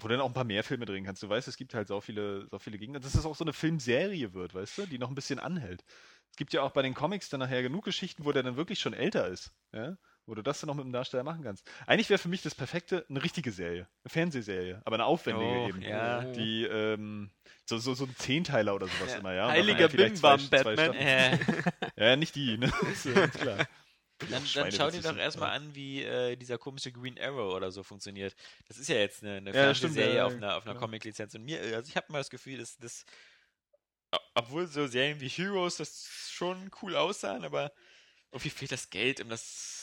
Wo 0.00 0.08
du 0.08 0.14
dann 0.14 0.20
auch 0.22 0.28
ein 0.28 0.34
paar 0.34 0.44
mehr 0.44 0.64
Filme 0.64 0.86
drehen 0.86 1.04
kannst. 1.04 1.22
Du 1.22 1.28
weißt, 1.28 1.48
es 1.48 1.56
gibt 1.56 1.74
halt 1.74 1.88
so 1.88 2.00
viele, 2.00 2.46
so 2.50 2.58
viele 2.58 2.78
Gegner, 2.78 3.00
dass 3.00 3.14
es 3.14 3.24
auch 3.26 3.34
so 3.34 3.44
eine 3.44 3.52
Filmserie 3.52 4.32
wird, 4.34 4.54
weißt 4.54 4.78
du, 4.78 4.86
die 4.86 4.98
noch 4.98 5.08
ein 5.08 5.14
bisschen 5.14 5.38
anhält. 5.38 5.84
Es 6.30 6.36
gibt 6.36 6.52
ja 6.52 6.62
auch 6.62 6.70
bei 6.72 6.82
den 6.82 6.94
Comics 6.94 7.28
dann 7.30 7.40
nachher 7.40 7.62
genug 7.62 7.84
Geschichten, 7.84 8.24
wo 8.24 8.32
der 8.32 8.42
dann 8.42 8.56
wirklich 8.56 8.78
schon 8.80 8.92
älter 8.94 9.26
ist, 9.28 9.52
ja? 9.72 9.96
Wo 10.26 10.34
du 10.34 10.42
das 10.42 10.60
dann 10.60 10.68
noch 10.68 10.74
mit 10.74 10.84
dem 10.84 10.92
Darsteller 10.92 11.24
machen 11.24 11.42
kannst. 11.42 11.66
Eigentlich 11.86 12.10
wäre 12.10 12.18
für 12.18 12.28
mich 12.28 12.42
das 12.42 12.54
Perfekte 12.54 13.06
eine 13.08 13.24
richtige 13.24 13.50
Serie. 13.50 13.88
Eine 14.04 14.10
Fernsehserie, 14.10 14.82
aber 14.84 14.96
eine 14.96 15.06
aufwendige 15.06 15.62
Oh, 15.62 15.68
eben. 15.68 15.80
ja. 15.80 16.22
Die, 16.24 16.64
ähm, 16.64 17.30
so, 17.64 17.78
so, 17.78 17.94
so 17.94 18.04
ein 18.04 18.14
Zehnteiler 18.14 18.74
oder 18.74 18.88
sowas 18.88 19.12
Ja. 19.12 19.18
immer, 19.20 19.32
ja. 19.32 19.46
Und 19.46 19.52
Heiliger 19.52 19.88
Bimbam 19.88 20.48
Batman. 20.50 20.94
Äh, 20.94 21.38
Ja, 21.96 22.16
nicht 22.16 22.34
die, 22.34 22.58
ne? 22.58 22.70
ganz 23.14 23.34
klar. 23.38 23.66
Dann, 24.18 24.30
dann 24.30 24.72
schau 24.72 24.90
dir 24.90 25.00
doch 25.02 25.16
erstmal 25.16 25.50
ja. 25.50 25.54
an, 25.56 25.74
wie 25.74 26.02
äh, 26.02 26.36
dieser 26.36 26.58
komische 26.58 26.92
Green 26.92 27.18
Arrow 27.18 27.54
oder 27.54 27.70
so 27.70 27.82
funktioniert. 27.82 28.34
Das 28.66 28.78
ist 28.78 28.88
ja 28.88 28.96
jetzt 28.96 29.22
eine, 29.22 29.36
eine 29.36 29.54
Ja, 29.54 29.74
stimmt, 29.74 29.94
Fernsehserie 29.94 30.16
ja, 30.16 30.26
auf 30.26 30.32
einer, 30.34 30.56
auf 30.56 30.64
einer 30.64 30.74
ja. 30.74 30.80
Comic-Lizenz. 30.80 31.34
Und 31.34 31.44
mir, 31.44 31.60
also 31.76 31.88
ich 31.88 31.96
habe 31.96 32.10
mal 32.12 32.18
das 32.18 32.30
Gefühl, 32.30 32.58
dass 32.58 32.76
das, 32.78 33.04
obwohl 34.34 34.66
so 34.66 34.86
Serien 34.86 35.20
wie 35.20 35.28
Heroes 35.28 35.76
das 35.76 36.08
schon 36.30 36.70
cool 36.82 36.96
aussahen, 36.96 37.44
aber 37.44 37.72
irgendwie 38.32 38.50
fehlt 38.50 38.72
das 38.72 38.90
Geld, 38.90 39.20
um 39.20 39.28
das. 39.28 39.77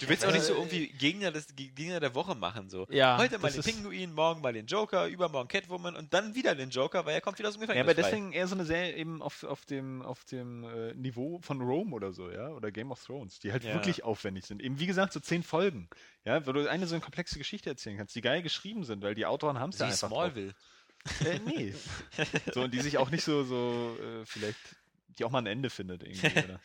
Du 0.00 0.08
willst 0.08 0.24
auch 0.26 0.32
nicht 0.32 0.44
so 0.44 0.54
irgendwie 0.54 0.88
Gegner, 0.88 1.30
des, 1.30 1.54
Gegner 1.54 2.00
der 2.00 2.14
Woche 2.14 2.34
machen, 2.34 2.68
so. 2.68 2.86
Ja, 2.90 3.16
Heute 3.18 3.38
mal 3.38 3.50
den 3.52 3.62
Pinguin, 3.62 4.12
morgen 4.12 4.40
mal 4.40 4.52
den 4.52 4.66
Joker, 4.66 5.06
übermorgen 5.06 5.48
Catwoman 5.48 5.96
und 5.96 6.12
dann 6.12 6.34
wieder 6.34 6.54
den 6.54 6.70
Joker, 6.70 7.06
weil 7.06 7.14
er 7.14 7.20
kommt 7.20 7.38
wieder 7.38 7.48
aus 7.48 7.54
dem 7.54 7.62
Ja, 7.62 7.66
Gefängnis. 7.68 7.90
aber 7.94 8.02
frei. 8.02 8.10
deswegen 8.10 8.32
eher 8.32 8.46
so 8.48 8.54
eine 8.54 8.64
Serie 8.64 8.94
eben 8.96 9.22
auf, 9.22 9.44
auf 9.44 9.64
dem, 9.66 10.02
auf 10.02 10.24
dem 10.24 10.64
äh, 10.64 10.94
Niveau 10.94 11.38
von 11.42 11.60
Rome 11.60 11.92
oder 11.94 12.12
so, 12.12 12.30
ja, 12.30 12.48
oder 12.48 12.70
Game 12.72 12.90
of 12.90 13.02
Thrones, 13.04 13.38
die 13.38 13.52
halt 13.52 13.64
Ja. 13.64 13.74
wirklich 13.74 14.02
aufwendig 14.04 14.46
sind. 14.46 14.60
Eben 14.62 14.78
wie 14.78 14.86
gesagt, 14.86 15.12
so 15.12 15.20
zehn 15.20 15.42
Folgen, 15.42 15.88
ja, 16.24 16.46
wo 16.46 16.52
du 16.52 16.68
eine 16.68 16.86
so 16.86 16.94
eine 16.94 17.02
komplexe 17.02 17.38
Geschichte 17.38 17.70
erzählen 17.70 17.96
kannst, 17.96 18.14
die 18.16 18.20
geil 18.20 18.42
geschrieben 18.42 18.84
sind, 18.84 19.02
weil 19.02 19.14
die 19.14 19.26
Autoren 19.26 19.58
haben 19.58 19.70
es 19.70 19.78
ja 19.78 19.86
einfach. 19.86 20.08
Smallville. 20.08 20.52
Drauf. 20.52 21.20
Äh, 21.26 21.38
nee. 21.44 21.74
so, 22.52 22.62
und 22.62 22.72
die 22.72 22.80
sich 22.80 22.98
auch 22.98 23.10
nicht 23.10 23.24
so, 23.24 23.44
so, 23.44 23.96
äh, 24.02 24.24
vielleicht, 24.26 24.58
die 25.18 25.24
auch 25.24 25.30
mal 25.30 25.38
ein 25.40 25.46
Ende 25.46 25.70
findet 25.70 26.02
irgendwie, 26.02 26.26
oder 26.44 26.60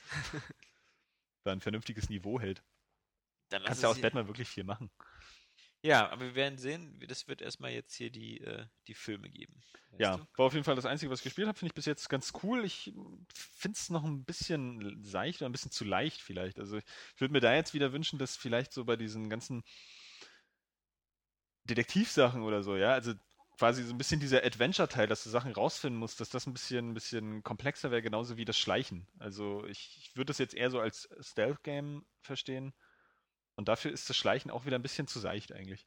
da 1.44 1.52
ein 1.52 1.62
vernünftiges 1.62 2.10
Niveau 2.10 2.40
hält. 2.40 2.62
Dann 3.50 3.64
Kannst 3.64 3.84
ja 3.84 3.90
aus 3.90 4.00
Batman 4.00 4.28
wirklich 4.28 4.48
viel 4.48 4.64
machen. 4.64 4.92
Ja, 5.82 6.10
aber 6.10 6.26
wir 6.26 6.36
werden 6.36 6.58
sehen, 6.58 7.00
das 7.08 7.28
wird 7.28 7.42
erstmal 7.42 7.72
jetzt 7.72 7.96
hier 7.96 8.10
die, 8.10 8.42
äh, 8.42 8.66
die 8.88 8.94
Filme 8.94 9.30
geben. 9.30 9.62
Ja, 9.98 10.18
du? 10.18 10.28
war 10.36 10.48
auf 10.48 10.54
jeden 10.54 10.66
Fall 10.66 10.76
das 10.76 10.86
Einzige, 10.86 11.10
was 11.10 11.20
ich 11.20 11.24
gespielt 11.24 11.48
habe. 11.48 11.58
Finde 11.58 11.72
ich 11.72 11.76
bis 11.76 11.86
jetzt 11.86 12.10
ganz 12.10 12.34
cool. 12.44 12.66
Ich 12.66 12.94
finde 13.34 13.78
es 13.78 13.90
noch 13.90 14.04
ein 14.04 14.26
bisschen 14.26 15.02
seicht 15.04 15.42
oder 15.42 15.50
ein 15.50 15.54
bisschen 15.54 15.72
zu 15.72 15.86
leicht 15.86 16.22
vielleicht. 16.22 16.60
Also 16.60 16.78
ich 16.78 16.86
würde 17.18 17.32
mir 17.32 17.40
da 17.40 17.56
jetzt 17.56 17.74
wieder 17.74 17.94
wünschen, 17.94 18.20
dass 18.20 18.36
vielleicht 18.36 18.74
so 18.74 18.84
bei 18.84 18.98
diesen 18.98 19.30
ganzen 19.30 19.64
Detektivsachen 21.64 22.42
oder 22.44 22.62
so, 22.62 22.76
ja, 22.76 22.94
also 22.94 23.14
quasi 23.58 23.84
so 23.84 23.94
ein 23.94 23.98
bisschen 23.98 24.20
dieser 24.20 24.44
Adventure-Teil, 24.44 25.08
dass 25.08 25.24
du 25.24 25.30
Sachen 25.30 25.52
rausfinden 25.52 26.00
musst, 26.00 26.20
dass 26.20 26.30
das 26.30 26.48
ein 26.48 26.54
bisschen, 26.54 26.92
ein 26.92 26.94
bisschen 26.94 27.44
komplexer 27.44 27.92
wäre, 27.92 28.02
genauso 28.02 28.38
wie 28.38 28.46
das 28.46 28.58
Schleichen. 28.58 29.08
Also 29.20 29.66
ich, 29.66 29.98
ich 29.98 30.16
würde 30.16 30.28
das 30.28 30.38
jetzt 30.40 30.56
eher 30.56 30.72
so 30.72 30.80
als 30.80 31.10
Stealth-Game 31.20 32.06
verstehen. 32.22 32.74
Und 33.60 33.68
dafür 33.68 33.92
ist 33.92 34.10
das 34.10 34.16
Schleichen 34.16 34.52
auch 34.52 34.66
wieder 34.66 34.80
ein 34.80 34.82
bisschen 34.82 35.06
zu 35.06 35.20
seicht 35.20 35.52
eigentlich. 35.52 35.86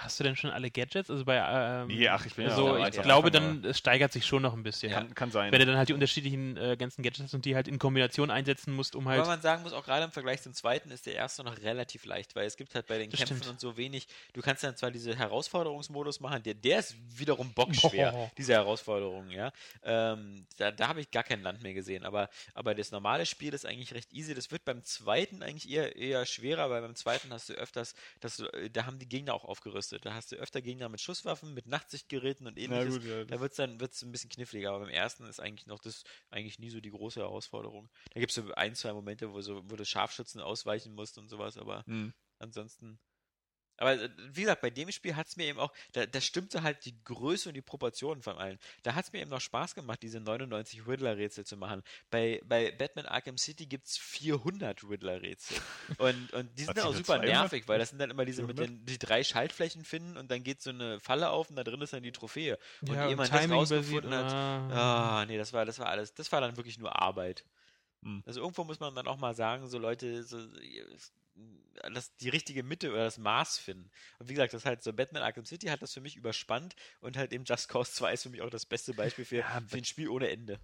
Hast 0.00 0.20
du 0.20 0.24
denn 0.24 0.36
schon 0.36 0.50
alle 0.50 0.70
Gadgets? 0.70 1.10
Also 1.10 1.24
bei 1.24 1.36
ähm, 1.36 1.88
Nee, 1.88 2.08
ach, 2.08 2.24
ich 2.24 2.34
bin 2.34 2.44
ja 2.44 2.50
also 2.52 2.68
auch 2.68 2.78
ich 2.78 2.84
einfach 2.84 3.02
glaube, 3.02 3.30
dann 3.30 3.64
es 3.64 3.78
steigert 3.78 4.12
sich 4.12 4.24
schon 4.24 4.42
noch 4.42 4.54
ein 4.54 4.62
bisschen. 4.62 4.92
Kann, 4.92 5.14
kann 5.14 5.30
sein. 5.32 5.50
Wenn 5.50 5.58
du 5.58 5.66
dann 5.66 5.76
halt 5.76 5.88
die 5.88 5.92
unterschiedlichen 5.92 6.56
äh, 6.56 6.76
ganzen 6.76 7.02
Gadgets 7.02 7.24
hast 7.24 7.34
und 7.34 7.44
die 7.44 7.56
halt 7.56 7.66
in 7.66 7.78
Kombination 7.78 8.30
einsetzen 8.30 8.74
musst, 8.74 8.94
um 8.94 9.08
halt. 9.08 9.26
man 9.26 9.40
sagen 9.40 9.64
muss, 9.64 9.72
auch 9.72 9.84
gerade 9.84 10.04
im 10.04 10.12
Vergleich 10.12 10.40
zum 10.42 10.54
zweiten 10.54 10.90
ist 10.92 11.06
der 11.06 11.14
erste 11.14 11.42
noch 11.42 11.58
relativ 11.58 12.04
leicht, 12.04 12.36
weil 12.36 12.46
es 12.46 12.56
gibt 12.56 12.74
halt 12.74 12.86
bei 12.86 12.98
den 12.98 13.10
Das 13.10 13.18
Kämpfen 13.18 13.38
stimmt. 13.38 13.50
und 13.50 13.60
so 13.60 13.76
wenig. 13.76 14.06
Du 14.34 14.40
kannst 14.40 14.62
dann 14.62 14.76
zwar 14.76 14.90
diese 14.92 15.16
Herausforderungsmodus 15.16 16.20
machen, 16.20 16.42
der, 16.44 16.54
der 16.54 16.78
ist 16.78 16.94
wiederum 17.18 17.52
bockschwer, 17.52 18.12
Oh. 18.14 18.30
diese 18.38 18.52
Herausforderung, 18.52 19.30
ja. 19.30 19.52
Ähm, 19.82 20.46
da 20.58 20.70
da 20.70 20.88
habe 20.88 21.00
ich 21.00 21.10
gar 21.10 21.24
kein 21.24 21.42
Land 21.42 21.62
mehr 21.62 21.74
gesehen, 21.74 22.04
aber, 22.04 22.28
aber 22.54 22.74
das 22.74 22.92
normale 22.92 23.26
Spiel 23.26 23.52
ist 23.52 23.66
eigentlich 23.66 23.94
recht 23.94 24.12
easy. 24.12 24.34
Das 24.34 24.50
wird 24.52 24.64
beim 24.64 24.84
zweiten 24.84 25.42
eigentlich 25.42 25.68
eher, 25.68 25.96
eher 25.96 26.24
schwerer, 26.24 26.70
weil 26.70 26.82
beim 26.82 26.94
zweiten 26.94 27.32
hast 27.32 27.48
du 27.48 27.54
öfters, 27.54 27.94
dass 28.20 28.36
du, 28.36 28.46
äh, 28.52 28.70
da 28.70 28.86
haben 28.86 28.98
die 28.98 29.08
Gegner 29.08 29.34
auch 29.34 29.44
aufgerüstet. 29.44 29.87
Ausgerüstet. 29.88 30.04
Da 30.06 30.14
hast 30.14 30.32
du 30.32 30.36
öfter 30.36 30.60
Gegner 30.62 30.88
mit 30.88 31.00
Schusswaffen, 31.00 31.54
mit 31.54 31.66
Nachtsichtgeräten 31.66 32.46
und 32.46 32.58
ähnliches. 32.58 33.04
ja, 33.04 33.24
Da 33.24 33.40
wird 33.40 33.52
es 33.52 33.56
dann 33.56 33.80
wird's 33.80 34.02
ein 34.02 34.12
bisschen 34.12 34.30
kniffliger, 34.30 34.70
aber 34.70 34.80
beim 34.80 34.88
ersten 34.90 35.24
ist 35.26 35.40
eigentlich 35.40 35.66
noch 35.66 35.80
das 35.80 36.04
eigentlich 36.30 36.58
nie 36.58 36.70
so 36.70 36.80
die 36.80 36.90
große 36.90 37.20
Herausforderung. 37.20 37.88
Da 38.12 38.20
gibt 38.20 38.30
es 38.30 38.36
so 38.36 38.52
ein, 38.54 38.74
zwei 38.74 38.92
Momente, 38.92 39.32
wo, 39.32 39.40
so, 39.40 39.62
wo 39.70 39.76
du 39.76 39.84
Scharfschützen 39.84 40.40
ausweichen 40.40 40.94
musst 40.94 41.18
und 41.18 41.28
sowas, 41.28 41.56
aber 41.56 41.84
Hm. 41.86 42.12
ansonsten. 42.38 42.98
Aber 43.78 43.94
äh, 43.94 44.10
wie 44.32 44.42
gesagt, 44.42 44.60
bei 44.60 44.70
dem 44.70 44.90
Spiel 44.92 45.16
hat 45.16 45.28
es 45.28 45.36
mir 45.36 45.46
eben 45.46 45.58
auch, 45.58 45.72
da, 45.92 46.04
da 46.06 46.20
stimmte 46.20 46.62
halt 46.62 46.84
die 46.84 46.94
Größe 47.04 47.48
und 47.48 47.54
die 47.54 47.62
Proportionen 47.62 48.22
von 48.22 48.36
allen. 48.36 48.58
Da 48.82 48.94
hat 48.94 49.06
es 49.06 49.12
mir 49.12 49.20
eben 49.20 49.30
noch 49.30 49.40
Spaß 49.40 49.74
gemacht, 49.74 50.02
diese 50.02 50.20
99 50.20 50.86
Riddler-Rätsel 50.86 51.46
zu 51.46 51.56
machen. 51.56 51.82
Bei, 52.10 52.40
bei 52.44 52.72
Batman 52.72 53.06
Arkham 53.06 53.38
City 53.38 53.66
gibt 53.66 53.86
es 53.86 53.96
400 53.96 54.84
Riddler-Rätsel. 54.84 55.56
Und, 55.98 56.32
und 56.32 56.58
die 56.58 56.64
sind 56.64 56.76
dann 56.76 56.86
auch 56.86 56.94
super 56.94 57.16
200? 57.18 57.26
nervig, 57.26 57.68
weil 57.68 57.78
das 57.78 57.90
sind 57.90 57.98
dann 57.98 58.10
immer 58.10 58.24
diese 58.24 58.42
mit 58.42 58.56
400? 58.56 58.78
den 58.78 58.86
die 58.86 58.98
drei 58.98 59.24
Schaltflächen 59.24 59.84
finden 59.84 60.16
und 60.16 60.30
dann 60.30 60.42
geht 60.42 60.60
so 60.60 60.70
eine 60.70 61.00
Falle 61.00 61.30
auf 61.30 61.50
und 61.50 61.56
da 61.56 61.64
drin 61.64 61.80
ist 61.80 61.92
dann 61.92 62.02
die 62.02 62.12
Trophäe. 62.12 62.58
Und 62.82 62.94
ja, 62.94 63.14
man 63.16 63.28
das 63.28 63.50
rausgefunden 63.50 64.12
hat, 64.12 64.32
ah. 64.32 65.20
Ah, 65.20 65.26
nee, 65.26 65.38
das 65.38 65.52
war, 65.52 65.64
das 65.64 65.78
war 65.78 65.86
alles, 65.86 66.14
das 66.14 66.30
war 66.30 66.40
dann 66.40 66.56
wirklich 66.56 66.78
nur 66.78 67.00
Arbeit. 67.00 67.44
Hm. 68.02 68.22
Also 68.26 68.40
irgendwo 68.40 68.64
muss 68.64 68.80
man 68.80 68.94
dann 68.94 69.06
auch 69.06 69.18
mal 69.18 69.34
sagen, 69.34 69.66
so 69.68 69.78
Leute, 69.78 70.22
so, 70.22 70.38
das, 71.94 72.14
die 72.16 72.28
richtige 72.28 72.62
Mitte 72.62 72.90
oder 72.90 73.04
das 73.04 73.18
Maß 73.18 73.58
finden. 73.58 73.90
Und 74.18 74.28
wie 74.28 74.34
gesagt, 74.34 74.52
das 74.52 74.64
halt 74.64 74.82
so 74.82 74.92
Batman 74.92 75.22
Arkham 75.22 75.44
City 75.44 75.68
hat 75.68 75.80
das 75.82 75.92
für 75.94 76.00
mich 76.00 76.16
überspannt 76.16 76.74
und 77.00 77.16
halt 77.16 77.32
eben 77.32 77.44
Just 77.44 77.68
Cause 77.68 77.92
2 77.92 78.12
ist 78.14 78.22
für 78.24 78.30
mich 78.30 78.42
auch 78.42 78.50
das 78.50 78.66
beste 78.66 78.94
Beispiel 78.94 79.24
für, 79.24 79.36
Ja, 79.36 79.62
für 79.66 79.76
ein 79.76 79.84
Spiel 79.84 80.08
ohne 80.08 80.28
Ende. 80.28 80.58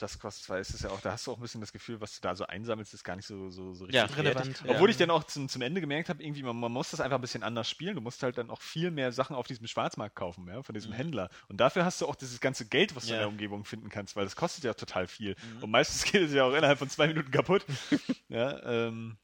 Just 0.00 0.18
Cause 0.20 0.42
2 0.42 0.58
ist 0.58 0.74
es 0.74 0.82
ja 0.82 0.90
auch, 0.90 1.00
da 1.00 1.12
hast 1.12 1.24
du 1.26 1.30
auch 1.32 1.36
ein 1.38 1.42
bisschen 1.42 1.60
das 1.60 1.72
Gefühl, 1.72 2.00
was 2.00 2.16
du 2.16 2.20
da 2.20 2.34
so 2.34 2.44
einsammelst, 2.46 2.92
ist 2.94 3.04
gar 3.04 3.14
nicht 3.14 3.26
so, 3.26 3.48
so, 3.50 3.74
so 3.74 3.84
richtig 3.84 3.94
Ja, 4.10 4.16
relevant. 4.16 4.60
Ja. 4.64 4.72
Obwohl 4.72 4.90
ich 4.90 4.96
dann 4.96 5.08
auch 5.10 5.22
zum, 5.22 5.48
zum 5.48 5.62
Ende 5.62 5.80
gemerkt 5.80 6.08
habe, 6.08 6.20
irgendwie, 6.20 6.42
man, 6.42 6.56
man 6.58 6.72
muss 6.72 6.90
das 6.90 7.00
einfach 7.00 7.16
ein 7.18 7.20
bisschen 7.20 7.44
anders 7.44 7.70
spielen. 7.70 7.94
Du 7.94 8.00
musst 8.00 8.20
halt 8.24 8.36
dann 8.36 8.50
auch 8.50 8.60
viel 8.60 8.90
mehr 8.90 9.12
Sachen 9.12 9.36
auf 9.36 9.46
diesem 9.46 9.68
Schwarzmarkt 9.68 10.16
kaufen, 10.16 10.48
ja, 10.48 10.64
von 10.64 10.74
diesem 10.74 10.90
Mhm. 10.90 10.96
Händler. 10.96 11.30
Und 11.48 11.58
dafür 11.58 11.84
hast 11.84 12.00
du 12.00 12.06
auch 12.08 12.16
dieses 12.16 12.40
ganze 12.40 12.66
Geld, 12.66 12.96
was 12.96 13.04
du 13.04 13.10
Ja. 13.10 13.16
in 13.16 13.20
der 13.20 13.28
Umgebung 13.28 13.64
finden 13.64 13.88
kannst, 13.88 14.16
weil 14.16 14.24
das 14.24 14.34
kostet 14.34 14.64
ja 14.64 14.74
total 14.74 15.06
viel. 15.06 15.36
Mhm. 15.56 15.62
Und 15.62 15.70
meistens 15.70 16.02
geht 16.12 16.22
es 16.22 16.32
ja 16.32 16.42
auch 16.44 16.54
innerhalb 16.54 16.78
von 16.80 16.90
zwei 16.90 17.06
Minuten 17.06 17.30
kaputt. 17.30 17.64
ja, 18.28 18.62
ähm, 18.88 19.16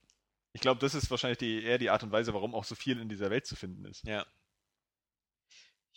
ich 0.53 0.61
glaube, 0.61 0.81
das 0.81 0.95
ist 0.95 1.11
wahrscheinlich 1.11 1.39
die, 1.39 1.63
eher 1.63 1.79
die 1.79 1.91
Art 1.91 2.03
und 2.03 2.13
Weise, 2.13 2.35
warum 2.35 2.55
auch 2.55 2.65
so 2.65 2.75
viel 2.75 3.01
in 3.01 3.09
dieser 3.09 3.31
Welt 3.31 3.47
zu 3.47 3.57
finden 3.57 3.85
ist. 3.85 4.05
Ja. 4.07 4.27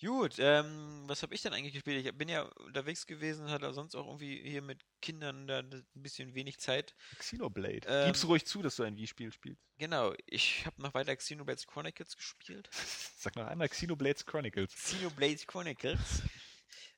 Gut, 0.01 0.35
ähm, 0.37 1.03
was 1.07 1.23
habe 1.23 1.33
ich 1.33 1.41
denn 1.43 1.53
eigentlich 1.53 1.73
gespielt? 1.73 2.05
Ich 2.05 2.11
bin 2.17 2.27
ja 2.27 2.41
unterwegs 2.65 3.05
gewesen, 3.05 3.49
hatte 3.49 3.71
sonst 3.73 3.95
auch 3.95 4.05
irgendwie 4.07 4.41
hier 4.43 4.61
mit 4.61 4.81
Kindern 5.01 5.47
da 5.47 5.59
ein 5.59 5.85
bisschen 5.93 6.33
wenig 6.33 6.59
Zeit. 6.59 6.93
Xenoblade. 7.19 7.87
Ähm, 7.87 8.07
Gibst 8.07 8.23
du 8.23 8.27
ruhig 8.27 8.45
zu, 8.45 8.61
dass 8.61 8.75
du 8.75 8.83
ein 8.83 8.97
Wii-Spiel 8.97 9.31
spielst? 9.31 9.61
Genau, 9.77 10.13
ich 10.25 10.65
habe 10.65 10.81
noch 10.81 10.93
weiter 10.93 11.15
Xenoblades 11.15 11.67
Chronicles 11.67 12.17
gespielt. 12.17 12.69
Sag 13.17 13.35
noch 13.37 13.45
einmal 13.45 13.69
Xenoblades 13.69 14.25
Chronicles. 14.25 14.73
Xenoblades 14.73 15.47
Chronicles. 15.47 16.23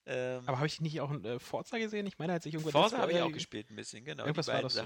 Ähm, 0.07 0.43
Aber 0.45 0.57
habe 0.57 0.67
ich 0.67 0.79
nicht 0.81 1.01
auch 1.01 1.09
ein 1.09 1.25
äh, 1.25 1.39
Forza 1.39 1.79
gesehen? 1.79 2.05
Ich 2.05 2.19
meine, 2.19 2.33
als 2.33 2.45
ich 2.45 2.53
irgendwo 2.53 2.69
Forza 2.69 2.99
habe 2.99 3.11
ich 3.11 3.17
äh, 3.17 3.21
auch 3.21 3.31
gespielt 3.31 3.71
ein 3.71 3.75
bisschen, 3.75 4.05
genau. 4.05 4.23
irgendwas 4.23 4.45
die 4.45 4.51
war 4.51 4.61
das 4.61 4.75
so. 4.75 4.83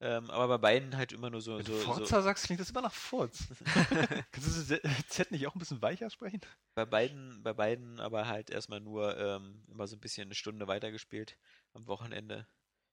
Ähm, 0.00 0.30
aber 0.30 0.48
bei 0.48 0.58
beiden 0.58 0.96
halt 0.96 1.12
immer 1.12 1.30
nur 1.30 1.40
so. 1.40 1.56
Wenn 1.56 1.64
so, 1.64 1.72
du 1.72 1.78
so 1.78 1.84
Forza 1.84 2.22
sagst, 2.22 2.44
klingt 2.46 2.60
das 2.60 2.70
immer 2.70 2.82
nach 2.82 2.92
Furz. 2.92 3.44
Kannst 4.32 4.70
du 4.70 4.80
Z, 5.08 5.30
nicht 5.30 5.46
auch 5.46 5.54
ein 5.54 5.58
bisschen 5.58 5.80
weicher 5.80 6.10
sprechen? 6.10 6.40
bei 6.74 6.84
beiden, 6.84 7.42
bei 7.42 7.52
beiden 7.52 8.00
aber 8.00 8.26
halt 8.26 8.50
erstmal 8.50 8.80
nur 8.80 9.16
ähm, 9.16 9.62
immer 9.68 9.86
so 9.86 9.96
ein 9.96 10.00
bisschen 10.00 10.26
eine 10.26 10.34
Stunde 10.34 10.66
weitergespielt 10.66 11.38
am 11.72 11.86
Wochenende. 11.86 12.46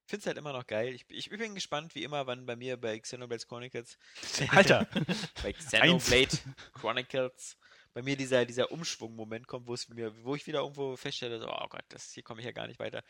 Ich 0.06 0.12
finde 0.12 0.22
es 0.22 0.28
halt 0.28 0.38
immer 0.38 0.54
noch 0.54 0.68
geil. 0.68 0.93
Ich, 0.93 1.06
ich 1.10 1.30
bin 1.30 1.56
gespannt, 1.56 1.95
wie 1.95 2.04
immer, 2.04 2.28
wann 2.28 2.45
bei 2.45 2.56
mir 2.56 2.78
bei 2.78 2.99
Xenoblade 2.99 3.45
Chronicles, 3.45 3.97
Alter! 4.49 4.88
bei 5.43 5.54
Xenoblade 5.54 6.38
Chronicles, 6.74 7.58
bei 7.93 8.02
mir 8.02 8.16
dieser, 8.16 8.45
dieser 8.45 8.72
Umschwung-Moment 8.72 9.47
kommt, 9.47 9.68
wo 9.68 9.74
es 9.74 9.89
mir, 9.89 10.14
wo 10.24 10.36
ich 10.36 10.45
wieder 10.47 10.60
irgendwo 10.60 10.95
feststelle, 10.95 11.39
so, 11.39 11.47
oh 11.49 11.68
Gott, 11.70 11.86
das, 11.89 12.12
hier 12.12 12.24
komme 12.24 12.41
ich 12.41 12.45
ja 12.45 12.52
gar 12.52 12.68
nicht 12.68 12.80
weiter. 12.80 13.04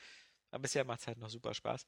Aber 0.52 0.62
bisher 0.62 0.86
macht 0.86 1.02
es 1.02 1.08
halt 1.08 1.18
noch 1.18 1.30
super 1.30 1.54
Spaß. 1.54 1.86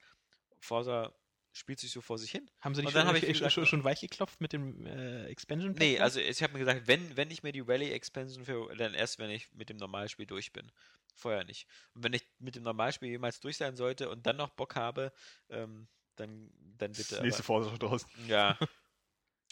Forza 0.60 1.14
spielt 1.54 1.80
sich 1.80 1.92
so 1.92 2.02
vor 2.02 2.18
sich 2.18 2.32
hin. 2.32 2.50
Haben 2.60 2.76
sie 2.76 2.82
dann 2.82 2.92
schon, 2.92 3.06
habe 3.06 3.18
ich, 3.18 3.26
gesagt, 3.26 3.54
schon, 3.54 3.66
schon 3.66 3.84
weich 3.84 4.02
geklopft 4.02 4.42
mit 4.42 4.54
dem 4.54 4.86
äh, 4.86 5.26
Expansion? 5.26 5.74
Nee, 5.74 6.00
also 6.00 6.20
ich 6.20 6.44
habe 6.44 6.54
mir 6.54 6.60
gesagt, 6.60 6.88
wenn, 6.88 7.16
wenn 7.16 7.32
ich 7.32 7.44
mir 7.44 7.52
die 7.52 7.62
Rally 7.62 7.92
Expansion 7.92 8.44
für, 8.44 8.76
dann 8.76 8.94
erst, 8.94 9.20
wenn 9.20 9.30
ich 9.30 9.52
mit 9.54 9.70
dem 9.70 9.78
Normalspiel 9.78 10.26
durch 10.26 10.52
bin. 10.52 10.72
Vorher 11.16 11.46
nicht. 11.46 11.68
Und 11.94 12.04
wenn 12.04 12.14
ich 12.14 12.28
mit 12.40 12.56
dem 12.56 12.64
Normalspiel 12.64 13.10
jemals 13.10 13.40
durch 13.40 13.58
sein 13.58 13.76
sollte 13.76 14.10
und 14.10 14.26
dann 14.26 14.36
noch 14.36 14.50
Bock 14.50 14.76
habe, 14.76 15.14
ähm, 15.50 15.88
dann, 16.16 16.52
dann 16.78 16.92
bitte. 16.92 17.16
Das 17.16 17.22
nächste 17.22 17.44
schon 17.44 17.80
draußen. 17.80 18.10
Ja. 18.28 18.58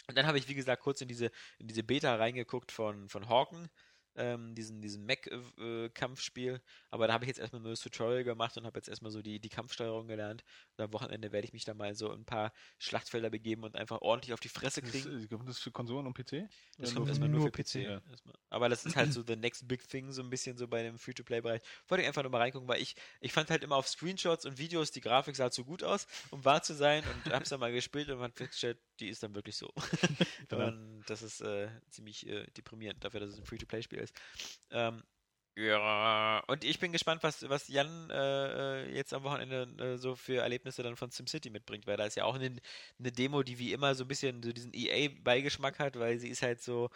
Und 0.08 0.16
dann 0.18 0.26
habe 0.26 0.36
ich, 0.36 0.48
wie 0.48 0.54
gesagt, 0.54 0.82
kurz 0.82 1.00
in 1.00 1.08
diese, 1.08 1.30
in 1.58 1.68
diese 1.68 1.84
Beta 1.84 2.16
reingeguckt 2.16 2.72
von, 2.72 3.08
von 3.08 3.28
Hawken, 3.28 3.68
ähm, 4.16 4.54
diesen, 4.54 4.80
diesen 4.80 5.04
Mech-Kampfspiel. 5.06 6.60
Aber 6.90 7.06
da 7.06 7.14
habe 7.14 7.24
ich 7.24 7.28
jetzt 7.28 7.38
erstmal 7.40 7.62
nur 7.62 7.70
das 7.72 7.80
Tutorial 7.80 8.24
gemacht 8.24 8.56
und 8.56 8.66
habe 8.66 8.78
jetzt 8.78 8.88
erstmal 8.88 9.10
so 9.10 9.22
die, 9.22 9.40
die 9.40 9.48
Kampfsteuerung 9.48 10.06
gelernt. 10.08 10.44
Und 10.76 10.84
am 10.84 10.92
Wochenende 10.92 11.32
werde 11.32 11.46
ich 11.46 11.52
mich 11.52 11.64
da 11.64 11.74
mal 11.74 11.94
so 11.94 12.12
in 12.12 12.20
ein 12.20 12.24
paar 12.24 12.52
Schlachtfelder 12.78 13.30
begeben 13.30 13.64
und 13.64 13.76
einfach 13.76 14.00
ordentlich 14.02 14.32
auf 14.32 14.40
die 14.40 14.48
Fresse 14.48 14.80
Das, 14.82 14.90
kriegen. 14.90 15.10
ist- 15.20 15.30
kommt 15.30 15.48
das 15.48 15.58
für 15.58 15.70
Konsolen 15.70 16.06
und 16.06 16.14
PC? 16.14 16.48
Das 16.78 16.90
Oder 16.90 16.94
kommt 16.94 16.94
nur- 16.96 17.08
erstmal 17.08 17.28
nur, 17.28 17.40
nur 17.40 17.46
für 17.52 17.62
PC. 17.62 17.62
PC, 17.62 17.74
ja. 17.84 18.02
Aber 18.50 18.68
das 18.68 18.84
ist 18.84 18.96
halt 18.96 19.12
so 19.12 19.22
the 19.26 19.36
next 19.36 19.66
big 19.68 19.88
thing, 19.88 20.12
so 20.12 20.22
ein 20.22 20.30
bisschen 20.30 20.56
so 20.56 20.68
bei 20.68 20.82
dem 20.82 20.98
Free-to-Play-Bereich. 20.98 21.62
Wollte 21.88 22.02
ich 22.02 22.08
einfach 22.08 22.22
nur 22.22 22.30
mal 22.32 22.38
reingucken, 22.38 22.68
weil 22.68 22.80
ich, 22.82 22.94
ich 23.20 23.32
fand 23.32 23.50
halt 23.50 23.62
immer 23.64 23.76
auf 23.76 23.88
Screenshots 23.88 24.44
und 24.46 24.58
Videos, 24.58 24.90
die 24.90 25.00
Grafik 25.00 25.36
sah 25.36 25.50
zu 25.50 25.64
gut 25.64 25.82
aus, 25.82 26.06
um 26.30 26.44
wahr 26.44 26.62
zu 26.62 26.74
sein 26.74 27.02
und 27.24 27.32
hab's 27.32 27.48
dann 27.50 27.60
mal 27.60 27.72
gespielt 27.72 28.08
und 28.10 28.18
man 28.18 28.32
festgestellt, 28.32 28.78
die 29.02 29.08
ist 29.08 29.22
dann 29.22 29.34
wirklich 29.34 29.56
so. 29.56 29.70
Und 30.50 31.04
das 31.06 31.22
ist 31.22 31.40
äh, 31.40 31.68
ziemlich 31.90 32.26
äh, 32.26 32.46
deprimierend 32.56 33.04
dafür, 33.04 33.20
dass 33.20 33.30
es 33.30 33.38
ein 33.38 33.44
Free-to-Play-Spiel 33.44 33.98
ist. 33.98 34.14
Ähm, 34.70 35.02
ja, 35.54 36.42
und 36.46 36.64
ich 36.64 36.78
bin 36.78 36.92
gespannt, 36.92 37.22
was, 37.22 37.46
was 37.46 37.68
Jan 37.68 38.08
äh, 38.08 38.84
äh, 38.84 38.96
jetzt 38.96 39.12
am 39.12 39.22
Wochenende 39.22 39.68
äh, 39.84 39.98
so 39.98 40.14
für 40.16 40.40
Erlebnisse 40.40 40.82
dann 40.82 40.96
von 40.96 41.10
SimCity 41.10 41.50
mitbringt, 41.50 41.86
weil 41.86 41.98
da 41.98 42.06
ist 42.06 42.16
ja 42.16 42.24
auch 42.24 42.36
eine, 42.36 42.56
eine 42.98 43.12
Demo, 43.12 43.42
die 43.42 43.58
wie 43.58 43.74
immer 43.74 43.94
so 43.94 44.04
ein 44.04 44.08
bisschen 44.08 44.42
so 44.42 44.50
diesen 44.50 44.72
EA-Beigeschmack 44.72 45.78
hat, 45.78 45.98
weil 45.98 46.18
sie 46.18 46.30
ist 46.30 46.40
halt 46.40 46.62
so 46.62 46.88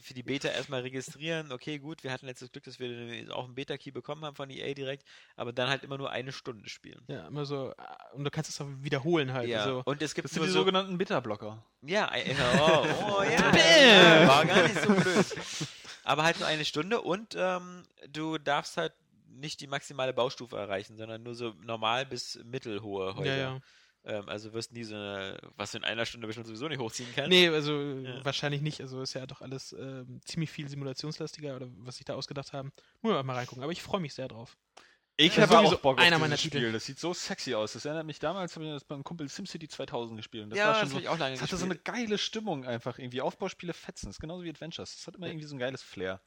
für 0.00 0.14
die 0.14 0.22
Beta 0.22 0.48
erstmal 0.48 0.82
registrieren, 0.82 1.50
okay, 1.52 1.78
gut, 1.78 2.04
wir 2.04 2.12
hatten 2.12 2.26
letztes 2.26 2.52
Glück, 2.52 2.64
dass 2.64 2.78
wir 2.78 3.34
auch 3.34 3.44
einen 3.44 3.54
Beta-Key 3.54 3.90
bekommen 3.90 4.24
haben 4.24 4.36
von 4.36 4.48
EA 4.50 4.74
direkt, 4.74 5.04
aber 5.36 5.52
dann 5.52 5.68
halt 5.68 5.82
immer 5.84 5.98
nur 5.98 6.10
eine 6.10 6.32
Stunde 6.32 6.68
spielen. 6.68 7.02
Ja, 7.08 7.26
immer 7.26 7.44
so. 7.44 7.70
äh, 7.70 7.74
Und 8.14 8.24
du 8.24 8.30
kannst 8.30 8.50
es 8.50 8.60
auch 8.60 8.68
wiederholen 8.80 9.32
halt. 9.32 9.48
Ja, 9.48 9.60
Also, 9.64 9.82
und 9.84 10.00
es 10.02 10.14
gibt 10.14 10.26
Das 10.26 10.32
sind 10.32 10.42
die 10.44 10.48
so, 10.48 10.60
sogenannten 10.60 10.96
Bitterblocker. 10.98 11.64
Ja, 11.82 12.10
oh, 12.60 12.86
oh 13.18 13.22
ja, 13.22 14.28
war 14.28 14.44
gar 14.46 14.62
nicht 14.62 14.80
so 14.80 14.94
blöd. 14.94 15.26
Aber 16.04 16.22
halt 16.24 16.38
nur 16.38 16.48
eine 16.48 16.64
Stunde 16.64 17.00
und 17.00 17.34
ähm, 17.36 17.84
du 18.08 18.38
darfst 18.38 18.76
halt 18.76 18.92
nicht 19.28 19.60
die 19.60 19.66
maximale 19.66 20.12
Baustufe 20.12 20.56
erreichen, 20.56 20.96
sondern 20.96 21.22
nur 21.22 21.34
so 21.34 21.54
normal 21.62 22.06
bis 22.06 22.38
mittelhohe 22.44 23.14
Häuser. 23.16 23.26
ja, 23.26 23.36
ja. 23.36 23.60
Ähm, 24.04 24.28
also 24.28 24.52
wirst 24.52 24.72
nie 24.72 24.82
so 24.84 24.94
eine, 24.96 25.38
was 25.56 25.72
du 25.72 25.78
in 25.78 25.84
einer 25.84 26.04
Stunde 26.06 26.26
bestimmt 26.26 26.46
sowieso 26.46 26.66
nicht 26.68 26.80
hochziehen 26.80 27.12
kannst. 27.14 27.30
Nee, 27.30 27.48
also 27.48 27.80
Ja. 27.80 28.24
wahrscheinlich 28.24 28.60
nicht. 28.60 28.80
Also 28.80 29.00
ist 29.00 29.14
ja 29.14 29.26
doch 29.26 29.40
alles 29.42 29.72
ähm, 29.78 30.20
ziemlich 30.24 30.50
viel 30.50 30.68
simulationslastiger 30.68 31.54
oder 31.56 31.68
was 31.78 31.96
sich 31.96 32.04
da 32.04 32.14
ausgedacht 32.14 32.52
haben. 32.52 32.72
Muss 33.00 33.12
man 33.12 33.24
mal 33.24 33.34
reingucken. 33.36 33.62
Aber 33.62 33.72
ich 33.72 33.82
freue 33.82 34.00
mich 34.00 34.14
sehr 34.14 34.28
drauf. 34.28 34.56
Ich 35.16 35.36
Ja, 35.36 35.42
habe 35.42 35.58
auch 35.60 35.74
Bock 35.80 36.00
einer 36.00 36.16
auf 36.16 36.20
meiner 36.22 36.36
dieses 36.36 36.42
Titel. 36.50 36.58
Spiel. 36.58 36.72
Das 36.72 36.86
sieht 36.86 36.98
so 36.98 37.12
sexy 37.14 37.54
aus. 37.54 37.74
Das 37.74 37.84
erinnert 37.84 38.06
mich 38.06 38.18
damals, 38.18 38.56
habe 38.56 38.64
ich 38.64 38.72
das 38.72 38.84
beim 38.84 39.04
Kumpel 39.04 39.28
SimCity 39.28 39.68
2000 39.68 40.16
gespielt. 40.16 40.44
Und 40.44 40.50
das 40.50 40.58
ja, 40.58 40.64
war 40.64 40.70
das 40.72 40.80
schon 40.80 40.88
habe 40.88 40.94
so, 40.94 41.00
ich 41.00 41.08
auch 41.08 41.18
lange 41.18 41.34
das 41.34 41.42
hatte 41.42 41.56
so 41.56 41.64
eine 41.64 41.76
gespielt. 41.76 41.84
geile 42.08 42.18
Stimmung 42.18 42.64
einfach. 42.64 42.98
Irgendwie 42.98 43.20
Aufbauspiele 43.20 43.72
fetzen. 43.74 44.06
Das 44.06 44.16
ist 44.16 44.20
genauso 44.20 44.42
wie 44.42 44.50
Adventures. 44.50 44.96
Das 44.96 45.06
hat 45.06 45.14
immer 45.16 45.26
irgendwie 45.28 45.46
so 45.46 45.54
ein 45.54 45.58
geiles 45.58 45.82
Flair. 45.82 46.20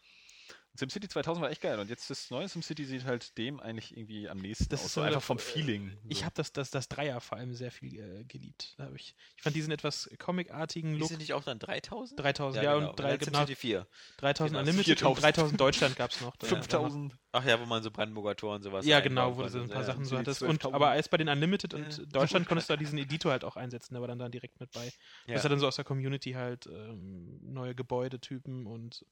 SimCity 0.78 1.08
2000 1.08 1.44
war 1.44 1.50
echt 1.52 1.62
geil. 1.62 1.80
Und 1.80 1.90
jetzt 1.90 2.10
das 2.10 2.30
neue 2.32 2.48
SimCity 2.48 2.86
sieht 2.86 3.06
halt 3.06 3.38
dem 3.38 3.60
eigentlich 3.60 3.96
irgendwie 3.96 4.28
am 4.30 4.38
nächsten 4.38 4.68
Das 4.70 4.82
aus. 4.82 4.86
ist 4.88 4.94
So 4.94 5.02
so 5.02 5.08
einfach 5.08 5.22
vom 5.22 5.40
Feeling. 5.40 5.98
Ich 6.08 6.20
so. 6.20 6.26
habe 6.26 6.34
das, 6.36 6.52
das, 6.54 6.70
das 6.72 6.88
Dreier 6.90 7.20
vor 7.22 7.38
allem 7.38 7.54
sehr 7.54 7.72
viel 7.72 7.98
äh, 8.00 8.24
geliebt. 8.26 8.74
Da 8.78 8.90
ich, 8.96 9.16
ich 9.38 9.42
fand 9.44 9.56
diesen 9.56 9.72
etwas 9.72 10.10
comicartigen 10.20 10.96
Look. 10.98 11.12
es 11.12 11.18
nicht 11.18 11.34
auch 11.34 11.44
dann 11.44 11.60
3000? 11.60 12.20
3000, 12.20 12.64
ja, 12.64 12.74
genau. 12.76 12.90
und 12.92 13.00
drei, 13.00 13.18
dann 13.18 13.20
genau, 13.20 13.38
SimCity 13.40 13.56
4. 13.56 13.88
3000 14.18 14.50
Genau, 14.50 14.60
Unlimited 14.60 15.00
4000. 15.00 15.16
und 15.18 15.24
3000 15.24 15.62
Deutschland 15.62 15.96
gab 15.96 16.12
es 16.12 16.22
noch. 16.22 16.36
Da- 16.36 16.48
5000. 16.48 17.14
Ach 17.32 17.44
ja, 17.46 17.60
wo 17.60 17.66
man 17.66 17.84
so 17.84 17.92
Brandenburger 17.92 18.36
Tor 18.36 18.56
und 18.56 18.62
sowas 18.64 18.86
Ja, 18.86 19.02
genau, 19.02 19.36
wo 19.38 19.44
du 19.44 19.50
so 19.50 19.60
ein 19.60 19.68
paar 19.68 19.82
ja. 19.82 19.84
Sachen 19.88 20.06
so 20.06 20.18
hattest. 20.18 20.42
Und, 20.42 20.64
12.000. 20.64 20.74
aber 20.74 20.90
als 20.92 21.10
bei 21.10 21.18
den 21.18 21.28
Unlimited 21.28 21.74
und 21.74 21.98
Ja. 21.98 22.06
Deutschland 22.06 22.48
konntest 22.48 22.70
du 22.70 22.74
da 22.74 22.78
diesen 22.78 22.98
Editor 22.98 23.32
halt 23.34 23.44
auch 23.44 23.58
einsetzen, 23.58 23.94
der 23.94 24.02
war 24.02 24.08
dann 24.08 24.20
da 24.20 24.30
direkt 24.30 24.60
mit 24.62 24.72
bei. 24.72 24.86
Ja. 25.28 25.34
Das 25.34 25.44
hat 25.44 25.52
dann 25.52 25.60
so 25.60 25.68
aus 25.68 25.76
der 25.76 25.84
Community 25.86 26.32
halt 26.32 26.66
ähm, 26.68 27.40
neue 27.42 27.76
Gebäudetypen 27.76 28.66
und 28.66 29.06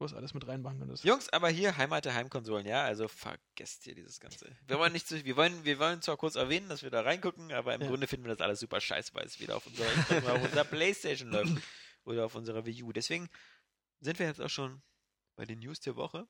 was 0.00 0.14
alles 0.14 0.34
mit 0.34 0.46
reinmachen 0.46 0.78
konntest. 0.78 1.04
Jungs, 1.04 1.28
aber 1.30 1.48
hier 1.48 1.76
Heimat 1.76 2.04
der 2.04 2.14
Heimkonsolen, 2.14 2.66
ja, 2.66 2.82
also 2.84 3.08
vergesst 3.08 3.84
hier 3.84 3.94
dieses 3.94 4.20
Ganze. 4.20 4.56
Wir 4.66 4.78
wollen 4.78 4.92
nicht 4.92 5.06
zu, 5.06 5.24
wir 5.24 5.36
wollen, 5.36 5.64
wir 5.64 5.78
wollen 5.78 6.02
zwar 6.02 6.16
kurz 6.16 6.36
erwähnen, 6.36 6.68
dass 6.68 6.82
wir 6.82 6.90
da 6.90 7.02
reingucken, 7.02 7.52
aber 7.52 7.74
im 7.74 7.82
Ja. 7.82 7.88
Grunde 7.88 8.06
finden 8.06 8.26
wir 8.26 8.34
das 8.34 8.40
alles 8.44 8.60
super 8.60 8.80
scheiße, 8.80 9.14
weil 9.14 9.26
es 9.26 9.40
wieder 9.40 9.56
auf 9.56 9.66
unserer, 9.66 10.32
auf 10.34 10.42
unserer 10.42 10.64
Playstation 10.64 11.30
läuft 11.30 11.52
oder 12.04 12.24
auf 12.26 12.34
unserer 12.34 12.64
Wii 12.66 12.82
U. 12.82 12.92
Deswegen 12.92 13.28
sind 14.00 14.18
wir 14.18 14.26
jetzt 14.26 14.40
auch 14.40 14.50
schon 14.50 14.82
bei 15.36 15.44
den 15.44 15.58
News 15.60 15.80
der 15.80 15.96
Woche. 15.96 16.26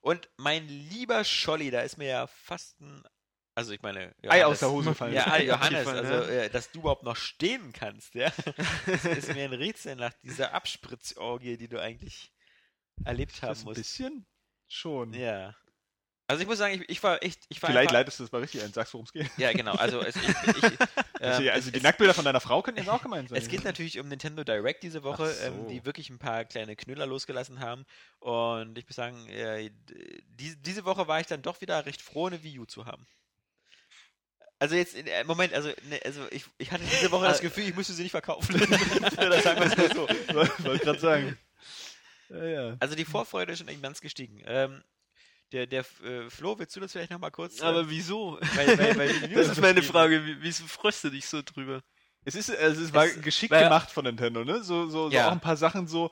Und 0.00 0.28
mein 0.36 0.66
lieber 0.66 1.22
Scholli, 1.24 1.70
da 1.70 1.80
ist 1.82 1.96
mir 1.96 2.08
ja 2.08 2.26
fast 2.26 2.80
ein 2.80 3.04
Also 3.54 3.72
ich 3.72 3.82
meine, 3.82 4.14
Ei 4.26 4.44
aus 4.44 4.58
der 4.58 4.70
Hose 4.70 4.94
fallen. 4.94 5.14
Ja, 5.14 5.30
Ei, 5.30 5.44
Johannes, 5.44 5.84
Gefallen, 5.84 6.06
also 6.06 6.30
äh, 6.30 6.50
dass 6.50 6.72
du 6.72 6.80
überhaupt 6.80 7.04
noch 7.04 7.16
stehen 7.16 7.72
kannst, 7.72 8.14
ja. 8.14 8.32
Das 8.86 9.04
ist 9.04 9.28
mir 9.34 9.44
ein 9.44 9.52
Rätsel 9.52 9.94
nach 9.94 10.12
dieser 10.24 10.54
Abspritzorgie, 10.54 11.56
die 11.56 11.68
du 11.68 11.80
eigentlich 11.80 12.32
erlebt 13.04 13.42
haben 13.42 13.48
Das 13.50 13.60
ein 13.60 13.64
musst. 13.64 13.76
bisschen 13.76 14.26
schon. 14.68 15.12
Ja. 15.14 15.54
Also 16.28 16.42
ich 16.42 16.48
muss 16.48 16.58
sagen, 16.58 16.80
ich, 16.80 16.88
ich 16.88 17.02
war 17.02 17.22
echt, 17.22 17.42
ich 17.48 17.60
war 17.62 17.68
Vielleicht 17.68 17.88
einfach, 17.88 17.92
leitest 17.92 18.18
du 18.18 18.24
das 18.24 18.32
mal 18.32 18.40
richtig 18.40 18.62
ein. 18.62 18.72
Sagst, 18.72 18.94
worum 18.94 19.04
es 19.04 19.12
geht. 19.12 19.30
Ja, 19.36 19.52
genau. 19.52 19.72
Also 19.72 20.00
es, 20.00 20.16
ich, 20.16 20.22
ich, 20.56 20.64
ähm, 20.64 20.78
also, 21.20 21.42
es, 21.42 21.70
die 21.70 21.76
es, 21.76 21.82
Nacktbilder 21.82 22.14
von 22.14 22.24
deiner 22.24 22.40
Frau 22.40 22.62
können 22.62 22.78
jetzt 22.78 22.88
auch 22.88 23.02
gemeint 23.02 23.28
sein. 23.28 23.38
es 23.38 23.48
geht 23.48 23.64
natürlich 23.64 23.98
um 24.00 24.08
Nintendo 24.08 24.42
Direct 24.42 24.82
diese 24.82 25.02
Woche, 25.02 25.28
so. 25.28 25.44
ähm, 25.46 25.68
die 25.68 25.84
wirklich 25.84 26.08
ein 26.08 26.18
paar 26.18 26.44
kleine 26.46 26.74
Knüller 26.74 27.06
losgelassen 27.06 27.60
haben. 27.60 27.84
Und 28.20 28.78
ich 28.78 28.86
muss 28.86 28.96
sagen, 28.96 29.28
äh, 29.28 29.70
die, 30.26 30.56
diese 30.62 30.84
Woche 30.86 31.06
war 31.06 31.20
ich 31.20 31.26
dann 31.26 31.42
doch 31.42 31.60
wieder 31.60 31.84
recht 31.84 32.00
froh, 32.00 32.28
eine 32.28 32.42
Wii 32.42 32.60
U 32.60 32.64
zu 32.64 32.86
haben. 32.86 33.06
Also 34.58 34.76
jetzt, 34.76 34.94
äh, 34.94 35.24
Moment, 35.24 35.52
also, 35.54 35.70
ne, 35.88 36.00
also 36.04 36.22
ich, 36.30 36.44
ich 36.56 36.70
hatte 36.70 36.84
diese 36.84 37.10
Woche 37.10 37.26
das 37.26 37.40
Gefühl, 37.40 37.64
ich 37.64 37.74
müsste 37.74 37.92
sie 37.94 38.04
nicht 38.04 38.12
verkaufen. 38.12 38.54
Oder 39.18 39.42
sagen 39.42 39.60
wir 39.60 39.66
es 39.66 39.76
mal 39.76 39.92
so. 39.92 40.08
Wollte 40.64 40.84
gerade 40.84 41.00
sagen. 41.00 41.38
Ja, 42.32 42.44
ja. 42.44 42.76
Also 42.80 42.94
die 42.94 43.04
Vorfreude 43.04 43.52
ist 43.52 43.58
schon 43.58 43.68
immens 43.68 44.00
gestiegen. 44.00 44.42
Ähm, 44.46 44.82
der, 45.52 45.66
der 45.66 45.84
äh, 46.02 46.30
Flo, 46.30 46.58
willst 46.58 46.74
du 46.76 46.80
das 46.80 46.92
vielleicht 46.92 47.10
nochmal 47.10 47.30
kurz? 47.30 47.60
äh, 47.60 47.64
Aber 47.64 47.88
wieso? 47.90 48.38
weil, 48.54 48.78
weil, 48.78 48.96
weil 48.96 49.28
Das 49.34 49.48
ist 49.48 49.60
meine 49.60 49.82
Frage. 49.82 50.24
Wie- 50.24 50.36
Wieso 50.40 50.64
freust 50.66 51.04
du 51.04 51.10
dich 51.10 51.26
so 51.26 51.42
drüber? 51.42 51.82
Es 52.24 52.34
ist, 52.34 52.50
also 52.56 52.82
es 52.82 52.92
war 52.94 53.04
Es- 53.06 53.20
geschickt 53.20 53.50
weil- 53.52 53.64
gemacht 53.64 53.90
von 53.90 54.04
Nintendo, 54.04 54.44
ne? 54.44 54.62
So, 54.62 54.88
so, 54.88 55.10
so 55.10 55.14
Ja. 55.16 55.28
auch 55.28 55.32
ein 55.32 55.40
paar 55.40 55.56
Sachen 55.56 55.86
so. 55.86 56.10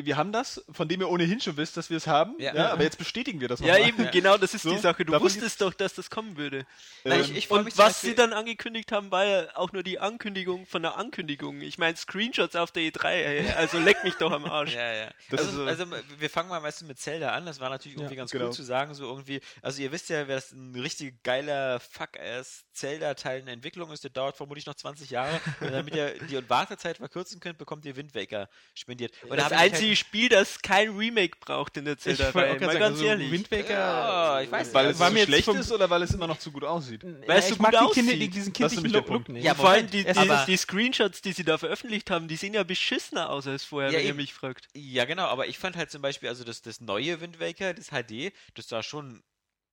Wir 0.00 0.16
haben 0.16 0.30
das, 0.30 0.64
von 0.70 0.86
dem 0.86 1.00
ihr 1.00 1.08
ohnehin 1.10 1.40
schon 1.40 1.56
wisst, 1.56 1.76
dass 1.76 1.90
wir 1.90 1.96
es 1.96 2.06
haben. 2.06 2.36
Ja. 2.38 2.54
Ja. 2.54 2.70
aber 2.72 2.84
jetzt 2.84 2.98
bestätigen 2.98 3.40
wir 3.40 3.48
das 3.48 3.58
Ja, 3.58 3.72
nochmal. 3.72 3.88
eben, 3.88 4.04
Ja. 4.04 4.10
genau, 4.10 4.36
das 4.38 4.54
ist 4.54 4.62
So, 4.62 4.70
die 4.70 4.78
Sache. 4.78 5.04
Du 5.04 5.20
wusstest 5.20 5.60
doch, 5.60 5.74
dass 5.74 5.94
das 5.94 6.08
kommen 6.08 6.36
würde. 6.36 6.66
Nein, 7.02 7.18
Ähm, 7.18 7.24
ich, 7.24 7.36
ich 7.36 7.50
Und 7.50 7.76
was 7.76 8.00
sie 8.00 8.14
dann 8.14 8.32
angekündigt 8.32 8.92
haben, 8.92 9.10
war 9.10 9.24
ja 9.24 9.56
auch 9.56 9.72
nur 9.72 9.82
die 9.82 9.98
Ankündigung 9.98 10.66
von 10.66 10.82
der 10.82 10.96
Ankündigung. 10.96 11.62
Ich 11.62 11.78
meine, 11.78 11.96
Screenshots 11.96 12.54
auf 12.54 12.70
der 12.70 12.84
E3, 12.84 13.08
ey, 13.08 13.50
also 13.56 13.78
leck 13.80 14.04
mich 14.04 14.14
doch 14.14 14.30
am 14.30 14.44
Arsch. 14.44 14.74
Ja, 14.74 14.92
ja. 14.94 15.10
Das 15.30 15.40
also, 15.40 15.66
ist 15.66 15.80
also 15.80 15.92
wir 16.18 16.30
fangen 16.30 16.48
mal 16.48 16.60
meistens 16.60 16.86
mit 16.86 17.00
Zelda 17.00 17.32
an. 17.32 17.44
Das 17.46 17.58
war 17.58 17.68
natürlich 17.68 17.98
irgendwie 17.98 18.14
ganz 18.14 18.30
genau. 18.30 18.46
cool 18.46 18.52
zu 18.52 18.62
sagen, 18.62 18.94
so 18.94 19.04
irgendwie. 19.04 19.40
Also 19.62 19.82
ihr 19.82 19.90
wisst 19.90 20.10
ja, 20.10 20.28
wer 20.28 20.36
das 20.36 20.52
ein 20.52 20.76
richtig 20.76 21.24
geiler 21.24 21.80
Fuck-ass 21.80 22.64
Zelda-Teil 22.78 23.40
in 23.40 23.48
Entwicklung 23.48 23.90
ist, 23.92 24.04
der 24.04 24.10
dauert 24.10 24.36
vermutlich 24.36 24.66
noch 24.66 24.74
20 24.74 25.10
Jahre. 25.10 25.40
Und 25.60 25.72
damit 25.72 25.94
ihr 25.94 26.14
die 26.26 26.48
Wartezeit 26.48 26.96
verkürzen 26.98 27.40
könnt, 27.40 27.58
bekommt 27.58 27.84
ihr 27.84 27.96
Wind 27.96 28.14
Waker 28.14 28.48
spendiert. 28.74 29.12
Und 29.24 29.30
da 29.32 29.48
das 29.48 29.52
ich 29.52 29.58
einzige 29.58 29.96
Spiel, 29.96 30.28
das 30.28 30.60
kein 30.62 30.96
Remake 30.96 31.36
braucht 31.40 31.76
in 31.76 31.84
der 31.84 31.94
Ich 31.94 32.00
Zelda-Reihe. 32.00 32.56
gerade 32.58 32.66
sagen, 32.66 32.78
ganz 32.78 32.92
also 32.96 33.04
ehrlich. 33.04 33.30
Wind 33.30 33.50
Waker. 33.50 33.70
Ja, 33.72 34.40
ich 34.40 34.50
weiß 34.50 34.72
weil 34.74 34.86
nicht. 34.86 34.94
es 34.94 35.00
war 35.00 35.10
so 35.10 35.16
schlecht 35.18 35.48
ist 35.48 35.72
oder 35.72 35.90
weil 35.90 36.02
es 36.02 36.10
immer 36.12 36.26
noch 36.26 36.38
zu 36.38 36.50
gut 36.52 36.64
aussieht? 36.64 37.02
Weil 37.04 37.38
es 37.38 37.50
ich 37.50 37.56
so 37.56 37.62
mag 37.62 37.72
gut 37.72 37.90
die 37.90 37.94
Kinder, 38.00 38.12
aussieht. 38.12 38.22
die, 38.22 38.30
diesen 38.30 38.52
Das 38.52 38.72
ist 38.72 38.76
kindlichen 38.78 38.90
Look 38.90 39.06
Punkt. 39.06 39.28
nicht. 39.28 39.44
Ja, 39.44 39.52
Ja, 39.52 39.54
vor 39.54 39.70
allem 39.70 39.90
die, 39.90 40.06
es- 40.06 40.16
die, 40.16 40.30
die 40.46 40.56
Screenshots, 40.56 41.20
die 41.22 41.32
sie 41.32 41.44
da 41.44 41.58
veröffentlicht 41.58 42.10
haben, 42.10 42.28
die 42.28 42.36
sehen 42.36 42.54
ja 42.54 42.62
beschissener 42.62 43.30
aus 43.30 43.46
als 43.46 43.64
vorher, 43.64 43.90
Ja, 43.90 43.98
wenn 43.98 44.06
ihr 44.06 44.14
mich 44.14 44.34
fragt. 44.34 44.68
Ja, 44.74 45.04
genau, 45.04 45.24
aber 45.26 45.46
ich 45.48 45.58
fand 45.58 45.76
halt 45.76 45.90
zum 45.90 46.02
Beispiel, 46.02 46.28
also 46.28 46.44
das, 46.44 46.62
das 46.62 46.80
neue 46.80 47.20
Wind 47.20 47.40
Waker, 47.40 47.74
das 47.74 47.88
HD, 47.90 48.32
das 48.54 48.68
sah 48.68 48.82
schon, 48.82 49.22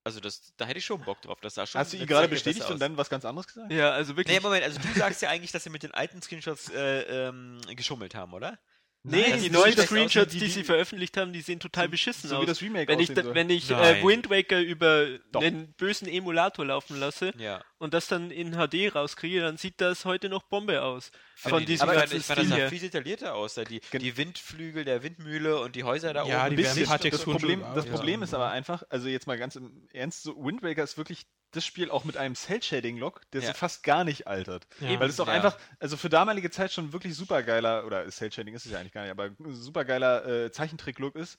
also 0.05 0.19
das, 0.19 0.53
da 0.55 0.65
hätte 0.65 0.77
ich 0.77 0.85
schon 0.85 1.01
Bock 1.01 1.19
drauf. 1.23 1.39
Das 1.41 1.55
sah 1.55 1.65
schon 1.65 1.81
Hast 1.81 1.91
du 1.91 1.97
ihn 1.97 2.05
gerade 2.05 2.27
bestätigt 2.27 2.69
und 2.69 2.79
dann 2.79 2.95
was 2.95 3.09
ganz 3.09 3.25
anderes 3.25 3.47
gesagt? 3.47 3.71
Ja, 3.71 3.89
also 3.89 4.15
wirklich. 4.15 4.37
Nee, 4.37 4.41
Moment, 4.41 4.63
also 4.63 4.79
du 4.79 4.87
sagst 4.99 5.21
ja 5.23 5.29
eigentlich, 5.29 5.51
dass 5.51 5.63
sie 5.63 5.71
mit 5.71 5.81
den 5.81 5.95
alten 5.95 6.21
Screenshots 6.21 6.69
äh, 6.69 7.27
ähm, 7.27 7.59
geschummelt 7.75 8.13
haben, 8.13 8.33
oder? 8.33 8.59
Nee, 9.05 9.25
Nein, 9.29 9.41
die 9.41 9.49
neuen 9.49 9.77
Screenshots, 9.77 10.31
die- 10.33 10.39
die, 10.39 10.47
sie 10.47 10.63
veröffentlicht 10.63 11.15
haben, 11.17 11.31
die 11.33 11.41
sehen 11.41 11.59
total 11.59 11.87
beschissen 11.89 12.29
So 12.29 12.37
aus. 12.37 12.41
wie 12.41 12.45
das 12.47 12.61
Remake 12.61 12.87
wenn 12.91 12.99
ich, 12.99 13.13
da, 13.13 13.33
wenn 13.33 13.49
ich 13.49 13.69
äh. 13.71 14.03
Wind 14.03 14.29
Waker 14.29 14.59
über 14.59 15.07
Doch. 15.31 15.41
einen 15.41 15.73
bösen 15.73 16.07
Emulator 16.07 16.65
laufen 16.65 16.99
lasse 16.99 17.33
Ja. 17.37 17.61
und 17.77 17.93
das 17.93 18.07
dann 18.07 18.31
in 18.31 18.53
HD 18.53 18.89
rauskriege, 18.93 19.41
dann 19.41 19.57
sieht 19.57 19.79
das 19.81 20.05
heute 20.05 20.29
noch 20.29 20.43
Bombe 20.43 20.81
aus. 20.81 21.11
Von 21.37 21.49
Von 21.51 21.59
die, 21.59 21.65
diesem 21.65 21.89
aber 21.89 21.99
ganzen 21.99 22.17
ich 22.17 22.25
fand 22.25 22.39
das 22.39 22.47
sah 22.47 22.69
viel 22.69 22.79
detaillierter 22.79 23.35
aus. 23.35 23.55
Da 23.55 23.63
die, 23.65 23.81
die 23.93 24.17
Windflügel 24.17 24.85
der 24.85 25.03
Windmühle 25.03 25.59
und 25.59 25.75
die 25.75 25.83
Häuser 25.83 26.13
da 26.13 26.25
Ja, 26.25 26.45
oben. 26.45 26.55
die 26.55 26.63
werden 26.63 26.75
Bisschen, 26.75 26.83
ein 26.83 26.87
paar 26.87 26.97
das 26.97 27.03
Texturen 27.11 27.37
Problem, 27.37 27.63
das. 27.75 27.85
Problem 27.85 28.19
Ja. 28.21 28.23
ist 28.23 28.33
aber 28.33 28.49
einfach, 28.51 28.83
also 28.89 29.07
jetzt 29.09 29.27
mal 29.27 29.37
ganz 29.37 29.55
im 29.55 29.87
Ernst, 29.93 30.23
so 30.23 30.35
Wind 30.43 30.63
Waker 30.63 30.83
ist 30.83 30.97
wirklich 30.97 31.25
das 31.55 31.65
Spiel 31.65 31.89
auch 31.89 32.03
mit 32.03 32.17
einem 32.17 32.35
Cell-Shading-Look, 32.35 33.21
der 33.31 33.41
Ja. 33.41 33.47
so 33.47 33.53
fast 33.53 33.83
gar 33.83 34.03
nicht 34.03 34.27
altert. 34.27 34.67
Ja. 34.79 34.99
Weil 34.99 35.09
es 35.09 35.15
doch 35.15 35.27
Ja. 35.27 35.33
einfach, 35.33 35.57
also 35.79 35.97
für 35.97 36.09
damalige 36.09 36.49
Zeit 36.51 36.71
schon 36.71 36.93
wirklich 36.93 37.15
supergeiler, 37.15 37.85
oder 37.85 38.07
Cell-Shading 38.09 38.53
ist 38.55 38.65
es 38.65 38.71
ja 38.71 38.79
eigentlich 38.79 38.93
gar 38.93 39.03
nicht, 39.03 39.11
aber 39.11 39.31
supergeiler 39.53 40.25
äh, 40.45 40.51
Zeichentrick-Look 40.51 41.15
ist, 41.15 41.37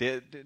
der, 0.00 0.20
der, 0.20 0.44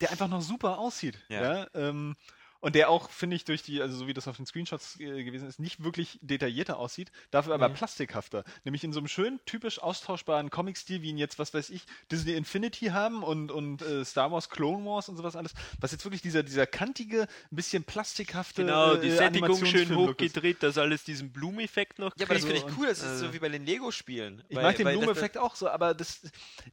der 0.00 0.10
einfach 0.10 0.28
noch 0.28 0.42
super 0.42 0.78
aussieht. 0.78 1.18
Ja. 1.28 1.42
Ja. 1.60 1.66
ähm, 1.74 2.16
und 2.60 2.74
der 2.74 2.88
auch, 2.90 3.10
finde 3.10 3.36
ich, 3.36 3.44
durch 3.44 3.62
die, 3.62 3.80
also 3.82 3.96
so 3.96 4.06
wie 4.06 4.14
das 4.14 4.28
auf 4.28 4.36
den 4.36 4.46
Screenshots 4.46 4.98
äh, 5.00 5.24
gewesen 5.24 5.48
ist, 5.48 5.58
nicht 5.60 5.82
wirklich 5.84 6.18
detaillierter 6.22 6.78
aussieht, 6.78 7.10
dafür 7.30 7.54
aber 7.54 7.68
Nee. 7.68 7.74
plastikhafter. 7.74 8.44
Nämlich 8.64 8.84
in 8.84 8.92
so 8.92 8.98
einem 9.00 9.08
schönen, 9.08 9.40
typisch 9.46 9.78
austauschbaren 9.80 10.50
Comic-Stil, 10.50 11.02
wie 11.02 11.10
ihn 11.10 11.18
jetzt, 11.18 11.38
was 11.38 11.52
weiß 11.54 11.70
ich, 11.70 11.82
Disney 12.10 12.32
Infinity 12.34 12.86
haben 12.86 13.22
und, 13.22 13.50
und 13.50 13.82
äh, 13.82 14.04
Star 14.04 14.30
Wars 14.32 14.48
Clone 14.50 14.84
Wars 14.84 15.08
und 15.08 15.16
sowas 15.16 15.36
alles. 15.36 15.54
Was 15.80 15.92
jetzt 15.92 16.04
wirklich 16.04 16.22
dieser, 16.22 16.42
dieser 16.42 16.66
kantige, 16.66 17.22
ein 17.22 17.56
bisschen 17.56 17.84
plastikhafte. 17.84 18.62
Genau, 18.64 18.96
die 18.96 19.08
äh, 19.08 19.16
Sättigung 19.16 19.64
schön 19.64 19.94
hochgedreht, 19.94 20.62
dass 20.62 20.78
alles 20.78 21.04
diesen 21.04 21.32
Blumeffekt 21.32 21.98
noch 21.98 22.12
Ja, 22.16 22.26
aber 22.26 22.34
das 22.34 22.44
finde 22.44 22.58
ich 22.58 22.78
cool. 22.78 22.86
Das 22.86 22.98
ist 22.98 23.04
Also- 23.04 23.26
so 23.26 23.32
wie 23.34 23.38
bei 23.38 23.48
den 23.48 23.64
Lego-Spielen. 23.66 24.42
Ich 24.48 24.56
Weil- 24.56 24.62
mag 24.64 24.76
den 24.76 24.86
Blumeneffekt 24.88 25.38
auch 25.38 25.56
so, 25.56 25.68
aber 25.68 25.94
das, 25.94 26.20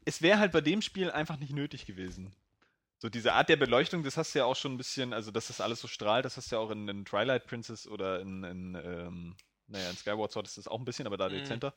es 0.05 0.21
wäre 0.21 0.39
halt 0.39 0.51
bei 0.51 0.61
dem 0.61 0.81
Spiel 0.81 1.11
einfach 1.11 1.37
nicht 1.39 1.53
nötig 1.53 1.85
gewesen. 1.85 2.33
So 3.03 3.09
diese 3.09 3.33
Art 3.33 3.49
der 3.49 3.57
Beleuchtung, 3.57 4.01
das 4.03 4.15
hast 4.15 4.33
du 4.33 4.39
ja 4.39 4.45
auch 4.45 4.55
schon 4.55 4.75
ein 4.75 4.77
bisschen, 4.77 5.11
also 5.11 5.29
dass 5.29 5.47
das 5.47 5.59
alles 5.59 5.81
so 5.81 5.89
strahlt, 5.89 6.23
das 6.23 6.37
hast 6.37 6.49
du 6.49 6.55
ja 6.55 6.61
auch 6.61 6.69
in, 6.69 6.87
in 6.87 7.03
Twilight 7.03 7.45
Princess 7.47 7.85
oder 7.85 8.21
in, 8.21 8.45
in 8.45 8.75
ähm, 8.75 9.35
naja, 9.67 9.89
in 9.89 9.97
Skyward 9.97 10.31
Sword 10.31 10.47
ist 10.47 10.57
das 10.57 10.69
auch 10.69 10.79
ein 10.79 10.85
bisschen, 10.85 11.05
aber 11.05 11.17
da 11.17 11.27
Mhm. 11.27 11.35
dezenter. 11.35 11.75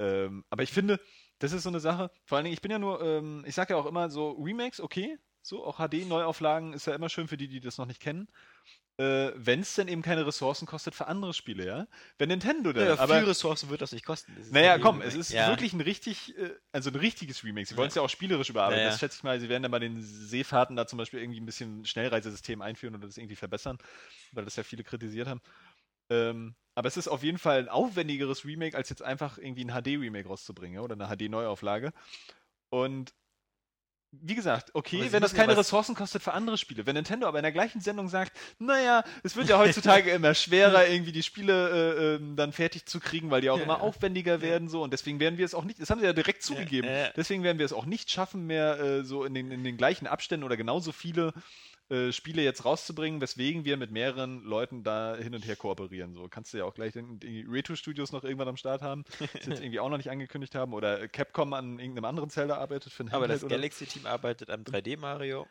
Ähm, 0.00 0.44
aber 0.50 0.64
ich 0.64 0.72
finde, 0.72 0.98
das 1.38 1.52
ist 1.52 1.62
so 1.62 1.68
eine 1.68 1.78
Sache, 1.78 2.10
vor 2.24 2.34
allen 2.34 2.46
Dingen, 2.46 2.54
ich 2.54 2.62
bin 2.62 2.72
ja 2.72 2.80
nur, 2.80 3.00
ähm, 3.00 3.44
ich 3.46 3.54
sag 3.54 3.70
ja 3.70 3.76
auch 3.76 3.86
immer 3.86 4.10
so, 4.10 4.32
Remakes, 4.32 4.80
okay, 4.80 5.18
so 5.40 5.64
auch 5.64 5.78
HD-Neuauflagen 5.78 6.72
ist 6.72 6.88
ja 6.88 6.96
immer 6.96 7.10
schön 7.10 7.28
für 7.28 7.36
die, 7.36 7.46
die 7.46 7.60
das 7.60 7.78
noch 7.78 7.86
nicht 7.86 8.00
kennen. 8.00 8.26
Äh, 8.96 9.32
Wenn 9.34 9.60
es 9.60 9.74
denn 9.74 9.88
eben 9.88 10.02
keine 10.02 10.24
Ressourcen 10.24 10.66
kostet 10.66 10.94
für 10.94 11.08
andere 11.08 11.34
Spiele, 11.34 11.66
ja? 11.66 11.86
Wenn 12.16 12.28
Nintendo 12.28 12.72
dann, 12.72 12.86
Ja, 12.86 12.98
aber 12.98 13.18
viel 13.18 13.28
Ressourcen 13.28 13.68
wird 13.68 13.82
das 13.82 13.90
nicht 13.90 14.04
kosten. 14.04 14.32
Das 14.38 14.50
naja, 14.52 14.72
halt 14.72 14.82
komm, 14.82 15.02
es 15.02 15.16
ist 15.16 15.32
ja. 15.32 15.48
wirklich 15.48 15.72
ein 15.72 15.80
richtig, 15.80 16.38
äh, 16.38 16.50
also 16.70 16.90
ein 16.90 16.96
richtiges 16.96 17.42
Remake. 17.42 17.66
Sie 17.66 17.76
wollen 17.76 17.88
es 17.88 17.96
Ja. 17.96 18.02
ja 18.02 18.06
auch 18.06 18.10
spielerisch 18.10 18.50
überarbeiten. 18.50 18.78
Ja, 18.78 18.84
ja. 18.84 18.90
Das 18.90 19.00
schätze 19.00 19.16
ich 19.16 19.24
mal, 19.24 19.40
sie 19.40 19.48
werden 19.48 19.64
dann 19.64 19.72
bei 19.72 19.80
den 19.80 20.00
Seefahrten 20.00 20.76
da 20.76 20.86
zum 20.86 20.98
Beispiel 20.98 21.18
irgendwie 21.20 21.40
ein 21.40 21.46
bisschen 21.46 21.84
Schnellreisesystem 21.84 22.62
einführen 22.62 22.94
oder 22.94 23.06
das 23.08 23.16
irgendwie 23.16 23.34
verbessern, 23.36 23.78
weil 24.30 24.44
das 24.44 24.54
ja 24.54 24.62
viele 24.62 24.84
kritisiert 24.84 25.26
haben. 25.26 25.40
Ähm, 26.08 26.54
aber 26.76 26.86
es 26.86 26.96
ist 26.96 27.08
auf 27.08 27.22
jeden 27.24 27.38
Fall 27.38 27.58
ein 27.58 27.68
aufwendigeres 27.68 28.44
Remake, 28.44 28.76
als 28.76 28.90
jetzt 28.90 29.02
einfach 29.02 29.38
irgendwie 29.38 29.64
ein 29.64 29.70
HD-Remake 29.82 30.28
rauszubringen 30.28 30.76
ja, 30.76 30.82
oder 30.82 30.94
eine 30.94 31.08
HD-Neuauflage. 31.08 31.92
Und 32.70 33.12
wie 34.22 34.34
gesagt, 34.34 34.74
okay, 34.74 35.08
wenn 35.10 35.22
das 35.22 35.32
ja 35.32 35.38
keine 35.38 35.56
Ressourcen 35.56 35.94
kostet 35.94 36.22
für 36.22 36.32
andere 36.32 36.58
Spiele. 36.58 36.86
Wenn 36.86 36.94
Nintendo 36.94 37.26
aber 37.26 37.38
in 37.38 37.42
der 37.42 37.52
gleichen 37.52 37.80
Sendung 37.80 38.08
sagt, 38.08 38.32
naja, 38.58 39.04
es 39.22 39.36
wird 39.36 39.48
ja 39.48 39.58
heutzutage 39.58 40.10
immer 40.12 40.34
schwerer, 40.34 40.86
irgendwie 40.86 41.12
die 41.12 41.22
Spiele 41.22 41.70
äh, 41.70 42.14
ähm, 42.16 42.36
dann 42.36 42.52
fertig 42.52 42.86
zu 42.86 43.00
kriegen, 43.00 43.30
weil 43.30 43.40
die 43.40 43.50
auch 43.50 43.58
Ja. 43.58 43.64
immer 43.64 43.80
aufwendiger 43.80 44.40
werden 44.40 44.68
so 44.68 44.82
und 44.82 44.92
deswegen 44.92 45.20
werden 45.20 45.38
wir 45.38 45.44
es 45.44 45.54
auch 45.54 45.64
nicht, 45.64 45.80
das 45.80 45.90
haben 45.90 46.00
sie 46.00 46.06
ja 46.06 46.12
direkt 46.12 46.42
zugegeben, 46.42 46.88
ja, 46.88 46.98
ja. 47.06 47.08
deswegen 47.16 47.42
werden 47.42 47.58
wir 47.58 47.66
es 47.66 47.72
auch 47.72 47.86
nicht 47.86 48.10
schaffen, 48.10 48.46
mehr 48.46 48.78
äh, 48.80 49.04
so 49.04 49.24
in 49.24 49.34
den, 49.34 49.50
in 49.50 49.64
den 49.64 49.76
gleichen 49.76 50.06
Abständen 50.06 50.44
oder 50.44 50.56
genauso 50.56 50.92
viele 50.92 51.32
äh, 51.90 52.12
Spiele 52.12 52.42
jetzt 52.42 52.64
rauszubringen, 52.64 53.20
weswegen 53.20 53.64
wir 53.64 53.76
mit 53.76 53.90
mehreren 53.90 54.42
Leuten 54.44 54.82
da 54.84 55.16
hin 55.16 55.34
und 55.34 55.46
her 55.46 55.56
kooperieren. 55.56 56.14
So 56.14 56.28
kannst 56.28 56.52
du 56.54 56.58
ja 56.58 56.64
auch 56.64 56.74
gleich 56.74 56.92
den, 56.92 57.18
die 57.20 57.44
Retro-Studios 57.48 58.12
noch 58.12 58.24
irgendwann 58.24 58.48
am 58.48 58.56
Start 58.56 58.82
haben, 58.82 59.04
das 59.18 59.46
jetzt 59.46 59.60
irgendwie 59.60 59.80
auch 59.80 59.88
noch 59.90 59.98
nicht 59.98 60.10
angekündigt 60.10 60.54
haben 60.54 60.72
oder 60.72 61.06
Capcom 61.08 61.52
an 61.52 61.78
irgendeinem 61.78 62.06
anderen 62.06 62.30
Zelda 62.30 62.56
arbeitet 62.56 62.92
für 62.92 63.04
ein 63.04 63.12
Aber 63.12 63.28
das 63.28 63.42
Handheld 63.42 63.52
oder- 63.52 63.56
Galaxy-Team 63.56 64.06
arbeitet 64.06 64.50
am 64.50 64.62
3D 64.62 64.98
Mario. 64.98 65.46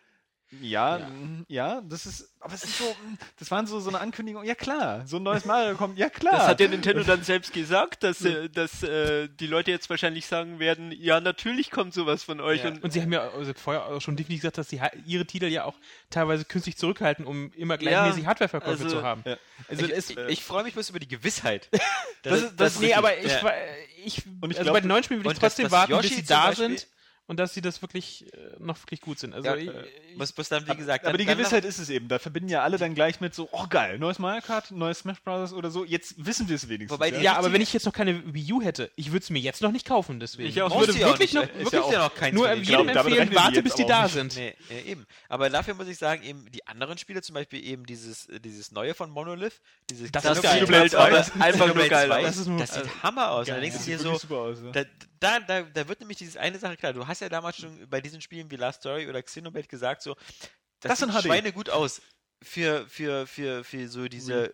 Ja, 0.62 0.98
Ja. 1.00 1.08
mm, 1.08 1.46
ja, 1.48 1.82
das 1.82 2.06
ist, 2.06 2.30
aber 2.40 2.54
es 2.54 2.64
ist 2.64 2.78
so, 2.78 2.84
mm, 2.86 3.18
das 3.40 3.52
waren 3.52 3.68
so, 3.68 3.80
so 3.80 3.90
eine 3.90 4.00
Ankündigung, 4.00 4.44
ja 4.44 4.56
klar, 4.56 5.06
so 5.08 5.18
ein 5.18 5.24
neues 5.24 5.46
Mario 5.46 5.76
kommt, 5.76 5.98
ja 5.98 6.10
klar. 6.10 6.34
Das 6.40 6.48
hat 6.48 6.60
ja 6.60 6.68
Nintendo 6.68 7.04
dann 7.04 7.24
selbst 7.24 7.54
gesagt, 7.54 8.04
dass, 8.04 8.24
äh, 8.24 8.50
dass 8.50 8.84
äh, 8.84 9.28
die 9.30 9.48
Leute 9.48 9.72
jetzt 9.72 9.90
wahrscheinlich 9.90 10.26
sagen 10.26 10.60
werden, 10.60 10.92
ja, 10.92 11.20
natürlich 11.20 11.72
kommt 11.72 11.94
sowas 11.94 12.24
von 12.24 12.40
euch. 12.42 12.64
Ja. 12.64 12.70
Und, 12.70 12.84
Und 12.84 12.92
sie 12.94 13.02
haben 13.02 13.12
ja 13.14 13.30
also 13.32 13.54
vorher 13.56 13.86
auch 13.86 14.02
schon 14.02 14.16
definitiv 14.16 14.42
gesagt, 14.42 14.58
dass 14.58 14.70
sie 14.70 14.80
ihre 15.06 15.26
Titel 15.26 15.46
ja 15.48 15.64
auch 15.66 15.76
teilweise 16.10 16.46
künstlich 16.46 16.78
zurückhalten, 16.78 17.26
um 17.26 17.52
immer 17.54 17.78
gleichmäßig 17.78 18.26
Hardwareverkäufe 18.26 18.84
also- 18.84 18.98
zu 18.98 19.04
haben. 19.04 19.24
Ja. 19.26 19.38
Also 19.70 19.86
ich 19.86 19.92
es, 19.92 20.10
ich, 20.10 20.18
ich 20.18 20.44
freue 20.44 20.64
mich 20.64 20.74
bloß 20.74 20.90
über 20.90 21.00
die 21.00 21.08
Gewissheit. 21.08 21.70
das, 22.24 22.42
ist- 22.42 22.56
das, 22.58 22.80
nee, 22.80 22.88
richtig- 22.88 22.98
aber 22.98 23.18
ich, 23.18 23.32
ja. 23.32 23.44
war- 23.44 23.54
ich 24.06 24.22
Und 24.42 24.52
ich 24.52 24.58
also 24.58 24.64
glaub, 24.64 24.74
bei 24.74 24.82
den 24.82 24.90
neuen 24.90 25.04
Spielen 25.04 25.22
würde 25.24 25.34
ich 25.34 25.40
trotzdem 25.40 25.64
dass 25.66 25.72
warten, 25.72 25.94
Yoshi 25.94 26.08
bis 26.10 26.18
sie 26.18 26.24
da 26.26 26.48
Beispiel- 26.48 26.68
sind 26.70 26.88
und 27.28 27.40
dass 27.40 27.54
sie 27.54 27.62
das 27.62 27.82
wirklich 27.82 28.32
äh, 28.34 28.38
noch 28.60 28.78
wirklich 28.82 29.00
gut 29.02 29.18
sind. 29.20 29.34
Also 29.34 29.48
Ja, 29.48 29.56
ich, 29.56 29.68
äh, 29.68 29.84
ich, 30.12 30.18
Muss, 30.18 30.36
muss 30.36 30.50
dann, 30.50 30.68
wie 30.68 30.76
gesagt, 30.76 31.06
aber 31.06 31.14
dann, 31.14 31.20
die 31.20 31.26
dann 31.26 31.38
Gewissheit 31.38 31.64
ist 31.66 31.80
es 31.80 31.90
eben. 31.90 32.08
Da 32.10 32.20
verbinden 32.20 32.50
ja 32.50 32.64
alle 32.64 32.78
dann 32.78 32.94
gleich 32.96 33.22
mit 33.22 33.34
so, 33.34 33.48
oh 33.52 33.66
geil, 33.70 33.98
neues 33.98 34.20
Mario 34.20 34.42
Kart, 34.42 34.72
neues 34.72 35.00
Smash 35.00 35.22
Bros. 35.22 35.54
oder 35.54 35.72
so. 35.72 35.86
Jetzt 35.86 36.16
wissen 36.26 36.50
wir 36.50 36.56
es 36.58 36.68
wenigstens. 36.68 36.92
Wobei 36.92 37.12
die- 37.12 37.22
ja, 37.24 37.36
aber 37.38 37.54
wenn 37.54 37.62
ich 37.62 37.72
jetzt 37.74 37.86
noch 37.86 37.94
keine 37.94 38.34
Wii 38.34 38.54
U 38.54 38.62
hätte, 38.62 38.92
ich 38.96 39.08
würde 39.12 39.24
es 39.24 39.30
mir 39.30 39.40
jetzt 39.40 39.62
noch 39.62 39.72
nicht 39.72 39.88
kaufen, 39.88 40.20
deswegen. 40.20 40.50
Ich 40.50 40.62
auch 40.62 40.70
würde 40.78 40.94
Brauchst 40.94 40.98
du 40.98 41.02
ja 41.02 41.08
auch 41.08 41.12
wirklich 41.12 41.34
noch, 41.34 41.44
Ist 41.44 41.54
wirklich 41.56 41.72
ja 41.74 41.82
auch- 41.82 41.92
ja 41.94 42.00
noch 42.00 42.16
keins 42.16 42.36
nur 42.36 42.48
jedem 42.50 42.62
Ich 42.62 42.68
glaub, 42.70 42.88
empfehlen, 42.88 43.36
warte, 43.36 43.64
bis 43.64 43.76
die 43.76 43.84
aber 43.84 43.90
da 43.94 44.10
sind. 44.10 44.36
Nee, 44.36 44.54
äh, 44.70 44.82
eben. 44.92 45.06
Aber 45.30 45.50
dafür 45.50 45.74
muss 45.76 45.88
ich 45.88 45.98
sagen, 45.98 46.24
eben 46.24 46.52
die 46.52 46.68
anderen 46.68 46.98
Spiele, 46.98 47.22
zum 47.22 47.36
Beispiel 47.36 47.64
eben 47.66 47.86
dieses, 47.86 48.28
äh, 48.28 48.40
dieses 48.40 48.72
neue 48.72 48.94
von 48.94 49.10
Monolith, 49.10 49.62
dieses 49.90 50.12
Das 50.12 50.24
Das 50.24 50.38
ist 50.38 50.44
geil. 50.44 50.60
sieht 50.60 50.64
Xenoblade 50.64 50.90
2. 50.90 50.98
aber 50.98 51.22
Xenoblade 51.22 51.46
einfach 51.46 51.68
nur 51.68 51.76
2, 51.76 51.88
geil 51.90 52.10
Das 52.10 52.18
aus. 52.20 52.38
ist 52.38 52.48
nur- 52.48 52.60
das 52.60 52.74
sieht 52.74 53.04
Hammer 53.04 53.32
aus. 53.32 53.48
du 53.48 53.54
dir 53.62 53.72
sieht 53.72 53.98
so, 54.00 54.04
wirklich 54.06 54.22
super 54.22 54.36
aus. 54.38 54.58
Ja. 54.64 54.72
da, 54.72 54.84
da, 55.20 55.40
da, 55.40 55.62
da 55.74 55.88
wird 55.88 56.00
nämlich 56.02 56.18
dieses 56.18 56.36
eine 56.38 56.60
Sache 56.60 56.76
klar. 56.76 56.92
Du 56.94 57.08
hast 57.08 57.13
ja 57.20 57.30
damals 57.30 57.58
schon 57.58 57.88
bei 57.90 58.02
diesen 58.02 58.22
Spielen 58.22 58.50
wie 58.52 58.56
Last 58.56 58.82
Story 58.82 59.08
oder 59.08 59.22
Xenoblade 59.22 59.68
gesagt, 59.68 60.02
so, 60.02 60.16
das, 60.80 61.00
Das 61.00 61.00
sieht. 61.00 61.24
Schweine 61.24 61.52
gut 61.54 61.70
aus 61.70 62.02
für, 62.42 62.86
für, 62.88 63.26
für, 63.26 63.64
für 63.64 63.88
so 63.88 64.08
diese 64.08 64.48
äh, 64.50 64.54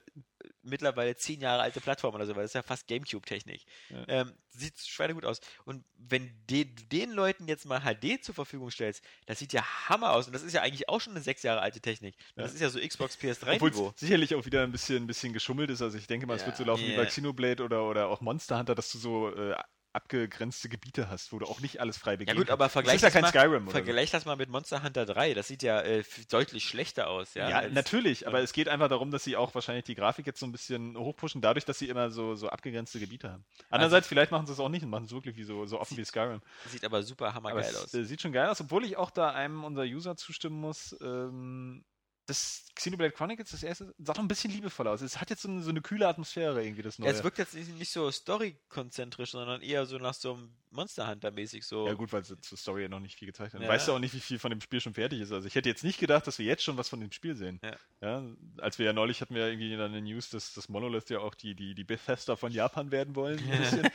mittlerweile 0.62 1.16
zehn 1.16 1.42
Jahre 1.42 1.62
alte 1.64 1.82
Plattform 1.82 2.14
oder 2.16 2.26
so, 2.26 2.36
weil 2.36 2.44
das 2.44 2.52
ist 2.52 2.56
ja 2.56 2.62
fast 2.62 2.88
Gamecube-Technik. 2.88 3.66
Ja. 3.90 4.06
Ähm, 4.08 4.34
sieht 4.50 4.78
Schweine 4.80 5.14
gut 5.16 5.26
aus. 5.26 5.40
Und 5.66 5.84
wenn 5.96 6.32
de, 6.50 6.66
du 6.66 6.84
den 6.86 7.12
Leuten 7.12 7.48
jetzt 7.48 7.66
mal 7.66 7.82
HD 7.82 8.24
zur 8.24 8.36
Verfügung 8.36 8.70
stellst, 8.70 9.04
das 9.26 9.40
sieht 9.40 9.54
ja 9.54 9.64
Hammer 9.90 10.12
aus. 10.14 10.28
Und 10.28 10.34
das 10.34 10.44
ist 10.44 10.54
ja 10.54 10.62
eigentlich 10.62 10.88
auch 10.88 11.02
schon 11.02 11.14
eine 11.14 11.22
sechs 11.24 11.44
Jahre 11.44 11.62
alte 11.62 11.82
Technik. 11.82 12.16
Und 12.36 12.44
Das 12.44 12.54
ist 12.54 12.62
ja 12.62 12.70
so 12.70 12.80
Xbox 12.80 13.16
Obwohl 13.16 13.32
PS3-Niveau. 13.32 13.92
es 13.96 14.00
sicherlich 14.02 14.36
auch 14.36 14.46
wieder 14.46 14.64
ein 14.64 14.72
bisschen, 14.72 14.98
ein 15.04 15.08
bisschen 15.08 15.34
geschummelt 15.34 15.70
ist. 15.72 15.82
Also 15.82 15.98
ich 15.98 16.08
denke 16.08 16.28
mal, 16.28 16.36
es 16.38 16.46
wird 16.46 16.58
so 16.58 16.64
laufen 16.64 16.84
wie 16.84 16.96
bei 16.96 17.04
Ja. 17.04 17.10
Xenoblade 17.10 17.64
oder, 17.64 17.86
oder 17.86 18.08
auch 18.08 18.22
Monster 18.22 18.60
Hunter, 18.60 18.76
dass 18.76 18.92
du 18.92 18.98
so 19.00 19.34
äh, 19.34 19.56
abgegrenzte 19.94 20.70
Gebiete 20.70 21.10
hast, 21.10 21.32
wo 21.34 21.40
du 21.40 21.46
auch 21.46 21.60
nicht 21.62 21.80
alles 21.80 21.98
frei 21.98 22.12
Ja 22.12 22.18
begehen 22.18 22.38
gut, 22.38 22.50
aber 22.50 22.66
kannst. 22.66 22.74
vergleich 22.74 23.02
das 23.02 23.14
ja 23.14 23.22
das 23.22 23.32
kein 23.34 23.44
mal, 23.44 23.72
vergleich 23.72 24.12
das 24.12 24.26
mal 24.26 24.36
mit 24.36 24.50
Monster 24.50 24.84
Hunter 24.84 25.06
3. 25.06 25.34
Das 25.34 25.48
sieht 25.48 25.64
ja 25.64 25.82
äh, 25.82 26.04
deutlich 26.30 26.66
schlechter 26.66 27.10
aus. 27.10 27.34
Ja, 27.34 27.50
Ja, 27.50 27.68
natürlich, 27.70 28.28
aber 28.28 28.40
es 28.42 28.54
geht 28.54 28.68
einfach 28.70 28.88
darum, 28.90 29.12
dass 29.12 29.24
sie 29.24 29.36
auch 29.36 29.54
wahrscheinlich 29.56 29.86
die 29.86 29.96
Grafik 29.96 30.28
jetzt 30.28 30.40
so 30.40 30.46
ein 30.46 30.52
bisschen 30.52 30.98
hochpushen, 30.98 31.42
dadurch, 31.42 31.66
dass 31.66 31.80
sie 31.80 31.90
immer 31.90 32.12
so, 32.12 32.36
so 32.36 32.50
abgegrenzte 32.50 33.00
Gebiete 33.00 33.32
haben. 33.32 33.46
Andererseits, 33.70 34.08
vielleicht 34.08 34.32
machen 34.32 34.46
sie 34.46 34.54
es 34.54 34.60
auch 34.60 34.70
nicht 34.70 34.84
und 34.84 34.90
machen 34.90 35.06
es 35.06 35.12
wirklich 35.12 35.36
wie 35.38 35.44
so, 35.44 35.66
so 35.66 35.80
offen 35.80 35.98
wie 35.98 36.06
Skyrim. 36.06 36.42
Sieht 36.66 36.86
aber 36.86 37.02
super 37.04 37.28
Aber 37.28 37.36
hammergeil 37.36 37.64
es 37.64 37.76
aus. 37.76 37.94
äh, 37.94 38.04
sieht 38.04 38.22
schon 38.22 38.32
geil 38.34 38.48
aus, 38.50 38.62
obwohl 38.62 38.86
ich 38.86 38.98
auch 38.98 39.12
da 39.12 39.32
einem 39.32 39.64
unserer 39.64 39.86
User 39.86 40.16
zustimmen 40.16 40.60
muss. 40.60 40.96
Ähm, 41.02 41.84
das 42.30 42.66
Xenoblade 42.76 43.12
Chronicles, 43.12 43.50
das 43.52 43.64
erste, 43.64 43.94
sah 43.98 44.14
doch 44.14 44.22
ein 44.22 44.28
bisschen 44.30 44.52
liebevoller 44.52 44.92
aus. 44.92 45.02
Es 45.02 45.20
hat 45.20 45.30
jetzt 45.30 45.42
so 45.42 45.50
eine, 45.50 45.62
so 45.62 45.70
eine 45.70 45.82
kühle 45.82 46.08
Atmosphäre 46.08 46.64
irgendwie, 46.64 46.82
das 46.82 46.98
Ja, 46.98 47.06
neue. 47.06 47.14
es 47.14 47.24
wirkt 47.24 47.38
jetzt 47.40 47.54
nicht, 47.54 47.92
so 47.92 48.10
story-konzentrisch, 48.10 49.32
sondern 49.32 49.62
eher 49.62 49.86
so 49.86 49.98
nach 49.98 50.14
so 50.14 50.34
einem 50.36 50.54
Monster 50.72 51.08
Hunter-mäßig 51.08 51.66
so. 51.66 51.88
Ja 51.88 51.94
gut, 51.96 52.14
weil 52.14 52.24
sie 52.24 52.40
zur 52.40 52.58
Story 52.58 52.84
ja 52.84 52.90
noch 52.90 53.00
nicht 53.00 53.18
viel 53.18 53.26
gezeigt 53.26 53.54
haben. 53.56 53.64
Ja. 53.64 53.68
Weißt 53.70 53.88
du 53.88 53.94
auch 53.94 54.00
nicht, 54.00 54.14
wie 54.14 54.20
viel 54.20 54.38
von 54.38 54.52
dem 54.52 54.62
Spiel 54.62 54.80
schon 54.80 54.94
fertig 54.94 55.20
ist. 55.20 55.32
Also 55.32 55.48
ich 55.48 55.56
hätte 55.56 55.68
jetzt 55.68 55.84
nicht 55.84 56.00
gedacht, 56.00 56.28
dass 56.28 56.38
wir 56.38 56.46
jetzt 56.46 56.64
schon 56.64 56.78
was 56.78 56.88
von 56.88 57.00
dem 57.02 57.12
Spiel 57.12 57.36
sehen. 57.36 57.60
Ja. 57.64 57.76
Ja, 58.02 58.24
als 58.60 58.78
wir 58.80 58.86
ja 58.86 58.94
neulich 58.94 59.20
hatten 59.20 59.34
wir 59.34 59.42
ja 59.42 59.48
irgendwie 59.50 59.72
dann 59.76 59.92
eine 59.92 60.02
News, 60.02 60.30
dass 60.30 60.54
das 60.54 60.70
Monolith 60.70 61.10
ja 61.10 61.20
auch 61.20 61.34
die, 61.34 61.56
die, 61.56 61.74
die 61.74 61.84
Bethesda 61.84 62.36
von 62.36 62.52
Japan 62.52 62.92
werden 62.92 63.16
wollen. 63.16 63.40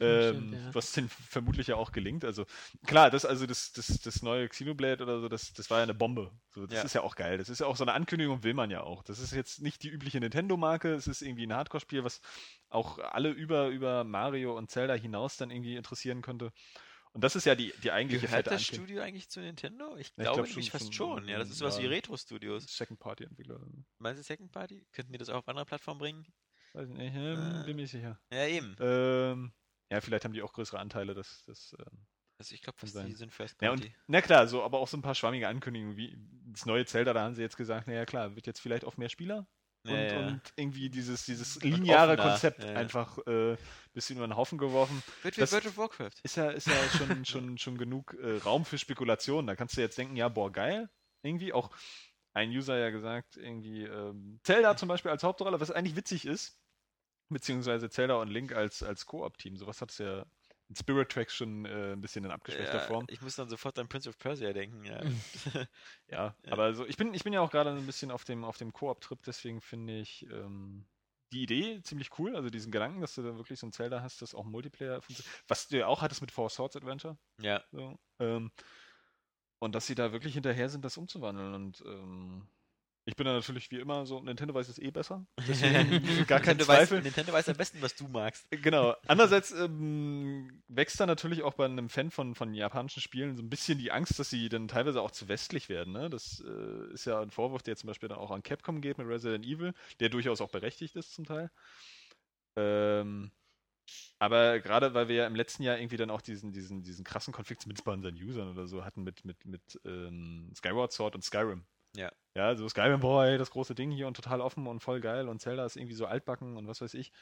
Ähm, 0.00 0.52
ja. 0.52 0.74
Was 0.74 0.92
denen 0.92 1.08
vermutlich 1.08 1.68
ja 1.68 1.76
auch 1.76 1.92
gelingt. 1.92 2.24
Also 2.24 2.44
klar, 2.86 3.10
das 3.10 3.24
also 3.24 3.46
das, 3.46 3.72
das, 3.72 3.86
das 4.00 4.22
neue 4.22 4.48
Xenoblade 4.48 5.02
oder 5.02 5.20
so, 5.20 5.28
das, 5.28 5.52
das 5.52 5.70
war 5.70 5.78
ja 5.78 5.82
eine 5.84 5.94
Bombe. 5.94 6.30
So, 6.54 6.66
das 6.66 6.76
Ja. 6.78 6.82
ist 6.82 6.94
ja 6.94 7.02
auch 7.02 7.14
geil. 7.16 7.38
Das 7.38 7.48
ist 7.48 7.60
ja 7.60 7.65
auch 7.66 7.76
so 7.76 7.84
eine 7.84 7.92
Ankündigung, 7.92 8.42
will 8.42 8.54
man 8.54 8.70
ja 8.70 8.82
auch. 8.82 9.02
Das 9.02 9.18
ist 9.18 9.32
jetzt 9.32 9.60
nicht 9.60 9.82
die 9.82 9.88
übliche 9.88 10.18
Nintendo-Marke, 10.20 10.94
es 10.94 11.06
ist 11.06 11.22
irgendwie 11.22 11.46
ein 11.46 11.52
Hardcore-Spiel, 11.54 12.04
was 12.04 12.20
auch 12.68 12.98
alle 12.98 13.30
über, 13.30 13.68
über 13.68 14.04
Mario 14.04 14.56
und 14.56 14.70
Zelda 14.70 14.94
hinaus 14.94 15.36
dann 15.36 15.50
irgendwie 15.50 15.76
interessieren 15.76 16.22
könnte. 16.22 16.52
Und 17.12 17.24
das 17.24 17.34
ist 17.34 17.46
ja 17.46 17.54
die, 17.54 17.72
die 17.82 17.92
eigentliche 17.92 18.26
Gehört 18.26 18.46
das 18.46 18.54
Ankündigung. 18.60 18.86
Studio 18.86 19.02
eigentlich 19.02 19.28
zu 19.30 19.40
Nintendo? 19.40 19.96
Ich 19.96 20.08
Ja, 20.08 20.10
ich 20.10 20.14
glaube 20.16 20.34
glaub 20.42 20.46
nämlich 20.48 20.66
schon- 20.68 20.80
fast 20.80 20.94
schon. 20.94 21.28
Ja, 21.28 21.38
das 21.38 21.48
ist 21.48 21.58
sowas 21.58 21.76
ja. 21.78 21.84
wie 21.84 21.86
Retro-Studios. 21.86 22.66
Second-Party-Entwickler. 22.76 23.58
Meinst 23.98 24.20
du 24.20 24.24
Second 24.24 24.52
Party? 24.52 24.86
Könnten 24.92 25.12
die 25.12 25.18
das 25.18 25.30
auch 25.30 25.36
auf 25.38 25.48
andere 25.48 25.64
Plattformen 25.64 25.98
bringen? 25.98 26.26
Weiß 26.74 26.88
nicht, 26.90 27.14
ähm, 27.14 27.60
Äh. 27.62 27.64
bin 27.64 27.76
mir 27.76 27.86
sicher. 27.86 28.20
Ja, 28.30 28.46
eben. 28.46 28.76
Ähm, 28.80 29.52
ja, 29.90 30.00
vielleicht 30.02 30.24
haben 30.26 30.34
die 30.34 30.42
auch 30.42 30.52
größere 30.52 30.78
Anteile. 30.78 31.14
Das, 31.14 31.42
das, 31.46 31.74
ähm, 31.78 32.06
Also 32.38 32.54
ich 32.54 32.62
glaube, 32.62 32.78
die 32.82 33.14
sind 33.14 33.32
First 33.32 33.60
ja, 33.62 33.68
Party. 33.68 33.86
und, 33.86 33.94
na 34.08 34.20
klar, 34.20 34.46
so, 34.46 34.62
aber 34.62 34.78
auch 34.78 34.88
so 34.88 34.96
ein 34.96 35.02
paar 35.02 35.14
schwammige 35.14 35.48
Ankündigungen, 35.48 35.96
wie 35.96 36.18
das 36.52 36.66
neue 36.66 36.84
Zelda, 36.84 37.14
da 37.14 37.22
haben 37.22 37.34
sie 37.34 37.42
jetzt 37.42 37.56
gesagt, 37.56 37.86
naja 37.86 38.04
klar, 38.04 38.36
wird 38.36 38.46
jetzt 38.46 38.60
vielleicht 38.60 38.84
auf 38.84 38.98
mehr 38.98 39.08
Spieler 39.08 39.46
und, 39.86 39.90
Ja, 39.92 40.02
ja. 40.02 40.26
und 40.28 40.42
irgendwie 40.56 40.90
dieses, 40.90 41.24
dieses 41.24 41.62
lineare 41.62 42.12
offener, 42.12 42.30
Konzept 42.30 42.62
ja, 42.62 42.72
ja. 42.72 42.78
einfach 42.78 43.18
äh, 43.26 43.56
bisschen 43.92 44.16
über 44.16 44.26
den 44.26 44.36
Haufen 44.36 44.58
geworfen. 44.58 45.02
Wird 45.22 45.36
wie 45.36 45.50
World 45.50 45.66
of 45.66 45.76
Warcraft. 45.78 46.12
Ist 46.22 46.36
ja, 46.36 46.50
ist 46.50 46.66
ja 46.66 46.74
schon, 46.96 47.24
schon, 47.24 47.58
schon 47.58 47.78
genug 47.78 48.14
äh, 48.20 48.38
Raum 48.38 48.64
für 48.64 48.78
Spekulationen. 48.78 49.46
Da 49.46 49.56
kannst 49.56 49.76
du 49.76 49.80
jetzt 49.80 49.96
denken, 49.96 50.16
ja, 50.16 50.28
boah, 50.28 50.52
geil. 50.52 50.90
Irgendwie 51.22 51.52
auch 51.52 51.70
ein 52.34 52.50
User 52.50 52.76
ja 52.76 52.90
gesagt, 52.90 53.36
irgendwie 53.36 53.84
ähm, 53.84 54.40
Zelda 54.42 54.76
zum 54.76 54.88
Beispiel 54.88 55.10
als 55.10 55.22
Hauptrolle, 55.22 55.60
was 55.60 55.70
eigentlich 55.70 55.96
witzig 55.96 56.26
ist, 56.26 56.60
beziehungsweise 57.30 57.88
Zelda 57.88 58.16
und 58.16 58.28
Link 58.28 58.52
als, 58.52 58.82
als 58.82 59.06
Koop-Team. 59.06 59.56
Sowas 59.56 59.80
hat 59.80 59.90
es 59.90 59.98
ja 59.98 60.26
Spirit 60.74 61.10
Tracks 61.12 61.34
schon 61.34 61.64
äh, 61.64 61.92
ein 61.92 62.00
bisschen 62.00 62.24
in 62.24 62.30
abgeschwächter 62.30 62.74
Ja, 62.78 62.80
Form. 62.80 63.06
ich 63.08 63.20
muss 63.22 63.36
dann 63.36 63.48
sofort 63.48 63.78
an 63.78 63.88
Prince 63.88 64.08
of 64.08 64.18
Persia 64.18 64.52
denken. 64.52 64.84
Ja. 64.84 65.00
Ja, 66.08 66.36
Ja. 66.44 66.52
aber 66.52 66.74
so, 66.74 66.84
ich 66.86 66.96
bin, 66.96 67.14
ich 67.14 67.24
bin 67.24 67.32
ja 67.32 67.40
auch 67.40 67.50
gerade 67.50 67.70
ein 67.70 67.86
bisschen 67.86 68.10
auf 68.10 68.24
dem, 68.24 68.44
auf 68.44 68.58
dem 68.58 68.72
Koop-Trip, 68.72 69.22
deswegen 69.24 69.60
finde 69.60 69.98
ich 69.98 70.24
ähm, 70.30 70.86
die 71.32 71.42
Idee 71.42 71.80
ziemlich 71.82 72.16
cool, 72.18 72.36
also 72.36 72.50
diesen 72.50 72.70
Gedanken, 72.72 73.00
dass 73.00 73.14
du 73.14 73.22
da 73.22 73.36
wirklich 73.36 73.58
so 73.58 73.66
ein 73.66 73.72
Zelda 73.72 74.00
hast, 74.02 74.22
das 74.22 74.34
auch 74.34 74.44
Multiplayer 74.44 75.02
funktioniert. 75.02 75.44
Was 75.48 75.68
du 75.68 75.78
ja 75.78 75.86
auch 75.86 76.02
hattest 76.02 76.20
mit 76.20 76.30
Four 76.32 76.50
Swords 76.50 76.76
Adventure. 76.76 77.18
ja. 77.40 77.62
So, 77.72 77.98
ähm, 78.20 78.50
und 79.58 79.74
dass 79.74 79.86
sie 79.86 79.94
da 79.94 80.12
wirklich 80.12 80.34
hinterher 80.34 80.68
sind, 80.68 80.84
das 80.84 80.96
umzuwandeln. 80.98 81.54
Und 81.54 81.82
ähm, 81.86 82.46
ich 83.08 83.14
bin 83.14 83.24
da 83.24 83.32
natürlich 83.32 83.70
wie 83.70 83.78
immer 83.78 84.04
so, 84.04 84.20
Nintendo 84.20 84.52
weiß 84.52 84.68
es 84.68 84.80
eh 84.80 84.90
besser. 84.90 85.24
Deswegen 85.48 86.26
gar 86.26 86.40
kein 86.40 86.56
Nintendo 86.56 86.66
weiß, 86.66 86.88
Zweifel. 86.88 87.02
Nintendo 87.02 87.32
weiß 87.32 87.48
am 87.48 87.56
besten, 87.56 87.80
was 87.80 87.94
du 87.94 88.08
magst. 88.08 88.50
Genau. 88.50 88.96
Andererseits 89.06 89.52
ähm, 89.52 90.62
wächst 90.66 90.98
da 90.98 91.06
natürlich 91.06 91.44
auch 91.44 91.54
bei 91.54 91.66
einem 91.66 91.88
Fan 91.88 92.10
von, 92.10 92.34
von 92.34 92.52
japanischen 92.52 93.00
Spielen 93.00 93.36
so 93.36 93.44
ein 93.44 93.48
bisschen 93.48 93.78
die 93.78 93.92
Angst, 93.92 94.18
dass 94.18 94.28
sie 94.28 94.48
dann 94.48 94.66
teilweise 94.66 95.00
auch 95.00 95.12
zu 95.12 95.28
westlich 95.28 95.68
werden. 95.68 95.92
Ne? 95.92 96.10
Das 96.10 96.42
äh, 96.44 96.92
ist 96.92 97.04
ja 97.04 97.20
ein 97.20 97.30
Vorwurf, 97.30 97.62
der 97.62 97.76
zum 97.76 97.86
Beispiel 97.86 98.08
dann 98.08 98.18
auch 98.18 98.32
an 98.32 98.42
Capcom 98.42 98.80
geht 98.80 98.98
mit 98.98 99.06
Resident 99.06 99.46
Evil, 99.46 99.72
der 100.00 100.08
durchaus 100.08 100.40
auch 100.40 100.50
berechtigt 100.50 100.96
ist 100.96 101.14
zum 101.14 101.26
Teil. 101.26 101.52
Ähm, 102.56 103.30
aber 104.18 104.58
gerade 104.58 104.94
weil 104.94 105.06
wir 105.06 105.14
ja 105.14 105.26
im 105.28 105.36
letzten 105.36 105.62
Jahr 105.62 105.78
irgendwie 105.78 105.96
dann 105.96 106.10
auch 106.10 106.22
diesen, 106.22 106.50
diesen, 106.50 106.82
diesen 106.82 107.04
krassen 107.04 107.32
Konflikt 107.32 107.68
mit 107.68 107.86
unseren 107.86 108.16
Usern 108.16 108.50
oder 108.50 108.66
so 108.66 108.84
hatten 108.84 109.04
mit, 109.04 109.24
mit, 109.24 109.44
mit 109.44 109.80
ähm, 109.84 110.50
Skyward 110.56 110.92
Sword 110.92 111.14
und 111.14 111.22
Skyrim. 111.22 111.64
Ja. 111.96 112.10
Ja, 112.34 112.54
so 112.54 112.68
Skyrim, 112.68 113.00
boah, 113.00 113.24
ey, 113.24 113.38
das 113.38 113.50
große 113.50 113.74
Ding 113.74 113.90
hier 113.90 114.06
und 114.06 114.14
total 114.14 114.42
offen 114.42 114.66
und 114.66 114.80
voll 114.80 115.00
geil 115.00 115.28
und 115.28 115.40
Zelda 115.40 115.64
ist 115.64 115.76
irgendwie 115.76 115.94
so 115.94 116.06
altbacken 116.06 116.56
und 116.56 116.68
was 116.68 116.82
weiß 116.82 116.94
ich. 116.94 117.12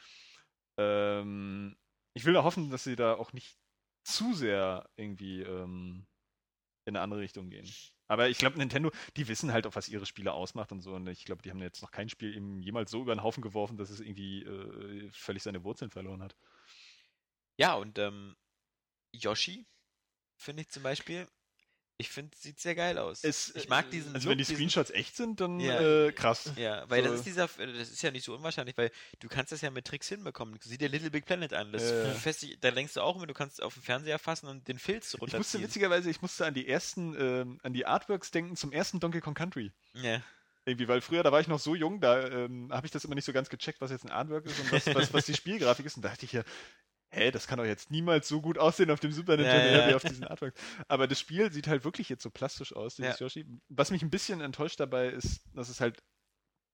Ähm, 0.77 1.77
ich 2.13 2.25
will 2.25 2.33
da 2.33 2.43
hoffen, 2.43 2.69
dass 2.69 2.83
sie 2.83 2.97
da 2.97 3.15
auch 3.15 3.31
nicht 3.31 3.57
zu 4.03 4.33
sehr 4.33 4.89
irgendwie 4.97 5.41
ähm, 5.41 6.05
in 6.85 6.95
eine 6.95 7.01
andere 7.01 7.21
Richtung 7.21 7.49
gehen. 7.49 7.69
Aber 8.07 8.29
ich 8.29 8.37
glaube, 8.37 8.57
Nintendo, 8.57 8.91
die 9.17 9.27
wissen 9.27 9.51
halt 9.51 9.65
auch, 9.65 9.75
was 9.75 9.89
ihre 9.89 10.05
Spiele 10.05 10.33
ausmacht 10.33 10.71
und 10.71 10.81
so. 10.81 10.93
Und 10.93 11.07
ich 11.07 11.25
glaube, 11.25 11.41
die 11.41 11.49
haben 11.49 11.61
jetzt 11.61 11.81
noch 11.81 11.91
kein 11.91 12.09
Spiel 12.09 12.35
eben 12.35 12.61
jemals 12.61 12.91
so 12.91 13.01
über 13.01 13.15
den 13.15 13.23
Haufen 13.23 13.41
geworfen, 13.41 13.77
dass 13.77 13.89
es 13.89 13.99
irgendwie 13.99 14.43
äh, 14.43 15.09
völlig 15.11 15.41
seine 15.41 15.63
Wurzeln 15.63 15.89
verloren 15.89 16.21
hat. 16.21 16.35
Ja, 17.57 17.73
und 17.75 17.97
ähm, 17.97 18.35
Yoshi, 19.13 19.65
finde 20.37 20.63
ich 20.63 20.69
zum 20.69 20.83
Beispiel, 20.83 21.27
ich 21.97 22.09
finde, 22.09 22.35
sieht 22.37 22.59
sehr 22.59 22.75
geil 22.75 22.97
aus. 22.97 23.23
ich 23.23 23.69
mag 23.69 23.89
diesen 23.89 24.13
Also 24.13 24.25
Look, 24.25 24.31
wenn 24.31 24.37
die 24.37 24.43
diesen- 24.43 24.55
Screenshots 24.57 24.89
echt 24.91 25.15
sind, 25.15 25.39
dann 25.39 25.59
Ja. 25.59 25.79
äh, 25.79 26.11
krass. 26.11 26.51
Ja, 26.57 26.83
weil 26.89 27.01
das 27.03 27.11
So. 27.11 27.17
ist 27.19 27.25
dieser, 27.25 27.47
das 27.47 27.89
ist 27.89 28.01
ja 28.01 28.11
nicht 28.11 28.25
so 28.25 28.33
unwahrscheinlich, 28.35 28.77
weil 28.77 28.91
du 29.19 29.27
kannst 29.29 29.51
das 29.51 29.61
ja 29.61 29.69
mit 29.71 29.85
Tricks 29.85 30.09
hinbekommen. 30.09 30.59
Sieh 30.61 30.77
dir 30.77 30.89
Little 30.89 31.09
Big 31.11 31.25
Planet 31.25 31.53
an. 31.53 31.71
Das 31.71 31.91
fässt 32.19 32.41
dich, 32.41 32.59
da 32.59 32.71
denkst 32.71 32.93
du 32.95 33.01
auch 33.01 33.15
immer, 33.15 33.27
du 33.27 33.33
kannst 33.33 33.61
auf 33.63 33.73
den 33.75 33.83
Fernseher 33.83 34.19
fassen 34.19 34.47
und 34.47 34.67
den 34.67 34.77
Filz 34.79 35.13
Ich 35.13 35.19
musste 35.21 35.37
runterziehen. 35.37 35.63
witzigerweise, 35.63 36.09
ich 36.09 36.21
musste 36.21 36.45
an 36.45 36.53
die 36.53 36.67
ersten, 36.67 37.15
ähm, 37.19 37.59
an 37.63 37.73
die 37.73 37.85
Artworks 37.85 38.31
denken 38.31 38.55
zum 38.55 38.71
ersten 38.71 38.99
Donkey 38.99 39.21
Kong 39.21 39.33
Country. 39.33 39.71
Ja. 39.93 40.21
Irgendwie, 40.67 40.87
weil 40.87 40.99
früher, 40.99 41.21
da 41.21 41.31
war 41.31 41.39
ich 41.41 41.47
noch 41.47 41.59
so 41.59 41.75
jung, 41.75 42.01
da 42.01 42.27
ähm, 42.27 42.69
habe 42.73 42.87
ich 42.87 42.91
das 42.91 43.05
immer 43.05 43.13
nicht 43.13 43.25
so 43.25 43.31
ganz 43.33 43.49
gecheckt, 43.49 43.81
was 43.81 43.91
jetzt 43.91 44.03
ein 44.03 44.09
Artwork 44.11 44.47
ist 44.47 44.59
und 44.59 44.71
was, 44.71 44.87
was, 44.95 45.13
was 45.13 45.25
die 45.27 45.35
Spielgrafik 45.35 45.85
ist. 45.85 45.95
Und 45.95 46.01
da 46.03 46.09
dachte 46.09 46.25
ich 46.25 46.31
ja, 46.31 46.43
hä, 47.15 47.31
das 47.31 47.47
kann 47.47 47.57
doch 47.57 47.65
jetzt 47.65 47.89
niemals 47.91 48.27
so 48.27 48.41
gut 48.41 48.57
aussehen 48.57 48.91
auf 48.91 48.99
dem 48.99 49.11
Super 49.11 49.37
Nintendo 49.37 49.69
Ja, 49.71 49.77
ja. 49.81 49.89
wie 49.89 49.95
auf 49.95 50.03
diesen 50.03 50.23
Artworks. 50.25 50.59
Aber 50.87 51.07
das 51.07 51.19
Spiel 51.19 51.51
sieht 51.51 51.67
halt 51.67 51.83
wirklich 51.83 52.09
jetzt 52.09 52.23
so 52.23 52.29
plastisch 52.29 52.73
aus, 52.75 52.95
dieses 52.95 53.19
Ja. 53.19 53.25
Yoshi. 53.25 53.45
Was 53.69 53.91
mich 53.91 54.01
ein 54.03 54.09
bisschen 54.09 54.41
enttäuscht 54.41 54.79
dabei 54.79 55.07
ist, 55.09 55.41
dass 55.53 55.69
es 55.69 55.79
halt 55.81 56.03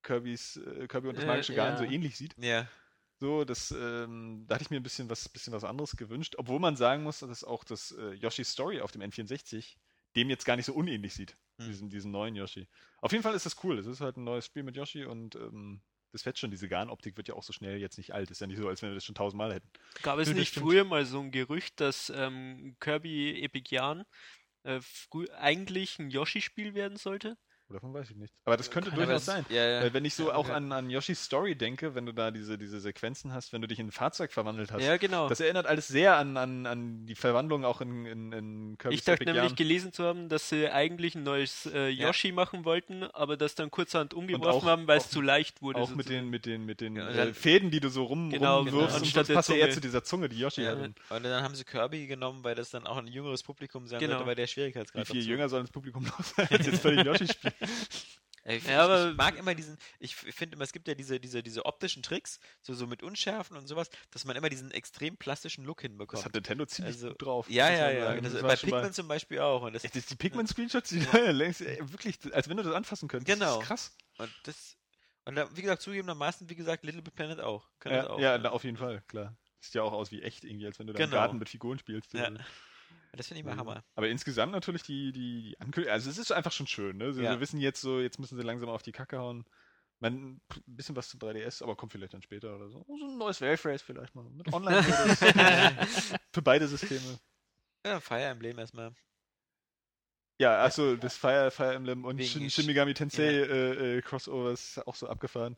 Kirbys, 0.04 0.58
äh, 0.58 0.88
Kirby 0.88 1.10
und 1.10 1.16
das 1.16 1.24
Äh, 1.24 1.28
magische 1.28 1.54
Garn 1.56 1.78
so 1.78 1.84
ähnlich 1.84 2.18
sieht. 2.18 2.36
Ja. 2.38 2.68
So, 3.20 3.46
das, 3.46 3.70
ähm, 3.72 4.46
da 4.48 4.56
hatte 4.56 4.64
ich 4.64 4.72
mir 4.72 4.78
ein 4.78 4.84
bisschen 4.84 5.10
was, 5.10 5.30
bisschen 5.30 5.54
was 5.54 5.64
anderes 5.64 5.96
gewünscht, 5.96 6.36
obwohl 6.38 6.60
man 6.60 6.76
sagen 6.76 7.04
muss, 7.04 7.20
dass 7.20 7.44
auch 7.44 7.64
das 7.64 7.92
äh, 7.92 8.14
Yoshi 8.14 8.44
Story 8.44 8.82
auf 8.82 8.92
dem 8.92 9.02
N64 9.04 9.76
dem 10.16 10.30
jetzt 10.30 10.44
gar 10.46 10.56
nicht 10.58 10.66
so 10.66 10.74
unähnlich 10.74 11.14
sieht, 11.14 11.38
Hm. 11.60 11.68
diesen, 11.68 11.90
diesen 11.90 12.12
neuen 12.12 12.36
Yoshi. 12.36 12.68
Auf 13.00 13.12
jeden 13.12 13.24
Fall 13.24 13.36
ist 13.36 13.46
das 13.46 13.64
cool. 13.64 13.78
Es 13.78 13.86
ist 13.86 14.02
halt 14.02 14.18
ein 14.18 14.24
neues 14.24 14.46
Spiel 14.48 14.64
mit 14.64 14.76
Yoshi 14.76 15.06
und 15.06 15.36
ähm, 15.36 15.82
das 16.12 16.24
fetzt 16.24 16.40
schon, 16.40 16.52
diese 16.52 16.68
Garnoptik 16.68 17.18
wird 17.18 17.28
ja 17.28 17.36
auch 17.36 17.44
so 17.44 17.54
schnell 17.54 17.78
jetzt 17.78 17.98
nicht 17.98 18.14
alt. 18.14 18.30
Ist 18.32 18.42
ja 18.42 18.48
nicht 18.48 18.58
so, 18.58 18.68
als 18.68 18.82
wenn 18.82 18.90
wir 18.90 18.96
das 18.96 19.06
schon 19.06 19.16
tausendmal 19.16 19.54
hätten. 19.54 19.70
Gab 20.02 20.20
es 20.20 20.28
Nö, 20.28 20.36
nicht 20.36 20.50
stimmt. 20.50 20.66
früher 20.66 20.84
mal 20.84 21.06
so 21.06 21.20
ein 21.20 21.32
Gerücht, 21.32 21.80
dass 21.80 22.12
ähm, 22.14 22.76
Kirby 22.80 23.42
Epic 23.44 23.74
Yarn 23.74 24.04
äh, 24.64 24.80
früh 24.82 25.28
eigentlich 25.32 26.00
ein 26.00 26.10
Yoshi-Spiel 26.10 26.74
werden 26.74 26.98
sollte? 26.98 27.38
Oder 27.72 27.80
davon 27.80 27.94
weiß 27.94 28.10
ich 28.10 28.18
nichts. 28.18 28.36
Aber 28.46 28.58
das 28.58 28.70
könnte 28.70 28.90
Aber 28.92 28.98
durchaus 29.06 29.26
das- 29.26 29.36
sein. 29.36 29.46
Ja, 29.50 29.66
ja. 29.66 29.82
Weil 29.82 29.94
wenn 29.94 30.04
ich 30.06 30.14
so 30.14 30.28
Ja, 30.28 30.36
auch 30.36 30.50
ja. 30.50 30.56
an, 30.56 30.72
an 30.74 30.90
Yoshis 30.90 31.24
Story 31.24 31.56
denke, 31.56 31.96
wenn 31.96 32.06
du 32.06 32.12
da 32.14 32.30
diese, 32.32 32.58
diese 32.58 32.80
Sequenzen 32.82 33.34
hast, 33.34 33.54
wenn 33.54 33.62
du 33.62 33.68
dich 33.68 33.80
in 33.80 33.88
ein 33.88 33.92
Fahrzeug 33.92 34.32
verwandelt 34.34 34.72
hast, 34.72 34.84
Ja, 34.84 34.98
genau. 34.98 35.30
das 35.30 35.40
erinnert 35.40 35.66
alles 35.68 35.88
sehr 35.88 36.18
an, 36.18 36.36
an, 36.38 36.66
an 36.66 37.06
die 37.06 37.16
Verwandlung 37.16 37.64
auch 37.66 37.80
in, 37.82 38.06
in, 38.06 38.32
in 38.34 38.78
Kirby's 38.78 39.00
Ich 39.00 39.06
dachte 39.06 39.22
Epic 39.24 39.32
nämlich 39.34 39.52
Yarn. 39.52 39.56
gelesen 39.56 39.94
zu 39.94 40.04
haben, 40.04 40.28
dass 40.30 40.50
sie 40.50 40.68
eigentlich 40.70 41.16
ein 41.16 41.24
neues 41.24 41.66
äh, 41.74 41.88
Yoshi 41.90 42.32
machen 42.34 42.66
wollten, 42.66 43.04
aber 43.04 43.38
das 43.38 43.56
dann 43.56 43.72
kurzerhand 43.72 44.14
umgeworfen 44.14 44.62
auch- 44.62 44.66
haben, 44.66 44.88
weil 44.88 44.98
es 44.98 45.10
zu 45.10 45.22
leicht 45.22 45.62
wurde. 45.62 45.80
Auch 45.80 45.96
mit 45.96 46.10
den, 46.10 46.30
mit 46.30 46.46
den, 46.46 46.66
mit 46.66 46.82
den 46.82 46.98
äh, 46.98 47.34
Fäden, 47.34 47.72
die 47.72 47.80
du 47.80 47.90
so 47.90 48.04
rum, 48.04 48.30
Genau, 48.32 48.58
rumwirfst 48.60 48.96
genau. 48.96 48.98
und 49.06 49.16
das 49.16 49.28
der 49.28 49.34
passt 49.34 49.50
ja 49.50 49.56
eher 49.56 49.72
zu 49.72 49.80
dieser 49.80 50.04
Zunge, 50.04 50.28
die 50.30 50.38
Yoshi 50.40 50.64
Ja, 50.64 50.72
hat. 50.72 50.78
und 51.10 51.24
dann 51.24 51.44
haben 51.44 51.56
sie 51.56 51.64
Kirby 51.64 52.08
genommen, 52.08 52.44
weil 52.44 52.56
das 52.56 52.70
dann 52.70 52.86
auch 52.86 52.98
ein 52.98 53.08
jüngeres 53.08 53.44
Publikum 53.44 53.88
sein 53.88 54.00
Genau. 54.00 54.14
sollte, 54.16 54.28
weil 54.28 54.36
der 54.36 54.46
Wie 54.46 54.50
Schwierigkeitsgrad 54.50 55.08
viel 55.08 55.22
dazu- 55.22 55.30
jünger 55.30 55.48
soll 55.48 55.62
das 55.62 55.72
Publikum 55.72 56.04
noch 56.04 56.24
sein, 56.24 56.48
als 56.50 56.66
jetzt 56.66 56.84
bei 56.84 56.92
den 56.92 57.06
Yoshi-Spielen? 57.06 57.54
Ich, 58.44 58.66
Ja, 58.66 58.86
aber- 58.86 59.12
ich 59.12 59.18
mag 59.18 59.38
immer 59.38 59.54
diesen, 59.54 59.78
ich 60.00 60.16
finde 60.16 60.56
immer, 60.56 60.64
es 60.64 60.74
gibt 60.74 60.88
ja 60.88 60.96
diese, 60.96 61.20
diese, 61.20 61.44
diese 61.44 61.64
optischen 61.64 62.02
Tricks, 62.02 62.40
so, 62.64 62.74
so 62.74 62.88
mit 62.88 63.04
Unschärfen 63.04 63.56
und 63.56 63.68
sowas, 63.68 63.88
dass 64.10 64.26
man 64.26 64.36
immer 64.36 64.50
diesen 64.50 64.72
extrem 64.72 65.16
plastischen 65.16 65.64
Look 65.64 65.82
hinbekommt. 65.82 66.18
Das 66.18 66.26
hat 66.26 66.34
Nintendo 66.34 66.66
ziemlich 66.66 66.96
Also, 66.96 67.10
gut 67.10 67.22
drauf. 67.22 67.50
ja, 67.52 67.70
ja, 67.70 67.92
ja. 67.92 68.16
Das, 68.20 68.34
Das 68.34 68.42
bei 68.42 68.48
war 68.48 68.58
schon 68.58 68.70
mal- 68.72 68.78
Pikmin 68.78 68.94
zum 68.94 69.08
Beispiel 69.08 69.40
auch. 69.42 69.62
Und 69.62 69.74
das, 69.74 69.84
das- 69.84 70.08
die 70.08 70.16
Pikmin-Screenshots, 70.16 70.90
die 70.90 71.02
ja. 71.14 71.30
längst, 71.30 71.62
ey, 71.62 71.78
wirklich, 71.92 72.18
als 72.34 72.50
wenn 72.50 72.58
du 72.58 72.64
das 72.64 72.74
anfassen 72.74 73.08
könntest. 73.08 73.28
Genau. 73.32 73.58
Das 73.58 73.62
ist 73.62 73.68
krass. 73.68 73.96
und 74.18 74.32
das, 74.46 74.76
und 75.26 75.36
da, 75.36 75.56
wie 75.56 75.62
gesagt, 75.62 75.84
zugegebenermaßen, 75.84 76.50
wie 76.50 76.56
gesagt, 76.56 76.84
Little 76.84 77.04
Big 77.04 77.14
Planet 77.14 77.42
auch. 77.42 77.70
Kann 77.78 77.94
das 77.94 78.06
Ja, 78.06 78.10
auch. 78.10 78.20
ja, 78.20 78.38
na, 78.40 78.50
auf 78.50 78.64
jeden 78.64 78.78
Fall, 78.78 79.04
klar. 79.08 79.38
Sieht 79.60 79.76
ja 79.76 79.84
auch 79.84 79.94
aus 79.94 80.10
wie 80.10 80.24
echt, 80.24 80.44
irgendwie, 80.46 80.66
als 80.66 80.80
wenn 80.80 80.88
du 80.88 80.94
da 80.94 80.98
im 81.04 81.06
Genau. 81.12 81.22
Garten 81.22 81.38
mit 81.38 81.48
Figuren 81.48 81.78
spielst. 81.78 82.12
Ja. 82.16 82.24
Also, 82.24 82.40
Das 83.14 83.28
finde 83.28 83.40
ich 83.40 83.46
mal 83.46 83.56
Mhm. 83.56 83.60
Hammer. 83.60 83.84
Aber 83.96 84.08
insgesamt 84.10 84.52
natürlich 84.54 84.84
die, 84.84 85.12
die, 85.12 85.42
die 85.42 85.60
Ankündigung, 85.60 85.92
also 85.94 86.10
es 86.10 86.18
ist 86.18 86.32
einfach 86.32 86.52
schon 86.52 86.68
schön, 86.68 86.98
ne? 86.98 87.14
Sie, 87.14 87.24
Ja. 87.24 87.32
Wir 87.32 87.40
wissen 87.42 87.60
jetzt 87.60 87.82
so, 87.82 88.00
jetzt 88.00 88.20
müssen 88.20 88.38
sie 88.38 88.44
langsam 88.44 88.70
auf 88.70 88.84
die 88.84 88.92
Kacke 88.94 89.18
hauen. 89.20 89.46
Man, 90.00 90.14
ein 90.16 90.42
bisschen 90.66 90.96
was 90.96 91.10
zu 91.10 91.18
3DS, 91.18 91.62
aber 91.62 91.76
kommt 91.76 91.92
vielleicht 91.92 92.14
dann 92.14 92.24
später 92.24 92.56
oder 92.56 92.70
so. 92.70 92.84
So 92.88 93.06
ein 93.06 93.18
neues 93.18 93.40
Wave-Race 93.42 93.82
vielleicht 93.84 94.16
mal. 94.16 94.24
Mit 94.32 94.52
Online-Modus. 94.52 95.20
Für 96.34 96.42
beide 96.42 96.68
Systeme. 96.68 97.20
Ja, 97.86 98.00
Fire 98.00 98.24
Emblem 98.24 98.58
erstmal. 98.58 98.96
Ja, 100.40 100.64
achso, 100.64 100.96
das 100.96 101.16
Fire, 101.18 101.52
Fire 101.52 101.76
Emblem 101.76 102.04
und 102.04 102.24
Shin, 102.24 102.50
Shin 102.50 102.66
Megami 102.66 102.96
Tensei 102.96 103.26
äh, 103.26 103.98
äh, 103.98 104.02
Crossover 104.02 104.52
ist 104.52 104.80
auch 104.88 104.96
so 104.96 105.08
abgefahren. 105.08 105.56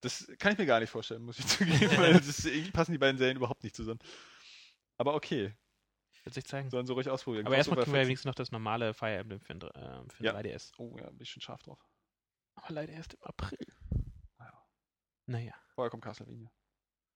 Das 0.00 0.26
kann 0.38 0.52
ich 0.52 0.58
mir 0.58 0.64
gar 0.64 0.80
nicht 0.80 0.88
vorstellen, 0.90 1.22
muss 1.22 1.38
ich 1.38 1.46
zugeben, 1.48 1.96
weil 1.98 2.14
das 2.20 2.44
irgendwie 2.46 2.70
passen 2.70 2.92
die 2.92 2.98
beiden 2.98 3.18
Serien 3.18 3.36
überhaupt 3.36 3.64
nicht 3.64 3.76
zusammen. 3.76 4.00
Aber 4.96 5.14
okay, 5.14 5.52
Wird 6.28 6.34
sich 6.34 6.44
zeigen. 6.44 6.68
sollen 6.68 6.86
sie 6.86 6.92
ruhig 6.92 7.08
ausprobieren. 7.08 7.46
Aber 7.46 7.56
erstmal 7.56 7.78
kriegen 7.78 7.92
wir 7.92 8.00
ja 8.00 8.04
14. 8.04 8.08
wenigstens 8.08 8.26
noch 8.26 8.34
das 8.34 8.50
normale 8.52 8.92
Fire 8.92 9.16
Emblem 9.16 9.40
für, 9.40 9.54
äh, 9.54 9.58
für 10.10 10.22
den 10.22 10.26
Ja. 10.26 10.32
3DS. 10.34 10.72
Oh 10.76 10.94
ja, 10.98 11.08
bin 11.08 11.22
ich 11.22 11.30
schon 11.30 11.40
scharf 11.40 11.62
drauf. 11.62 11.82
Aber 12.54 12.74
leider 12.74 12.92
erst 12.92 13.14
im 13.14 13.22
April. 13.22 13.58
Naja. 14.38 14.66
Naja. 15.26 15.54
Vorher 15.74 15.90
kommt 15.90 16.04
Castlevania. 16.04 16.50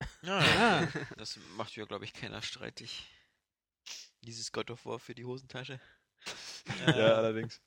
Ja, 0.22 0.38
Ah. 0.38 0.88
das 1.18 1.38
macht 1.56 1.76
ja, 1.76 1.84
glaube 1.84 2.04
ich, 2.06 2.14
keiner 2.14 2.40
streitig. 2.42 3.06
Dieses 4.22 4.50
God 4.52 4.70
of 4.70 4.86
War 4.86 4.98
für 4.98 5.14
die 5.14 5.24
Hosentasche. 5.24 5.78
Ja, 6.86 6.94
Äh, 6.96 7.12
allerdings. 7.12 7.60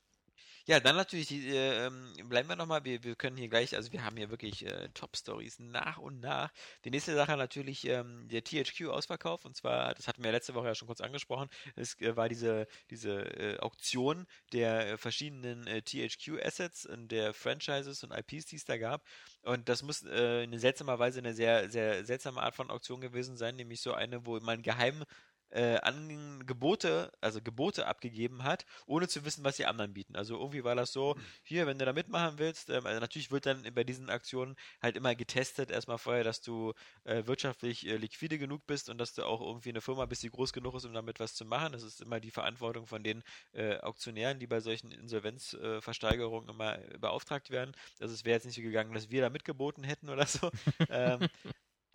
Ja, 0.68 0.80
dann 0.80 0.96
natürlich, 0.96 1.32
äh, 1.32 1.86
ähm, 1.86 2.12
bleiben 2.28 2.50
wir 2.50 2.56
nochmal, 2.56 2.84
wir, 2.86 3.04
wir 3.04 3.16
können 3.16 3.38
hier 3.38 3.50
gleich, 3.50 3.76
also 3.76 3.92
wir 3.92 4.04
haben 4.04 4.18
hier 4.18 4.32
wirklich 4.32 4.66
äh, 4.66 4.90
Top-Stories 4.96 5.60
nach 5.60 6.00
und 6.00 6.22
nach. 6.22 6.52
Die 6.86 6.90
nächste 6.90 7.14
Sache 7.14 7.38
natürlich 7.38 7.86
ähm, 7.88 8.28
der 8.30 8.44
THQ-Ausverkauf 8.44 9.46
und 9.46 9.56
zwar, 9.56 9.94
das 9.94 10.08
hatten 10.08 10.24
wir 10.24 10.32
letzte 10.32 10.56
Woche 10.56 10.66
ja 10.68 10.74
schon 10.76 10.88
kurz 10.88 11.02
angesprochen, 11.02 11.50
es 11.76 12.00
äh, 12.02 12.16
war 12.18 12.30
diese, 12.30 12.66
diese 12.90 13.12
äh, 13.38 13.60
Auktion 13.60 14.26
der 14.54 14.94
äh, 14.94 14.98
verschiedenen 14.98 15.68
äh, 15.68 15.84
THQ-Assets 15.84 16.88
und 16.88 17.10
der 17.12 17.36
Franchises 17.36 18.04
und 18.04 18.12
IPs, 18.12 18.48
die 18.48 18.56
es 18.56 18.66
da 18.66 18.78
gab. 18.78 19.04
Und 19.44 19.70
das 19.70 19.84
muss 19.84 20.02
in 20.02 20.58
seltsamerweise 20.58 21.20
eine 21.20 21.36
sehr, 21.36 21.70
sehr 21.70 22.04
seltsame 22.04 22.42
Art 22.42 22.56
von 22.56 22.72
Auktion 22.72 23.00
gewesen 23.00 23.38
sein, 23.38 23.56
nämlich 23.56 23.82
so 23.82 23.94
eine, 23.94 24.26
wo 24.26 24.40
man 24.40 24.64
geheim 24.64 25.04
äh, 25.50 25.78
Angebote, 25.78 27.12
also 27.22 27.42
Gebote 27.42 27.88
abgegeben 27.88 28.44
hat, 28.44 28.66
ohne 28.86 29.08
zu 29.08 29.26
wissen, 29.26 29.44
was 29.44 29.58
die 29.58 29.66
anderen 29.66 29.94
bieten. 29.94 30.16
Also 30.16 30.38
irgendwie 30.40 30.64
war 30.64 30.76
das 30.76 30.92
so, 30.92 31.16
hier, 31.44 31.68
wenn 31.68 31.80
du 31.80 31.86
da 31.86 31.94
mitmachen 31.94 32.38
willst, 32.38 32.70
ähm, 32.70 32.86
also 32.86 33.00
natürlich 33.00 33.32
wird 33.32 33.46
dann 33.46 33.64
bei 33.74 33.84
diesen 33.84 34.10
Aktionen 34.10 34.56
halt 34.82 34.98
immer 34.98 35.16
getestet, 35.16 35.72
erstmal 35.72 35.98
vorher, 35.98 36.24
dass 36.24 36.42
du 36.42 36.74
äh, 37.04 37.26
wirtschaftlich 37.26 37.88
äh, 37.88 37.98
liquide 37.98 38.38
genug 38.38 38.66
bist 38.68 38.90
und 38.90 38.98
dass 38.98 39.14
du 39.14 39.24
auch 39.24 39.42
irgendwie 39.42 39.70
eine 39.70 39.82
Firma 39.82 40.06
bist, 40.06 40.24
die 40.24 40.30
groß 40.30 40.54
genug 40.54 40.76
ist, 40.76 40.86
um 40.86 40.94
damit 40.94 41.20
was 41.20 41.36
zu 41.36 41.46
machen. 41.46 41.74
Das 41.74 41.84
ist 41.84 42.02
immer 42.02 42.20
die 42.20 42.32
Verantwortung 42.32 42.86
von 42.86 43.04
den 43.04 43.24
äh, 43.54 43.78
Auktionären, 43.80 44.40
die 44.40 44.48
bei 44.48 44.60
solchen 44.60 44.92
Insolvenzversteigerungen 44.92 46.50
immer 46.50 46.80
äh, 46.80 46.98
beauftragt 46.98 47.50
werden. 47.50 47.76
Also 48.00 48.14
es 48.14 48.26
wäre 48.26 48.36
jetzt 48.36 48.46
nicht 48.46 48.56
so 48.56 48.62
gegangen, 48.62 48.94
dass 48.94 49.10
wir 49.10 49.22
da 49.22 49.30
mitgeboten 49.30 49.84
hätten 49.84 50.10
oder 50.10 50.26
so. 50.26 50.52
ähm, 50.90 51.28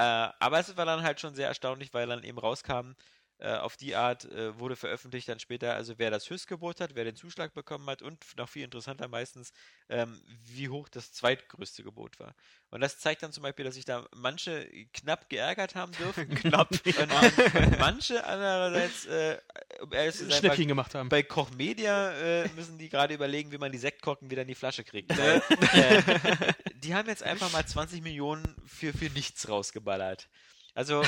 äh, 0.01 0.03
aber 0.39 0.61
es 0.61 0.75
war 0.79 0.87
dann 0.87 1.03
halt 1.03 1.21
schon 1.21 1.35
sehr 1.35 1.49
erstaunlich, 1.49 1.93
weil 1.93 2.07
dann 2.07 2.23
eben 2.23 2.39
rauskam, 2.39 2.93
äh, 3.41 3.55
auf 3.55 3.77
die 3.77 3.97
Art 3.97 4.27
äh, 4.27 4.59
wurde 4.59 4.77
veröffentlicht 4.77 5.29
dann 5.29 5.41
später, 5.41 5.75
also 5.75 5.95
wer 5.99 6.11
das 6.11 6.29
Höchstgebot 6.29 6.81
hat, 6.81 6.95
wer 6.95 7.05
den 7.05 7.17
Zuschlag 7.17 7.55
bekommen 7.55 7.89
hat 7.89 8.03
und 8.03 8.23
noch 8.37 8.49
viel 8.49 8.65
interessanter 8.65 9.09
meistens, 9.09 9.53
ähm, 9.89 10.21
wie 10.45 10.69
hoch 10.69 10.89
das 10.91 11.13
zweitgrößte 11.13 11.83
Gebot 11.83 12.21
war. 12.21 12.35
Und 12.71 12.83
das 12.83 12.99
zeigt 12.99 13.23
dann 13.23 13.33
zum 13.33 13.43
Beispiel, 13.43 13.65
dass 13.65 13.77
sich 13.77 13.87
da 13.87 14.07
manche 14.15 14.69
knapp 14.93 15.31
geärgert 15.31 15.75
haben 15.75 15.93
dürfen. 15.93 16.29
knapp. 16.35 16.71
Und, 17.01 17.57
und 17.57 17.79
manche 17.79 18.25
andererseits, 18.25 19.07
äh, 19.07 19.39
um 19.81 19.93
ehrlich 19.93 20.15
zu 20.15 20.21
sein, 20.21 20.31
bei, 20.31 20.37
Schnäppchen 20.37 20.69
gemacht 20.69 20.95
haben. 20.95 21.09
bei 21.09 21.23
Koch 21.23 21.51
Media 21.53 22.13
äh, 22.13 22.49
müssen 22.55 22.79
die 22.79 22.89
gerade 22.89 23.15
überlegen, 23.15 23.53
wie 23.53 23.59
man 23.59 23.73
die 23.73 23.79
Sektkorken 23.79 24.31
wieder 24.31 24.43
in 24.43 24.49
die 24.49 24.55
Flasche 24.55 24.85
kriegt. 24.85 25.17
Weil, 25.17 25.43
äh, 25.73 26.53
die 26.75 26.95
haben 26.95 27.09
jetzt 27.09 27.23
einfach 27.23 27.51
mal 27.53 27.65
20 27.65 28.03
Millionen 28.03 28.55
für, 28.67 28.93
für 28.93 29.11
nichts 29.11 29.49
rausgeballert. 29.49 30.29
Also 30.75 31.03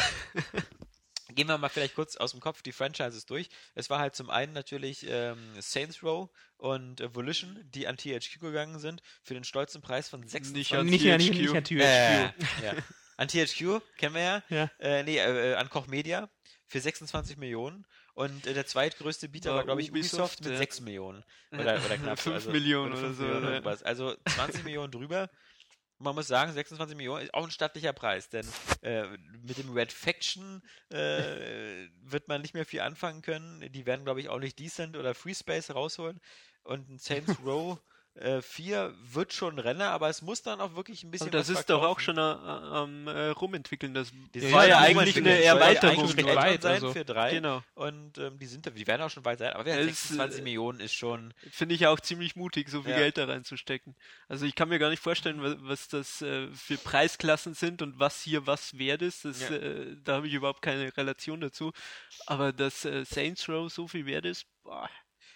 gehen 1.34 1.48
wir 1.48 1.58
mal 1.58 1.68
vielleicht 1.68 1.94
kurz 1.94 2.16
aus 2.16 2.32
dem 2.32 2.40
Kopf 2.40 2.62
die 2.62 2.72
Franchises 2.72 3.26
durch. 3.26 3.48
Es 3.74 3.90
war 3.90 3.98
halt 3.98 4.14
zum 4.14 4.30
einen 4.30 4.52
natürlich 4.52 5.06
ähm, 5.08 5.38
Saints 5.58 6.02
Row 6.02 6.30
und 6.56 7.00
äh, 7.00 7.14
Volition, 7.14 7.58
die 7.74 7.86
an 7.86 7.96
THQ 7.96 8.40
gegangen 8.40 8.78
sind, 8.78 9.02
für 9.22 9.34
den 9.34 9.44
stolzen 9.44 9.82
Preis 9.82 10.08
von 10.08 10.26
26 10.26 10.54
Nicht 10.54 10.74
an 10.74 10.86
nicht, 10.86 11.04
nicht, 11.04 11.32
THQ. 11.32 11.38
nicht 11.38 11.56
an 11.56 11.64
THQ. 11.64 11.70
äh, 11.80 12.22
ja. 12.64 12.74
An 13.18 13.28
THQ, 13.28 13.82
kennen 13.98 14.14
wir 14.14 14.22
ja. 14.22 14.42
Ja. 14.48 14.70
Äh, 14.78 15.02
nee, 15.04 15.18
äh, 15.18 15.54
an 15.54 15.68
Koch 15.68 15.86
Media 15.86 16.28
für 16.66 16.80
26 16.80 17.36
Millionen. 17.36 17.86
Und 18.14 18.46
äh, 18.46 18.54
der 18.54 18.66
zweitgrößte 18.66 19.28
Bieter 19.28 19.50
war, 19.50 19.58
War 19.58 19.64
glaube 19.64 19.82
ich, 19.82 19.90
Ubisoft, 19.90 20.40
Ubisoft, 20.40 20.40
mit 20.44 20.52
ja. 20.52 20.58
6 20.58 20.80
Millionen. 20.80 21.24
Oder, 21.52 21.80
oder 21.84 21.98
knapp. 21.98 22.18
Fünf 22.18 22.34
also, 22.34 22.50
Millionen 22.50 22.96
fünf 22.96 23.20
oder 23.20 23.34
so, 23.34 23.40
Millionen. 23.40 23.66
Also 23.84 24.16
20 24.34 24.64
Millionen 24.64 24.90
drüber. 24.90 25.30
Man 26.02 26.16
muss 26.16 26.26
sagen, 26.26 26.52
26 26.52 26.96
Millionen 26.96 27.22
ist 27.22 27.34
auch 27.34 27.44
ein 27.44 27.50
stattlicher 27.50 27.92
Preis, 27.92 28.28
denn 28.28 28.46
äh, 28.82 29.04
mit 29.46 29.56
dem 29.56 29.72
Red 29.72 29.92
Faction 29.92 30.62
äh, 30.90 31.86
wird 32.02 32.26
man 32.26 32.42
nicht 32.42 32.54
mehr 32.54 32.66
viel 32.66 32.80
anfangen 32.80 33.22
können. 33.22 33.72
Die 33.72 33.86
werden, 33.86 34.04
glaube 34.04 34.20
ich, 34.20 34.28
auch 34.28 34.40
nicht 34.40 34.58
Decent 34.58 34.96
oder 34.96 35.14
Free 35.14 35.34
Space 35.34 35.70
rausholen. 35.70 36.20
Und 36.64 36.90
ein 36.90 36.98
Saints 36.98 37.36
Row 37.44 37.78
äh, 38.14 38.42
4 38.42 38.94
wird 39.04 39.32
schon 39.32 39.58
Renner, 39.58 39.90
aber 39.90 40.08
es 40.10 40.20
muss 40.20 40.42
dann 40.42 40.60
auch 40.60 40.74
wirklich 40.74 41.02
ein 41.02 41.10
bisschen 41.10 41.28
Aber 41.28 41.38
das 41.38 41.48
was 41.50 41.60
ist 41.60 41.70
doch 41.70 41.82
auch 41.82 41.98
schon 41.98 42.18
äh, 42.18 42.20
am 42.20 43.08
äh, 43.08 43.28
rumentwickeln. 43.28 43.94
Das 43.94 44.12
Das 44.32 44.42
Ja, 44.42 44.52
war 44.52 44.66
ja 44.66 44.78
eigentlich 44.78 45.16
eine 45.16 45.28
das 45.30 45.36
soll 45.38 45.44
ja 45.44 45.54
Erweiterung. 45.54 45.98
eigentlich 46.04 46.20
schon 46.26 46.36
weit, 46.36 46.62
sein 46.62 46.72
also. 46.74 46.92
für 46.92 47.04
drei. 47.04 47.30
Genau. 47.32 47.62
Und 47.74 48.18
ähm, 48.18 48.38
die 48.38 48.46
sind, 48.46 48.66
die 48.76 48.86
werden 48.86 49.00
auch 49.02 49.10
schon 49.10 49.24
weit 49.24 49.38
sein. 49.38 49.54
Aber 49.54 49.64
wer 49.64 49.78
Es, 49.80 49.86
26 50.08 50.40
äh, 50.40 50.42
Millionen 50.42 50.80
ist 50.80 50.94
schon. 50.94 51.32
Finde 51.50 51.74
ich 51.74 51.86
auch 51.86 52.00
ziemlich 52.00 52.36
mutig, 52.36 52.68
so 52.68 52.82
viel 52.82 52.92
Ja. 52.92 52.98
Geld 52.98 53.16
da 53.16 53.24
reinzustecken. 53.24 53.96
Also 54.28 54.44
ich 54.44 54.54
kann 54.54 54.68
mir 54.68 54.78
gar 54.78 54.90
nicht 54.90 55.02
vorstellen, 55.02 55.42
was, 55.42 55.56
was 55.60 55.88
das 55.88 56.20
äh, 56.22 56.48
für 56.48 56.76
Preisklassen 56.76 57.54
sind 57.54 57.80
und 57.80 57.98
was 57.98 58.20
hier 58.22 58.46
was 58.46 58.76
wert 58.78 59.00
ist. 59.02 59.24
Das, 59.24 59.40
Ja. 59.40 59.56
äh, 59.56 59.96
da 60.04 60.16
habe 60.16 60.28
ich 60.28 60.34
überhaupt 60.34 60.60
keine 60.62 60.94
Relation 60.96 61.40
dazu. 61.40 61.72
Aber 62.26 62.52
dass 62.52 62.84
äh, 62.84 63.04
Saints 63.06 63.48
Row 63.48 63.72
so 63.72 63.88
viel 63.88 64.04
wert 64.06 64.26
ist, 64.26 64.44
boah. 64.62 64.88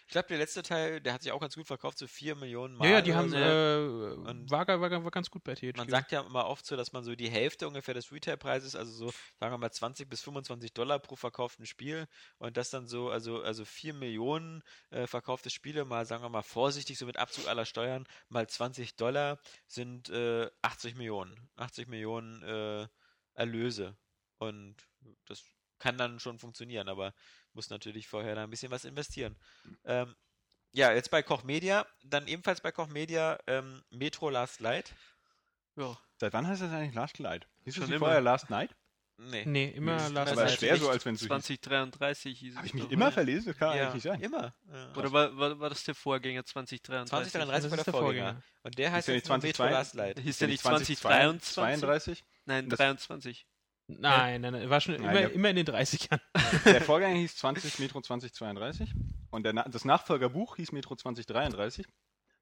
Ich 0.08 0.12
glaube, 0.12 0.28
der 0.28 0.38
letzte 0.38 0.62
Teil, 0.62 1.00
der 1.00 1.12
hat 1.12 1.22
sich 1.22 1.32
auch 1.32 1.40
ganz 1.40 1.56
gut 1.56 1.66
verkauft, 1.66 1.98
so 1.98 2.06
4 2.06 2.36
Millionen 2.36 2.76
Mal. 2.76 2.84
Ja, 2.86 2.92
ja, 2.92 3.02
die 3.02 3.12
haben, 3.14 3.28
so. 3.28 3.36
äh, 3.36 4.12
Und- 4.30 4.48
war, 4.50 4.64
war, 4.68 4.80
war 4.80 5.10
ganz 5.10 5.30
gut 5.30 5.42
bei 5.42 5.54
THQ. 5.56 5.76
Man 5.76 5.88
sagt 5.88 6.12
ja 6.12 6.20
immer 6.20 6.46
oft 6.46 6.64
so, 6.64 6.76
dass 6.76 6.92
man 6.92 7.02
so 7.02 7.16
die 7.16 7.28
Hälfte 7.28 7.66
ungefähr 7.66 7.92
des 7.92 8.12
Retailpreises, 8.12 8.76
also 8.76 8.92
so, 8.92 9.12
sagen 9.40 9.52
wir 9.52 9.58
mal 9.58 9.72
20 9.72 10.08
bis 10.08 10.22
25 10.22 10.72
Dollar 10.74 11.00
pro 11.00 11.16
verkauften 11.16 11.66
Spiel 11.66 12.06
und 12.38 12.56
das 12.56 12.70
dann 12.70 12.86
so, 12.86 13.10
also, 13.10 13.42
also 13.42 13.64
4 13.64 13.94
Millionen 13.94 14.62
äh, 14.90 15.08
verkaufte 15.08 15.50
Spiele, 15.50 15.84
mal 15.84 16.06
sagen 16.06 16.22
wir 16.22 16.28
mal 16.28 16.42
vorsichtig, 16.42 16.98
so 16.98 17.06
mit 17.06 17.16
Abzug 17.16 17.48
aller 17.48 17.64
Steuern, 17.66 18.06
mal 18.28 18.48
20 18.48 18.94
Dollar 18.94 19.40
sind 19.66 20.08
äh, 20.10 20.48
80 20.62 20.94
Millionen. 20.94 21.34
80 21.56 21.88
Millionen 21.88 22.42
äh, 22.44 22.86
Erlöse. 23.34 23.96
Und 24.38 24.76
das 25.24 25.42
kann 25.78 25.98
dann 25.98 26.20
schon 26.20 26.38
funktionieren, 26.38 26.88
aber 26.88 27.12
muss 27.56 27.70
natürlich 27.70 28.06
vorher 28.06 28.34
da 28.36 28.44
ein 28.44 28.50
bisschen 28.50 28.70
was 28.70 28.84
investieren. 28.84 29.34
Ähm, 29.84 30.14
ja, 30.72 30.92
jetzt 30.92 31.10
bei 31.10 31.22
Koch 31.22 31.42
Media, 31.42 31.86
dann 32.04 32.28
ebenfalls 32.28 32.60
bei 32.60 32.70
Koch 32.70 32.88
Media 32.88 33.38
ähm, 33.46 33.82
Metro 33.90 34.30
Last 34.30 34.60
Light. 34.60 34.94
Ja. 35.74 35.98
Seit 36.18 36.32
wann 36.32 36.46
heißt 36.46 36.62
das 36.62 36.70
eigentlich 36.70 36.94
Last 36.94 37.18
Light? 37.18 37.48
Hieß 37.64 37.74
Schon 37.74 37.90
das 37.90 37.98
vorher 37.98 38.20
Last 38.20 38.50
Night? 38.50 38.74
Nee. 39.18 39.44
Nee, 39.46 39.70
immer 39.70 39.94
Das 39.94 40.08
ist 40.08 40.12
Last 40.12 40.32
immer 40.32 40.40
Aber 40.42 40.50
Night. 40.50 40.58
schwer 40.58 40.76
so, 40.76 40.90
als 40.90 41.04
wenn 41.06 41.14
es 41.14 41.20
so 41.22 41.34
hieß. 41.34 41.44
2033 41.46 42.38
hieß 42.38 42.56
Habe 42.56 42.66
ich 42.66 42.74
mich 42.74 42.82
doch, 42.84 42.90
immer 42.90 43.06
oder? 43.06 43.12
verlesen? 43.12 43.46
Das 43.48 43.56
kann 43.56 43.76
ja, 43.76 43.88
eigentlich 43.88 44.02
sein. 44.02 44.20
immer. 44.20 44.54
Ja. 44.70 44.92
Oder 44.94 45.12
war, 45.12 45.36
war, 45.38 45.58
war 45.58 45.68
das 45.70 45.84
der 45.84 45.94
Vorgänger 45.94 46.44
2033? 46.44 47.32
2033 47.32 47.70
war 47.70 47.76
der 47.76 47.84
der 47.84 47.92
Vorgänger. 47.94 48.24
Vorgänger. 48.24 48.42
Und 48.62 48.78
der 48.78 48.92
heißt 48.92 49.08
ja 49.08 49.14
jetzt 49.14 49.24
nicht 49.24 49.28
nur 49.30 49.38
Metro 49.38 49.62
2022? 49.64 49.72
Last 49.72 49.94
Light. 49.94 50.18
Hieß 50.22 50.38
der 50.38 50.48
nicht 50.48 50.62
2022? 50.62 51.54
2023? 51.54 52.18
32? 52.18 52.24
Nein, 52.44 52.68
Das- 52.68 52.76
23. 52.78 53.46
Nein, 53.88 54.40
nein, 54.40 54.52
nein, 54.52 54.68
war 54.70 54.80
schon 54.80 54.94
Nein, 54.96 55.02
immer, 55.04 55.12
der- 55.20 55.32
immer 55.32 55.50
in 55.50 55.56
den 55.56 55.66
30ern. 55.66 56.20
Der 56.64 56.80
Vorgänger 56.82 57.18
hieß 57.18 57.36
20 57.36 57.78
Metro 57.78 58.00
2032 58.00 58.92
und 59.30 59.44
der, 59.44 59.52
das 59.52 59.84
Nachfolgerbuch 59.84 60.56
hieß 60.56 60.72
Metro 60.72 60.96
2033. 60.96 61.86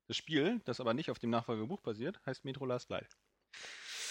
Das 0.06 0.16
Spiel, 0.16 0.60
das 0.64 0.80
aber 0.80 0.94
nicht 0.94 1.10
auf 1.10 1.18
dem 1.18 1.30
Nachfolgerbuch 1.30 1.80
basiert, 1.82 2.20
heißt 2.26 2.44
Metro 2.44 2.64
Last 2.66 2.88
Light. 2.90 3.08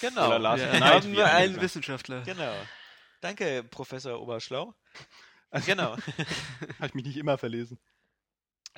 Genau. 0.01 0.27
Oder 0.27 0.39
Last 0.39 0.64
Wir 0.64 0.80
Night, 0.80 1.03
haben 1.03 1.11
wir 1.14 1.31
einen 1.31 1.53
sagen. 1.53 1.64
Wissenschaftler. 1.64 2.22
Genau. 2.23 2.53
Danke, 3.22 3.64
Professor 3.64 4.19
Oberschlau. 4.22 4.73
Genau. 5.65 5.95
Habe 6.77 6.88
ich 6.88 6.93
mich 6.93 7.05
nicht 7.05 7.18
immer 7.18 7.38
verlesen. 7.38 7.80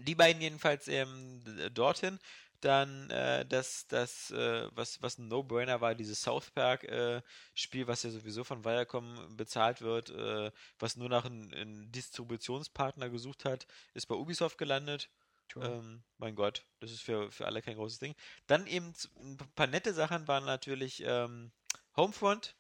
Die 0.02 0.14
beiden 0.16 0.42
jedenfalls 0.42 0.88
ähm, 0.90 1.42
dorthin. 1.74 2.20
Dann 2.62 3.10
äh, 3.10 3.46
das, 3.46 3.88
das 3.88 4.32
äh, 4.32 4.68
was, 4.74 5.02
was 5.02 5.18
ein 5.18 5.28
No-Brainer 5.28 5.82
war, 5.82 5.96
dieses 5.96 6.22
South 6.22 6.52
Park-Spiel, 6.52 7.88
was 7.88 8.04
ja 8.04 8.10
sowieso 8.10 8.44
von 8.44 8.64
Viacom 8.64 9.36
bezahlt 9.36 9.82
wird, 9.82 10.10
äh, 10.10 10.52
was 10.80 10.96
nur 10.96 11.10
nach 11.10 11.26
einem 11.26 11.92
Distributionspartner 11.92 13.10
gesucht 13.10 13.46
hat, 13.46 13.68
ist 13.94 14.08
bei 14.08 14.16
Ubisoft 14.16 14.58
gelandet. 14.58 15.10
Ähm, 15.56 16.04
mein 16.18 16.36
Gott, 16.36 16.66
das 16.80 16.92
ist 16.92 17.02
für, 17.02 17.32
für 17.32 17.46
alle 17.46 17.62
kein 17.62 17.76
großes 17.76 18.00
Ding. 18.00 18.16
Dann 18.48 18.68
eben 18.68 18.94
ein 19.20 19.38
paar 19.56 19.68
nette 19.68 19.94
Sachen 19.94 20.28
waren 20.28 20.46
natürlich 20.46 21.04
ähm, 21.06 21.52
Homefront. 21.96 22.56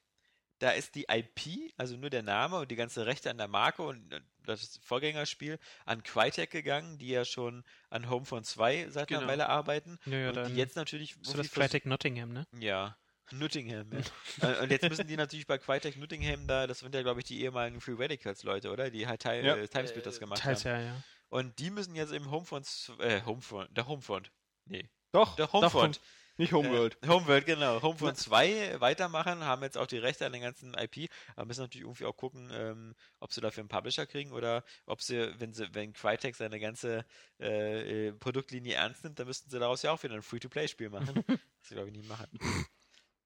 Da 0.59 0.71
ist 0.71 0.95
die 0.95 1.07
IP, 1.09 1.73
also 1.75 1.97
nur 1.97 2.09
der 2.09 2.23
Name 2.23 2.59
und 2.59 2.71
die 2.71 2.77
ganze 2.77 3.05
Rechte 3.05 3.29
an 3.29 3.37
der 3.37 3.49
Marke 3.49 3.81
und 3.83 4.13
äh, 4.13 4.21
das 4.45 4.79
Vorgängerspiel 4.83 5.59
an 5.85 6.03
Crytek 6.03 6.51
gegangen, 6.51 6.97
die 6.97 7.09
ja 7.09 7.25
schon 7.25 7.63
an 7.89 8.09
Homefront 8.09 8.45
2 8.45 8.89
seit 8.89 9.09
einer 9.09 9.19
Genau. 9.19 9.31
Weile 9.31 9.49
arbeiten. 9.49 9.97
Ja, 10.05 10.17
ja, 10.17 10.29
und 10.29 10.47
die 10.49 10.55
jetzt 10.55 10.75
natürlich 10.75 11.15
so 11.21 11.37
das 11.37 11.51
Crytek 11.51 11.85
Nottingham, 11.85 12.31
ne? 12.33 12.47
Ja. 12.59 12.97
Nottingham, 13.31 13.89
ja. 13.91 13.99
Äh, 14.59 14.61
und 14.63 14.71
jetzt 14.71 14.87
müssen 14.87 15.07
die 15.07 15.17
natürlich 15.17 15.47
bei 15.47 15.57
Crytek 15.57 15.97
Nottingham 15.97 16.45
da, 16.47 16.67
das 16.67 16.79
sind 16.79 16.93
ja 16.93 17.01
glaube 17.01 17.21
ich 17.21 17.25
die 17.25 17.41
ehemaligen 17.41 17.81
Free 17.81 17.95
Radicals 17.97 18.43
Leute, 18.43 18.71
oder? 18.71 18.89
Die 18.91 19.07
halt 19.07 19.21
Teil, 19.21 19.43
Ja. 19.43 19.55
äh, 19.55 19.67
Timesplitters 19.67 20.19
gemacht 20.19 20.41
Teils 20.41 20.63
haben. 20.65 20.79
ja, 20.81 20.85
ja. 20.93 21.03
Und 21.29 21.57
die 21.59 21.71
müssen 21.71 21.95
jetzt 21.95 22.13
im 22.13 22.29
Homefront, 22.29 22.67
äh, 22.99 23.21
Homefront, 23.23 23.75
der 23.75 23.87
Homefront. 23.87 24.31
Nee, 24.65 24.89
Doch, 25.11 25.35
der 25.35 25.51
Homefront. 25.51 25.99
Nicht 26.37 26.53
Homeworld. 26.53 26.97
Äh, 27.01 27.07
Homeworld, 27.07 27.45
genau. 27.45 27.81
Homefront 27.81 28.17
2 28.17 28.79
weitermachen, 28.81 29.43
haben 29.43 29.63
jetzt 29.63 29.77
auch 29.77 29.87
die 29.87 29.97
Rechte 29.97 30.25
an 30.25 30.33
den 30.33 30.41
ganzen 30.41 30.73
IP, 30.73 31.09
aber 31.35 31.45
müssen 31.45 31.61
natürlich 31.61 31.85
irgendwie 31.85 32.05
auch 32.05 32.17
gucken, 32.17 32.49
ähm, 32.53 32.95
ob 33.19 33.31
sie 33.31 33.41
dafür 33.41 33.61
einen 33.61 33.69
Publisher 33.69 34.05
kriegen 34.05 34.31
oder 34.31 34.63
ob 34.85 35.01
sie, 35.01 35.33
wenn 35.39 35.53
sie, 35.53 35.73
wenn 35.73 35.93
Crytek 35.93 36.35
seine 36.35 36.59
ganze 36.59 37.05
äh, 37.39 38.07
äh, 38.07 38.11
Produktlinie 38.13 38.75
ernst 38.75 39.03
nimmt, 39.03 39.19
dann 39.19 39.27
müssten 39.27 39.49
sie 39.49 39.59
daraus 39.59 39.81
ja 39.81 39.91
auch 39.91 40.03
wieder 40.03 40.15
ein 40.15 40.21
Free-to-Play-Spiel 40.21 40.89
machen. 40.89 41.15
das 41.27 41.39
sie, 41.61 41.75
glaube 41.75 41.89
ich, 41.89 41.95
nie 41.95 42.07
machen. 42.07 42.27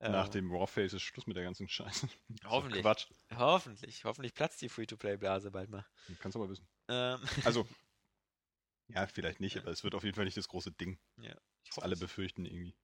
Nach 0.01 0.25
Ähm, 0.27 0.31
dem 0.31 0.51
Warface 0.51 0.93
ist 0.93 1.01
Schluss 1.01 1.27
mit 1.27 1.35
der 1.35 1.43
ganzen 1.43 1.67
Scheiße. 1.67 2.07
Das 2.29 2.51
Hoffentlich. 2.51 2.81
Quatsch. 2.81 3.07
Hoffentlich, 3.35 4.05
hoffentlich 4.05 4.33
platzt 4.33 4.61
die 4.61 4.69
Free-to-Play-Blase 4.69 5.51
bald 5.51 5.69
mal. 5.69 5.85
Kannst 6.19 6.35
du 6.35 6.39
aber 6.39 6.49
wissen. 6.49 6.67
Ähm, 6.87 7.19
Also, 7.45 7.67
ja, 8.87 9.05
vielleicht 9.07 9.39
nicht, 9.39 9.57
aber 9.57 9.71
es 9.71 9.83
wird 9.83 9.95
auf 9.95 10.03
jeden 10.03 10.15
Fall 10.15 10.25
nicht 10.25 10.37
das 10.37 10.47
große 10.47 10.71
Ding, 10.71 10.99
ich 11.17 11.75
was 11.75 11.75
hoffe 11.75 11.83
alle 11.83 11.97
befürchten 11.97 12.45
irgendwie. 12.45 12.75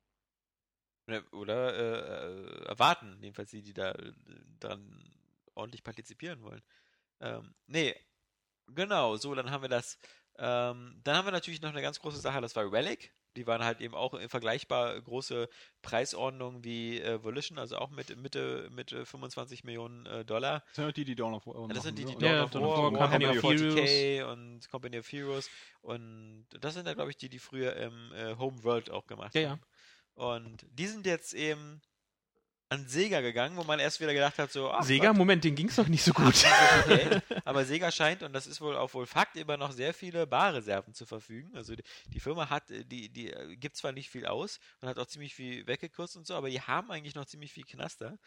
Oder, 1.32 1.76
äh, 1.76 2.64
äh, 2.64 2.66
erwarten, 2.66 3.18
jedenfalls 3.22 3.52
die, 3.52 3.62
die 3.62 3.74
da 3.74 3.92
äh, 3.92 4.14
dran 4.60 5.04
ordentlich 5.54 5.84
partizipieren 5.84 6.42
wollen. 6.42 6.62
Ähm, 7.20 7.54
nee, 7.68 7.96
genau, 8.68 9.16
so, 9.16 9.36
dann 9.36 9.52
haben 9.52 9.62
wir 9.62 9.70
das. 9.70 9.98
Ähm, 10.38 11.00
dann 11.04 11.16
haben 11.16 11.26
wir 11.26 11.32
natürlich 11.32 11.62
noch 11.62 11.70
eine 11.70 11.82
ganz 11.82 12.00
große 12.00 12.20
Sache, 12.20 12.42
das 12.42 12.56
war 12.56 12.72
Relic. 12.72 13.14
Die 13.38 13.48
waren 13.48 13.64
halt 13.64 13.82
eben 13.82 13.96
auch 13.96 14.14
in 14.14 14.30
vergleichbar 14.30 15.00
große 15.02 15.50
Preisordnung 15.82 16.64
wie 16.64 17.02
äh, 17.02 17.22
Volition, 17.22 17.60
also 17.60 17.78
auch 17.78 17.90
mit 17.90 18.16
Mitte, 18.16 18.70
Mitte 18.72 19.06
25 19.06 19.66
Millionen 19.66 20.06
äh, 20.06 20.24
Dollar. 20.24 20.62
Das 20.68 20.76
sind 20.76 20.86
halt 20.86 20.98
die, 20.98 21.04
die 21.06 21.16
Dawn 21.16 21.34
of 21.34 21.46
War 21.46 21.68
Ja, 21.68 21.74
das 21.74 21.84
sind 21.84 21.98
die, 21.98 22.06
die 22.06 22.14
machen, 22.14 22.22
Dawn 22.22 22.32
ne? 22.32 22.38
Ja, 22.38 22.44
of 22.46 22.52
Dawn 22.52 22.64
War, 22.64 22.70
of 22.70 22.94
War, 22.94 23.00
Warhammer 23.00 23.36
Company 23.36 23.38
of 23.38 23.44
40k 23.44 24.24
und 24.24 24.70
Company 24.70 25.00
of 25.00 25.12
Heroes. 25.12 25.50
Und 25.82 26.46
das 26.50 26.76
sind 26.76 26.88
ja, 26.88 26.94
glaube 26.94 27.12
ich, 27.12 27.18
die, 27.18 27.28
die 27.28 27.40
früher 27.40 27.76
im 27.76 28.14
äh, 28.14 28.36
Home 28.38 28.64
World 28.64 28.90
auch 28.90 29.06
gemacht 29.06 29.36
Ja, 29.36 29.42
ja. 29.42 29.60
Und 30.16 30.66
die 30.72 30.88
sind 30.88 31.06
jetzt 31.06 31.34
eben 31.34 31.82
an 32.70 32.88
Sega 32.88 33.22
gegangen, 33.22 33.58
wo 33.58 33.64
man 33.64 33.80
erst 33.80 34.00
wieder 34.00 34.14
gedacht 34.14 34.40
hat, 34.40 34.52
so, 34.52 34.72
ach, 34.72 34.84
Sega, 34.84 35.10
Gott, 35.10 35.18
Moment, 35.18 35.44
den 35.44 35.54
ging's 35.56 35.78
noch 35.78 35.88
nicht 35.88 36.04
so 36.04 36.14
gut. 36.14 36.44
okay. 36.84 37.22
aber 37.46 37.64
Sega 37.64 37.92
scheint, 37.92 38.24
und 38.24 38.34
das 38.34 38.48
ist 38.48 38.60
wohl 38.60 38.76
auch 38.76 38.94
wohl 38.96 39.06
Fakt, 39.06 39.36
immer 39.38 39.56
noch 39.56 39.72
sehr 39.72 39.94
viele 39.94 40.26
Barreserven 40.26 40.94
zur 40.94 41.06
Verfügen. 41.06 41.56
Also 41.56 41.76
die, 41.76 41.84
die 42.08 42.20
Firma 42.20 42.50
hat, 42.50 42.72
äh, 42.72 42.84
die, 42.84 43.10
die 43.10 43.32
äh, 43.32 43.56
gibt 43.56 43.76
zwar 43.78 43.92
nicht 43.92 44.10
viel 44.10 44.26
aus 44.26 44.60
und 44.82 44.90
hat 44.90 44.98
auch 44.98 45.06
ziemlich 45.06 45.36
viel 45.36 45.68
weggekürzt 45.68 46.18
und 46.18 46.26
so, 46.26 46.34
aber 46.34 46.50
die 46.50 46.62
haben 46.62 46.90
eigentlich 46.90 47.16
noch 47.16 47.26
ziemlich 47.26 47.52
viel 47.52 47.66
Knaster. 47.66 48.18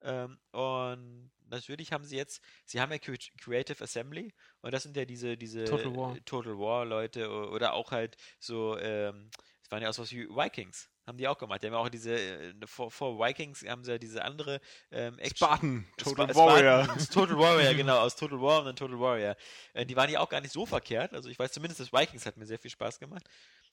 Ähm, 0.00 0.38
und 0.52 1.30
natürlich 1.48 1.92
haben 1.92 2.04
sie 2.04 2.16
jetzt, 2.16 2.42
sie 2.64 2.80
haben 2.80 2.90
ja 2.90 2.98
Cre- 2.98 3.30
Creative 3.40 3.84
Assembly 3.84 4.32
und 4.62 4.72
das 4.72 4.82
sind 4.84 4.96
ja 4.96 5.04
diese, 5.04 5.36
diese 5.36 5.64
Total 5.64 5.94
War. 5.94 6.16
Total 6.24 6.58
War 6.58 6.84
Leute 6.86 7.30
oder 7.30 7.74
auch 7.74 7.90
halt 7.92 8.16
so, 8.40 8.76
ähm, 8.78 9.30
es 9.36 9.51
waren 9.72 9.82
ja 9.82 9.88
auch 9.88 9.94
sowas 9.94 10.12
wie 10.12 10.28
Vikings. 10.28 10.88
Haben 11.06 11.18
die 11.18 11.26
auch 11.26 11.36
gemacht. 11.38 11.60
Die 11.62 11.66
haben 11.66 11.72
ja 11.74 11.80
auch 11.80 11.88
diese, 11.88 12.14
äh, 12.14 12.54
vor, 12.64 12.90
vor 12.92 13.18
Vikings 13.18 13.64
haben 13.66 13.82
sie 13.82 13.90
ja 13.90 13.98
diese 13.98 14.22
andere 14.24 14.60
ähm, 14.92 15.18
Action. 15.18 15.36
Spartan, 15.36 15.88
Total 15.96 16.30
Spa- 16.30 16.36
Warrior. 16.46 16.84
Spartans, 16.84 17.08
Total 17.08 17.38
Warrior, 17.38 17.74
genau, 17.82 17.98
aus 17.98 18.14
Total 18.14 18.40
War 18.40 18.60
und 18.60 18.66
dann 18.66 18.76
Total 18.76 19.00
Warrior. 19.00 19.36
Äh, 19.72 19.84
die 19.84 19.96
waren 19.96 20.08
ja 20.10 20.20
auch 20.20 20.28
gar 20.28 20.40
nicht 20.40 20.52
so 20.52 20.64
verkehrt. 20.64 21.12
Also 21.12 21.28
ich 21.28 21.38
weiß 21.38 21.50
zumindest, 21.50 21.80
das 21.80 21.92
Vikings 21.92 22.24
hat 22.24 22.36
mir 22.36 22.46
sehr 22.46 22.58
viel 22.60 22.70
Spaß 22.70 23.00
gemacht. 23.00 23.24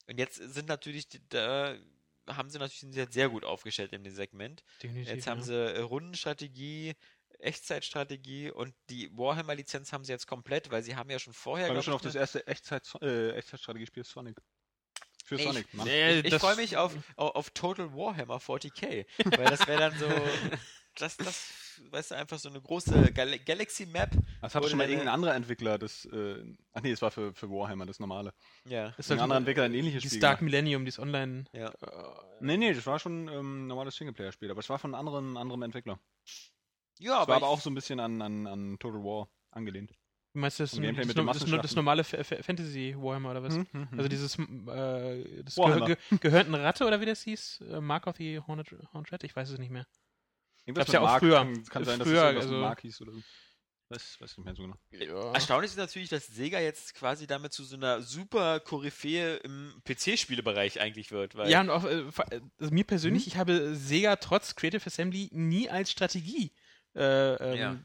Und 0.07 0.17
jetzt 0.17 0.37
sind 0.37 0.67
natürlich, 0.67 1.07
da 1.29 1.75
haben 2.27 2.49
sie 2.49 2.57
natürlich 2.57 2.79
sind 2.79 2.93
sie 2.93 2.99
jetzt 2.99 3.13
sehr 3.13 3.29
gut 3.29 3.43
aufgestellt 3.45 3.93
in 3.93 4.03
dem 4.03 4.13
Segment. 4.13 4.63
Definitiv, 4.81 5.13
Jetzt 5.13 5.27
haben 5.27 5.39
ja. 5.39 5.45
sie 5.45 5.81
Rundenstrategie, 5.81 6.95
Echtzeitstrategie 7.39 8.51
und 8.51 8.73
die 8.89 9.09
Warhammer-Lizenz 9.15 9.93
haben 9.93 10.03
sie 10.03 10.11
jetzt 10.11 10.27
komplett, 10.27 10.71
weil 10.71 10.83
sie 10.83 10.95
haben 10.95 11.09
ja 11.09 11.19
schon 11.19 11.33
vorher. 11.33 11.71
Mich 11.73 11.85
schon 11.85 11.93
auf 11.93 12.01
das 12.01 12.15
eine- 12.15 12.21
erste 12.21 12.47
Echtzeit, 12.47 12.87
äh, 13.01 13.31
Echtzeitstrategiespiel 13.31 14.03
Sonic. 14.03 14.37
Für 15.29 15.35
Nee, 15.35 15.43
Sonic, 15.43 15.73
Mann. 15.75 15.85
Nee, 15.85 16.19
Ich, 16.19 16.25
ich 16.25 16.31
das- 16.31 16.41
freue 16.41 16.55
mich 16.55 16.75
auf, 16.75 16.91
auf, 17.15 17.51
Total 17.51 17.93
Warhammer 17.93 18.37
40k, 18.37 19.05
weil 19.37 19.45
das 19.45 19.67
wäre 19.67 19.79
dann 19.79 19.99
so, 19.99 20.07
das, 20.97 21.17
das, 21.17 21.53
weißt 21.91 22.09
du, 22.11 22.15
einfach 22.15 22.39
so 22.39 22.49
eine 22.49 22.59
große 22.59 23.11
Gal 23.13 23.37
Galaxy 23.37 23.85
Map. 23.85 24.09
Das 24.41 24.55
Wurde 24.55 24.69
schon 24.69 24.79
mal 24.79 24.89
irgendein 24.89 25.13
anderer 25.13 25.35
Entwickler, 25.35 25.77
das, 25.77 26.05
äh, 26.05 26.43
ach 26.73 26.81
nee, 26.81 26.89
es 26.89 27.01
war 27.03 27.11
für, 27.11 27.31
für 27.35 27.47
Warhammer, 27.47 27.85
das 27.85 27.99
normale. 27.99 28.33
Ja, 28.65 28.87
Ist 28.97 29.11
Ein 29.11 29.19
anderer 29.19 29.37
Entwickler 29.37 29.65
ein 29.65 29.73
ähnliches 29.75 30.01
dieses 30.01 30.15
Spiel 30.15 30.21
Dark 30.21 30.39
gemacht. 30.39 30.51
Millennium, 30.51 30.83
dieses 30.83 30.99
Online. 30.99 31.45
ja. 31.53 31.69
Äh, 31.69 31.73
Nee, 32.41 32.57
nee, 32.57 32.73
das 32.73 32.85
war 32.87 32.97
schon 32.99 33.27
ähm, 33.27 33.65
ein 33.65 33.67
normales 33.67 33.97
Singleplayer-Spiel, 33.97 34.49
aber 34.49 34.61
es 34.61 34.69
war 34.69 34.79
von 34.79 34.95
einem 34.95 35.07
anderen, 35.07 35.37
anderem 35.37 35.61
Entwickler. 35.61 35.99
Ja, 36.97 37.15
Es 37.15 37.19
aber, 37.19 37.27
war 37.27 37.35
aber 37.35 37.47
auch 37.49 37.59
so 37.61 37.69
ein 37.69 37.75
bisschen 37.75 37.99
an, 37.99 38.21
an, 38.21 38.47
an 38.47 38.79
Total 38.79 39.03
War 39.03 39.27
angelehnt. 39.51 39.91
Du 40.33 40.39
meinst 40.39 40.59
das, 40.59 40.73
Ein 40.73 40.81
Gameplay 40.81 41.05
das, 41.13 41.39
das, 41.39 41.61
das, 41.61 41.75
normale 41.75 42.03
Fa- 42.03 42.23
Fa- 42.23 42.41
Fantasy 42.43 42.95
Warhammer 42.97 43.31
oder 43.31 43.43
was? 43.43 43.55
Hm, 43.55 43.67
hm, 43.71 43.89
hm. 43.91 43.97
Also 43.97 44.09
dieses 44.09 44.37
äh, 44.39 45.43
das 45.43 45.57
Warhammer. 45.57 45.85
Ge 45.87 45.95
Ge 46.09 46.17
gehörten 46.19 46.55
Ratte 46.55 46.85
oder 46.85 46.99
wie 47.01 47.05
das 47.05 47.21
hieß? 47.23 47.61
Äh, 47.69 47.81
Mark 47.81 48.07
of 48.07 48.17
the 48.17 48.39
Hornet, 48.39 48.67
Hornet 48.93 49.11
Red? 49.11 49.23
Ich 49.23 49.35
weiß 49.35 49.49
es 49.49 49.59
nicht 49.59 49.71
mehr. 49.71 49.85
Irgendwas 50.65 50.85
gab's 50.85 50.93
ja 50.93 50.99
auch 51.01 51.05
Mark, 51.05 51.19
früher. 51.19 51.35
Kann, 51.37 51.63
kann 51.65 51.85
sein, 51.85 51.99
Früher, 52.01 52.13
dass 52.13 52.21
es 52.21 52.23
irgendwas 52.25 52.45
also- 52.45 52.57
Mark 52.61 52.81
hieß 52.81 53.01
oder 53.01 53.11
so. 53.13 53.19
Weiß, 53.91 54.17
weiß 54.21 54.37
nicht 54.37 54.45
mehr 54.45 54.53
so 54.55 54.61
genau. 54.61 54.77
Ja. 54.91 55.33
erstaunlich 55.33 55.71
ist 55.71 55.77
natürlich, 55.77 56.09
dass 56.09 56.27
Sega 56.27 56.59
jetzt 56.59 56.93
quasi 56.93 57.25
damit 57.25 57.53
zu 57.53 57.63
so 57.63 57.75
einer 57.75 58.03
super 58.03 58.59
Koryphäe 58.59 59.37
im 59.37 59.73
PC-Spielebereich 59.83 60.79
eigentlich 60.79 61.09
wird. 61.11 61.33
Weil 61.33 61.49
Ja, 61.49 61.61
und 61.61 61.71
auch 61.71 61.85
äh, 61.85 62.01
äh, 62.01 62.41
also 62.59 62.71
mir 62.71 62.83
persönlich, 62.83 63.25
ich 63.25 63.37
habe 63.37 63.73
Sega 63.75 64.17
trotz 64.17 64.53
Creative 64.55 64.85
Assembly 64.85 65.29
nie 65.31 65.71
als 65.71 65.89
Strategie 65.89 66.51
äh, 66.95 67.33
ähm, 67.53 67.57
Ja. 67.57 67.79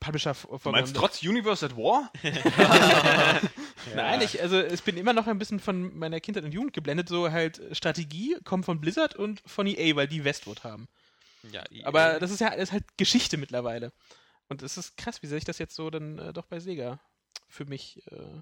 Publisher 0.00 0.34
vor- 0.34 0.58
Du 0.58 0.70
meinst 0.70 0.94
trotz 0.94 1.22
Universe 1.22 1.64
at 1.66 1.76
War? 1.76 2.12
Nein, 3.96 4.20
ich, 4.22 4.40
also 4.40 4.60
ich 4.62 4.82
bin 4.82 4.96
immer 4.96 5.12
noch 5.12 5.26
ein 5.26 5.38
bisschen 5.38 5.60
von 5.60 5.96
meiner 5.98 6.20
Kindheit 6.20 6.44
und 6.44 6.52
Jugend 6.52 6.72
geblendet, 6.72 7.08
so 7.08 7.30
halt 7.30 7.60
Strategie 7.72 8.36
kommt 8.44 8.64
von 8.64 8.80
Blizzard 8.80 9.16
und 9.16 9.42
von 9.46 9.66
EA, 9.66 9.96
weil 9.96 10.08
die 10.08 10.24
Westwood 10.24 10.64
haben. 10.64 10.88
ja, 11.50 11.62
EA. 11.70 11.86
Aber 11.86 12.20
das 12.20 12.30
ist 12.30 12.40
ja 12.40 12.50
das 12.50 12.64
ist 12.64 12.72
halt 12.72 12.84
Geschichte 12.96 13.36
mittlerweile. 13.36 13.92
Und 14.48 14.62
es 14.62 14.76
ist 14.76 14.96
krass, 14.96 15.22
wie 15.22 15.26
sehr 15.26 15.38
sich 15.38 15.44
das 15.44 15.58
jetzt 15.58 15.74
so 15.74 15.88
dann 15.90 16.18
äh, 16.18 16.32
doch 16.32 16.46
bei 16.46 16.60
Sega 16.60 17.00
für 17.48 17.64
mich 17.64 18.02
äh, 18.10 18.40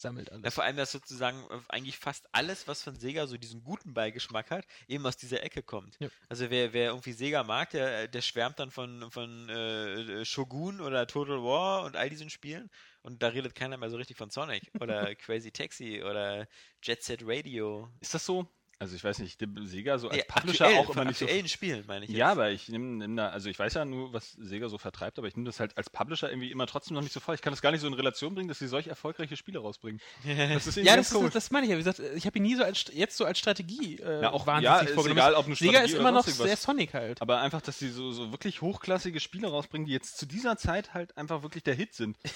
sammelt 0.00 0.28
Ja, 0.28 0.34
alles. 0.36 0.54
vor 0.54 0.64
allem, 0.64 0.76
dass 0.76 0.92
sozusagen 0.92 1.42
äh, 1.50 1.60
eigentlich 1.68 1.98
fast 1.98 2.26
alles, 2.32 2.68
was 2.68 2.82
von 2.82 2.96
Sega 2.96 3.26
so 3.26 3.36
diesen 3.36 3.62
guten 3.64 3.94
Beigeschmack 3.94 4.50
hat, 4.50 4.66
eben 4.88 5.06
aus 5.06 5.16
dieser 5.16 5.42
Ecke 5.42 5.62
kommt. 5.62 5.96
Ja. 6.00 6.08
Also 6.28 6.50
wer, 6.50 6.72
wer 6.72 6.88
irgendwie 6.88 7.12
Sega 7.12 7.42
mag, 7.44 7.70
der, 7.70 8.08
der 8.08 8.22
schwärmt 8.22 8.58
dann 8.58 8.70
von, 8.70 9.10
von 9.10 9.48
äh, 9.48 10.24
Shogun 10.24 10.80
oder 10.80 11.06
Total 11.06 11.42
War 11.42 11.84
und 11.84 11.96
all 11.96 12.10
diesen 12.10 12.30
Spielen 12.30 12.70
und 13.02 13.22
da 13.22 13.28
redet 13.28 13.54
keiner 13.54 13.76
mehr 13.76 13.90
so 13.90 13.96
richtig 13.96 14.16
von 14.16 14.30
Sonic 14.30 14.70
oder 14.80 15.14
Crazy 15.16 15.50
Taxi 15.52 16.02
oder 16.02 16.46
Jet 16.82 17.02
Set 17.02 17.20
Radio. 17.24 17.88
Ist 18.00 18.14
das 18.14 18.26
so? 18.26 18.48
Also 18.78 18.94
ich 18.94 19.02
weiß 19.02 19.20
nicht, 19.20 19.40
Sega 19.62 19.98
so 19.98 20.08
als 20.08 20.18
Nee, 20.18 20.24
Publisher 20.28 20.66
aktuell, 20.66 20.84
auch 20.84 20.90
immer 20.90 21.06
nicht 21.06 21.18
so. 21.18 21.26
Spielen, 21.46 21.84
meine 21.86 22.04
ich. 22.04 22.10
Ja, 22.10 22.30
aber 22.32 22.50
ich 22.50 22.68
nehme 22.68 22.84
nehm 22.98 23.16
da, 23.16 23.30
also 23.30 23.48
ich 23.48 23.58
weiß 23.58 23.72
ja 23.72 23.86
nur, 23.86 24.12
was 24.12 24.32
Sega 24.32 24.68
so 24.68 24.76
vertreibt, 24.76 25.16
aber 25.18 25.28
ich 25.28 25.34
nehme 25.34 25.46
das 25.46 25.60
halt 25.60 25.74
als 25.78 25.88
Publisher 25.88 26.28
irgendwie 26.28 26.50
immer 26.50 26.66
trotzdem 26.66 26.94
noch 26.94 27.00
nicht 27.02 27.12
so 27.14 27.20
vor. 27.20 27.32
Ich 27.32 27.40
kann 27.40 27.54
das 27.54 27.62
gar 27.62 27.72
nicht 27.72 27.80
so 27.80 27.86
in 27.86 27.94
Relation 27.94 28.34
bringen, 28.34 28.48
dass 28.48 28.58
sie 28.58 28.68
solch 28.68 28.88
erfolgreiche 28.88 29.36
Spiele 29.36 29.60
rausbringen. 29.60 30.00
Das 30.26 30.66
ist 30.66 30.76
Ja, 30.76 30.94
das, 30.96 31.10
ist, 31.10 31.34
das 31.34 31.50
meine 31.50 31.64
ich 31.64 31.70
ja. 31.70 31.76
Wie 31.78 31.84
gesagt, 31.84 32.00
ich 32.00 32.26
habe 32.26 32.36
ihn 32.38 32.42
nie 32.42 32.54
so 32.54 32.64
als 32.64 32.84
jetzt 32.92 33.16
so 33.16 33.24
als 33.24 33.38
Strategie 33.38 33.96
äh, 33.96 34.22
Ja, 34.22 34.32
auch- 34.32 34.46
wahnsinnig 34.46 34.64
ja, 34.64 34.80
ist 34.80 34.92
vorgenommen. 34.94 35.18
egal, 35.20 35.34
ob 35.34 35.46
eine 35.46 35.54
Sega 35.56 35.78
ist 35.80 35.94
immer 35.94 36.12
noch 36.12 36.26
sehr 36.26 36.56
Sonic 36.56 36.92
halt. 36.92 37.22
Aber 37.22 37.40
einfach, 37.40 37.62
dass 37.62 37.78
sie 37.78 37.88
so, 37.88 38.12
so 38.12 38.30
wirklich 38.30 38.60
hochklassige 38.60 39.20
Spiele 39.20 39.48
rausbringen, 39.48 39.86
die 39.86 39.92
jetzt 39.92 40.18
zu 40.18 40.26
dieser 40.26 40.58
Zeit 40.58 40.92
halt 40.92 41.16
einfach 41.16 41.42
wirklich 41.42 41.62
der 41.64 41.74
Hit 41.74 41.94
sind. 41.94 42.18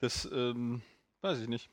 Das, 0.00 0.28
ähm, 0.30 0.82
weiß 1.22 1.40
ich 1.40 1.48
nicht. 1.48 1.70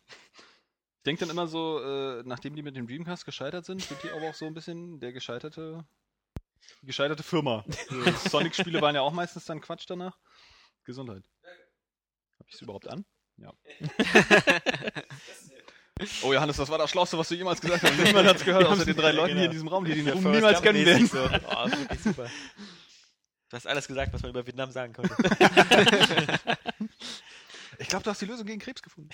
Ich 1.02 1.04
denke 1.04 1.22
dann 1.22 1.32
immer 1.32 1.48
so, 1.48 1.80
äh, 1.82 2.22
nachdem 2.26 2.56
die 2.56 2.62
mit 2.62 2.76
dem 2.76 2.86
Dreamcast 2.86 3.26
gescheitert 3.26 3.66
sind, 3.66 3.82
sind 3.82 4.04
die 4.04 4.12
aber 4.12 4.30
auch 4.30 4.36
so 4.36 4.46
ein 4.46 4.54
bisschen 4.54 5.00
der 5.00 5.12
gescheiterte, 5.12 5.84
die 6.84 6.86
gescheiterte 6.86 7.24
Firma. 7.24 7.66
Also 7.90 8.30
Sonic-Spiele 8.30 8.80
waren 8.82 8.94
ja 8.94 9.02
auch 9.02 9.12
meistens 9.12 9.46
dann 9.46 9.62
Quatsch 9.62 9.86
danach. 9.88 10.16
Gesundheit. 10.84 11.24
Hab 12.40 12.48
ich 12.48 12.54
es 12.54 12.62
überhaupt 12.62 12.88
an? 12.88 13.04
Ja. 13.38 13.52
Oh 16.24 16.34
Johannes, 16.34 16.58
das 16.58 16.68
war 16.70 16.80
das 16.80 16.90
Schlauste, 16.90 17.16
was 17.16 17.28
du 17.30 17.36
jemals 17.36 17.62
gesagt 17.62 17.84
hast. 17.84 17.96
Niemand 17.96 18.28
hat 18.28 18.38
es 18.38 18.44
gehört, 18.44 18.66
außer 18.66 18.86
den 18.86 18.96
drei 18.96 19.12
Leuten 19.12 19.36
hier 19.36 19.46
in 19.46 19.52
diesem 19.52 19.68
Raum, 19.68 19.86
die 19.86 19.94
den 19.94 20.08
Ja, 20.08 20.14
Ruhm 20.14 20.32
niemals 20.32 20.60
kennen 20.60 20.84
werden. 20.84 21.06
So. 21.06 21.20
Oh, 21.24 21.66
ist 21.68 21.78
wirklich 21.80 22.02
super. 22.02 22.26
Du 23.50 23.56
hast 23.56 23.68
alles 23.68 23.88
gesagt, 23.88 24.12
was 24.12 24.24
man 24.24 24.32
über 24.32 24.44
Vietnam 24.48 24.72
sagen 24.72 24.94
konnte. 24.94 25.16
Ich 27.78 27.88
glaube, 27.88 28.04
du 28.04 28.10
hast 28.12 28.22
die 28.22 28.26
Lösung 28.26 28.46
gegen 28.46 28.60
Krebs 28.60 28.82
gefunden. 28.82 29.10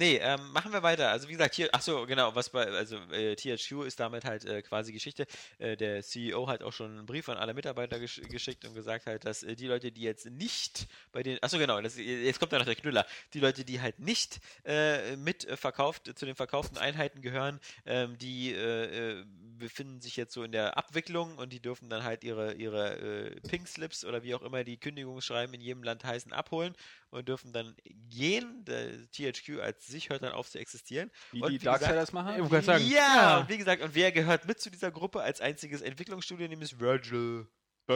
Nee, 0.00 0.16
ähm, 0.16 0.40
machen 0.52 0.72
wir 0.72 0.82
weiter. 0.82 1.10
Also 1.10 1.28
wie 1.28 1.32
gesagt, 1.32 1.54
hier, 1.54 1.68
ach 1.72 1.82
so, 1.82 2.06
genau, 2.06 2.34
was 2.34 2.48
bei, 2.48 2.66
also 2.66 2.96
äh, 3.12 3.36
THQ 3.36 3.84
ist 3.84 4.00
damit 4.00 4.24
halt 4.24 4.46
äh, 4.46 4.62
quasi 4.62 4.94
Geschichte. 4.94 5.26
Äh, 5.58 5.76
der 5.76 6.02
CEO 6.02 6.48
hat 6.48 6.62
auch 6.62 6.72
schon 6.72 6.96
einen 6.96 7.04
Brief 7.04 7.28
an 7.28 7.36
alle 7.36 7.52
Mitarbeiter 7.52 7.98
gesch 8.00 8.22
geschickt 8.30 8.64
und 8.64 8.72
gesagt 8.72 9.04
halt, 9.04 9.26
dass 9.26 9.42
äh, 9.42 9.54
die 9.56 9.66
Leute, 9.66 9.92
die 9.92 10.00
jetzt 10.00 10.24
nicht 10.24 10.86
bei 11.12 11.22
den, 11.22 11.36
ach 11.42 11.50
so 11.50 11.58
genau, 11.58 11.78
das, 11.82 11.98
jetzt 11.98 12.40
kommt 12.40 12.50
ja 12.52 12.58
noch 12.58 12.64
der 12.64 12.76
Knüller, 12.76 13.04
die 13.34 13.40
Leute, 13.40 13.62
die 13.62 13.82
halt 13.82 13.98
nicht 13.98 14.40
äh, 14.64 15.16
mit 15.16 15.44
äh, 15.46 15.58
verkauft, 15.58 16.10
zu 16.18 16.24
den 16.24 16.34
verkauften 16.34 16.78
Einheiten 16.78 17.20
gehören, 17.20 17.60
ähm, 17.84 18.16
die 18.16 18.54
äh, 18.54 19.18
äh, 19.18 19.24
befinden 19.58 20.00
sich 20.00 20.16
jetzt 20.16 20.32
so 20.32 20.42
in 20.44 20.52
der 20.52 20.78
Abwicklung 20.78 21.36
und 21.36 21.52
die 21.52 21.60
dürfen 21.60 21.90
dann 21.90 22.04
halt 22.04 22.24
ihre, 22.24 22.54
ihre 22.54 22.96
äh, 22.96 23.40
Pink 23.42 23.68
Slips 23.68 24.06
oder 24.06 24.22
wie 24.22 24.34
auch 24.34 24.40
immer 24.40 24.64
die 24.64 24.78
Kündigungsschreiben 24.78 25.54
in 25.54 25.60
jedem 25.60 25.82
Land 25.82 26.04
heißen 26.04 26.32
abholen 26.32 26.74
und 27.10 27.28
dürfen 27.28 27.52
dann 27.52 27.76
gehen. 27.84 28.64
Der 28.64 29.10
THQ 29.10 29.60
als 29.60 29.86
sich 29.86 30.10
hört 30.10 30.22
dann 30.22 30.32
auf 30.32 30.48
zu 30.50 30.58
existieren. 30.58 31.10
Wie 31.32 31.42
Und 31.42 31.48
die 31.50 31.54
wie 31.54 31.58
gesagt- 31.58 31.82
Darksiders 31.82 32.12
machen? 32.12 32.44
Ich 32.44 32.64
sagen. 32.64 32.84
Ja, 32.86 32.96
Ja. 33.16 33.38
und 33.38 33.48
wie 33.48 33.58
gesagt, 33.58 33.82
und 33.82 33.94
wer 33.94 34.12
gehört 34.12 34.46
mit 34.46 34.60
zu 34.60 34.70
dieser 34.70 34.90
Gruppe 34.90 35.22
als 35.22 35.40
einziges 35.40 35.82
Entwicklungsstudio, 35.82 36.48
nämlich 36.48 36.78
Virgil. 36.78 37.46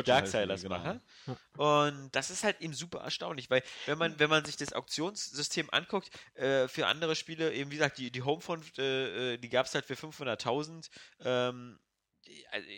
Darksiders 0.03 0.63
genau. 0.63 0.79
machen. 0.79 1.01
Und 1.57 2.09
das 2.17 2.31
ist 2.31 2.43
halt 2.43 2.61
eben 2.61 2.75
super 2.75 2.99
erstaunlich, 3.03 3.49
weil 3.49 3.63
wenn 3.87 3.97
man, 3.97 4.19
wenn 4.19 4.29
man 4.29 4.45
sich 4.45 4.57
das 4.57 4.73
Auktionssystem 4.73 5.69
anguckt, 5.71 6.11
äh, 6.35 6.67
für 6.67 6.89
andere 6.89 7.15
Spiele, 7.15 7.53
eben 7.53 7.71
wie 7.71 7.77
gesagt, 7.77 7.99
die, 7.99 8.11
die 8.11 8.23
Homefront, 8.23 8.77
äh, 8.79 9.35
äh, 9.35 9.39
die 9.39 9.49
gab 9.49 9.67
es 9.67 9.75
halt 9.75 9.85
für 9.85 9.95
500.000. 9.95 10.91
Ähm, 11.21 11.79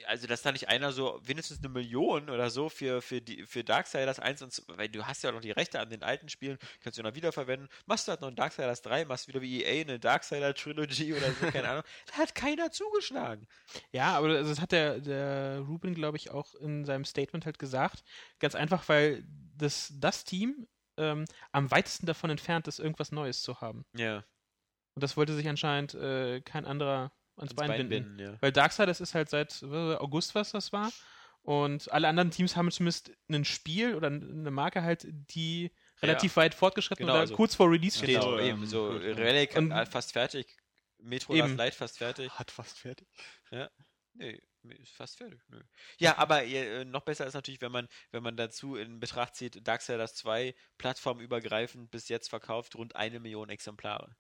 also, 0.07 0.27
dass 0.27 0.43
da 0.43 0.53
nicht 0.53 0.69
einer 0.69 0.93
so 0.93 1.21
wenigstens 1.23 1.59
eine 1.59 1.69
Million 1.69 2.31
oder 2.31 2.51
so 2.51 2.69
für, 2.69 3.03
für, 3.03 3.21
die, 3.21 3.45
für 3.47 3.65
Darksiders 3.65 4.19
1 4.19 4.43
und 4.43 4.53
2, 4.53 4.79
weil 4.79 4.89
du 4.89 5.07
hast 5.07 5.23
ja 5.23 5.31
auch 5.31 5.35
noch 5.35 5.41
die 5.41 5.51
Rechte 5.51 5.81
an 5.81 5.91
den 5.91 6.03
alten 6.03 6.29
Spielen, 6.29 6.59
kannst 6.83 6.99
du 6.99 7.03
noch 7.03 7.15
wiederverwenden. 7.15 7.69
Machst 7.87 8.09
du 8.09 8.11
halt 8.11 8.21
noch 8.21 8.29
ein 8.29 8.37
Darksiders 8.37 8.83
3, 8.83 9.05
machst 9.05 9.29
wieder 9.29 9.41
wie 9.41 9.63
EA 9.63 9.83
eine 9.83 9.99
Darksider 9.99 10.55
Trilogy 10.55 11.15
oder 11.17 11.31
so, 11.33 11.47
keine 11.51 11.69
Ahnung. 11.69 11.85
Da 12.07 12.15
hat 12.15 12.35
keiner 12.35 12.71
zugeschlagen. 12.71 13.47
Ja, 13.93 14.17
aber 14.17 14.29
also 14.29 14.51
das 14.51 14.61
hat 14.61 14.73
der, 14.73 15.01
der 15.01 15.61
Ruben, 15.61 15.95
glaube 15.95 16.17
ich, 16.17 16.31
auch 16.31 16.55
in 16.57 16.85
seinem 16.85 17.05
Statement 17.05 17.47
halt 17.47 17.59
gesagt. 17.59 18.03
Ganz 18.39 18.55
einfach, 18.55 18.89
weil 18.89 19.25
das, 19.57 19.93
das 19.99 20.25
Team 20.25 20.67
ähm, 20.97 21.25
am 21.53 21.71
weitesten 21.71 22.07
davon 22.07 22.31
entfernt 22.31 22.69
ist, 22.69 22.79
irgendwas 22.79 23.13
Neues 23.13 23.43
zu 23.43 23.61
haben. 23.61 23.85
Ja. 23.95 24.25
Und 24.95 25.03
das 25.03 25.17
wollte 25.17 25.35
sich 25.35 25.49
anscheinend 25.49 25.95
äh, 25.95 26.41
kein 26.41 26.65
anderer 26.65 27.13
ans, 27.37 27.55
Bein, 27.55 27.89
binden. 27.89 28.19
ja. 28.19 28.37
Weil 28.41 28.53
Darksiders 28.53 29.01
ist 29.01 29.15
halt 29.15 29.29
seit 29.29 29.63
äh, 29.63 29.67
August, 29.97 30.35
was 30.35 30.53
das 30.53 30.73
war. 30.73 30.91
Und 31.43 31.93
alle 31.93 32.09
anderen 32.09 32.31
Teams 32.33 32.57
haben 32.57 32.71
zumindest 32.73 33.13
ein 33.31 33.45
Spiel 33.45 33.95
oder 33.95 34.09
eine 34.09 34.51
Marke 34.51 34.83
halt, 34.83 35.07
die 35.09 35.71
relativ 36.03 36.37
weit 36.37 36.55
fortgeschritten 36.55 37.05
Genau, 37.05 37.13
oder 37.15 37.21
also 37.21 37.37
kurz 37.37 37.55
vor 37.55 37.71
Release 37.71 37.97
Steht 37.99 38.11
steht. 38.11 38.21
Genau, 38.21 38.33
so, 38.33 38.39
ja. 38.39 38.45
eben 38.47 38.67
so 38.67 38.93
ja. 38.99 39.15
Relic 39.15 39.57
Und- 39.57 39.73
hat 39.73 39.89
fast 39.89 40.13
fertig. 40.13 40.57
Metro 40.99 41.35
Eben. 41.35 41.49
Last 41.49 41.59
Light 41.59 41.75
fast 41.75 41.99
fertig. 41.99 42.31
Hat 42.33 42.51
fast 42.51 42.79
fertig. 42.79 43.07
Nee, 44.15 44.41
ist 44.81 44.95
fast 44.95 45.19
fertig. 45.19 45.41
Nö. 45.49 45.61
Ja, 45.99 46.17
aber 46.19 46.45
äh, 46.45 46.85
noch 46.85 47.03
besser 47.03 47.27
ist 47.27 47.35
natürlich, 47.35 47.61
wenn 47.61 47.71
man, 47.71 47.87
wenn 48.11 48.23
man 48.23 48.37
dazu 48.37 48.75
in 48.77 48.99
Betracht 48.99 49.37
zieht, 49.37 49.67
Darksiders 49.69 50.15
2 50.17 50.55
plattformübergreifend 50.79 51.91
bis 51.91 52.09
jetzt 52.09 52.29
verkauft 52.29 52.75
rund 52.77 52.97
eine 52.97 53.21
Million 53.21 53.51
Exemplare. 53.51 54.17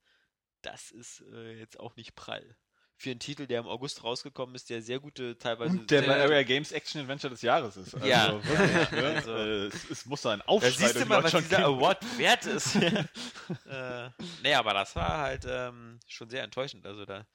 Das 0.62 0.90
ist 0.90 1.22
äh, 1.32 1.58
jetzt 1.58 1.80
auch 1.80 1.96
nicht 1.96 2.14
prall. 2.14 2.56
Für 2.98 3.10
einen 3.10 3.20
Titel, 3.20 3.46
der 3.46 3.60
im 3.60 3.66
August 3.66 4.02
rausgekommen 4.02 4.54
ist, 4.54 4.70
der 4.70 4.80
sehr 4.80 4.98
gute, 5.00 5.36
teilweise. 5.36 5.78
Und 5.78 5.90
der 5.90 6.00
bei 6.02 6.18
Area 6.22 6.42
Games 6.44 6.72
Action 6.72 7.02
Adventure 7.02 7.30
des 7.30 7.42
Jahres 7.42 7.76
ist. 7.76 7.94
Also, 7.94 8.06
Ja. 8.06 8.32
wirklich, 8.32 8.90
Ja, 8.92 9.00
ne? 9.02 9.16
also- 9.16 9.34
Äh, 9.36 9.66
es, 9.66 9.90
es 9.90 10.06
muss 10.06 10.22
da 10.22 10.30
ein 10.32 10.38
Da 10.38 10.44
Aufschrei 10.46 10.70
siehst 10.70 10.96
du 11.00 11.04
mal, 11.06 11.22
was 11.22 11.32
dieser 11.32 11.56
geben. 11.58 11.62
Award 11.64 12.18
wert 12.18 12.46
ist. 12.46 12.74
äh, 13.66 14.10
nee, 14.42 14.54
aber 14.54 14.72
das 14.74 14.96
war 14.96 15.18
halt 15.18 15.44
ähm, 15.46 16.00
schon 16.06 16.30
sehr 16.30 16.42
enttäuschend. 16.42 16.86
Also 16.86 17.04
da 17.04 17.26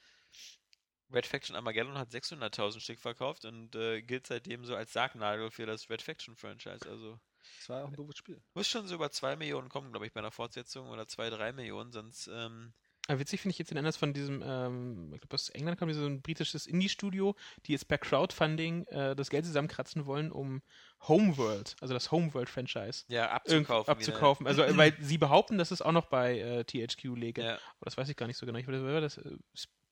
Red 1.13 1.27
Faction 1.27 1.55
Armageddon 1.55 1.97
hat 1.97 2.09
600.000 2.09 2.79
Stück 2.79 2.99
verkauft 2.99 3.45
und 3.45 3.75
äh, 3.75 4.01
gilt 4.01 4.27
seitdem 4.27 4.65
so 4.65 4.75
als 4.75 4.93
Sargnagel 4.93 5.51
für 5.51 5.65
das 5.65 5.89
Red 5.89 6.01
Faction 6.01 6.35
Franchise. 6.37 6.89
Also 6.89 7.19
Das 7.59 7.69
war 7.69 7.83
auch 7.83 7.89
ein 7.89 7.95
doofes 7.95 8.17
Spiel. 8.17 8.41
muss 8.53 8.67
schon 8.67 8.87
so 8.87 8.95
über 8.95 9.11
2 9.11 9.35
Millionen 9.35 9.69
kommen, 9.69 9.91
glaube 9.91 10.07
ich, 10.07 10.13
bei 10.13 10.21
einer 10.21 10.31
Fortsetzung 10.31 10.89
oder 10.89 11.07
2, 11.07 11.29
3 11.29 11.51
Millionen, 11.51 11.91
sonst 11.91 12.27
ähm, 12.33 12.73
Aber 13.07 13.19
witzig 13.19 13.41
finde 13.41 13.53
ich 13.53 13.59
jetzt 13.59 13.71
den 13.71 13.77
Anders 13.77 13.97
von 13.97 14.13
diesem, 14.13 14.43
ähm, 14.45 15.11
ich 15.13 15.21
glaube 15.21 15.33
aus 15.33 15.49
England 15.49 15.79
kommt 15.79 15.93
so 15.93 16.05
ein 16.05 16.21
britisches 16.21 16.67
Indie-Studio, 16.67 17.35
die 17.65 17.71
jetzt 17.71 17.87
per 17.87 17.97
Crowdfunding 17.97 18.85
äh, 18.85 19.15
das 19.15 19.29
Geld 19.29 19.45
zusammenkratzen 19.45 20.05
wollen, 20.05 20.31
um 20.31 20.61
Homeworld, 21.07 21.75
also 21.81 21.93
das 21.95 22.11
Homeworld-Franchise, 22.11 23.05
ja, 23.07 23.31
abzukaufen. 23.31 23.91
abzukaufen. 23.91 24.47
Also, 24.47 24.63
äh, 24.63 24.77
weil 24.77 24.95
sie 24.99 25.17
behaupten, 25.17 25.57
dass 25.57 25.71
es 25.71 25.81
auch 25.81 25.91
noch 25.91 26.05
bei 26.05 26.39
äh, 26.39 26.63
THQ 26.63 27.15
läge. 27.15 27.41
Wieder. 27.41 27.53
Ja. 27.53 27.55
Aber 27.55 27.85
das 27.85 27.97
weiß 27.97 28.07
ich 28.07 28.15
gar 28.15 28.27
nicht 28.27 28.37
so 28.37 28.45
genau. 28.45 28.59
Ich 28.59 28.67
weiß, 28.67 28.81
war 28.81 29.01
das, 29.01 29.17
äh, 29.17 29.35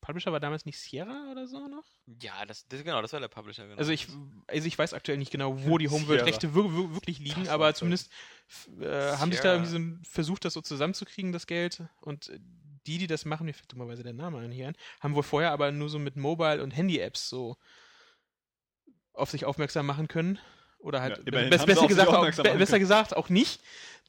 Publisher 0.02 0.32
war 0.32 0.40
damals 0.40 0.66
nicht 0.66 0.80
Sierra 0.80 1.30
oder 1.32 1.48
so 1.48 1.68
noch? 1.68 1.84
ja, 2.22 2.46
das, 2.46 2.68
das, 2.68 2.84
genau, 2.84 3.02
das 3.02 3.14
war 3.14 3.20
der 3.20 3.28
Publisher. 3.28 3.66
Genau. 3.66 3.78
Also 3.78 3.92
ich, 3.92 4.08
also 4.48 4.68
ich 4.68 4.78
weiß 4.78 4.94
aktuell 4.94 5.18
nicht 5.18 5.32
genau, 5.32 5.64
wo 5.66 5.78
die 5.78 5.90
Homeworld-Rechte 5.90 6.56
wir, 6.56 6.64
wir, 6.64 6.94
wirklich 6.94 7.20
liegen, 7.20 7.44
Das 7.44 7.50
aber 7.50 7.74
zumindest 7.74 8.12
äh, 8.80 8.88
haben 9.18 9.32
sich 9.32 9.42
da 9.42 9.54
irgendwie 9.54 9.72
so 9.72 10.10
versucht, 10.10 10.46
das 10.46 10.54
so 10.54 10.62
zusammenzukriegen, 10.62 11.32
das 11.32 11.48
Geld. 11.48 11.84
Und 12.02 12.30
äh, 12.30 12.40
die, 12.88 12.98
die 12.98 13.08
das 13.08 13.26
machen, 13.26 13.46
mir 13.46 13.54
fällt 13.54 13.72
dummerweise 13.72 14.04
der 14.04 14.14
Name 14.14 14.40
an 14.40 14.52
hier 14.52 14.68
ein, 14.70 14.76
haben 15.00 15.16
wohl 15.16 15.24
vorher 15.24 15.52
aber 15.52 15.72
nur 15.72 15.90
so 15.90 16.00
mit 16.00 16.16
Mobile- 16.16 16.64
und 16.64 16.72
Handy-Apps 16.72 17.30
so 17.30 17.58
auf 19.14 19.30
sich 19.32 19.46
aufmerksam 19.46 19.86
machen 19.86 20.08
können. 20.08 20.40
Oder 20.80 21.02
halt, 21.02 21.18
Ja, 21.18 21.24
sie 21.26 21.66
besser, 21.66 21.88
gesagt, 21.88 22.10
auch, 22.10 22.44
be 22.44 22.56
besser 22.56 22.80
gesagt 22.80 23.16
auch 23.16 23.28
nicht, 23.28 23.62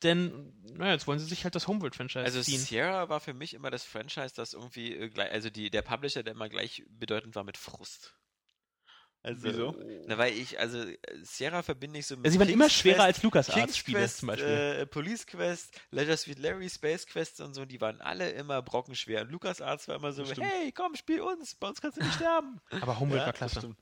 denn 0.04 0.52
naja, 0.76 0.92
jetzt 0.92 1.08
wollen 1.08 1.18
sie 1.18 1.26
sich 1.26 1.42
halt 1.42 1.56
das 1.56 1.66
Homeworld-Franchise 1.66 2.24
Also 2.24 2.40
ziehen. 2.42 2.60
Sierra 2.60 3.08
war 3.08 3.18
für 3.18 3.34
mich 3.34 3.54
immer 3.54 3.70
das 3.70 3.82
Franchise, 3.82 4.32
das 4.36 4.54
irgendwie 4.54 4.94
äh, 4.94 5.08
gleich, 5.08 5.32
also 5.32 5.50
die, 5.50 5.68
der 5.70 5.82
Publisher, 5.82 6.22
der 6.22 6.34
immer 6.34 6.48
gleich 6.48 6.84
bedeutend 6.88 7.34
war 7.34 7.42
mit 7.42 7.56
Frust. 7.56 8.14
Also, 9.22 9.42
Wieso? 9.42 9.76
Na, 10.06 10.16
weil 10.16 10.32
ich, 10.32 10.58
also 10.58 10.78
äh, 10.78 10.96
Sierra 11.22 11.62
verbinde 11.62 11.98
ich 11.98 12.06
so 12.06 12.16
mit 12.16 12.24
Ja, 12.24 12.32
sie 12.32 12.38
waren 12.38 12.48
immer 12.48 12.70
schwerer 12.70 12.96
Quest, 12.96 13.06
als 13.06 13.22
LucasArts 13.22 13.58
King's 13.58 13.76
Spiele 13.76 14.08
zum 14.08 14.28
Beispiel. 14.28 14.48
Äh, 14.48 14.86
Police 14.86 15.26
Quest, 15.26 15.78
Leisure 15.90 16.16
Suite 16.16 16.38
Larry, 16.38 16.70
Space 16.70 17.06
Quest 17.06 17.40
und 17.42 17.52
so, 17.52 17.66
die 17.66 17.80
waren 17.82 18.00
alle 18.00 18.30
immer 18.30 18.62
brockenschwer. 18.62 19.22
Und 19.22 19.30
LucasArts 19.30 19.88
war 19.88 19.96
immer 19.96 20.12
so, 20.12 20.24
hey, 20.24 20.72
komm, 20.72 20.96
spiel 20.96 21.20
uns, 21.20 21.54
bei 21.54 21.68
uns 21.68 21.82
kannst 21.82 21.98
du 21.98 22.02
nicht 22.02 22.14
sterben. 22.14 22.60
aber 22.70 22.98
Homeworld 22.98 23.20
ja, 23.20 23.26
war 23.26 23.32
Das 23.32 23.52
klasse. 23.52 23.76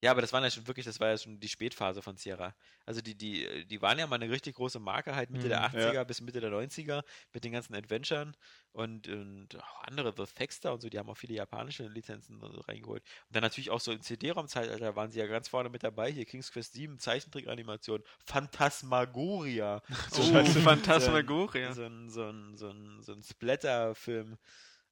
Ja, 0.00 0.12
aber 0.12 0.20
das 0.20 0.32
war 0.32 0.40
ja 0.42 0.48
schon 0.50 0.66
wirklich, 0.68 0.86
das 0.86 1.00
war 1.00 1.08
ja 1.08 1.18
schon 1.18 1.40
die 1.40 1.48
Spätphase 1.48 2.02
von 2.02 2.16
Sierra. 2.16 2.54
Also 2.86 3.00
die, 3.00 3.16
die, 3.16 3.66
die 3.66 3.82
waren 3.82 3.98
ja 3.98 4.06
mal 4.06 4.14
eine 4.14 4.30
richtig 4.32 4.54
große 4.54 4.78
Marke, 4.78 5.16
halt 5.16 5.30
Mitte 5.30 5.46
Mhm, 5.46 5.50
der 5.50 5.70
80er 5.70 5.92
ja. 5.94 6.04
bis 6.04 6.20
Mitte 6.20 6.40
der 6.40 6.50
90er 6.52 7.02
mit 7.32 7.42
den 7.42 7.50
ganzen 7.50 7.74
Adventuren 7.74 8.36
und, 8.70 9.08
und 9.08 9.56
auch 9.60 9.82
andere, 9.82 10.14
The 10.16 10.26
Faxter 10.26 10.72
und 10.72 10.82
so, 10.82 10.88
die 10.88 10.98
haben 11.00 11.10
auch 11.10 11.16
viele 11.16 11.34
japanische 11.34 11.88
Lizenzen 11.88 12.38
so 12.40 12.46
reingeholt. 12.60 13.02
Und 13.26 13.34
dann 13.36 13.42
natürlich 13.42 13.70
auch 13.70 13.80
so 13.80 13.90
im 13.90 14.00
CD-ROM-Zeitalter 14.00 14.94
waren 14.94 15.10
sie 15.10 15.18
ja 15.18 15.26
ganz 15.26 15.48
vorne 15.48 15.68
mit 15.68 15.82
dabei. 15.82 16.12
Hier 16.12 16.26
King's 16.26 16.52
Quest 16.52 16.74
7, 16.74 16.98
Zeichentrick-Animation, 17.00 18.02
Phantasmagoria. 18.24 19.82
Oh, 20.12 20.22
So- 20.22 20.60
Phantasmagoria. 20.60 21.72
So 21.74 21.82
ein, 21.84 22.08
so 22.08 22.22
ein, 22.28 22.56
so 22.56 22.68
ein, 22.70 23.02
so 23.02 23.12
ein 23.12 23.22
Splatter-Film. 23.22 24.38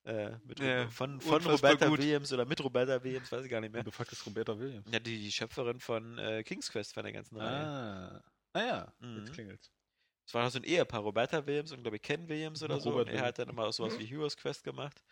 Äh, 0.07 0.39
mit, 0.45 0.61
Ja, 0.61 0.89
von 0.89 1.21
von 1.21 1.45
Roberta 1.45 1.89
gut. 1.89 1.99
Williams 1.99 2.33
oder 2.33 2.45
mit 2.45 2.63
Roberta 2.63 3.03
Williams, 3.03 3.31
weiß 3.31 3.45
ich 3.45 3.51
gar 3.51 3.61
nicht 3.61 3.73
mehr. 3.73 3.83
Du 3.83 3.91
fragst 3.91 4.25
Roberta 4.25 4.57
Williams. 4.59 4.87
Ja, 4.91 5.01
die, 5.01 5.19
die 5.19 5.33
Schöpferin 5.33 5.81
von 5.81 6.17
äh, 6.19 6.43
King's 6.45 6.71
Quest 6.71 6.95
von 6.95 7.03
der 7.03 7.13
ganzen 7.13 7.37
Reihe. 7.37 7.67
Ah. 7.67 8.25
Ah 8.53 8.65
ja, 8.65 8.93
Mhm. 9.01 9.19
jetzt 9.19 9.33
klingelt's. 9.33 9.71
Es 10.25 10.33
war 10.35 10.43
noch 10.45 10.51
so 10.51 10.59
ein 10.59 10.65
Ehepaar, 10.65 11.01
Roberta 11.01 11.45
Williams 11.47 11.73
und 11.73 11.83
glaube 11.83 11.97
ich 11.97 12.03
Ken 12.03 12.29
Williams 12.29 12.63
oder 12.63 12.77
Ja, 12.77 12.81
so. 12.81 12.91
Robert 12.91 13.09
und 13.09 13.15
er 13.15 13.23
hat 13.25 13.39
dann 13.39 13.49
immer 13.49 13.65
auch 13.65 13.73
sowas 13.73 13.99
wie 13.99 14.07
Heroes 14.07 14.37
Quest 14.37 14.63
gemacht. 14.65 15.03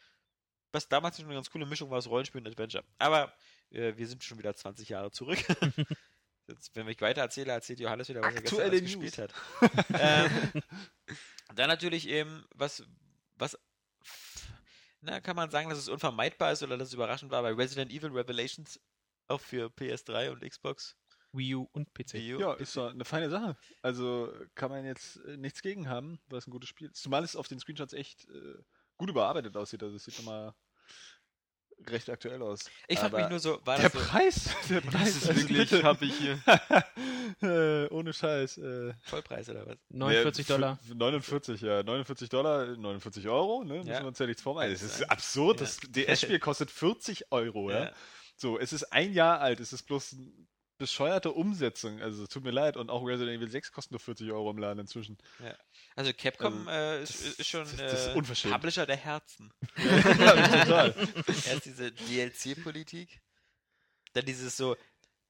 was 0.72 0.88
damals 0.88 1.16
schon 1.16 1.26
eine 1.26 1.34
ganz 1.34 1.50
coole 1.50 1.66
Mischung 1.66 1.88
war 1.90 1.98
aus 1.98 2.06
Rollenspiel 2.08 2.40
und 2.40 2.48
Adventure. 2.48 2.82
Aber 2.98 3.32
äh, 3.70 3.96
wir 3.96 4.06
sind 4.08 4.24
schon 4.24 4.38
wieder 4.38 4.54
20 4.54 4.88
Jahre 4.88 5.10
zurück. 5.12 5.38
Jetzt, 6.48 6.74
wenn 6.76 6.86
ich 6.88 7.00
weiter 7.00 7.20
erzähle, 7.22 7.52
erzählt 7.52 7.80
Johannes 7.80 8.08
wieder, 8.08 8.20
was 8.22 8.34
Aktuelle 8.36 8.74
er 8.76 8.80
gestern 8.80 9.00
gespielt 9.00 9.18
hat. 9.18 9.34
ähm, 9.98 10.62
dann 11.54 11.68
natürlich 11.68 12.08
eben, 12.08 12.44
was, 12.54 12.82
was, 13.36 13.56
na, 15.04 15.20
kann 15.20 15.36
man 15.36 15.50
sagen, 15.50 15.68
dass 15.68 15.78
es 15.78 15.88
unvermeidbar 15.88 16.52
ist 16.52 16.62
oder 16.62 16.78
dass 16.78 16.88
es 16.88 16.94
überraschend 16.94 17.30
war 17.30 17.42
bei 17.42 17.52
Resident 17.52 17.92
Evil 17.92 18.10
Revelations 18.10 18.80
auch 19.28 19.40
für 19.40 19.68
PS3 19.68 20.30
und 20.30 20.42
Xbox. 20.42 20.96
Wii 21.32 21.54
U 21.56 21.68
und 21.72 21.92
PC. 21.94 22.14
Wii 22.14 22.34
U. 22.34 22.40
Ja, 22.40 22.52
ist 22.54 22.76
doch 22.76 22.90
eine 22.90 23.04
feine 23.04 23.28
Sache. 23.28 23.56
Also 23.82 24.32
kann 24.54 24.70
man 24.70 24.84
jetzt 24.84 25.16
äh, 25.24 25.36
nichts 25.36 25.62
gegen 25.62 25.88
haben, 25.88 26.20
weil 26.28 26.38
es 26.38 26.46
ein 26.46 26.52
gutes 26.52 26.68
Spiel 26.68 26.88
ist. 26.88 27.02
Zumal 27.02 27.24
es 27.24 27.36
auf 27.36 27.48
den 27.48 27.58
Screenshots 27.58 27.92
echt 27.92 28.28
äh, 28.28 28.54
gut 28.96 29.10
überarbeitet 29.10 29.56
aussieht. 29.56 29.82
Also 29.82 29.96
es 29.96 30.04
sieht 30.04 30.16
nochmal 30.18 30.54
recht 31.90 32.08
aktuell 32.10 32.40
aus. 32.42 32.60
Ich 32.88 32.98
frage 32.98 33.16
mich 33.16 33.28
nur 33.28 33.38
so, 33.38 33.60
war 33.64 33.76
Der 33.78 33.88
das 33.88 33.92
so 34.02 34.08
Preis! 34.08 34.50
Der 34.70 34.80
Das 34.80 34.92
Preis 34.94 35.08
ist 35.16 35.36
wirklich, 35.36 35.72
habe 35.84 36.04
ich 36.04 36.14
hier. 36.16 36.38
äh, 37.42 37.86
ohne 37.88 38.12
Scheiß. 38.12 38.58
Äh, 38.58 38.94
Vollpreis 39.02 39.48
oder 39.48 39.66
was? 39.66 39.76
49 39.90 40.48
ja, 40.48 40.54
Dollar. 40.56 40.78
f- 40.82 40.94
49, 40.94 41.60
ja. 41.60 41.82
49 41.82 42.28
Dollar, 42.28 42.66
49 42.76 43.28
Euro, 43.28 43.64
ne? 43.64 43.74
Müssen 43.74 43.88
Ja. 43.88 44.00
wir 44.00 44.06
uns 44.06 44.18
ja 44.18 44.26
nichts 44.26 44.42
vormachen. 44.42 44.70
Es 44.70 44.80
Kann 44.80 44.88
ist 44.90 45.10
absurd. 45.10 45.60
Ja. 45.60 45.66
Das 45.66 45.78
DS-Spiel 45.80 46.38
kostet 46.38 46.70
40 46.70 47.30
Euro, 47.32 47.70
ja. 47.70 47.84
Ja. 47.84 47.92
So, 48.36 48.58
es 48.58 48.72
ist 48.72 48.92
ein 48.92 49.12
Jahr 49.12 49.40
alt. 49.40 49.60
Es 49.60 49.72
ist 49.72 49.84
bloß 49.84 50.16
bescheuerte 50.78 51.32
Umsetzung. 51.32 52.00
Also, 52.02 52.24
es 52.24 52.28
tut 52.28 52.44
mir 52.44 52.50
leid. 52.50 52.76
Und 52.76 52.90
auch 52.90 53.02
Resident 53.06 53.36
Evil 53.36 53.50
6 53.50 53.72
kostet 53.72 53.92
nur 53.92 54.00
40 54.00 54.30
Euro 54.32 54.50
im 54.50 54.58
Laden 54.58 54.78
inzwischen. 54.80 55.18
Also 55.96 56.12
Capcom 56.12 56.66
Also, 56.68 56.70
äh, 56.70 57.02
ist, 57.02 57.14
das- 57.26 57.34
ist 57.34 57.48
schon 57.48 57.62
ist 57.62 57.78
äh, 57.80 58.12
unverschämt. 58.14 58.54
Publisher 58.54 58.86
der 58.86 58.96
Herzen. 58.96 59.52
ja, 59.76 60.64
total. 60.64 60.94
Erst 61.28 61.64
diese 61.64 61.92
DLC-Politik, 61.92 63.20
dann 64.12 64.24
dieses 64.24 64.56
so, 64.56 64.76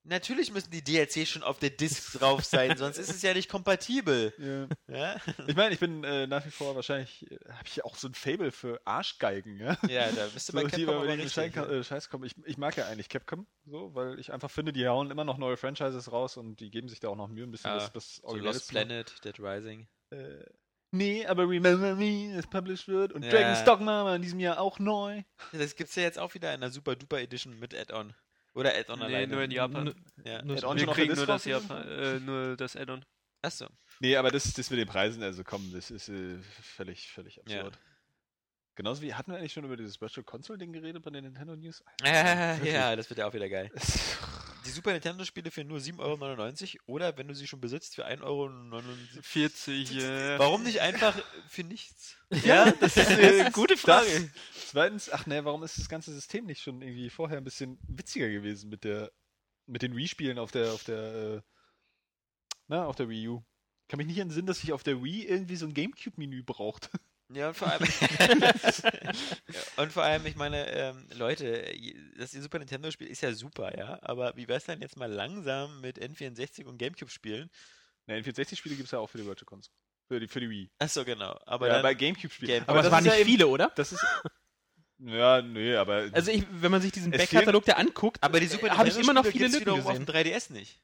natürlich 0.05 0.53
müssen 0.53 0.71
die 0.71 0.83
DLC 0.83 1.27
schon 1.27 1.43
auf 1.43 1.59
der 1.59 1.71
Disc 1.71 2.19
drauf 2.19 2.45
sein, 2.45 2.77
sonst 2.77 2.99
ist 2.99 3.11
es 3.11 3.23
ja 3.23 3.35
nicht 3.35 3.51
kompatibel. 3.51 4.33
Ja. 4.89 5.15
Ja, 5.15 5.21
Ich 5.47 5.57
meine, 5.57 5.75
ich 5.75 5.81
bin 5.81 6.05
äh, 6.05 6.27
nach 6.27 6.45
wie 6.47 6.51
vor 6.51 6.75
wahrscheinlich, 6.77 7.31
äh, 7.31 7.39
habe 7.51 7.67
ich 7.67 7.85
auch 7.85 7.97
so 7.97 8.09
ein 8.09 8.15
Fable 8.15 8.53
für 8.53 8.81
Arschgeigen, 8.85 9.59
ja. 9.59 9.77
ja 9.89 10.11
da 10.13 10.27
bist 10.27 10.49
du 10.49 10.53
So, 10.53 10.59
bei 10.59 10.65
die 10.65 10.71
Capcom 10.71 10.83
über 10.83 10.97
aber 10.97 11.09
richtig. 11.09 11.33
Schein, 11.33 11.53
äh, 11.55 11.83
Scheiß 11.83 12.09
kommen. 12.11 12.25
Ich, 12.25 12.35
ich 12.45 12.59
mag 12.59 12.77
ja 12.77 12.87
eigentlich 12.87 13.09
Capcom, 13.09 13.47
so, 13.67 13.95
weil 13.95 14.19
ich 14.19 14.33
einfach 14.33 14.51
finde, 14.51 14.73
die 14.73 14.87
hauen 14.87 15.11
immer 15.11 15.25
noch 15.25 15.39
neue 15.39 15.57
Franchises 15.57 16.13
raus 16.13 16.37
und 16.37 16.61
die 16.61 16.71
geben 16.71 16.89
sich 16.89 17.01
da 17.01 17.09
auch 17.09 17.17
noch 17.17 17.29
Mühe, 17.29 17.45
ein 17.45 17.51
bisschen 17.51 17.73
was, 17.73 17.95
was 17.95 18.17
so 18.17 18.37
Lost. 18.37 18.69
Planet, 18.71 19.13
Dead 19.25 19.39
Rising. 19.41 19.89
Äh, 20.11 20.45
nee, 20.91 21.27
aber 21.27 21.49
Remember 21.49 21.95
Me, 21.97 22.33
das 22.37 22.47
published 22.47 22.89
wird 22.89 23.13
und 23.13 23.23
Ja. 23.25 23.31
Dragon's 23.31 23.65
Dogma 23.65 24.15
in 24.15 24.23
diesem 24.23 24.41
Jahr 24.41 24.61
auch 24.61 24.79
neu. 24.79 25.23
Das 25.53 25.77
gibt's 25.77 25.95
ja 25.97 26.03
jetzt 26.03 26.19
auch 26.19 26.35
wieder 26.35 26.51
in 26.55 26.63
einer 26.63 26.71
Super 26.71 26.95
Duper 26.97 27.21
Edition 27.21 27.59
mit 27.59 27.75
Add-on. 27.75 28.15
Oder 28.55 28.75
Add-on 28.75 28.99
Nee, 29.01 29.05
alleine. 29.07 29.27
nur 29.35 29.43
in 29.43 29.51
Japan. 29.51 29.85
Nur- 29.85 29.95
ja. 30.25 30.43
nur- 30.43 30.57
Add-on 30.57 30.79
Wir 30.79 30.87
kriegen 30.89 31.15
nur 31.15 31.27
das? 31.27 31.45
Japan, 31.45 31.89
äh, 31.89 32.21
nur 32.21 32.57
das 32.57 32.77
Add-on. 32.77 33.05
Achso. 33.43 33.69
Nee, 34.01 34.17
aber 34.17 34.31
das, 34.31 34.53
das 34.55 34.71
mit 34.71 34.79
den 34.79 34.89
Preisen, 34.89 35.23
also 35.23 35.45
komm, 35.45 35.71
das 35.73 35.91
ist 35.91 36.09
äh, 36.09 36.39
völlig, 36.63 37.11
völlig 37.13 37.41
absurd. 37.41 37.79
Genauso 38.77 39.03
wie, 39.03 39.15
hatten 39.15 39.31
wir 39.31 39.39
eigentlich 39.39 39.53
schon 39.53 39.65
über 39.65 39.77
dieses 39.77 40.01
Virtual 40.01 40.25
Console-Ding 40.25 40.73
geredet 40.73 41.03
bei 41.03 41.11
den 41.11 41.25
Nintendo 41.25 41.55
News? 41.55 41.83
Äh, 42.03 42.05
Wirklich. 42.57 42.75
ja, 42.75 42.97
das 42.97 43.09
wird 43.11 43.19
ja 43.19 43.27
auch 43.29 43.35
wieder 43.35 43.49
geil. 43.49 43.71
Die 44.65 44.71
Super 44.71 44.93
Nintendo-Spiele 44.93 45.51
für 45.51 45.65
nur 45.65 45.79
7,99 45.79 46.79
Euro 46.87 46.95
oder 46.95 47.17
wenn 47.17 47.29
du 47.29 47.35
sie 47.35 47.47
schon 47.47 47.61
besitzt 47.61 47.95
für 47.95 48.07
1,79 48.07 48.23
Euro. 48.23 48.51
40, 49.23 49.97
äh, 49.97 50.39
Warum 50.39 50.63
nicht 50.63 50.81
einfach 50.81 51.17
für 51.49 51.65
nichts? 51.65 52.17
Ja, 52.45 52.71
das 52.73 52.97
ist 52.97 53.09
eine 53.09 53.51
gute 53.53 53.77
Frage. 53.77 54.31
Zweitens, 54.67 55.11
ach 55.11 55.27
ne, 55.27 55.45
warum 55.45 55.63
ist 55.63 55.79
das 55.79 55.89
ganze 55.89 56.13
System 56.13 56.47
nicht 56.47 56.63
schon 56.63 56.83
irgendwie 56.83 57.11
vorher 57.11 57.39
ein 57.39 57.45
bisschen 57.45 57.79
witziger 57.87 58.29
gewesen 58.29 58.71
mit 58.71 58.83
der 58.83 59.13
mit 59.67 59.83
den 59.83 59.95
Wii-Spielen 59.95 60.39
auf 60.39 60.51
der 60.51 60.73
auf 60.73 60.83
der 60.85 61.15
äh, 61.15 61.41
na, 62.67 62.87
auf 62.87 62.97
der 62.97 63.09
Wii 63.09 63.29
U? 63.29 63.45
Kann 63.89 63.99
mich 63.99 64.07
nicht 64.07 64.19
entsinnen, 64.19 64.47
dass 64.47 64.65
ich 64.65 64.73
auf 64.73 64.83
der 64.83 65.03
Wii 65.03 65.27
irgendwie 65.27 65.57
so 65.57 65.67
ein 65.67 65.75
Gamecube-Menü 65.75 66.43
braucht. 66.43 66.91
Ja, 67.35 67.49
und 67.49 67.55
vor 67.57 67.69
allem. 67.69 67.83
und 69.77 69.93
vor 69.93 70.03
allem, 70.03 70.25
ich 70.27 70.37
meine, 70.37 70.69
ähm, 70.71 71.07
Leute, 71.17 71.65
das 72.17 72.33
Super 72.33 72.59
Nintendo-Spiel 72.59 73.09
ist 73.09 73.23
ja 73.23 73.33
super, 73.33 73.77
ja. 73.77 73.99
Aber 74.03 74.37
wie 74.37 74.47
wär's 74.49 74.65
denn 74.65 74.81
jetzt 74.81 74.97
mal 74.97 75.11
langsam 75.11 75.81
mit 75.81 75.99
N64 76.01 76.65
und 76.65 76.79
Gamecube-Spielen? 76.79 77.51
Ne, 78.07 78.21
N64-Spiele 78.21 78.77
gibt 78.77 78.87
es 78.87 78.93
ja 78.93 78.99
auch 78.99 79.09
für 79.09 79.19
die 79.19 79.27
Virtual 79.27 79.47
Console. 79.47 79.75
Für 80.07 80.21
die, 80.21 80.29
für 80.29 80.41
die 80.41 80.51
Wii. 80.51 80.71
Achso, 80.79 81.05
genau. 81.05 81.39
Aber 81.47 81.69
ja, 81.69 81.83
bei 81.83 81.95
Gamecube-Spielen. 81.95 82.49
Game- 82.61 82.69
Aber 82.69 82.81
es 82.81 82.85
das 82.85 82.93
waren 82.93 83.05
nicht 83.05 83.19
ja 83.19 83.25
viele, 83.25 83.47
oder? 83.49 83.73
Das 83.75 83.93
ist. 83.93 84.05
Ja, 84.99 85.43
nee, 85.43 85.75
aber. 85.75 86.09
Also 86.13 86.31
ich, 86.31 86.45
wenn 86.51 86.71
man 86.71 86.81
sich 86.81 86.93
diesen 86.93 87.13
Es 87.13 87.19
Backkatalog 87.19 87.65
da 87.65 87.73
anguckt, 87.75 88.23
aber 88.23 88.39
die 88.39 88.47
Super 88.47 88.77
habe 88.77 88.89
ich 88.89 88.97
immer 88.99 89.13
noch 89.13 89.25
Nintendo-Spiele 89.25 89.61
viele 89.61 89.65
Lücken 89.65 89.97
gesehen. 89.97 90.07
auf 90.07 90.23
dem 90.23 90.33
3DS 90.33 90.53
nicht. 90.53 90.81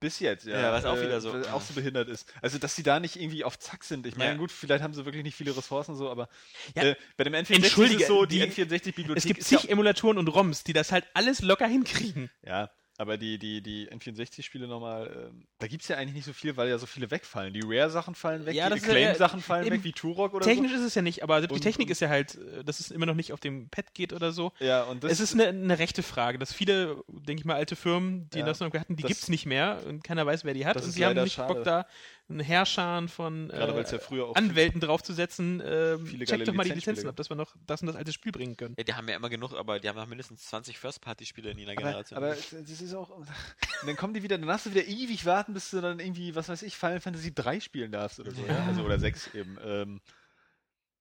Bis 0.00 0.18
jetzt, 0.18 0.46
ja. 0.46 0.58
Ja, 0.60 0.72
was 0.72 0.84
auch 0.86 0.96
wieder 1.00 1.20
so- 1.20 1.32
was 1.34 1.46
Auch 1.48 1.60
so 1.60 1.74
behindert 1.74 2.08
ist. 2.08 2.32
Also, 2.40 2.58
dass 2.58 2.74
die 2.74 2.82
da 2.82 3.00
nicht 3.00 3.16
irgendwie 3.16 3.44
auf 3.44 3.58
Zack 3.58 3.84
sind. 3.84 4.06
Ich 4.06 4.16
meine, 4.16 4.32
Ja. 4.32 4.36
gut, 4.38 4.50
vielleicht 4.50 4.82
haben 4.82 4.94
sie 4.94 5.04
wirklich 5.04 5.22
nicht 5.22 5.36
viele 5.36 5.54
Ressourcen 5.56 5.94
so, 5.94 6.08
aber 6.10 6.28
Ja, 6.74 6.84
äh, 6.84 6.96
bei 7.18 7.24
dem 7.24 7.34
N64 7.34 7.84
ist 7.84 8.00
es 8.02 8.06
so, 8.06 8.24
die, 8.24 8.38
die- 8.38 8.46
N64-Bibliothek 8.64 9.16
es 9.16 9.24
gibt 9.24 9.42
zig 9.42 9.68
Emulatoren 9.68 10.16
und 10.16 10.28
ROMs, 10.28 10.64
die 10.64 10.72
das 10.72 10.90
halt 10.90 11.04
alles 11.12 11.42
locker 11.42 11.66
hinkriegen. 11.66 12.30
ja, 12.42 12.70
aber 12.96 13.16
die, 13.16 13.38
die, 13.38 13.60
die 13.60 13.88
N64-Spiele 13.90 14.68
nochmal, 14.68 15.30
ähm, 15.30 15.46
da 15.58 15.66
gibt 15.66 15.82
es 15.82 15.88
ja 15.88 15.96
eigentlich 15.96 16.14
nicht 16.14 16.24
so 16.26 16.32
viel, 16.32 16.56
weil 16.56 16.68
ja 16.68 16.78
so 16.78 16.86
viele 16.86 17.10
wegfallen. 17.10 17.52
Die 17.52 17.62
Rare-Sachen 17.64 18.14
fallen 18.14 18.46
weg, 18.46 18.54
Ja, 18.54 18.70
die 18.70 18.76
ist 18.76 18.86
ja- 18.86 19.28
fallen 19.28 19.70
weg, 19.70 19.82
wie 19.82 19.92
Turok 19.92 20.32
oder 20.34 20.44
Technisch 20.44 20.72
ist 20.72 20.82
es 20.82 20.94
ja 20.94 21.02
nicht, 21.02 21.22
aber 21.22 21.40
die 21.40 21.52
Und- 21.52 21.60
Technik 21.60 21.90
ist 21.90 22.00
ja 22.00 22.08
halt, 22.08 22.36
äh, 22.36 22.62
dass 22.62 22.78
es 22.80 22.90
immer 22.90 23.06
noch 23.06 23.14
nicht 23.14 23.32
auf 23.32 23.40
dem 23.40 23.68
Pad 23.68 23.94
geht 23.94 24.12
oder 24.12 24.30
so. 24.30 24.34
so. 24.34 24.52
Ja, 24.64 24.82
und 24.82 25.04
das 25.04 25.12
es 25.12 25.20
ist 25.20 25.34
eine, 25.34 25.46
eine 25.48 25.78
rechte 25.78 26.02
Frage, 26.02 26.38
dass 26.38 26.52
viele, 26.52 27.02
denke 27.08 27.40
ich 27.40 27.44
mal, 27.44 27.54
alte 27.54 27.76
Firmen, 27.76 28.28
die 28.30 28.40
Ja, 28.40 28.44
das 28.44 28.58
noch 28.60 28.72
hatten, 28.74 28.96
die 28.96 29.02
gibt 29.04 29.20
es 29.20 29.28
nicht 29.28 29.46
mehr 29.46 29.80
und 29.86 30.02
keiner 30.02 30.26
weiß, 30.26 30.44
wer 30.44 30.54
die 30.54 30.66
hat. 30.66 30.76
Und 30.76 30.84
ist 30.88 30.98
die 30.98 31.04
haben 31.04 31.20
nicht 31.22 31.34
schade. 31.34 31.54
Bock, 31.54 31.62
da 31.64 31.86
einen 32.28 32.40
Herrscharen 32.40 33.08
von 33.08 33.50
äh, 33.50 33.58
ja 33.58 33.98
früher 33.98 34.26
auch 34.26 34.34
Anwälten 34.34 34.80
draufzusetzen. 34.80 35.62
Ähm, 35.64 36.06
viele 36.06 36.24
check 36.24 36.44
doch 36.44 36.54
mal 36.54 36.64
die 36.64 36.72
Lizenzen 36.72 37.06
ab, 37.06 37.16
dass 37.16 37.28
wir 37.28 37.36
noch 37.36 37.54
das 37.66 37.82
und 37.82 37.88
das 37.88 37.96
alte 37.96 38.12
Spiel 38.12 38.32
bringen 38.32 38.56
können. 38.56 38.74
Ja, 38.78 38.84
die 38.84 38.94
haben 38.94 39.08
ja 39.08 39.16
immer 39.16 39.28
genug, 39.28 39.52
aber 39.54 39.78
die 39.78 39.88
haben 39.88 39.96
noch 39.96 40.06
mindestens 40.06 40.46
20 40.46 40.78
First-Party-Spiele 40.78 41.50
in 41.50 41.58
jeder 41.58 41.74
Generation. 41.74 42.16
aber 42.16 42.30
das 42.30 42.52
ist 42.52 42.94
auch. 42.94 43.10
Und 43.84 43.88
dann 43.88 43.96
kommen 43.96 44.14
die 44.14 44.22
wieder, 44.22 44.38
dann 44.38 44.48
hast 44.48 44.66
du 44.66 44.70
wieder 44.70 44.86
ewig 44.86 45.26
warten, 45.26 45.52
bis 45.52 45.70
du 45.70 45.80
dann 45.80 46.00
irgendwie, 46.00 46.34
was 46.34 46.48
weiß 46.48 46.62
ich, 46.62 46.76
Final 46.76 47.00
Fantasy 47.00 47.34
3 47.34 47.60
spielen 47.60 47.92
darfst 47.92 48.20
oder 48.20 48.30
so. 48.30 48.42
Ja. 48.46 48.64
Also, 48.66 48.82
oder 48.82 48.98
6 48.98 49.34
eben. 49.34 49.58
Ähm, 49.62 50.00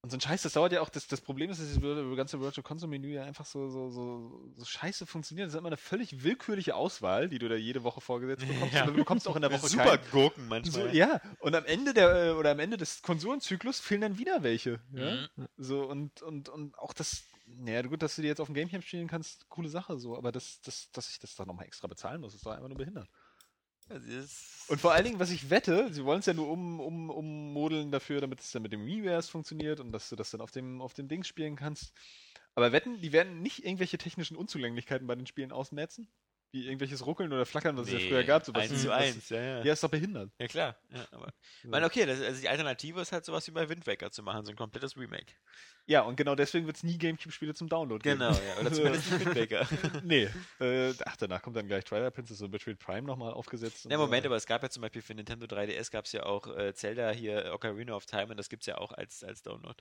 und 0.03 0.09
so 0.09 0.17
ein 0.17 0.21
Scheiß, 0.21 0.41
das 0.41 0.51
dauert 0.53 0.73
ja 0.73 0.81
auch, 0.81 0.89
das, 0.89 1.07
das 1.07 1.21
Problem 1.21 1.49
ist, 1.49 1.61
dass 1.61 1.79
vir- 1.81 2.15
ganze 2.17 2.41
Virtual 2.41 2.61
Console 2.61 2.89
Menü 2.89 3.13
ja 3.13 3.23
einfach 3.23 3.45
so, 3.45 3.69
so, 3.69 3.89
so, 3.89 4.51
so 4.57 4.65
scheiße 4.65 5.05
funktioniert. 5.05 5.47
Das 5.47 5.53
ist 5.53 5.57
immer 5.57 5.69
eine 5.69 5.77
völlig 5.77 6.23
willkürliche 6.23 6.75
Auswahl, 6.75 7.29
die 7.29 7.39
du 7.39 7.47
da 7.47 7.55
jede 7.55 7.83
Woche 7.85 8.01
vorgesetzt 8.01 8.45
bekommst. 8.45 8.73
Ja. 8.73 8.81
Und 8.81 8.87
du 8.89 8.93
bekommst 8.95 9.27
auch 9.29 9.35
in 9.37 9.41
der 9.43 9.51
Woche 9.53 9.65
Super 9.67 9.97
keinen. 9.97 10.11
Gurken 10.11 10.43
So, 10.43 10.49
manchmal. 10.49 10.93
ja, 10.93 11.21
und 11.39 11.55
am 11.55 11.63
Ende 11.65 11.93
der 11.93 12.25
äh, 12.27 12.31
oder 12.31 12.51
am 12.51 12.59
Ende 12.59 12.75
des 12.75 13.01
Konsolenzyklus 13.01 13.79
fehlen 13.79 14.01
dann 14.01 14.17
wieder 14.17 14.43
welche. 14.43 14.81
Ja? 14.91 15.29
Mhm. 15.37 15.47
So 15.55 15.85
und, 15.85 16.21
und, 16.21 16.49
und 16.49 16.77
auch 16.77 16.91
das, 16.91 17.23
naja, 17.45 17.81
gut, 17.83 18.01
dass 18.01 18.17
du 18.17 18.23
die 18.23 18.27
jetzt 18.27 18.41
auf 18.41 18.47
dem 18.47 18.55
Gamecube 18.55 18.81
spielen 18.83 19.07
kannst, 19.07 19.47
coole 19.47 19.69
Sache 19.69 19.97
so, 19.97 20.17
aber 20.17 20.33
das, 20.33 20.59
das, 20.61 20.91
dass 20.91 21.09
ich 21.11 21.19
das 21.19 21.35
dann 21.35 21.47
nochmal 21.47 21.65
extra 21.65 21.87
bezahlen 21.87 22.19
muss, 22.19 22.35
ist 22.35 22.45
doch 22.45 22.51
einfach 22.51 22.67
nur 22.67 22.77
behindert. 22.77 23.07
Und 23.89 24.79
vor 24.79 24.93
allen 24.93 25.03
Dingen, 25.03 25.19
was 25.19 25.31
ich 25.31 25.49
wette, 25.49 25.93
sie 25.93 26.05
wollen 26.05 26.19
es 26.19 26.25
ja 26.25 26.33
nur 26.33 26.49
um, 26.49 26.79
um, 26.79 27.09
ummodeln 27.09 27.91
dafür, 27.91 28.21
damit 28.21 28.39
es 28.39 28.51
dann 28.51 28.61
mit 28.61 28.71
dem 28.71 28.85
WiiWares 28.85 29.29
funktioniert 29.29 29.79
und 29.79 29.91
dass 29.91 30.09
du 30.09 30.15
das 30.15 30.31
dann 30.31 30.41
auf 30.41 30.51
dem, 30.51 30.81
auf 30.81 30.93
dem 30.93 31.07
Ding 31.07 31.23
spielen 31.23 31.55
kannst. 31.55 31.93
Aber 32.55 32.71
wetten, 32.71 33.01
die 33.01 33.11
werden 33.11 33.41
nicht 33.41 33.65
irgendwelche 33.65 33.97
technischen 33.97 34.37
Unzulänglichkeiten 34.37 35.07
bei 35.07 35.15
den 35.15 35.27
Spielen 35.27 35.51
ausmerzen? 35.51 36.07
Wie 36.53 36.67
irgendwelches 36.67 37.03
Ruckeln 37.03 37.33
oder 37.33 37.47
Flackern, 37.47 37.75
was 37.77 37.87
es 37.87 37.93
ja 37.93 37.97
Nee, 37.99 38.09
früher 38.09 38.23
gab. 38.23 38.45
So 38.45 38.53
was- 38.53 38.69
eins 38.69 38.81
zu 38.83 38.87
was- 38.87 39.01
eins, 39.01 39.29
ja, 39.29 39.41
ja. 39.41 39.63
Ja, 39.65 39.73
ist 39.73 39.83
doch 39.83 39.89
behindert. 39.89 40.29
Ja, 40.37 40.47
klar. 40.47 40.77
Ja, 40.93 41.07
aber 41.11 41.25
So. 41.25 41.31
ich 41.63 41.69
meine, 41.71 41.85
okay, 41.87 42.05
das, 42.05 42.21
also 42.21 42.39
die 42.41 42.47
Alternative 42.47 43.01
ist 43.01 43.11
halt 43.11 43.25
sowas 43.25 43.47
wie 43.47 43.51
bei 43.51 43.67
Wind 43.69 43.87
Waker 43.87 44.11
zu 44.11 44.21
machen, 44.21 44.45
so 44.45 44.51
ein 44.51 44.55
komplettes 44.55 44.95
Remake. 44.95 45.33
Ja, 45.87 46.01
und 46.01 46.15
genau 46.15 46.35
deswegen 46.35 46.67
wird 46.67 46.75
es 46.77 46.83
nie 46.83 46.99
Gamecube-Spiele 46.99 47.55
zum 47.55 47.69
Download 47.69 48.03
geben. 48.03 48.19
Genau, 48.19 48.31
ja. 48.31 48.61
Oder 48.61 48.71
zumindest 48.71 49.11
nicht 49.11 49.25
Wind 49.25 49.35
Waker. 49.35 49.67
nee. 50.03 50.29
Äh, 50.59 50.93
ach, 51.05 51.17
danach 51.17 51.41
kommt 51.41 51.55
dann 51.57 51.67
gleich 51.67 51.85
Twilight 51.85 52.13
Princess 52.13 52.39
und 52.43 52.51
Metroid 52.51 52.77
Prime 52.77 53.01
nochmal 53.01 53.33
aufgesetzt. 53.33 53.85
Ja, 53.85 53.97
so. 53.97 54.03
Moment, 54.03 54.23
aber 54.27 54.35
es 54.35 54.45
gab 54.45 54.61
ja 54.61 54.69
zum 54.69 54.81
Beispiel 54.81 55.01
für 55.01 55.15
Nintendo 55.15 55.47
3DS 55.47 55.89
gab 55.91 56.05
es 56.05 56.11
ja 56.11 56.23
auch 56.23 56.55
äh, 56.55 56.75
Zelda 56.75 57.09
hier, 57.09 57.51
Ocarina 57.51 57.95
of 57.95 58.05
Time, 58.05 58.27
und 58.27 58.37
das 58.37 58.47
gibt's 58.47 58.67
ja 58.67 58.77
auch 58.77 58.91
als, 58.91 59.23
als 59.23 59.41
Download. 59.41 59.75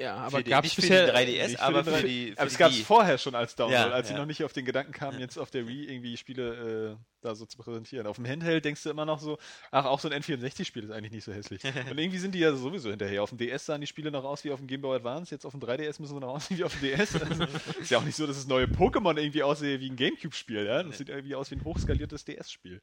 Ja, 0.00 0.16
aber 0.16 0.38
für 0.38 0.44
die, 0.44 0.50
gab 0.50 0.64
es 0.64 0.72
für 0.72 0.80
den 0.80 0.88
bisher 0.88 1.14
3DS, 1.14 1.48
nicht 1.48 1.58
für 1.58 1.62
aber 1.62 1.82
den 1.82 1.94
für 1.94 2.00
3D. 2.00 2.06
die. 2.06 2.32
Für 2.32 2.38
Aber 2.38 2.46
es 2.46 2.52
die 2.54 2.58
gab 2.58 2.70
es 2.70 2.80
vorher 2.80 3.18
schon 3.18 3.34
als 3.34 3.54
Download, 3.54 3.90
Ja, 3.90 3.90
als 3.90 4.08
sie 4.08 4.14
ja. 4.14 4.18
noch 4.18 4.26
nicht 4.26 4.42
auf 4.44 4.54
den 4.54 4.64
Gedanken 4.64 4.92
kamen, 4.92 5.20
jetzt 5.20 5.36
auf 5.36 5.50
der 5.50 5.68
Wii 5.68 5.92
irgendwie 5.92 6.16
Spiele 6.16 6.96
äh, 6.98 7.04
da 7.20 7.34
so 7.34 7.44
zu 7.44 7.58
präsentieren. 7.58 8.06
Auf 8.06 8.16
dem 8.16 8.26
Handheld 8.26 8.64
denkst 8.64 8.82
du 8.82 8.88
immer 8.88 9.04
noch 9.04 9.20
so, 9.20 9.36
ach, 9.70 9.84
auch 9.84 10.00
so 10.00 10.08
ein 10.08 10.22
N64-Spiel 10.22 10.84
ist 10.84 10.90
eigentlich 10.90 11.12
nicht 11.12 11.24
so 11.24 11.34
hässlich. 11.34 11.62
Und 11.90 11.98
irgendwie 11.98 12.16
sind 12.16 12.34
die 12.34 12.38
ja 12.38 12.54
sowieso 12.54 12.88
hinterher. 12.88 13.22
Auf 13.22 13.28
dem 13.28 13.36
DS 13.36 13.66
sahen 13.66 13.82
die 13.82 13.86
Spiele 13.86 14.10
noch 14.10 14.24
aus 14.24 14.42
wie 14.44 14.52
auf 14.52 14.58
dem 14.58 14.68
Game 14.68 14.80
Boy 14.80 14.96
Advance, 14.96 15.34
jetzt 15.34 15.44
auf 15.44 15.52
dem 15.52 15.60
3DS 15.60 16.00
müssen 16.00 16.14
sie 16.14 16.20
noch 16.20 16.34
aussehen 16.34 16.56
wie 16.56 16.64
auf 16.64 16.72
dem 16.72 16.80
DS. 16.80 17.20
Also, 17.20 17.44
ist 17.80 17.90
ja 17.90 17.98
auch 17.98 18.04
nicht 18.04 18.16
so, 18.16 18.26
dass 18.26 18.36
das 18.36 18.46
neue 18.46 18.64
Pokémon 18.64 19.18
irgendwie 19.18 19.42
aussehe 19.42 19.80
wie 19.80 19.90
ein 19.90 19.96
Gamecube-Spiel, 19.96 20.64
ja? 20.64 20.82
Das 20.82 20.96
sieht 20.96 21.10
irgendwie 21.10 21.34
aus 21.34 21.50
wie 21.50 21.56
ein 21.56 21.64
hochskaliertes 21.64 22.24
DS-Spiel. 22.24 22.80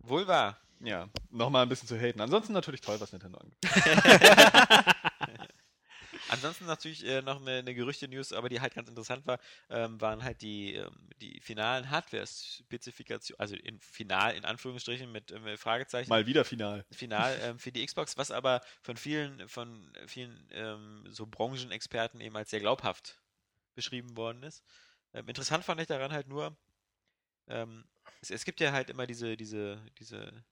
Wohl 0.00 0.26
wahr. 0.26 0.60
Ja, 0.80 1.08
nochmal 1.30 1.62
ein 1.62 1.68
bisschen 1.68 1.88
zu 1.88 1.98
haten. 1.98 2.20
Ansonsten 2.20 2.52
natürlich 2.52 2.80
toll, 2.80 3.00
was 3.00 3.12
Nintendo 3.12 3.38
angeht. 3.38 3.56
Ansonsten 6.28 6.66
natürlich 6.66 7.04
äh, 7.06 7.22
noch 7.22 7.40
eine, 7.40 7.58
eine 7.58 7.74
Gerüchte-News, 7.74 8.32
aber 8.32 8.48
die 8.48 8.60
halt 8.60 8.74
ganz 8.74 8.88
interessant 8.88 9.26
war, 9.26 9.38
ähm, 9.70 10.00
waren 10.00 10.24
halt 10.24 10.42
die, 10.42 10.74
ähm, 10.74 11.08
die 11.20 11.40
finalen 11.40 11.90
Hardware-Spezifikationen, 11.90 13.38
also 13.38 13.54
in 13.54 13.78
final 13.80 14.34
in 14.34 14.44
Anführungsstrichen 14.44 15.10
mit 15.10 15.30
äh, 15.30 15.56
Fragezeichen. 15.56 16.08
Mal 16.08 16.26
wieder 16.26 16.44
final. 16.44 16.84
Final 16.90 17.38
ähm, 17.42 17.58
für 17.58 17.70
die 17.70 17.84
Xbox, 17.84 18.16
was 18.16 18.30
aber 18.30 18.60
von 18.82 18.96
vielen, 18.96 19.48
von 19.48 19.92
vielen 20.06 20.48
ähm, 20.50 21.04
so 21.08 21.26
Branchenexperten 21.26 22.20
eben 22.20 22.36
als 22.36 22.50
sehr 22.50 22.60
glaubhaft 22.60 23.20
beschrieben 23.74 24.16
worden 24.16 24.42
ist. 24.42 24.64
Ähm, 25.14 25.28
interessant 25.28 25.64
fand 25.64 25.80
ich 25.80 25.86
daran 25.86 26.12
halt 26.12 26.26
nur, 26.26 26.56
ähm, 27.48 27.84
es, 28.20 28.30
es 28.30 28.44
gibt 28.44 28.60
ja 28.60 28.72
halt 28.72 28.90
immer 28.90 29.06
diese, 29.06 29.36
diese, 29.36 29.80
diese 29.98 30.44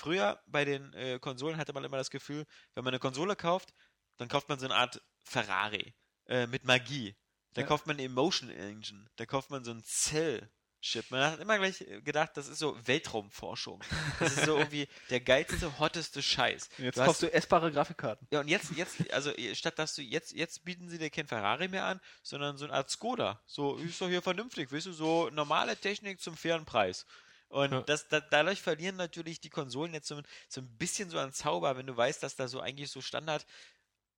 Früher 0.00 0.40
bei 0.46 0.64
den 0.64 0.94
äh, 0.94 1.18
Konsolen 1.20 1.58
hatte 1.58 1.74
man 1.74 1.84
immer 1.84 1.98
das 1.98 2.10
Gefühl, 2.10 2.46
wenn 2.74 2.84
man 2.84 2.94
eine 2.94 2.98
Konsole 3.00 3.36
kauft, 3.36 3.74
dann 4.16 4.28
kauft 4.28 4.48
man 4.48 4.58
so 4.58 4.64
eine 4.64 4.74
Art 4.74 5.02
Ferrari 5.22 5.94
äh, 6.26 6.46
mit 6.46 6.64
Magie. 6.64 7.14
Da 7.52 7.60
Ja. 7.60 7.66
kauft 7.66 7.86
man 7.86 7.96
eine 7.96 8.04
Emotion 8.04 8.48
Engine. 8.48 9.06
Da 9.16 9.26
kauft 9.26 9.50
man 9.50 9.62
so 9.62 9.72
ein 9.72 9.82
Cell-Chip. 9.84 11.10
Man 11.10 11.22
hat 11.32 11.40
immer 11.40 11.58
gleich 11.58 11.82
äh, 11.82 12.00
gedacht, 12.00 12.30
das 12.34 12.48
ist 12.48 12.60
so 12.60 12.76
Weltraumforschung. 12.86 13.82
Das 14.20 14.36
ist 14.38 14.46
so 14.46 14.56
irgendwie 14.58 14.88
der 15.10 15.20
geilste, 15.20 15.78
hotteste 15.78 16.22
Scheiß. 16.22 16.70
Jetzt 16.78 16.96
Du 16.98 17.04
kaufst 17.04 17.22
du 17.22 17.30
essbare 17.32 17.70
Grafikarten. 17.70 18.26
ja, 18.30 18.40
und 18.40 18.48
jetzt, 18.48 18.70
jetzt, 18.76 19.10
also 19.12 19.36
eh, 19.36 19.54
statt 19.54 19.78
dass 19.78 19.94
du 19.94 20.00
jetzt, 20.02 20.32
jetzt 20.32 20.64
bieten 20.64 20.88
sie 20.88 20.96
dir 20.98 21.10
kein 21.10 21.26
Ferrari 21.26 21.68
mehr 21.68 21.84
an, 21.84 22.00
sondern 22.22 22.56
so 22.56 22.64
eine 22.64 22.72
Art 22.74 22.88
Skoda. 22.88 23.42
So, 23.46 23.76
ist 23.76 24.00
doch 24.00 24.08
hier 24.08 24.22
vernünftig, 24.22 24.72
weißt 24.72 24.86
du, 24.86 24.92
so 24.92 25.28
normale 25.30 25.76
Technik 25.76 26.20
zum 26.22 26.36
fairen 26.38 26.64
Preis. 26.64 27.04
Und 27.50 27.72
Ja. 27.72 27.82
das, 27.82 28.08
da, 28.08 28.20
dadurch 28.20 28.62
verlieren 28.62 28.96
natürlich 28.96 29.40
die 29.40 29.50
Konsolen 29.50 29.92
jetzt 29.92 30.08
so, 30.08 30.22
so 30.48 30.60
ein 30.62 30.78
bisschen 30.78 31.10
so 31.10 31.18
an 31.18 31.32
Zauber, 31.32 31.76
wenn 31.76 31.86
du 31.86 31.96
weißt, 31.96 32.22
dass 32.22 32.36
da 32.36 32.48
so 32.48 32.60
eigentlich 32.60 32.90
so 32.90 33.02
Standard, 33.02 33.44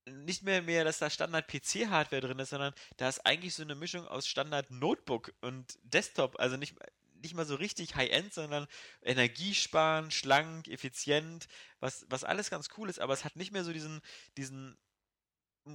nicht 0.07 0.43
mehr 0.43 0.63
mehr, 0.63 0.85
dass 0.85 0.99
da 0.99 1.11
Standard 1.11 1.49
PC-Hardware 1.49 2.21
drin 2.23 2.39
ist, 2.41 2.51
sondern 2.51 2.75
da 2.99 3.09
ist 3.09 3.25
eigentlich 3.27 3.55
so 3.55 3.63
eine 3.63 3.75
Mischung 3.77 4.07
aus 4.07 4.27
Standard 4.27 4.71
Notebook 4.71 5.33
und 5.43 5.79
Desktop, 5.83 6.39
also 6.41 6.57
nicht, 6.57 6.75
nicht 7.23 7.35
mal 7.35 7.47
so 7.47 7.55
richtig 7.55 7.95
High-End, 7.97 8.35
sondern 8.35 8.67
energiesparen, 9.03 10.11
schlank, 10.11 10.69
effizient, 10.69 11.49
was, 11.81 12.05
was 12.11 12.25
alles 12.25 12.51
ganz 12.51 12.69
cool 12.77 12.91
ist, 12.91 13.01
aber 13.01 13.15
es 13.15 13.25
hat 13.25 13.37
nicht 13.37 13.53
mehr 13.53 13.65
so 13.65 13.73
diesen, 13.73 14.03
diesen 14.37 14.77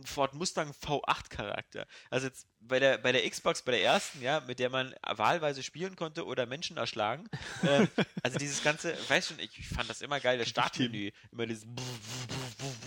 Ford 0.05 0.33
Mustang 0.33 0.71
V8 0.71 1.29
Charakter. 1.29 1.87
Also 2.09 2.27
jetzt 2.27 2.47
bei 2.59 2.79
der, 2.79 2.97
bei 2.97 3.11
der 3.11 3.29
Xbox, 3.29 3.61
bei 3.61 3.71
der 3.71 3.83
ersten, 3.83 4.21
ja, 4.21 4.41
mit 4.41 4.59
der 4.59 4.69
man 4.69 4.93
wahlweise 5.01 5.63
spielen 5.63 5.95
konnte 5.95 6.25
oder 6.25 6.45
Menschen 6.45 6.77
erschlagen. 6.77 7.29
ähm, 7.63 7.87
also 8.23 8.37
dieses 8.37 8.63
ganze, 8.63 8.95
weißt 9.09 9.29
schon, 9.29 9.39
ich 9.39 9.67
fand 9.67 9.89
das 9.89 10.01
immer 10.01 10.19
geil, 10.19 10.37
das 10.37 10.49
Startmenü. 10.49 11.11
Immer 11.31 11.45
dieses 11.45 11.65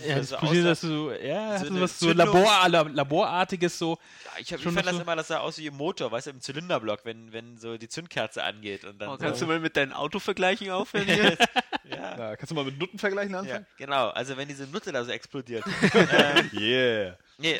Ja, 0.05 0.15
das 0.15 0.29
das 0.29 0.39
so 0.41 0.47
cool, 0.47 0.55
aussah- 0.57 0.63
dass 0.63 0.81
du, 0.81 1.11
ja, 1.11 1.47
so 1.47 1.53
hast 1.53 1.63
du 1.63 1.67
eine 1.73 1.81
was 1.81 1.99
so. 1.99 2.11
Labor, 2.13 2.67
La- 2.69 2.81
Laborartiges 2.81 3.77
so. 3.77 3.97
Ja, 4.25 4.31
ich, 4.39 4.51
hab, 4.53 4.59
ich 4.59 4.65
fand 4.65 4.85
das 4.85 4.95
so- 4.95 5.01
immer, 5.01 5.15
das 5.15 5.27
sah 5.27 5.39
aus 5.39 5.57
wie 5.57 5.67
im 5.67 5.75
Motor, 5.75 6.11
weißt 6.11 6.27
du, 6.27 6.31
im 6.31 6.41
Zylinderblock, 6.41 7.01
wenn, 7.05 7.31
wenn 7.33 7.57
so 7.57 7.77
die 7.77 7.87
Zündkerze 7.89 8.43
angeht 8.43 8.83
und 8.85 8.99
dann 8.99 9.09
Oh, 9.09 9.13
so, 9.13 9.17
kannst 9.19 9.41
du 9.41 9.47
mal 9.47 9.59
mit 9.59 9.75
deinen 9.77 9.93
Autovergleichen 9.93 10.69
aufhören 10.71 11.05
hier? 11.05 11.37
ja, 11.85 12.15
Na, 12.17 12.35
kannst 12.35 12.51
du 12.51 12.55
mal 12.55 12.65
mit 12.65 12.77
Nutten 12.79 12.99
vergleichen 12.99 13.33
ja, 13.33 13.39
anfangen? 13.39 13.65
genau, 13.77 14.09
also 14.09 14.37
wenn 14.37 14.47
diese 14.47 14.67
Nutte 14.67 14.91
da 14.91 15.03
so 15.03 15.11
explodiert. 15.11 15.63
ähm, 15.93 16.49
Yeah. 16.53 17.17
Nee, 17.37 17.59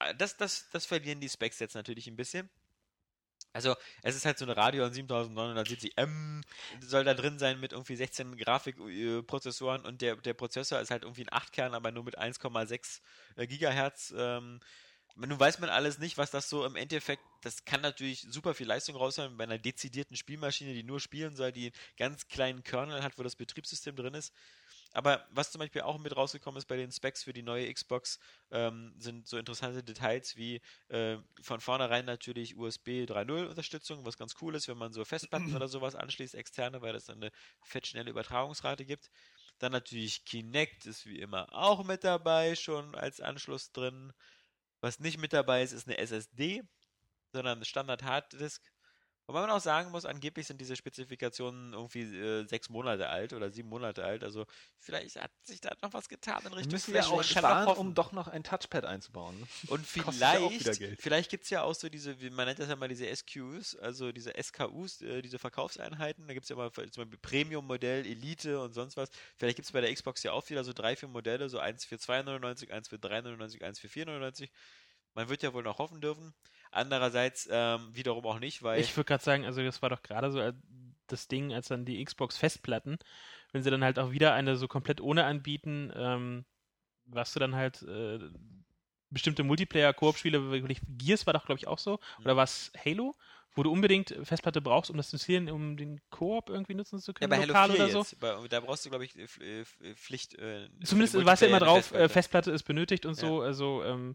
äh, 0.00 0.14
das, 0.16 0.36
das, 0.36 0.68
das 0.72 0.86
verlieren 0.86 1.20
die 1.20 1.28
Specs 1.28 1.58
jetzt 1.58 1.74
natürlich 1.74 2.06
ein 2.06 2.16
bisschen. 2.16 2.48
Also, 3.52 3.74
es 4.02 4.14
ist 4.14 4.26
halt 4.26 4.38
so 4.38 4.44
eine 4.44 4.56
Radeon 4.56 4.92
7970M, 4.92 6.42
soll 6.80 7.04
da 7.04 7.14
drin 7.14 7.38
sein 7.38 7.58
mit 7.58 7.72
irgendwie 7.72 7.96
16 7.96 8.36
Grafikprozessoren 8.36 9.84
und 9.84 10.02
der, 10.02 10.16
der 10.16 10.34
Prozessor 10.34 10.80
ist 10.80 10.90
halt 10.90 11.02
irgendwie 11.02 11.26
ein 11.26 11.40
8-Kern, 11.40 11.74
aber 11.74 11.90
nur 11.90 12.04
mit 12.04 12.18
1,6 12.18 13.00
äh, 13.36 13.46
Gigahertz. 13.46 14.14
Ähm, 14.16 14.60
nun 15.16 15.38
weiß 15.38 15.58
man 15.58 15.68
alles 15.70 15.98
nicht, 15.98 16.18
was 16.18 16.30
das 16.30 16.48
so 16.48 16.64
im 16.64 16.76
Endeffekt, 16.76 17.22
das 17.42 17.64
kann 17.64 17.80
natürlich 17.80 18.26
super 18.30 18.54
viel 18.54 18.66
Leistung 18.66 18.96
rausholen 18.96 19.36
bei 19.36 19.44
einer 19.44 19.58
dezidierten 19.58 20.16
Spielmaschine, 20.16 20.72
die 20.72 20.82
nur 20.84 21.00
spielen 21.00 21.36
soll, 21.36 21.52
die 21.52 21.66
einen 21.66 21.72
ganz 21.96 22.28
kleinen 22.28 22.62
Kernel 22.62 23.02
hat, 23.02 23.18
wo 23.18 23.22
das 23.22 23.36
Betriebssystem 23.36 23.96
drin 23.96 24.14
ist. 24.14 24.32
Aber 24.92 25.24
was 25.30 25.52
zum 25.52 25.60
Beispiel 25.60 25.82
auch 25.82 25.98
mit 25.98 26.16
rausgekommen 26.16 26.58
ist 26.58 26.66
bei 26.66 26.76
den 26.76 26.90
Specs 26.90 27.22
für 27.22 27.32
die 27.32 27.42
neue 27.42 27.72
Xbox, 27.72 28.18
ähm, 28.50 28.92
sind 28.98 29.28
so 29.28 29.38
interessante 29.38 29.84
Details 29.84 30.36
wie 30.36 30.60
äh, 30.88 31.18
von 31.42 31.60
vornherein 31.60 32.04
natürlich 32.04 32.56
USB 32.56 33.04
3.0 33.04 33.46
Unterstützung, 33.46 34.04
was 34.04 34.18
ganz 34.18 34.34
cool 34.40 34.54
ist, 34.54 34.66
wenn 34.68 34.78
man 34.78 34.92
so 34.92 35.04
Festplatten 35.04 35.54
oder 35.56 35.68
sowas 35.68 35.94
anschließt, 35.94 36.34
externe, 36.34 36.82
weil 36.82 36.92
das 36.92 37.04
dann 37.04 37.18
eine 37.22 37.30
fettschnelle 37.62 38.10
Übertragungsrate 38.10 38.84
gibt. 38.84 39.10
Dann 39.58 39.72
natürlich 39.72 40.24
Kinect 40.24 40.86
ist 40.86 41.06
wie 41.06 41.20
immer 41.20 41.52
auch 41.52 41.84
mit 41.84 42.02
dabei, 42.02 42.56
schon 42.56 42.94
als 42.94 43.20
Anschluss 43.20 43.72
drin. 43.72 44.12
Was 44.80 44.98
nicht 44.98 45.18
mit 45.18 45.32
dabei 45.32 45.62
ist, 45.62 45.72
ist 45.72 45.86
eine 45.86 45.98
SSD, 45.98 46.62
sondern 47.32 47.58
eine 47.58 47.64
Standard 47.64 48.02
Harddisk. 48.02 48.62
Wobei 49.30 49.42
man 49.42 49.50
auch 49.50 49.60
sagen 49.60 49.92
muss, 49.92 50.04
angeblich 50.06 50.48
sind 50.48 50.60
diese 50.60 50.74
Spezifikationen 50.74 51.72
irgendwie 51.72 52.00
äh, 52.00 52.44
sechs 52.48 52.68
Monate 52.68 53.08
alt 53.08 53.32
oder 53.32 53.48
sieben 53.52 53.68
Monate 53.68 54.04
alt. 54.04 54.24
Also 54.24 54.44
vielleicht 54.80 55.14
hat 55.22 55.30
sich 55.44 55.60
da 55.60 55.70
noch 55.82 55.92
was 55.92 56.08
getan 56.08 56.38
in 56.44 56.50
Wir 56.50 56.56
Richtung 56.56 56.72
müssen 56.72 56.90
Flash. 56.90 57.06
auch 57.06 57.10
Man 57.18 57.24
kann 57.26 57.38
sparen, 57.38 57.66
um 57.78 57.94
doch 57.94 58.10
noch 58.10 58.26
ein 58.26 58.42
Touchpad 58.42 58.84
einzubauen. 58.84 59.46
Und 59.68 59.86
ja 59.94 60.40
auch 60.40 60.50
vielleicht, 60.52 61.00
vielleicht 61.00 61.30
gibt 61.30 61.44
es 61.44 61.50
ja 61.50 61.62
auch 61.62 61.76
so 61.76 61.88
diese, 61.88 62.20
wie- 62.20 62.30
man 62.30 62.46
nennt 62.46 62.58
das 62.58 62.68
ja 62.68 62.74
mal 62.74 62.88
diese 62.88 63.06
SQs, 63.06 63.76
also 63.76 64.10
diese 64.10 64.32
SKUs, 64.36 65.00
äh, 65.02 65.22
diese 65.22 65.38
Verkaufseinheiten. 65.38 66.26
Da 66.26 66.34
gibt 66.34 66.42
es 66.46 66.50
ja 66.50 66.56
mal 66.56 66.72
zum 66.72 66.82
Beispiel 67.04 67.18
Premium-Modell, 67.22 68.04
Elite 68.06 68.60
und 68.60 68.72
sonst 68.72 68.96
was. 68.96 69.10
Vielleicht 69.36 69.54
gibt 69.54 69.66
es 69.66 69.70
bei 69.72 69.80
der 69.80 69.94
Xbox 69.94 70.24
ja 70.24 70.32
auch 70.32 70.50
wieder 70.50 70.64
so 70.64 70.72
drei, 70.72 70.96
vier 70.96 71.08
Modelle, 71.08 71.48
so 71.48 71.60
eins 71.60 71.84
für 71.84 71.94
2,99, 71.98 72.72
eins 72.72 72.88
für 72.88 72.96
3,99, 72.96 73.62
eins 73.62 73.78
für 73.78 73.86
4,99. 73.86 74.48
Man 75.14 75.28
wird 75.28 75.44
ja 75.44 75.52
wohl 75.52 75.62
noch 75.62 75.78
hoffen 75.78 76.00
dürfen. 76.00 76.34
Andererseits 76.70 77.48
ähm, 77.50 77.90
wiederum 77.94 78.24
auch 78.26 78.38
nicht, 78.38 78.62
weil 78.62 78.80
Ich 78.80 78.96
würde 78.96 79.06
gerade 79.06 79.22
sagen, 79.24 79.44
also 79.44 79.62
das 79.62 79.82
war 79.82 79.90
doch 79.90 80.02
gerade 80.02 80.30
so 80.30 80.40
äh, 80.40 80.52
das 81.06 81.26
Ding, 81.28 81.52
als 81.52 81.68
dann 81.68 81.84
die 81.84 82.04
Xbox-Festplatten, 82.04 82.98
wenn 83.52 83.62
sie 83.62 83.70
dann 83.70 83.82
halt 83.82 83.98
auch 83.98 84.12
wieder 84.12 84.32
eine 84.34 84.56
so 84.56 84.68
komplett 84.68 85.00
ohne 85.00 85.24
anbieten, 85.24 85.92
ähm, 85.94 86.44
was 87.06 87.32
du 87.32 87.40
dann 87.40 87.56
halt 87.56 87.82
äh, 87.82 88.20
bestimmte 89.10 89.42
Multiplayer-Koop-Spiele, 89.42 90.50
wirklich, 90.50 90.80
Gears 90.86 91.26
war 91.26 91.34
doch, 91.34 91.46
glaube 91.46 91.58
ich, 91.58 91.66
auch 91.66 91.78
so, 91.78 91.98
oder 92.24 92.36
war 92.36 92.44
es 92.44 92.72
Halo, 92.84 93.16
wo 93.56 93.64
du 93.64 93.72
unbedingt 93.72 94.14
Festplatte 94.22 94.60
brauchst, 94.60 94.90
um 94.90 94.96
das 94.96 95.10
zu 95.10 95.16
installieren, 95.16 95.50
um 95.50 95.76
den 95.76 96.00
Koop 96.10 96.48
irgendwie 96.48 96.74
nutzen 96.74 97.00
zu 97.00 97.12
ja, 97.12 97.18
können, 97.18 97.30
bei 97.30 97.38
Halo 97.38 97.48
lokal 97.48 97.70
4 97.70 97.74
oder 97.74 97.88
so. 97.90 97.98
jetzt, 97.98 98.20
bei, 98.20 98.48
da 98.48 98.60
brauchst 98.60 98.84
du, 98.86 98.90
glaube 98.90 99.04
ich, 99.04 99.16
äh, 99.16 99.22
äh, 99.24 99.62
Pf- 99.62 99.94
Pflicht. 99.96 100.34
Äh, 100.38 100.68
Zumindest 100.84 101.14
war 101.16 101.34
es 101.34 101.40
ja 101.40 101.48
immer 101.48 101.58
drauf, 101.58 101.86
Festplatte. 101.86 102.08
Festplatte 102.08 102.50
ist 102.52 102.62
benötigt 102.62 103.04
und 103.04 103.14
Ja. 103.14 103.20
so, 103.22 103.40
also 103.42 103.82
ähm, 103.84 104.14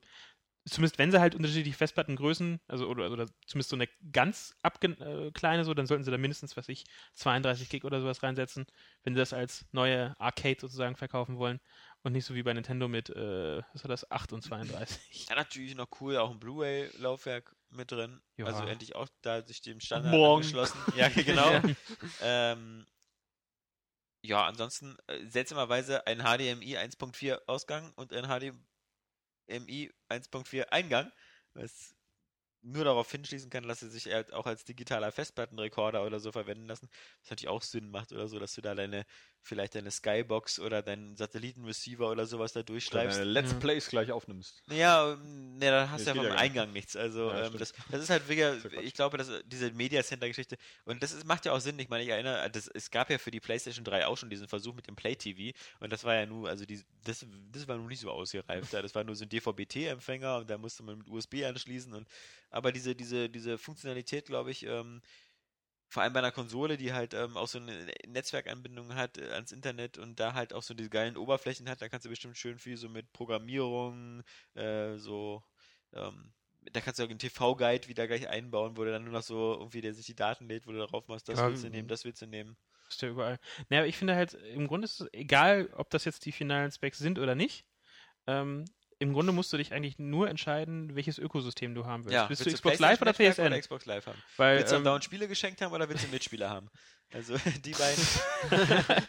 zumindest 0.68 0.98
wenn 0.98 1.12
sie 1.12 1.20
halt 1.20 1.36
unterschiedliche 1.36 1.78
Festplattengrößen, 1.78 2.60
also 2.68 2.88
oder, 2.88 3.12
oder 3.12 3.28
zumindest 3.46 3.70
so 3.70 3.76
eine 3.76 3.88
ganz 4.12 4.56
äh, 4.64 5.32
kleine 5.32 5.64
so, 5.64 5.74
dann 5.74 5.86
sollten 5.86 6.04
sie 6.04 6.12
da 6.12 6.18
mindestens, 6.18 6.58
was 6.58 6.70
ich, 6.70 6.86
32 7.14 7.70
Gig 7.70 7.84
oder 7.84 8.02
sowas 8.02 8.24
reinsetzen, 8.24 8.66
wenn 9.04 9.14
sie 9.14 9.20
das 9.20 9.34
als 9.34 9.66
neue 9.72 10.20
Arcade 10.20 10.58
sozusagen 10.60 10.96
verkaufen 10.96 11.38
wollen 11.38 11.60
und 12.04 12.14
nicht 12.14 12.26
so 12.26 12.34
wie 12.34 12.44
bei 12.44 12.54
Nintendo 12.54 12.88
mit, 12.88 13.10
äh, 13.10 13.62
was 13.74 13.84
war 13.84 13.90
das, 13.90 14.10
8 14.10 14.34
und 14.34 14.42
32. 14.42 15.28
Ja, 15.30 15.36
natürlich 15.36 15.76
noch 15.76 15.88
cool, 16.02 16.18
auch 16.18 16.32
ein 16.32 16.40
Blu-ray-Laufwerk 16.40 17.56
mit 17.70 17.92
drin. 17.92 18.22
Ja. 18.38 18.46
Also 18.46 18.64
endlich 18.64 18.96
auch 18.96 19.08
da 19.22 19.44
sich 19.44 19.62
dem 19.62 19.80
Standard 19.80 20.12
Morgen. 20.12 20.42
angeschlossen. 20.42 20.80
Ja, 20.96 21.10
genau. 21.16 21.52
Ja. 21.52 21.62
ähm, 22.22 22.86
ja, 24.24 24.46
ansonsten 24.48 24.98
äh, 25.06 25.28
seltsamerweise 25.28 26.08
ein 26.08 26.20
HDMI 26.20 26.78
1.4 26.78 27.42
Ausgang 27.46 27.92
und 27.96 28.12
ein 28.14 28.26
HDMI 28.26 28.58
1.4 29.48 30.72
Eingang, 30.74 31.12
was 31.54 31.96
nur 32.62 32.84
darauf 32.86 33.12
hinschließen 33.12 33.50
kann, 33.52 33.68
dass 33.68 33.82
sie 33.82 33.90
sich 33.90 34.08
halt 34.08 34.34
auch 34.34 34.46
als 34.48 34.66
digitaler 34.66 35.12
Festplattenrekorder 35.12 36.06
oder 36.06 36.20
so 36.20 36.32
verwenden 36.32 36.68
lassen, 36.68 36.90
was 37.22 37.30
natürlich 37.32 37.50
auch 37.50 37.62
Sinn 37.64 37.90
macht 37.92 38.12
oder 38.12 38.28
so, 38.28 38.40
dass 38.40 38.56
du 38.56 38.62
da 38.62 38.76
deine, 38.76 39.06
vielleicht 39.46 39.76
deine 39.76 39.92
Skybox 39.92 40.60
oder 40.60 40.82
deinen 40.82 41.16
Satellitenreceiver 41.16 42.10
oder 42.10 42.26
sowas 42.26 42.52
da 42.54 42.60
Deine 42.60 42.66
durchschleifst. 42.66 43.22
Let's 43.24 43.52
Ja. 43.52 43.60
Plays 43.60 43.88
gleich 43.88 44.12
aufnimmst. 44.12 44.64
Ja, 44.72 45.16
ne, 45.24 45.60
dann 45.60 45.92
hast 45.92 46.00
Nee, 46.00 46.06
du 46.06 46.10
ja 46.10 46.16
vom 46.16 46.24
ja 46.24 46.30
gar 46.30 46.36
nicht. 46.42 46.42
Eingang 46.52 46.74
nichts. 46.74 46.96
Also 46.96 47.30
Ja, 47.30 47.46
ähm, 47.48 47.58
das, 47.58 47.74
das 47.92 48.02
ist 48.04 48.10
halt 48.10 48.28
wieder, 48.28 48.54
Ist 48.56 48.64
ja 48.64 48.70
Quatsch. 48.72 48.84
ich 48.84 48.94
glaube, 48.94 49.18
dass 49.18 49.30
diese 49.46 49.72
Media 49.72 50.04
Center 50.04 50.28
Geschichte 50.28 50.58
und 50.86 51.02
das 51.04 51.12
ist, 51.14 51.26
macht 51.26 51.46
ja 51.46 51.52
auch 51.52 51.60
Sinn. 51.60 51.78
Ich 51.80 51.90
meine, 51.90 52.04
ich 52.04 52.10
erinnere, 52.10 52.50
das, 52.50 52.68
es 52.68 52.90
gab 52.90 53.10
ja 53.10 53.18
für 53.20 53.32
die 53.32 53.40
PlayStation 53.40 53.86
3 53.86 54.08
auch 54.08 54.18
schon 54.18 54.30
diesen 54.30 54.48
Versuch 54.48 54.74
mit 54.74 54.88
dem 54.88 54.96
Play 54.96 55.16
TV 55.16 55.56
und 55.80 55.94
das 55.94 56.04
war 56.04 56.16
ja 56.16 56.26
nur, 56.26 56.50
also 56.50 56.66
die, 56.66 56.82
das, 57.04 57.26
das 57.52 57.68
war 57.68 57.78
nur 57.78 57.88
nicht 57.88 58.00
so 58.02 58.10
ausgereift. 58.10 58.74
Das 58.74 58.96
war 58.96 59.04
nur 59.04 59.16
so 59.16 59.24
ein 59.26 59.30
DVB-T-Empfänger 59.30 60.38
und 60.38 60.50
da 60.50 60.58
musste 60.58 60.84
man 60.84 60.98
mit 60.98 61.08
USB 61.08 61.44
anschließen 61.46 61.94
und 61.94 62.08
aber 62.50 62.72
diese, 62.72 62.96
diese, 62.96 63.30
diese 63.30 63.58
Funktionalität, 63.58 64.26
glaube 64.28 64.50
ich, 64.52 64.66
ähm, 64.66 65.02
vor 65.88 66.04
allem 66.04 66.14
bei 66.14 66.20
einer 66.20 66.32
Konsole, 66.32 66.78
die 66.78 66.94
halt 66.94 67.14
ähm, 67.14 67.38
auch 67.38 67.48
so 67.48 67.60
eine 67.60 67.88
Netzwerkanbindung 68.08 68.96
hat 68.96 69.18
äh, 69.18 69.30
ans 69.32 69.52
Internet 69.52 69.98
und 69.98 70.20
da 70.20 70.34
halt 70.34 70.54
auch 70.54 70.64
so 70.64 70.74
diese 70.74 70.90
geilen 70.90 71.18
Oberflächen 71.18 71.70
hat, 71.70 71.82
da 71.82 71.90
kannst 71.90 72.06
du 72.06 72.10
bestimmt 72.10 72.38
schön 72.38 72.58
viel 72.60 72.78
so 72.78 72.90
mit 72.90 73.12
Programmierung, 73.14 74.24
äh, 74.56 74.98
so, 74.98 75.44
ähm, 75.94 76.34
da 76.72 76.82
kannst 76.82 77.00
du 77.00 77.04
auch 77.04 77.10
einen 77.10 77.20
TV-Guide 77.20 77.88
wieder 77.88 78.08
gleich 78.08 78.28
einbauen, 78.28 78.76
wo 78.78 78.84
du 78.84 78.92
dann 78.92 79.04
nur 79.04 79.14
noch 79.14 79.22
so 79.24 79.54
irgendwie, 79.54 79.82
der 79.82 79.94
sich 79.94 80.06
die 80.08 80.16
Daten 80.16 80.48
lädt, 80.48 80.66
wo 80.68 80.72
du 80.72 80.80
darauf 80.80 81.08
machst, 81.08 81.30
das 81.30 81.40
Ja, 81.40 81.48
willst 81.48 81.64
du 81.64 81.70
nehmen, 81.70 81.88
das 81.88 82.06
willst 82.06 82.22
du 82.22 82.28
nehmen. 82.28 82.58
Ist 82.90 83.02
ja 83.02 83.10
überall. 83.10 83.40
Naja, 83.70 83.82
aber 83.82 83.88
ich 83.88 83.98
finde 83.98 84.16
halt, 84.16 84.34
im 84.34 84.68
Grunde 84.68 84.86
ist 84.86 85.02
es 85.02 85.14
egal, 85.14 85.70
ob 85.74 85.90
das 85.90 86.06
jetzt 86.06 86.26
die 86.26 86.32
finalen 86.32 86.72
Specs 86.72 86.98
sind 87.00 87.20
oder 87.20 87.36
nicht. 87.36 87.66
Ähm, 88.28 88.66
im 89.06 89.14
Grunde 89.14 89.32
musst 89.32 89.54
du 89.54 89.58
dich 89.58 89.72
eigentlich 89.72 90.00
nur 90.00 90.28
entscheiden, 90.30 90.96
welches 90.96 91.18
Ökosystem 91.20 91.76
du 91.76 91.86
haben 91.86 92.04
willst. 92.06 92.14
Ja, 92.14 92.28
willst 92.28 92.42
du 92.42 92.46
willst 92.46 92.58
Xbox 92.58 92.80
Live 92.80 93.02
oder 93.02 93.14
PSN? 93.14 93.46
Oder 93.46 93.60
Xbox 93.60 93.86
Live 93.86 94.08
haben? 94.08 94.18
Weil, 94.38 94.58
Willst 94.58 94.72
du 94.72 94.78
ähm, 94.78 94.84
dauernd 94.84 95.04
Spiele 95.04 95.28
geschenkt 95.28 95.62
haben 95.62 95.72
oder 95.74 95.88
willst 95.88 96.04
du 96.06 96.08
Mitspieler 96.10 96.50
haben? 96.50 96.70
Also 97.14 97.36
die 97.64 97.72
beiden. 97.72 98.04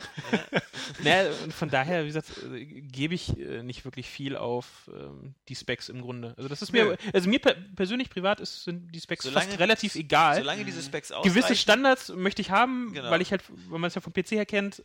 naja, 1.02 1.32
von 1.50 1.70
daher, 1.70 2.02
wie 2.02 2.08
gesagt, 2.08 2.30
äh, 2.52 2.64
gebe 2.64 3.14
ich 3.14 3.38
äh, 3.38 3.62
nicht 3.62 3.84
wirklich 3.84 4.06
viel 4.08 4.36
auf 4.36 4.90
ähm, 4.92 5.34
die 5.48 5.54
Specs 5.54 5.88
im 5.88 6.02
Grunde. 6.02 6.34
Also 6.36 6.48
das 6.48 6.62
ist 6.62 6.72
Nö. 6.72 6.84
mir, 6.84 6.98
also 7.12 7.28
mir 7.28 7.38
per 7.40 7.54
persönlich 7.54 8.10
privat 8.10 8.40
ist, 8.40 8.64
sind 8.64 8.94
die 8.94 9.00
Specs 9.00 9.24
Solange- 9.24 9.46
fast 9.46 9.58
relativ 9.58 9.94
egal. 9.94 10.36
Solange 10.36 10.64
diese 10.64 10.82
Specs 10.82 11.10
ausreichen. 11.10 11.34
Gewisse 11.34 11.56
Standards 11.56 12.08
möchte 12.10 12.42
ich 12.42 12.50
haben, 12.50 12.92
Genau. 12.92 13.10
weil 13.10 13.22
ich 13.22 13.30
halt, 13.30 13.42
wenn 13.70 13.80
man 13.80 13.88
es 13.88 13.94
ja 13.94 14.00
vom 14.00 14.12
PC 14.12 14.32
her 14.32 14.46
kennt, 14.46 14.82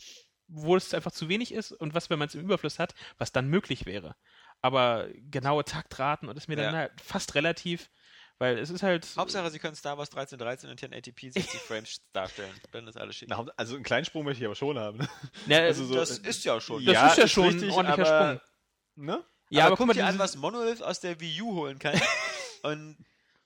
wo 0.53 0.75
es 0.75 0.93
einfach 0.93 1.11
zu 1.11 1.29
wenig 1.29 1.53
ist 1.53 1.71
und 1.71 1.93
was, 1.93 2.09
wenn 2.09 2.19
man 2.19 2.27
es 2.27 2.35
im 2.35 2.41
Überfluss 2.41 2.77
hat, 2.79 2.93
was 3.17 3.31
dann 3.31 3.47
möglich 3.47 3.85
wäre. 3.85 4.15
Aber 4.61 5.07
genaue 5.31 5.63
Taktraten 5.65 6.29
und 6.29 6.37
ist 6.37 6.47
mir 6.47 6.55
dann 6.55 6.73
Ja. 6.73 6.79
halt 6.81 7.01
fast 7.01 7.33
relativ, 7.35 7.89
weil 8.37 8.57
es 8.59 8.69
ist 8.69 8.83
halt. 8.83 9.07
Hauptsache, 9.17 9.49
sie 9.49 9.57
können 9.59 9.75
Star 9.75 9.97
Wars 9.97 10.09
1313 10.09 10.69
in 10.69 10.77
1080p 10.77 11.31
60 11.33 11.59
Frames 11.61 12.01
darstellen. 12.13 12.53
Dann 12.71 12.87
ist 12.87 12.97
alles 12.97 13.15
schick. 13.15 13.29
Na, 13.29 13.43
also 13.57 13.75
einen 13.75 13.83
kleinen 13.83 14.05
Sprung 14.05 14.23
möchte 14.25 14.41
ich 14.43 14.45
aber 14.45 14.55
schon 14.55 14.77
haben. 14.77 14.99
Ne? 14.99 15.07
Ja, 15.47 15.59
also 15.59 15.85
so- 15.85 15.95
das 15.95 16.17
ist 16.19 16.43
ja 16.43 16.59
schon. 16.61 16.85
Das 16.85 16.93
Ja, 16.93 17.07
ist 17.07 17.17
ja 17.17 17.23
ist 17.23 17.31
schon 17.31 17.45
richtig, 17.47 17.63
ein 17.63 17.71
ordentlicher 17.71 18.13
aber- 18.15 18.35
Sprung. 18.39 19.05
Ne? 19.05 19.23
Ja, 19.49 19.63
aber, 19.63 19.67
aber 19.67 19.77
guck 19.77 19.87
mal, 19.87 19.93
dir 19.93 20.05
an, 20.05 20.19
was 20.19 20.35
Monolith 20.37 20.81
aus 20.81 20.99
der 20.99 21.19
Wii 21.19 21.41
U 21.41 21.55
holen 21.55 21.79
kann. 21.79 21.99
Und 22.63 22.97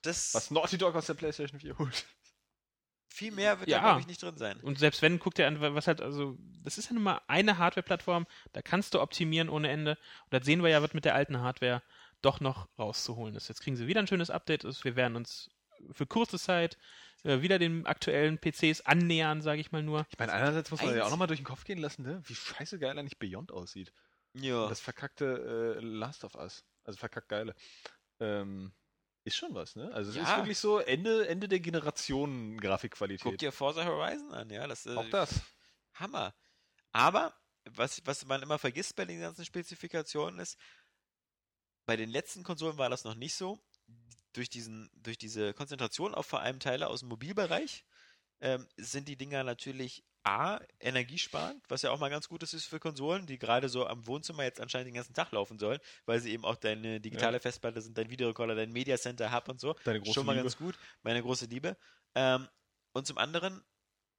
das 0.01 0.33
Was 0.35 0.51
Naughty 0.51 0.77
Dog 0.77 0.93
aus 0.95 1.05
der 1.07 1.13
PlayStation 1.15 1.59
4 1.59 1.77
holt. 1.79 2.05
Viel 3.15 3.31
mehr 3.31 3.59
wird 3.59 3.69
Ja. 3.69 3.77
da, 3.79 3.83
glaube 3.89 4.01
ich, 4.01 4.07
nicht 4.07 4.21
drin 4.21 4.37
sein. 4.37 4.59
Und 4.61 4.77
selbst 4.79 5.01
wenn, 5.01 5.19
guck 5.19 5.33
dir 5.35 5.47
an, 5.47 5.59
was 5.61 5.87
halt, 5.87 6.01
also, 6.01 6.37
das 6.63 6.77
ist 6.77 6.87
ja 6.89 6.93
nun 6.93 7.03
mal 7.03 7.21
eine 7.27 7.57
Hardware-Plattform, 7.57 8.27
da 8.53 8.61
kannst 8.61 8.93
du 8.93 9.01
optimieren 9.01 9.49
ohne 9.49 9.69
Ende. 9.69 9.91
Und 10.25 10.33
das 10.33 10.45
sehen 10.45 10.61
wir 10.63 10.69
ja, 10.69 10.81
was 10.81 10.93
mit 10.93 11.05
der 11.05 11.15
alten 11.15 11.39
Hardware 11.39 11.81
doch 12.21 12.39
noch 12.39 12.67
rauszuholen 12.77 13.35
ist. 13.35 13.47
Jetzt 13.47 13.61
kriegen 13.61 13.75
sie 13.75 13.87
wieder 13.87 14.01
ein 14.01 14.07
schönes 14.07 14.29
Update. 14.29 14.65
Also 14.65 14.83
wir 14.83 14.95
werden 14.95 15.15
uns 15.15 15.49
für 15.91 16.05
kurze 16.07 16.39
Zeit 16.39 16.77
äh, 17.23 17.41
wieder 17.41 17.59
den 17.59 17.85
aktuellen 17.85 18.37
PCs 18.39 18.81
annähern, 18.81 19.41
sage 19.41 19.61
ich 19.61 19.71
mal 19.71 19.83
nur. 19.83 20.05
Ich 20.09 20.17
meine, 20.17 20.33
einerseits 20.33 20.71
muss 20.71 20.81
man 20.81 20.89
ja 20.91 20.95
Eins- 20.97 21.05
auch 21.05 21.09
nochmal 21.11 21.27
durch 21.27 21.39
den 21.39 21.45
Kopf 21.45 21.63
gehen 21.63 21.77
lassen, 21.79 22.03
ne? 22.03 22.21
wie 22.25 22.35
scheiße 22.35 22.79
geil 22.79 22.97
eigentlich 22.97 23.19
Beyond 23.19 23.51
aussieht. 23.51 23.91
Ja. 24.33 24.67
Das 24.67 24.79
verkackte 24.79 25.77
äh, 25.77 25.85
Last 25.85 26.23
of 26.23 26.35
Us. 26.35 26.63
Also 26.83 26.97
verkackt 26.97 27.29
geile. 27.29 27.55
Ähm, 28.19 28.71
ist 29.25 29.35
schon 29.35 29.53
was, 29.55 29.75
ne? 29.75 29.91
Also 29.93 30.11
es 30.11 30.17
ist 30.17 30.21
Ja. 30.23 30.37
wirklich 30.37 30.57
so 30.57 30.77
Ende, 30.79 31.27
Ende 31.27 31.47
der 31.47 31.59
Generation 31.59 32.57
Grafikqualität. 32.57 33.23
Guck 33.23 33.37
dir 33.39 33.51
Forza 33.51 33.83
Horizon 33.83 34.31
an, 34.33 34.49
ja. 34.49 34.67
Das, 34.67 34.85
äh, 34.85 34.95
auch 34.95 35.09
das. 35.09 35.41
Hammer. 35.95 36.33
Aber, 36.91 37.33
was, 37.65 38.01
was 38.05 38.25
man 38.25 38.41
immer 38.43 38.59
vergisst 38.59 38.95
bei 38.95 39.03
den 39.05 39.19
ganzen 39.19 39.43
Spezifikationen 39.43 40.39
ist, 40.39 40.57
bei 41.85 41.95
den 41.97 42.09
letzten 42.09 42.43
Konsolen 42.43 42.77
war 42.77 42.89
das 42.89 43.03
noch 43.03 43.15
nicht 43.15 43.35
so. 43.35 43.59
Durch, 44.33 44.49
diesen, 44.49 44.89
durch 44.93 45.17
diese 45.17 45.53
Konzentration 45.53 46.13
auf 46.13 46.25
vor 46.25 46.41
allem 46.41 46.59
Teile 46.59 46.87
aus 46.87 46.99
dem 46.99 47.09
Mobilbereich 47.09 47.85
ähm, 48.45 48.67
sind 48.77 49.07
die 49.07 49.17
Dinger 49.17 49.43
natürlich 49.43 50.03
A, 50.23 50.59
energiesparend, 50.79 51.63
was 51.67 51.81
ja 51.81 51.91
auch 51.91 51.99
mal 51.99 52.09
ganz 52.09 52.27
gut 52.29 52.43
ist 52.43 52.65
für 52.65 52.79
Konsolen, 52.79 53.25
die 53.25 53.37
gerade 53.37 53.69
so 53.69 53.85
am 53.87 54.05
Wohnzimmer 54.07 54.43
jetzt 54.43 54.59
anscheinend 54.59 54.87
den 54.87 54.95
ganzen 54.95 55.13
Tag 55.13 55.31
laufen 55.31 55.57
sollen, 55.59 55.79
weil 56.05 56.19
sie 56.19 56.31
eben 56.31 56.45
auch 56.45 56.55
deine 56.55 56.99
digitale 56.99 57.39
Festplatte 57.39 57.81
sind, 57.81 57.97
dein 57.97 58.09
Videorekorder, 58.09 58.55
dein 58.55 58.71
Media 58.71 58.97
Center 58.97 59.31
Hub 59.31 59.49
und 59.49 59.59
so. 59.59 59.75
Deine 59.83 59.99
große 59.99 60.13
Schon 60.13 60.25
mal 60.25 60.33
Liebe. 60.33 60.43
ganz 60.43 60.57
gut, 60.57 60.77
meine 61.01 61.21
große 61.21 61.45
Liebe. 61.45 61.75
Ähm, 62.13 62.47
und 62.93 63.05
zum 63.07 63.17
anderen, 63.17 63.63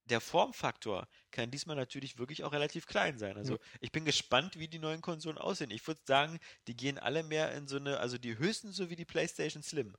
der 0.04 0.20
Formfaktor 0.20 1.08
kann 1.30 1.50
diesmal 1.50 1.76
natürlich 1.76 2.18
wirklich 2.18 2.44
auch 2.44 2.52
relativ 2.52 2.86
klein 2.86 3.18
sein. 3.18 3.36
Also 3.36 3.58
ich 3.80 3.90
bin 3.92 4.04
gespannt, 4.04 4.58
wie 4.58 4.68
die 4.68 4.78
neuen 4.78 5.00
Konsolen 5.00 5.38
aussehen. 5.38 5.70
Ich 5.70 5.86
würde 5.86 6.00
sagen, 6.04 6.38
die 6.66 6.76
gehen 6.76 6.98
alle 6.98 7.22
mehr 7.22 7.52
in 7.52 7.66
so 7.66 7.76
eine, 7.76 7.98
also 7.98 8.18
die 8.18 8.38
höchstens 8.38 8.76
so 8.76 8.90
wie 8.90 8.96
die 8.96 9.04
PlayStation 9.04 9.62
Slim. 9.62 9.96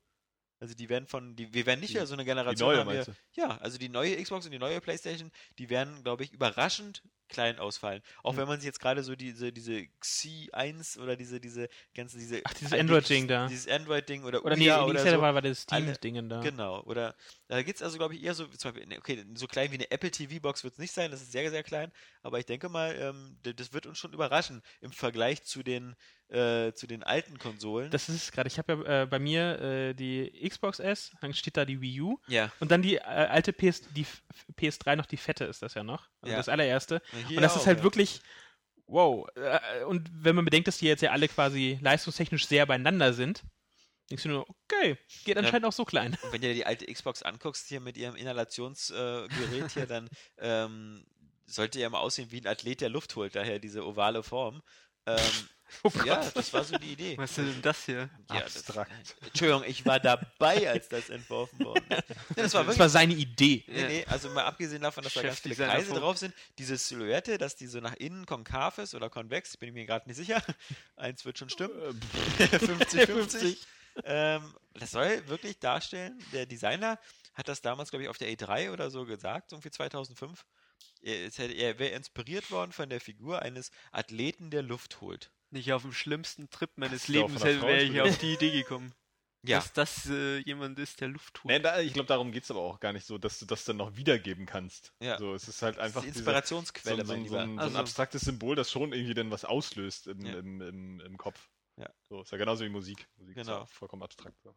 Also 0.59 0.73
die 0.73 0.89
werden 0.89 1.07
von, 1.07 1.35
die, 1.35 1.53
wir 1.53 1.65
werden 1.65 1.79
nicht 1.81 1.93
Die- 1.95 2.05
so 2.05 2.13
eine 2.13 2.23
Die 2.23 2.27
Generation 2.27 2.69
neue 2.69 2.79
haben, 2.79 2.89
wir, 2.91 3.05
ja, 3.35 3.57
also 3.57 3.77
die 3.77 3.89
neue 3.89 4.21
Xbox 4.21 4.45
und 4.45 4.51
die 4.51 4.59
neue 4.59 4.81
PlayStation, 4.81 5.31
die 5.59 5.69
werden, 5.69 6.03
glaube 6.03 6.23
ich, 6.23 6.33
überraschend 6.33 7.03
klein 7.29 7.59
ausfallen. 7.59 8.01
Auch 8.23 8.31
Hm. 8.31 8.37
wenn 8.39 8.47
man 8.47 8.59
sich 8.59 8.65
jetzt 8.67 8.79
gerade 8.79 9.03
so 9.03 9.15
diese, 9.15 9.51
diese 9.51 9.85
Xi1 10.01 10.97
oder 10.97 11.15
diese, 11.17 11.39
diese 11.41 11.67
ganzen, 11.93 12.19
diese. 12.19 12.41
Ach, 12.45 12.53
dieses 12.53 12.73
Android-Ding 12.73 13.27
da. 13.27 13.47
Dieses 13.47 13.67
Android-Ding 13.67 14.23
oder, 14.23 14.43
Oder 14.45 14.55
nee, 14.55 14.63
die 14.65 14.71
oder 14.71 15.05
so. 15.05 15.21
war, 15.21 15.35
war 15.35 15.41
das 15.41 15.61
Steam-Dingen 15.61 16.29
da. 16.29 16.39
Genau, 16.39 16.81
oder 16.83 17.15
da 17.49 17.61
geht 17.61 17.75
es 17.75 17.81
also, 17.83 17.97
glaube 17.97 18.15
ich, 18.15 18.23
eher 18.23 18.33
so, 18.33 18.47
zum 18.47 18.71
Beispiel, 18.71 18.87
ne, 18.87 18.97
okay, 18.97 19.25
so 19.35 19.45
klein 19.45 19.71
wie 19.71 19.75
eine 19.75 19.91
Apple 19.91 20.09
TV-Box 20.09 20.63
wird 20.63 20.73
es 20.73 20.79
nicht 20.79 20.93
sein, 20.93 21.11
das 21.11 21.21
ist 21.21 21.31
sehr, 21.33 21.49
sehr 21.51 21.63
klein, 21.63 21.91
aber 22.23 22.39
ich 22.39 22.45
denke 22.45 22.69
mal, 22.69 22.95
ähm, 22.97 23.37
das 23.43 23.73
wird 23.73 23.85
uns 23.85 23.97
schon 23.99 24.13
überraschen 24.13 24.61
im 24.81 24.91
Vergleich 24.93 25.43
zu 25.43 25.63
den, 25.63 25.95
äh, 26.29 26.73
zu 26.73 26.87
den 26.87 27.03
alten 27.03 27.37
Konsolen. 27.39 27.89
Das 27.91 28.09
ist 28.09 28.15
es 28.15 28.31
gerade. 28.31 28.47
Ich 28.47 28.57
habe 28.57 28.73
ja 28.85 29.03
äh, 29.03 29.05
bei 29.05 29.19
mir 29.19 29.59
äh, 29.61 29.93
die 29.93 30.29
Xbox 30.47 30.79
S, 30.79 31.11
dann 31.21 31.33
steht 31.33 31.55
da 31.57 31.63
die 31.65 31.79
Wii 31.79 32.01
U 32.01 32.19
ja, 32.27 32.51
und 32.59 32.69
dann 32.71 32.81
die 32.81 32.95
äh, 32.95 33.01
alte 33.01 33.53
PS, 33.53 33.81
die 33.93 34.01
F- 34.01 34.21
PS3 34.57 34.95
noch, 34.97 35.05
die 35.05 35.17
fette 35.17 35.45
ist 35.45 35.61
das 35.61 35.73
ja 35.73 35.83
noch. 35.83 36.07
Also 36.21 36.31
Ja. 36.31 36.37
das 36.37 36.49
allererste. 36.49 37.01
Und 37.13 37.41
das 37.41 37.53
auch, 37.53 37.57
ist 37.61 37.67
halt 37.67 37.77
ja. 37.79 37.83
wirklich, 37.83 38.21
wow. 38.87 39.27
Äh, 39.35 39.83
Und 39.85 40.09
wenn 40.11 40.35
man 40.35 40.45
bedenkt, 40.45 40.67
dass 40.67 40.77
die 40.79 40.87
jetzt 40.87 41.01
ja 41.01 41.11
alle 41.11 41.27
quasi 41.27 41.77
leistungstechnisch 41.81 42.45
sehr 42.45 42.65
beieinander 42.65 43.13
sind, 43.13 43.43
denkst 44.09 44.23
du 44.23 44.29
nur, 44.29 44.45
okay, 44.49 44.97
geht 45.25 45.37
anscheinend 45.37 45.65
auch 45.65 45.73
so 45.73 45.85
klein. 45.85 46.17
Und 46.23 46.31
wenn 46.33 46.41
du 46.41 46.47
dir 46.47 46.53
die 46.53 46.65
alte 46.65 46.85
Xbox 46.85 47.23
anguckst, 47.23 47.67
hier 47.67 47.79
mit 47.81 47.97
ihrem 47.97 48.15
Inhalationsgerät 48.15 49.71
hier, 49.73 49.85
dann 49.87 50.09
ähm, 50.39 51.05
sollte 51.45 51.79
ja 51.79 51.89
mal 51.89 51.99
aussehen 51.99 52.31
wie 52.31 52.41
ein 52.41 52.47
Athlet, 52.47 52.81
der 52.81 52.89
Luft 52.89 53.15
holt, 53.15 53.35
daher 53.35 53.59
diese 53.59 53.85
ovale 53.85 54.23
Form. 54.23 54.61
Ähm, 55.05 55.17
Oh 55.83 55.91
ja, 56.05 56.23
das 56.33 56.53
war 56.53 56.63
so 56.63 56.77
die 56.77 56.93
Idee. 56.93 57.17
Was 57.17 57.31
ist 57.31 57.37
denn 57.37 57.61
das 57.61 57.85
hier? 57.85 58.09
Ja, 58.29 58.41
das, 58.41 58.57
Abstrakt. 58.57 58.91
Entschuldigung, 59.25 59.63
ich 59.67 59.85
war 59.85 59.99
dabei, 59.99 60.69
als 60.69 60.89
das 60.89 61.09
entworfen 61.09 61.59
wurde. 61.63 61.81
Nee, 61.89 61.97
das 61.97 62.35
war 62.35 62.35
Das 62.35 62.53
wirklich 62.53 62.79
war 62.79 62.89
seine 62.89 63.13
Idee. 63.13 63.63
Nee, 63.67 63.87
nee, 63.87 64.05
also 64.07 64.29
mal 64.29 64.45
abgesehen 64.45 64.81
davon, 64.81 65.03
dass 65.03 65.13
da 65.13 65.21
ganz 65.21 65.39
viele 65.39 65.55
Kreise 65.55 65.93
drauf 65.93 66.17
sind, 66.17 66.33
diese 66.57 66.77
Silhouette, 66.77 67.37
dass 67.37 67.55
die 67.55 67.67
so 67.67 67.79
nach 67.79 67.95
innen 67.95 68.25
konkav 68.25 68.77
ist 68.77 68.95
oder 68.95 69.09
konvex, 69.09 69.57
bin 69.57 69.69
ich 69.69 69.73
mir 69.73 69.85
gerade 69.85 70.07
nicht 70.07 70.17
sicher. 70.17 70.41
Eins 70.95 71.25
wird 71.25 71.37
schon 71.37 71.49
stimmen. 71.49 71.99
50-50. 72.39 73.57
ähm, 74.03 74.53
das 74.73 74.91
soll 74.91 75.27
wirklich 75.27 75.59
darstellen, 75.59 76.17
der 76.31 76.45
Designer 76.45 76.99
hat 77.33 77.47
das 77.47 77.61
damals, 77.61 77.91
glaube 77.91 78.03
ich, 78.03 78.09
auf 78.09 78.17
der 78.17 78.29
E3 78.29 78.71
oder 78.71 78.89
so 78.89 79.05
gesagt, 79.05 79.51
irgendwie 79.51 79.69
2005. 79.71 80.45
Er, 81.01 81.29
er 81.37 81.79
wäre 81.79 81.95
inspiriert 81.95 82.49
worden 82.49 82.71
von 82.71 82.89
der 82.89 82.99
Figur 82.99 83.41
eines 83.41 83.71
Athleten, 83.91 84.49
der 84.49 84.63
Luft 84.63 85.01
holt. 85.01 85.31
Nicht 85.49 85.71
auf 85.73 85.81
dem 85.83 85.93
schlimmsten 85.93 86.49
Trip 86.49 86.69
meines 86.75 87.03
auch 87.05 87.07
Lebens 87.09 87.43
wäre 87.43 87.81
ich 87.83 88.01
auf 88.01 88.17
die 88.17 88.33
Idee 88.33 88.51
gekommen. 88.51 88.93
Ja, 89.43 89.59
Dass 89.59 89.71
das 89.71 90.09
äh, 90.09 90.39
jemand 90.39 90.77
ist, 90.79 90.99
der 90.99 91.07
Luft 91.07 91.35
tut. 91.35 91.49
Nee, 91.49 91.59
da, 91.59 91.79
ich 91.79 91.93
glaube, 91.93 92.07
darum 92.07 92.31
geht 92.31 92.43
es 92.43 92.51
aber 92.51 92.59
auch 92.59 92.79
gar 92.79 92.91
nicht 92.91 93.05
so, 93.05 93.17
dass 93.17 93.39
du 93.39 93.45
das 93.45 93.63
dann 93.63 93.77
noch 93.77 93.95
wiedergeben 93.95 94.45
kannst. 94.45 94.93
Ja. 94.99 95.17
So, 95.17 95.33
es 95.35 95.47
ist 95.47 95.61
halt 95.61 95.77
das 95.77 95.83
einfach 95.85 96.03
ist 96.03 96.15
Inspirationsquelle, 96.17 97.05
so, 97.05 97.13
mein 97.13 97.23
so, 97.23 97.29
so, 97.29 97.35
Lieber. 97.35 97.43
ein, 97.43 97.49
so 97.49 97.53
ein 97.53 97.59
Also- 97.59 97.77
abstraktes 97.77 98.23
Symbol, 98.23 98.55
das 98.55 98.71
schon 98.71 98.91
irgendwie 98.93 99.13
dann 99.13 99.31
was 99.31 99.45
auslöst 99.45 100.07
im, 100.07 100.25
Ja. 100.25 100.37
im, 100.39 100.61
im, 100.61 100.99
im 100.99 101.17
Kopf. 101.17 101.49
Ja. 101.77 101.87
So, 102.09 102.23
ist 102.23 102.31
ja 102.31 102.37
genauso 102.39 102.65
wie 102.65 102.69
Musik. 102.69 103.07
Musik 103.17 103.37
ist 103.37 103.45
Genau. 103.45 103.59
ja 103.59 103.65
vollkommen 103.67 104.01
abstrakt. 104.03 104.35
So. 104.43 104.53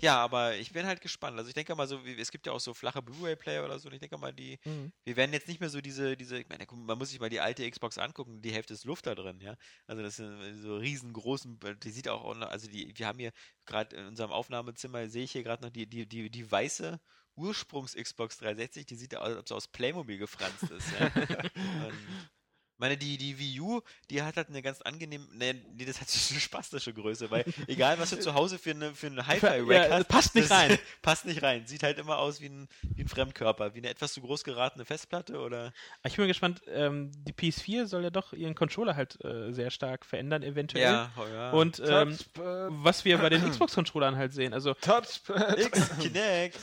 Ja, 0.00 0.16
aber 0.22 0.56
ich 0.56 0.72
bin 0.72 0.86
halt 0.86 1.00
gespannt. 1.00 1.38
Also 1.38 1.48
ich 1.48 1.54
denke 1.54 1.74
mal 1.74 1.86
so, 1.86 2.00
es 2.04 2.30
gibt 2.30 2.46
ja 2.46 2.52
auch 2.52 2.60
so 2.60 2.74
flache 2.74 3.00
Blu-ray-Player 3.00 3.64
oder 3.64 3.78
so. 3.78 3.88
Und 3.88 3.94
ich 3.94 4.00
denke 4.00 4.18
mal, 4.18 4.32
die, 4.32 4.58
Mhm. 4.64 4.92
wir 5.04 5.16
werden 5.16 5.32
jetzt 5.32 5.48
nicht 5.48 5.60
mehr 5.60 5.70
so 5.70 5.80
diese, 5.80 6.16
diese, 6.16 6.38
ich 6.38 6.48
meine, 6.48 6.66
man 6.70 6.98
muss 6.98 7.10
sich 7.10 7.20
mal 7.20 7.30
die 7.30 7.40
alte 7.40 7.68
Xbox 7.70 7.96
angucken, 7.98 8.42
die 8.42 8.52
Hälfte 8.52 8.74
ist 8.74 8.84
Luft 8.84 9.06
da 9.06 9.14
drin, 9.14 9.40
ja. 9.40 9.56
Also 9.86 10.02
das 10.02 10.16
sind 10.16 10.60
so 10.60 10.76
riesengroßen, 10.76 11.58
die 11.82 11.90
sieht 11.90 12.08
auch, 12.08 12.34
noch- 12.34 12.48
also 12.50 12.68
die, 12.68 12.92
wir 12.96 13.06
haben 13.06 13.18
hier 13.18 13.32
gerade 13.66 13.96
in 13.96 14.06
unserem 14.08 14.32
Aufnahmezimmer, 14.32 15.08
sehe 15.08 15.24
ich 15.24 15.32
hier 15.32 15.44
gerade 15.44 15.62
noch 15.62 15.70
die, 15.70 15.86
die, 15.86 16.06
die, 16.08 16.28
die 16.30 16.50
weiße 16.50 17.00
Ursprungs-Xbox 17.36 18.38
360, 18.38 18.86
die 18.86 18.96
sieht 18.96 19.16
aus, 19.16 19.28
als 19.28 19.38
ob 19.38 19.48
sie 19.48 19.54
aus 19.54 19.68
Playmobil 19.68 20.18
gefranst 20.18 20.70
ist, 20.70 20.90
ja. 20.92 21.06
Und 21.86 22.30
meine, 22.78 22.96
die, 22.96 23.16
die 23.18 23.38
Wii 23.38 23.60
U, 23.60 23.80
die 24.10 24.22
hat 24.22 24.36
halt 24.36 24.48
eine 24.48 24.62
ganz 24.62 24.80
angenehme, 24.82 25.26
nee, 25.32 25.54
nee, 25.74 25.84
das 25.84 26.00
hat 26.00 26.08
so 26.10 26.34
eine 26.34 26.40
spastische 26.40 26.92
Größe, 26.92 27.30
weil 27.30 27.44
egal, 27.66 27.98
was 27.98 28.10
du 28.10 28.18
zu 28.18 28.34
Hause 28.34 28.58
für 28.58 28.70
eine, 28.72 28.94
für 28.94 29.06
eine 29.08 29.26
Hi-Fi-Rack 29.26 29.68
Ja, 29.90 29.96
hast, 29.98 30.08
passt 30.08 30.34
nicht 30.34 30.50
das 30.50 30.58
rein. 30.58 30.78
passt 31.02 31.24
nicht 31.24 31.42
rein. 31.42 31.66
Sieht 31.66 31.82
halt 31.82 31.98
immer 31.98 32.18
aus 32.18 32.40
wie 32.40 32.46
ein, 32.48 32.68
wie 32.82 33.02
ein 33.02 33.08
Fremdkörper, 33.08 33.74
wie 33.74 33.78
eine 33.78 33.88
etwas 33.90 34.12
zu 34.12 34.20
groß 34.20 34.44
geratene 34.44 34.84
Festplatte 34.84 35.38
oder. 35.40 35.72
Ich 36.04 36.16
bin 36.16 36.24
mal 36.24 36.28
gespannt, 36.28 36.62
ähm, 36.68 37.12
die 37.24 37.32
PS4 37.32 37.86
soll 37.86 38.02
ja 38.02 38.10
doch 38.10 38.32
ihren 38.32 38.54
Controller 38.54 38.96
halt 38.96 39.22
äh, 39.24 39.52
sehr 39.52 39.70
stark 39.70 40.04
verändern, 40.04 40.42
eventuell. 40.42 40.82
ja. 40.84 41.50
Und 41.52 41.80
ähm, 41.84 42.16
was 42.34 43.04
wir 43.04 43.18
bei 43.18 43.28
den 43.28 43.42
Xbox-Controllern 43.50 44.16
halt 44.16 44.32
sehen, 44.32 44.52
also 44.52 44.74
Touchpad. 44.74 45.58
X, 45.58 45.98
Kinect. 45.98 46.58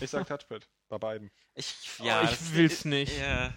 Ich 0.00 0.10
sag 0.10 0.26
Touchpad. 0.26 0.66
Bei 0.88 0.98
beiden. 0.98 1.30
Ich, 1.54 1.74
Oh, 2.00 2.04
ich 2.24 2.54
will's 2.54 2.84
nicht. 2.84 3.18
Ja. 3.18 3.52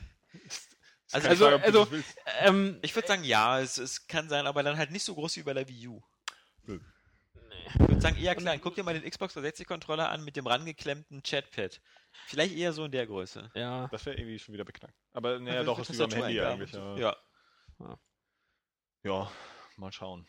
Also- 1.13 1.45
also- 1.47 1.83
das 1.83 1.91
willst. 1.91 2.15
ähm, 2.39 2.79
Ich 2.81 2.95
würde 2.95 3.07
sagen, 3.07 3.23
ja, 3.23 3.59
es, 3.59 3.77
es 3.77 4.07
kann 4.07 4.29
sein, 4.29 4.47
aber 4.47 4.63
dann 4.63 4.77
halt 4.77 4.91
nicht 4.91 5.03
so 5.03 5.13
groß 5.15 5.37
wie 5.37 5.43
bei 5.43 5.53
der 5.53 5.67
Wii 5.67 5.87
U. 5.87 6.01
Nö. 6.63 6.79
Ich 7.73 7.79
würde 7.79 8.01
sagen, 8.01 8.17
eher 8.17 8.35
klein. 8.35 8.59
Guck 8.61 8.75
dir 8.75 8.83
mal 8.83 8.99
den 8.99 9.09
Xbox 9.09 9.35
360-Controller 9.35 10.09
an 10.09 10.23
mit 10.23 10.35
dem 10.35 10.47
rangeklemmten 10.47 11.21
Chatpad. 11.23 11.79
Vielleicht 12.27 12.55
eher 12.55 12.73
so 12.73 12.85
in 12.85 12.91
der 12.91 13.07
Größe. 13.07 13.49
ja. 13.55 13.87
Das 13.91 14.05
wäre 14.05 14.17
irgendwie 14.17 14.39
schon 14.39 14.53
wieder 14.53 14.65
beknackt. 14.65 14.95
Aber 15.13 15.39
naja, 15.39 15.57
Ja, 15.59 15.63
doch, 15.63 15.79
ist 15.79 15.93
wie 15.93 15.97
beim 15.97 16.11
Handy 16.11 16.39
eigentlich. 16.41 16.71
Ja. 16.73 16.97
Ja. 17.79 17.97
ja, 19.03 19.31
mal 19.77 19.91
schauen. 19.91 20.27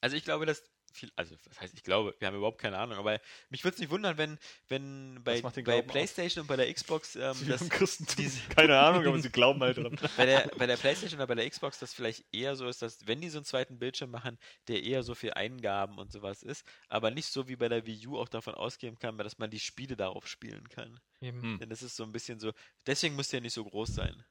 Also 0.00 0.16
ich 0.16 0.24
glaube, 0.24 0.46
dass 0.46 0.62
viel, 0.94 1.10
also 1.16 1.36
was 1.46 1.60
heißt 1.60 1.74
ich 1.74 1.82
glaube, 1.82 2.14
wir 2.18 2.28
haben 2.28 2.36
überhaupt 2.36 2.60
keine 2.60 2.78
Ahnung, 2.78 2.96
aber 2.98 3.20
mich 3.50 3.64
würde 3.64 3.74
es 3.74 3.80
nicht 3.80 3.90
wundern, 3.90 4.16
wenn, 4.16 4.38
wenn 4.68 5.22
bei, 5.24 5.40
bei? 5.42 5.82
PlayStation 5.82 6.42
und 6.42 6.46
bei 6.46 6.56
der 6.56 6.72
Xbox 6.72 7.16
ähm, 7.16 7.34
Sie 7.34 7.46
das, 7.46 7.68
diese- 8.16 8.40
Keine 8.48 8.78
Ahnung, 8.78 9.06
aber 9.06 9.18
sie 9.20 9.30
glauben 9.30 9.60
halt 9.60 9.76
dran. 9.76 9.98
bei 10.16 10.26
der, 10.26 10.50
bei 10.56 10.66
der 10.66 10.76
PlayStation 10.76 11.18
oder 11.18 11.26
bei 11.26 11.34
der 11.34 11.50
Xbox 11.50 11.78
das 11.78 11.92
vielleicht 11.92 12.24
eher 12.32 12.56
so 12.56 12.66
ist, 12.68 12.82
dass 12.82 13.06
wenn 13.06 13.20
die 13.20 13.28
so 13.28 13.38
einen 13.38 13.44
zweiten 13.44 13.78
Bildschirm 13.78 14.10
machen, 14.10 14.38
der 14.68 14.82
eher 14.82 15.02
so 15.02 15.14
für 15.14 15.36
Eingaben 15.36 15.98
und 15.98 16.12
sowas 16.12 16.42
ist, 16.42 16.64
aber 16.88 17.10
nicht 17.10 17.26
so 17.26 17.48
wie 17.48 17.56
bei 17.56 17.68
der 17.68 17.86
Wii 17.86 18.06
U 18.06 18.18
auch 18.18 18.28
davon 18.28 18.54
ausgehen 18.54 18.98
kann, 18.98 19.18
dass 19.18 19.38
man 19.38 19.50
die 19.50 19.60
Spiele 19.60 19.96
darauf 19.96 20.26
spielen 20.28 20.68
kann. 20.68 21.00
Eben. 21.20 21.42
Hm. 21.42 21.58
Denn 21.58 21.70
das 21.70 21.82
ist 21.82 21.96
so 21.96 22.04
ein 22.04 22.12
bisschen 22.12 22.38
so, 22.38 22.52
deswegen 22.86 23.16
muss 23.16 23.28
der 23.28 23.40
nicht 23.40 23.54
so 23.54 23.64
groß 23.64 23.94
sein. 23.94 24.24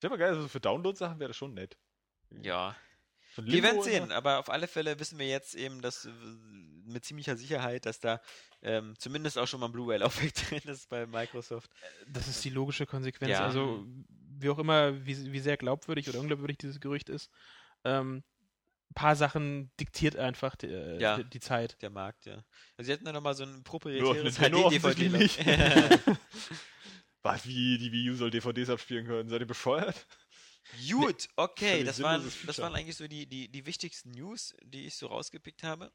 Wäre 0.00 0.10
mal 0.12 0.16
geil, 0.18 0.34
also 0.34 0.48
für 0.48 0.60
Download-Sachen 0.60 1.18
wäre 1.18 1.28
das 1.28 1.36
schon 1.36 1.54
nett. 1.54 1.76
Ja. 2.42 2.76
Von 3.34 3.46
Wir 3.46 3.64
werden 3.64 3.82
sehen, 3.82 4.12
aber 4.12 4.38
auf 4.38 4.48
alle 4.48 4.68
Fälle 4.68 5.00
wissen 5.00 5.18
wir 5.18 5.26
jetzt 5.26 5.56
eben, 5.56 5.82
dass 5.82 6.04
äh, 6.04 6.10
mit 6.86 7.04
ziemlicher 7.04 7.36
Sicherheit, 7.36 7.84
dass 7.84 7.98
da 7.98 8.20
ähm, 8.62 8.94
zumindest 8.96 9.38
auch 9.38 9.48
schon 9.48 9.58
mal 9.58 9.66
ein 9.66 9.72
Blu-ray-Laufwerk 9.72 10.34
drin 10.48 10.62
ist 10.72 10.88
bei 10.88 11.06
Microsoft. 11.06 11.68
Das 12.06 12.28
ist 12.28 12.44
die 12.44 12.50
logische 12.50 12.86
Konsequenz. 12.86 13.32
Ja. 13.32 13.44
Also, 13.44 13.84
wie 14.38 14.48
auch 14.50 14.58
immer, 14.60 15.04
wie, 15.04 15.32
wie 15.32 15.40
sehr 15.40 15.56
glaubwürdig 15.56 16.08
oder 16.08 16.20
unglaubwürdig 16.20 16.58
dieses 16.58 16.78
Gerücht 16.78 17.08
ist, 17.08 17.28
ähm, 17.82 18.22
ein 18.90 18.94
paar 18.94 19.16
Sachen 19.16 19.72
diktiert 19.80 20.14
einfach 20.14 20.54
die, 20.54 20.68
äh, 20.68 21.00
Ja. 21.00 21.16
die, 21.16 21.24
die 21.24 21.40
Zeit. 21.40 21.76
Der 21.82 21.90
Markt, 21.90 22.26
ja. 22.26 22.44
Also 22.76 22.86
sie 22.86 22.92
hätten 22.92 23.04
da 23.04 23.12
nochmal 23.12 23.34
so 23.34 23.42
ein 23.42 23.64
proprietäres 23.64 24.36
HD-DVD. 24.38 25.08
nicht. 25.08 25.44
Was, 27.24 27.46
wie, 27.48 27.78
die 27.78 27.90
Wii 27.90 28.10
U 28.10 28.14
soll 28.16 28.30
DVDs 28.30 28.70
abspielen 28.70 29.06
können? 29.06 29.28
Seid 29.28 29.40
ihr 29.40 29.46
bescheuert? 29.46 30.06
Gut, 30.90 31.28
okay, 31.36 31.84
das 31.84 32.02
waren, 32.02 32.30
das 32.46 32.58
waren 32.58 32.74
eigentlich 32.74 32.96
so 32.96 33.06
die, 33.06 33.26
die, 33.26 33.48
die 33.48 33.66
wichtigsten 33.66 34.10
News, 34.12 34.54
die 34.62 34.86
ich 34.86 34.96
so 34.96 35.06
rausgepickt 35.06 35.62
habe. 35.62 35.92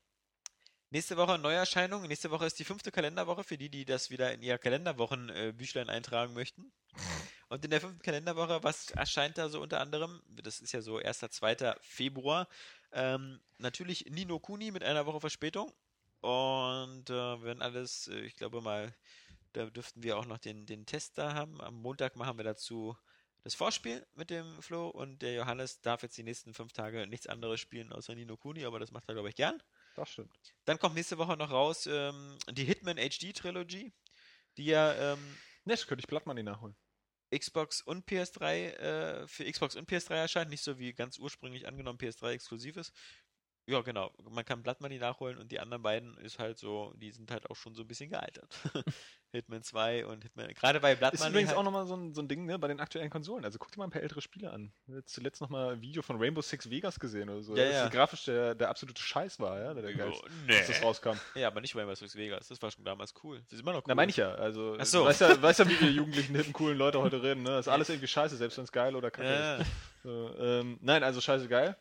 Nächste 0.91 1.17
Woche 1.17 1.37
Neuerscheinung. 1.37 2.07
Nächste 2.07 2.31
Woche 2.31 2.47
ist 2.47 2.57
die 2.57 2.63
fünfte 2.63 2.91
Kalenderwoche 2.91 3.43
für 3.43 3.57
die, 3.57 3.69
die 3.69 3.85
das 3.85 4.09
wieder 4.09 4.33
in 4.33 4.41
ihr 4.41 4.57
Kalenderwochenbüchlein 4.57 5.87
eintragen 5.87 6.33
möchten. 6.33 6.71
Und 7.47 7.63
in 7.63 7.69
der 7.69 7.81
fünften 7.81 8.01
Kalenderwoche, 8.01 8.63
was 8.63 8.89
erscheint 8.91 9.37
da 9.37 9.49
so 9.49 9.61
unter 9.61 9.81
anderem? 9.81 10.21
Das 10.27 10.59
ist 10.59 10.71
ja 10.71 10.81
so 10.81 10.97
1. 10.97 11.19
2. 11.29 11.75
Februar. 11.81 12.47
Ähm, 12.91 13.39
natürlich 13.59 14.05
Nino 14.09 14.39
Kuni 14.39 14.71
mit 14.71 14.83
einer 14.83 15.05
Woche 15.05 15.19
Verspätung. 15.19 15.71
Und 16.21 17.09
äh, 17.09 17.43
wenn 17.43 17.61
alles, 17.61 18.07
äh, 18.07 18.21
ich 18.21 18.35
glaube 18.35 18.61
mal, 18.61 18.93
da 19.53 19.65
dürften 19.67 20.01
wir 20.01 20.17
auch 20.17 20.25
noch 20.25 20.39
den, 20.39 20.65
den 20.65 20.87
Test 20.87 21.17
da 21.17 21.33
haben. 21.33 21.61
Am 21.61 21.75
Montag 21.75 22.15
machen 22.15 22.37
wir 22.37 22.43
dazu 22.43 22.97
das 23.43 23.55
Vorspiel 23.55 24.05
mit 24.15 24.29
dem 24.29 24.61
Flo 24.61 24.89
und 24.89 25.21
der 25.21 25.33
Johannes 25.33 25.81
darf 25.81 26.03
jetzt 26.03 26.17
die 26.17 26.23
nächsten 26.23 26.53
fünf 26.53 26.73
Tage 26.73 27.07
nichts 27.07 27.27
anderes 27.27 27.59
spielen 27.59 27.93
außer 27.93 28.15
Nino 28.15 28.37
Kuni, 28.37 28.65
aber 28.65 28.79
das 28.79 28.91
macht 28.91 29.07
er, 29.07 29.13
glaube 29.13 29.29
ich, 29.29 29.35
gern. 29.35 29.61
Das 29.95 30.09
stimmt. 30.09 30.33
Dann 30.65 30.79
kommt 30.79 30.95
nächste 30.95 31.17
Woche 31.17 31.37
noch 31.37 31.51
raus 31.51 31.87
ähm, 31.87 32.37
die 32.51 32.65
Hitman 32.65 32.97
HD 32.97 33.35
Trilogy, 33.35 33.93
die 34.57 34.65
ja 34.65 35.13
ähm, 35.13 35.37
Nett, 35.65 35.87
könnte 35.87 36.01
ich 36.01 36.07
Blood 36.07 36.25
Money 36.25 36.43
nachholen. 36.43 36.75
Xbox 37.31 37.81
und 37.81 38.07
PS3 38.07 38.45
äh, 38.53 39.27
für 39.27 39.49
Xbox 39.49 39.75
und 39.75 39.89
PS3 39.89 40.15
erscheint, 40.15 40.49
nicht 40.49 40.63
so 40.63 40.79
wie 40.79 40.93
ganz 40.93 41.19
ursprünglich 41.19 41.67
angenommen 41.67 41.99
PS3 41.99 42.31
exklusiv 42.31 42.77
ist. 42.77 42.91
Ja, 43.69 43.81
genau. 43.81 44.11
Man 44.31 44.43
kann 44.45 44.63
Blood 44.63 44.81
Money 44.81 44.97
nachholen 44.97 45.37
und 45.37 45.51
die 45.51 45.59
anderen 45.59 45.83
beiden 45.83 46.17
ist 46.17 46.39
halt 46.39 46.57
so, 46.57 46.91
die 46.97 47.11
sind 47.11 47.29
halt 47.29 47.47
auch 47.51 47.55
schon 47.55 47.75
so 47.75 47.83
ein 47.83 47.87
bisschen 47.87 48.09
gealtert. 48.09 48.47
Hitman 49.31 49.61
2 49.61 50.07
und 50.07 50.23
Hitman. 50.23 50.47
Gerade 50.55 50.79
bei 50.79 50.95
Blood 50.95 51.13
Ist 51.13 51.19
Money. 51.19 51.29
übrigens 51.33 51.49
halt, 51.49 51.59
auch 51.59 51.63
nochmal 51.63 51.85
so 51.85 51.95
ein, 51.95 52.15
so 52.15 52.21
ein 52.23 52.27
Ding 52.27 52.45
ne, 52.47 52.57
bei 52.57 52.67
den 52.67 52.79
aktuellen 52.79 53.11
Konsolen. 53.11 53.45
Also 53.45 53.59
guck 53.59 53.71
dir 53.71 53.77
mal 53.77 53.83
ein 53.83 53.91
paar 53.91 54.01
ältere 54.01 54.21
Spiele 54.23 54.49
an. 54.49 54.71
Zuletzt 55.05 55.39
nochmal 55.39 55.73
ein 55.73 55.81
Video 55.81 56.01
von 56.01 56.17
Rainbow 56.17 56.41
Six 56.41 56.67
Vegas 56.71 56.99
gesehen 56.99 57.29
oder 57.29 57.43
so. 57.43 57.55
Ja, 57.55 57.63
das 57.65 57.73
ja. 57.73 57.89
grafisch 57.89 58.25
der, 58.25 58.55
der 58.55 58.69
absolute 58.69 58.99
Scheiß 58.99 59.39
war, 59.39 59.59
ja, 59.59 59.73
der, 59.75 59.83
der 59.83 59.93
geilste, 59.93 60.25
Oh, 60.25 60.29
nee. 60.47 60.57
als 60.57 60.65
das 60.65 60.81
rauskam. 60.81 61.11
Ja, 61.35 61.45
aber 61.49 61.61
nicht 61.61 61.75
Rainbow 61.75 61.93
Six 61.93 62.15
Vegas. 62.15 62.47
Das 62.47 62.59
war 62.63 62.71
schon 62.71 62.83
damals 62.85 63.13
cool. 63.23 63.39
Das 63.43 63.53
ist 63.53 63.59
immer 63.61 63.73
noch 63.73 63.81
cool. 63.81 63.85
Na, 63.89 63.93
meine 63.93 64.09
ich 64.09 64.17
ja. 64.17 64.33
Also, 64.33 64.75
Ach 64.79 64.85
so. 64.87 65.05
weißt 65.05 65.21
ja, 65.21 65.39
weißt 65.43 65.59
ja, 65.59 65.69
wie 65.69 65.79
wir 65.79 65.91
jugendlichen, 65.91 66.35
hippen, 66.35 66.53
coolen 66.53 66.79
Leute 66.79 66.99
heute 66.99 67.21
reden. 67.21 67.43
Ne? 67.43 67.49
Das 67.51 67.67
ist 67.67 67.71
alles 67.71 67.89
irgendwie 67.89 68.07
scheiße, 68.07 68.35
selbst 68.35 68.57
wenn 68.57 68.63
es 68.63 68.71
geil 68.71 68.95
oder 68.95 69.11
kacke 69.11 69.29
Ja. 69.29 69.55
ist. 69.57 69.67
So, 70.01 70.33
ähm, 70.39 70.79
nein, 70.81 71.03
also 71.03 71.21
scheiße 71.21 71.47
geil. 71.47 71.77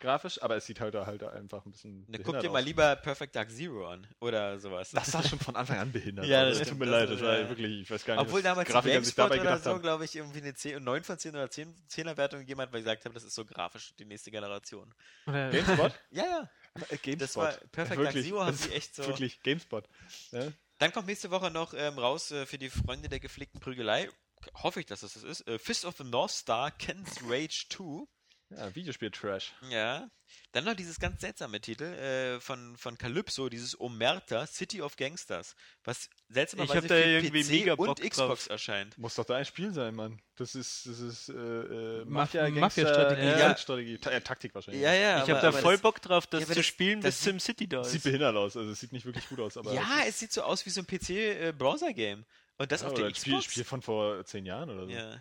Grafisch, 0.00 0.42
aber 0.42 0.56
es 0.56 0.66
sieht 0.66 0.80
halt, 0.80 0.94
halt 0.94 1.22
einfach 1.22 1.64
ein 1.64 1.72
bisschen. 1.72 2.04
Ne, 2.08 2.18
guck 2.18 2.40
dir 2.40 2.50
mal 2.50 2.60
aus. 2.60 2.64
lieber 2.64 2.96
Perfect 2.96 3.36
Dark 3.36 3.50
Zero 3.50 3.86
an. 3.86 4.06
Oder 4.20 4.58
sowas. 4.58 4.90
Das 4.90 5.12
war 5.12 5.22
schon 5.22 5.38
von 5.38 5.54
Anfang 5.54 5.78
an 5.78 5.92
behindert. 5.92 6.26
Ja, 6.26 6.44
das 6.44 6.58
tut 6.58 6.78
mir 6.78 6.86
stimmt, 6.86 6.90
leid, 6.90 7.10
das 7.10 7.20
das 7.20 7.28
war 7.28 7.38
ja. 7.38 7.48
wirklich, 7.48 7.82
ich 7.82 7.90
weiß 7.90 8.04
gar 8.04 8.14
nicht, 8.14 8.22
Obwohl 8.22 8.42
damals 8.42 8.66
die 8.66 8.72
Grafiker 8.72 9.04
sich 9.04 9.14
GameSpot 9.14 9.18
dabei 9.18 9.34
oder 9.40 9.56
gedacht 9.56 9.64
so, 9.64 9.78
glaube 9.78 10.04
ich, 10.04 10.16
irgendwie 10.16 10.38
eine 10.38 10.54
10, 10.54 10.82
9 10.82 11.04
von 11.04 11.18
10 11.18 11.30
oder 11.32 11.50
10, 11.50 11.74
10er 11.88 12.16
Wertung 12.16 12.40
gegeben 12.40 12.60
hat, 12.62 12.72
weil 12.72 12.80
ich 12.80 12.84
gesagt 12.84 13.04
habe, 13.04 13.14
das 13.14 13.24
ist 13.24 13.34
so 13.34 13.44
grafisch 13.44 13.94
die 13.98 14.06
nächste 14.06 14.30
Generation. 14.30 14.92
Oder, 15.26 15.50
GameSpot? 15.50 15.92
Ja, 16.10 16.24
ja. 16.24 16.50
Äh, 16.88 16.96
GameSpot. 16.96 17.20
Das 17.20 17.36
war 17.36 17.52
Perfect 17.70 17.98
Dark 17.98 17.98
Wirklich, 17.98 18.26
Zero, 18.26 18.40
haben 18.40 18.52
das 18.52 18.66
ist 18.66 18.72
echt 18.72 18.94
so. 18.96 19.06
Wirklich, 19.06 19.42
GameSpot. 19.42 19.84
Ja? 20.32 20.48
Dann 20.78 20.92
kommt 20.92 21.08
nächste 21.08 21.30
Woche 21.30 21.50
noch 21.50 21.74
ähm, 21.74 21.98
raus 21.98 22.30
äh, 22.30 22.46
für 22.46 22.56
die 22.56 22.70
Freunde 22.70 23.10
der 23.10 23.20
gepflegten 23.20 23.60
Prügelei. 23.60 24.08
Hoffe 24.54 24.80
ich, 24.80 24.86
dass 24.86 25.00
das 25.00 25.12
das 25.12 25.24
ist. 25.24 25.46
Äh, 25.46 25.58
Fist 25.58 25.84
of 25.84 25.96
the 25.98 26.04
North 26.04 26.30
Star, 26.30 26.70
Ken's 26.70 27.18
Rage 27.28 27.66
2. 27.68 28.06
Ja, 28.50 28.74
Videospiel-Trash. 28.74 29.52
Ja. 29.70 30.08
Dann 30.52 30.64
noch 30.64 30.74
dieses 30.74 30.98
ganz 30.98 31.20
seltsame 31.20 31.60
Titel 31.60 31.84
äh, 31.84 32.40
von, 32.40 32.76
von 32.76 32.98
Calypso, 32.98 33.48
dieses 33.48 33.78
Omerta, 33.78 34.46
City 34.46 34.82
of 34.82 34.96
Gangsters, 34.96 35.54
was 35.84 36.08
seltsamerweise 36.28 36.86
da 36.88 36.94
für 36.94 37.02
irgendwie 37.04 37.42
PC 37.44 37.50
mega 37.50 37.72
und 37.74 37.86
Bock 37.86 37.96
Xbox 38.00 38.16
drauf. 38.46 38.50
erscheint. 38.50 38.98
Muss 38.98 39.14
doch 39.14 39.24
dein 39.24 39.44
Spiel 39.44 39.72
sein, 39.72 39.94
Mann. 39.94 40.20
Das 40.36 40.54
ist, 40.56 40.86
das 40.86 40.98
ist 41.00 41.28
äh, 41.28 41.32
äh, 41.32 42.02
Maf- 42.04 42.34
Mafia, 42.34 42.48
Mafia-Strategie. 42.48 43.22
Gangster, 43.22 43.38
Ja. 43.48 43.56
Strategie. 43.56 43.98
Ta 43.98 44.10
äh, 44.10 44.20
Taktik 44.20 44.54
wahrscheinlich. 44.54 44.82
Ja, 44.82 44.92
ja. 44.94 45.16
Ich 45.24 45.30
habe 45.30 45.40
da 45.40 45.48
aber 45.48 45.58
voll 45.58 45.74
das- 45.74 45.82
Bock 45.82 46.02
drauf, 46.02 46.26
das 46.26 46.48
Ja, 46.48 46.54
zu 46.54 46.62
spielen, 46.64 47.00
das 47.00 47.14
bis 47.16 47.24
SimCity 47.24 47.68
da 47.68 47.84
Sieht 47.84 47.96
ist. 47.98 48.02
behindert 48.04 48.34
aus, 48.36 48.56
also 48.56 48.70
es 48.70 48.80
sieht 48.80 48.92
nicht 48.92 49.06
wirklich 49.06 49.28
gut 49.28 49.38
aus, 49.40 49.56
aber. 49.56 49.72
Ja, 49.74 50.02
es 50.06 50.18
sieht 50.18 50.32
so 50.32 50.42
aus 50.42 50.64
wie 50.66 50.70
so 50.70 50.80
ein 50.80 50.86
PC-Browser-Game. 50.86 52.24
und 52.58 52.72
das 52.72 52.80
Ja, 52.82 52.86
auf 52.88 52.92
oder 52.94 53.02
der 53.02 53.08
ein 53.10 53.14
Spiel, 53.14 53.34
Xbox. 53.38 53.52
Spiel 53.52 53.64
von 53.64 53.82
vor 53.82 54.24
zehn 54.24 54.44
Jahren 54.46 54.70
oder 54.70 54.84
so. 54.86 54.90
Ja. 54.92 55.20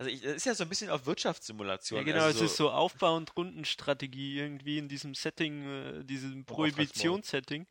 Also 0.00 0.10
ich, 0.10 0.22
das 0.22 0.36
ist 0.36 0.46
ja 0.46 0.54
so 0.54 0.62
ein 0.62 0.70
bisschen 0.70 0.88
auf 0.88 1.04
Wirtschaftssimulation. 1.04 1.98
Ja, 1.98 2.04
genau, 2.04 2.24
also 2.24 2.42
es 2.42 2.52
ist 2.52 2.56
so 2.56 2.70
Aufbau- 2.70 3.16
und 3.18 3.36
Rundenstrategie 3.36 4.38
irgendwie 4.38 4.78
in 4.78 4.88
diesem 4.88 5.14
Setting, 5.14 6.00
äh, 6.00 6.04
diesem 6.04 6.46
Prohibitionssetting. 6.46 7.66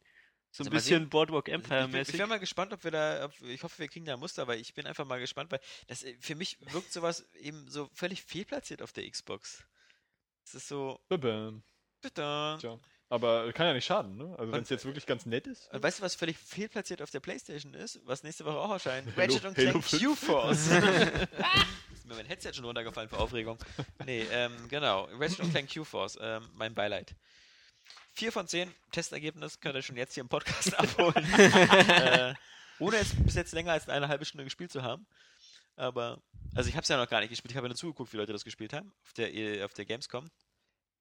So 0.51 0.63
ein 0.63 0.67
Also 0.67 0.69
bisschen. 0.69 1.09
Boardwalk 1.09 1.47
Ich, 1.47 1.53
bin- 1.53 1.61
ich 1.61 1.71
Empire-mäßig. 1.71 2.19
wäre 2.19 2.27
mal 2.27 2.39
gespannt, 2.39 2.71
ob 2.71 2.83
wir 2.83 2.91
da, 2.91 3.25
ob, 3.25 3.41
ich 3.41 3.63
hoffe, 3.63 3.79
wir 3.79 3.87
kriegen 3.87 4.05
da 4.05 4.13
ein 4.13 4.19
Muster, 4.19 4.47
weil 4.47 4.59
ich 4.59 4.75
bin 4.75 4.85
einfach 4.85 5.05
mal 5.05 5.19
gespannt, 5.19 5.51
weil 5.51 5.59
das 5.87 6.03
äh, 6.03 6.15
für 6.19 6.35
mich 6.35 6.57
wirkt 6.71 6.93
sowas 6.93 7.27
eben 7.41 7.67
so 7.67 7.89
völlig 7.95 8.21
fehlplatziert 8.21 8.83
auf 8.83 8.93
der 8.93 9.09
Xbox. 9.09 9.63
Es 10.45 10.53
ist 10.53 10.67
so, 10.67 10.99
bitte. 11.07 11.61
Tja. 12.13 12.79
Aber 13.11 13.51
kann 13.53 13.65
ja 13.65 13.73
nicht 13.73 13.85
schaden, 13.85 14.17
ne? 14.17 14.35
Also 14.37 14.51
wenn 14.51 14.61
es 14.61 14.69
jetzt 14.69 14.85
wirklich 14.85 15.07
ganz 15.07 15.25
nett 15.25 15.47
ist. 15.47 15.67
Und 15.73 15.81
weißt 15.81 15.97
du, 15.97 16.03
was 16.03 16.13
völlig 16.13 16.37
fehlplatziert 16.37 17.01
auf 17.01 17.09
der 17.09 17.21
Playstation 17.21 17.73
ist? 17.73 17.99
Was 18.05 18.21
nächste 18.21 18.45
Woche 18.45 18.59
auch 18.59 18.69
erscheint? 18.71 19.07
Ratchet 19.17 19.45
und 19.45 19.55
Clank 19.55 19.83
5. 19.83 20.03
Q-Force. 20.03 20.69
mir 22.09 22.15
mein 22.15 22.25
Headset 22.25 22.53
schon 22.53 22.65
runtergefallen 22.65 23.09
vor 23.09 23.19
Aufregung. 23.19 23.57
Nee, 24.05 24.25
ähm, 24.31 24.53
genau. 24.69 25.05
Ratchet 25.13 25.49
Clank 25.51 25.73
Q-Force. 25.73 26.17
Ähm, 26.21 26.49
mein 26.55 26.73
Beileid. 26.73 27.15
4 28.13 28.31
von 28.31 28.47
10 28.47 28.73
Testergebnis 28.91 29.59
könnt 29.59 29.75
ihr 29.75 29.81
schon 29.81 29.95
jetzt 29.95 30.13
hier 30.13 30.21
im 30.21 30.29
Podcast 30.29 30.73
abholen. 30.79 31.25
äh, 31.33 32.33
ohne 32.79 32.97
es 32.97 33.15
bis 33.15 33.35
jetzt 33.35 33.53
länger 33.53 33.71
als 33.71 33.87
eine 33.87 34.07
halbe 34.07 34.25
Stunde 34.25 34.43
gespielt 34.43 34.71
zu 34.71 34.83
haben. 34.83 35.07
Aber, 35.75 36.21
also 36.55 36.67
ich 36.69 36.75
habe 36.75 36.83
es 36.83 36.89
ja 36.89 36.97
noch 36.97 37.09
gar 37.09 37.21
nicht 37.21 37.29
gespielt. 37.29 37.51
Ich 37.51 37.57
habe 37.57 37.67
ja 37.67 37.69
nur 37.69 37.77
zugeguckt, 37.77 38.11
wie 38.11 38.17
Leute 38.17 38.33
das 38.33 38.43
gespielt 38.43 38.73
haben 38.73 38.91
auf 39.05 39.13
der, 39.13 39.33
äh, 39.33 39.63
auf 39.63 39.73
der 39.73 39.85
Gamescom. 39.85 40.29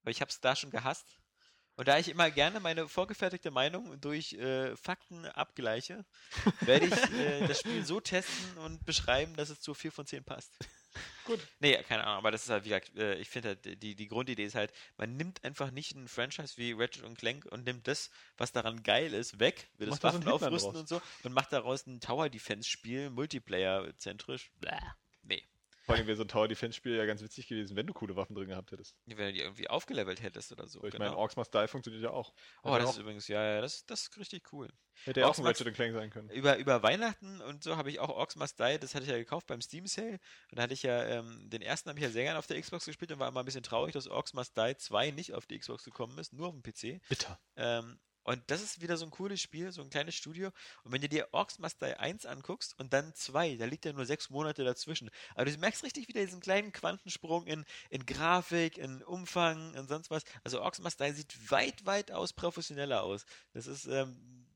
Aber 0.02 0.10
ich 0.10 0.20
habe 0.20 0.30
es 0.30 0.40
da 0.40 0.54
schon 0.54 0.70
gehasst. 0.70 1.06
Und 1.78 1.86
da 1.86 1.96
ich 1.96 2.08
immer 2.08 2.28
gerne 2.30 2.58
meine 2.58 2.88
vorgefertigte 2.88 3.52
Meinung 3.52 4.00
durch 4.00 4.32
äh, 4.32 4.76
Fakten 4.76 5.26
abgleiche, 5.26 6.04
werde 6.62 6.86
ich 6.86 7.12
äh, 7.12 7.46
das 7.46 7.60
Spiel 7.60 7.84
so 7.84 8.00
testen 8.00 8.58
und 8.58 8.84
beschreiben, 8.84 9.36
dass 9.36 9.50
es 9.50 9.60
zu 9.60 9.74
4 9.74 9.92
von 9.92 10.06
10 10.06 10.24
passt. 10.24 10.52
Gut. 11.24 11.40
Nee, 11.60 11.82
keine 11.82 12.04
Ahnung, 12.04 12.18
aber 12.18 12.30
das 12.30 12.44
ist 12.44 12.50
halt, 12.50 12.64
wie 12.64 12.70
gesagt, 12.70 12.96
äh, 12.96 13.16
ich 13.16 13.28
finde 13.28 13.48
halt, 13.50 13.82
die, 13.82 13.94
die 13.94 14.08
Grundidee 14.08 14.44
ist 14.44 14.54
halt, 14.54 14.72
man 14.96 15.16
nimmt 15.16 15.44
einfach 15.44 15.70
nicht 15.70 15.94
ein 15.94 16.08
Franchise 16.08 16.56
wie 16.56 16.72
Ratchet 16.72 17.04
und 17.04 17.18
Clank 17.18 17.44
und 17.46 17.64
nimmt 17.64 17.86
das, 17.86 18.10
was 18.36 18.52
daran 18.52 18.82
geil 18.82 19.12
ist, 19.12 19.38
weg, 19.38 19.68
will 19.76 19.88
das 19.88 19.96
so 19.96 20.02
Waffen 20.04 20.26
aufrüsten 20.26 20.76
und 20.76 20.88
so 20.88 21.02
und 21.24 21.32
macht 21.32 21.52
daraus 21.52 21.86
ein 21.86 22.00
Tower-Defense-Spiel, 22.00 23.10
Multiplayer-zentrisch. 23.10 24.50
Bäh. 24.60 24.70
Vor 25.88 25.96
allem 25.96 26.06
wäre 26.06 26.16
so 26.18 26.22
ein 26.24 26.28
Tower 26.28 26.48
Defense 26.48 26.76
Spiel 26.76 26.96
ja 26.96 27.06
ganz 27.06 27.22
witzig 27.22 27.48
gewesen, 27.48 27.74
wenn 27.74 27.86
du 27.86 27.94
coole 27.94 28.14
Waffen 28.14 28.34
drin 28.34 28.48
gehabt 28.48 28.72
hättest. 28.72 28.94
Wenn 29.06 29.16
du 29.16 29.32
die 29.32 29.40
irgendwie 29.40 29.70
aufgelevelt 29.70 30.20
hättest 30.20 30.52
oder 30.52 30.68
so. 30.68 30.84
ich 30.84 30.92
genau. 30.92 31.06
meine, 31.06 31.16
Orcs 31.16 31.36
Must 31.36 31.54
Die 31.54 31.66
funktioniert 31.66 32.04
ja 32.04 32.10
auch. 32.10 32.34
oh, 32.62 32.68
Hätte 32.68 32.80
das 32.80 32.88
auch, 32.88 32.92
ist 32.92 32.98
übrigens, 32.98 33.26
ja, 33.28 33.42
ja, 33.42 33.60
das, 33.62 33.86
das 33.86 34.02
ist 34.02 34.18
richtig 34.18 34.52
cool. 34.52 34.68
hätte 35.04 35.20
ja 35.20 35.26
auch 35.26 35.38
ein 35.38 35.46
Ratchet 35.46 35.72
Clank 35.74 35.94
sein 35.94 36.10
können. 36.10 36.28
Über, 36.28 36.58
über 36.58 36.82
Weihnachten 36.82 37.40
und 37.40 37.64
so 37.64 37.78
habe 37.78 37.88
ich 37.88 38.00
auch 38.00 38.10
Orcs 38.10 38.36
Must 38.36 38.60
Die, 38.60 38.78
das 38.78 38.94
hatte 38.94 39.04
ich 39.04 39.10
ja 39.10 39.16
gekauft 39.16 39.46
beim 39.46 39.62
Steam 39.62 39.86
Sale. 39.86 40.20
Und 40.50 40.58
da 40.58 40.64
hatte 40.64 40.74
ich 40.74 40.82
ja, 40.82 41.02
ähm, 41.04 41.48
den 41.48 41.62
ersten 41.62 41.88
habe 41.88 41.98
ich 41.98 42.04
ja 42.04 42.10
sehr 42.10 42.24
gerne 42.24 42.38
auf 42.38 42.46
der 42.46 42.60
Xbox 42.60 42.84
gespielt 42.84 43.10
und 43.12 43.18
war 43.18 43.28
immer 43.28 43.40
ein 43.40 43.46
bisschen 43.46 43.62
traurig, 43.62 43.94
dass 43.94 44.08
Orcs 44.08 44.34
Must 44.34 44.58
Die 44.58 44.76
2 44.76 45.12
nicht 45.12 45.32
auf 45.32 45.46
die 45.46 45.58
Xbox 45.58 45.84
gekommen 45.84 46.18
ist, 46.18 46.34
nur 46.34 46.48
auf 46.48 46.54
dem 46.54 46.62
PC. 46.62 47.00
Bitter. 47.08 47.40
Ähm, 47.56 47.98
Und 48.28 48.42
das 48.50 48.60
ist 48.62 48.82
wieder 48.82 48.98
so 48.98 49.06
ein 49.06 49.10
cooles 49.10 49.40
Spiel, 49.40 49.72
so 49.72 49.80
ein 49.80 49.88
kleines 49.88 50.14
Studio. 50.14 50.50
Und 50.84 50.92
wenn 50.92 51.00
du 51.00 51.08
dir 51.08 51.28
Orcs 51.32 51.58
Must 51.58 51.80
Die 51.80 51.94
1 51.94 52.26
anguckst 52.26 52.78
und 52.78 52.92
dann 52.92 53.14
2, 53.14 53.56
da 53.56 53.64
liegt 53.64 53.86
ja 53.86 53.92
nur 53.94 54.04
sechs 54.04 54.28
Monate 54.28 54.64
dazwischen. 54.64 55.10
Aber 55.34 55.46
du 55.46 55.56
merkst 55.56 55.82
richtig 55.82 56.08
wieder 56.08 56.20
diesen 56.20 56.40
kleinen 56.40 56.70
Quantensprung 56.72 57.46
in, 57.46 57.64
in 57.88 58.04
Grafik, 58.04 58.76
in 58.76 59.02
Umfang 59.02 59.74
und 59.76 59.88
sonst 59.88 60.10
was. 60.10 60.24
Also 60.44 60.60
Orcs 60.60 60.80
Must 60.80 61.00
Die 61.00 61.10
sieht 61.12 61.50
weit, 61.50 61.86
weit 61.86 62.12
aus 62.12 62.34
professioneller 62.34 63.02
aus. 63.02 63.24
Das 63.54 63.66
ist, 63.66 63.86
ähm, 63.86 64.46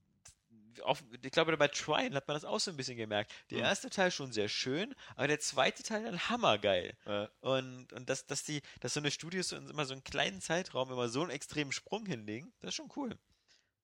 auf, 0.83 1.03
ich 1.23 1.31
glaube, 1.31 1.57
bei 1.57 1.69
Trine 1.69 2.15
hat 2.15 2.29
man 2.29 2.35
das 2.35 2.45
auch 2.45 2.61
so 2.61 2.71
ein 2.71 2.77
bisschen 2.77 2.97
gemerkt. 2.99 3.33
Der 3.51 3.59
Mhm. 3.59 3.65
erste 3.65 3.89
Teil 3.89 4.11
schon 4.11 4.33
sehr 4.33 4.49
schön, 4.51 4.95
aber 5.17 5.29
der 5.29 5.41
zweite 5.41 5.83
Teil 5.83 6.05
dann 6.05 6.29
hammergeil. 6.29 6.95
Äh, 7.07 7.27
Und, 7.41 7.91
und 7.95 8.09
dass, 8.11 8.27
dass 8.27 8.45
die, 8.45 8.61
dass 8.81 8.93
so 8.95 9.01
eine 9.01 9.11
Studios 9.11 9.49
so 9.49 9.57
in 9.57 9.69
immer 9.71 9.87
so 9.87 9.95
einen 9.95 10.05
kleinen 10.05 10.41
Zeitraum 10.43 10.91
immer 10.93 11.09
so 11.09 11.23
einen 11.23 11.31
extremen 11.31 11.73
Sprung 11.73 12.05
hinlegen, 12.07 12.53
das 12.61 12.71
ist 12.71 12.75
schon 12.75 12.91
cool. 12.97 13.19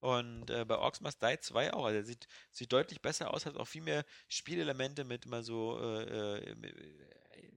Und 0.01 0.51
äh, 0.51 0.65
bei 0.65 0.77
Orcs 0.77 1.01
Must 1.01 1.21
Die 1.23 1.41
2 1.41 1.73
auch, 1.73 1.85
also 1.87 2.03
sieht, 2.07 2.29
sieht 2.53 2.73
deutlich 2.73 3.03
besser 3.03 3.35
aus, 3.35 3.47
hat 3.47 3.57
auch 3.57 3.67
viel 3.67 3.83
mehr 3.83 4.05
Spielelemente 4.29 5.05
mit 5.05 5.27
immer 5.27 5.43
so, 5.43 5.79
äh, 5.81 6.39
äh, 6.39 6.55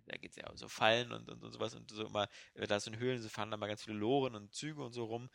da 0.07 0.18
geht's 0.18 0.35
ja 0.35 0.49
um 0.49 0.57
so 0.57 0.68
Fallen 0.68 1.11
und, 1.11 1.30
und, 1.30 1.43
und 1.43 1.51
sowas 1.51 1.76
und 1.76 1.89
so 1.91 2.05
immer, 2.05 2.27
äh, 2.55 2.68
da 2.68 2.77
in 2.88 2.97
Höhlen, 2.97 3.22
so 3.22 3.30
fahren 3.30 3.51
da 3.51 3.57
mal 3.57 3.68
ganz 3.68 3.84
viele 3.84 3.97
Loren 3.97 4.35
und 4.35 4.53
Züge 4.53 4.84
und 4.84 4.93
so 4.93 5.05
rum. 5.05 5.30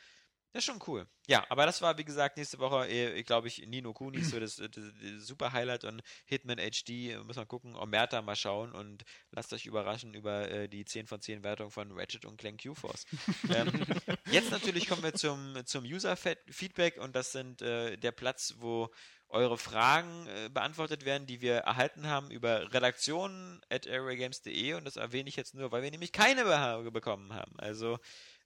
Das 0.52 0.62
ist 0.62 0.66
schon 0.66 0.82
cool. 0.86 1.06
Ja, 1.26 1.44
aber 1.50 1.66
das 1.66 1.82
war, 1.82 1.98
wie 1.98 2.04
gesagt, 2.04 2.36
nächste 2.36 2.58
Woche, 2.58 2.88
äh, 2.88 3.22
glaube 3.24 3.48
ich, 3.48 3.66
Nino 3.66 3.92
Kuni, 3.92 4.22
so 4.22 4.40
das, 4.40 4.56
das, 4.56 4.70
das 4.70 4.92
super 5.18 5.52
Highlight 5.52 5.84
und 5.84 6.02
Hitman 6.24 6.58
HD, 6.58 6.90
äh, 6.90 7.18
muss 7.18 7.36
man 7.36 7.46
gucken, 7.46 7.74
Omerta 7.74 8.22
mal 8.22 8.36
schauen 8.36 8.72
und 8.72 9.04
lasst 9.32 9.52
euch 9.52 9.66
überraschen 9.66 10.14
über 10.14 10.48
äh, 10.50 10.68
die 10.68 10.84
10 10.84 11.06
von 11.06 11.20
10 11.20 11.42
Wertung 11.42 11.70
von 11.70 11.92
Ratchet 11.92 12.24
und 12.24 12.38
Clank 12.38 12.62
Q-Force. 12.62 13.04
ähm, 13.54 13.84
jetzt 14.30 14.50
natürlich 14.50 14.88
kommen 14.88 15.02
wir 15.02 15.14
zum, 15.14 15.56
zum 15.66 15.84
User-Feedback 15.84 16.98
und 16.98 17.14
das 17.14 17.32
sind 17.32 17.60
äh, 17.60 17.96
der 17.96 18.12
Platz, 18.12 18.54
wo 18.58 18.90
eure 19.28 19.58
Fragen 19.58 20.26
äh, 20.28 20.48
beantwortet 20.48 21.04
werden, 21.04 21.26
die 21.26 21.40
wir 21.40 21.56
erhalten 21.56 22.06
haben 22.06 22.30
über 22.30 22.72
redaktionen 22.72 23.60
at 23.68 23.86
areagames.de 23.88 24.74
und 24.74 24.84
das 24.84 24.96
erwähne 24.96 25.28
ich 25.28 25.36
jetzt 25.36 25.54
nur, 25.54 25.72
weil 25.72 25.82
wir 25.82 25.90
nämlich 25.90 26.12
keine 26.12 26.44
be 26.44 26.90
bekommen 26.92 27.34
haben. 27.34 27.58
Also 27.58 27.98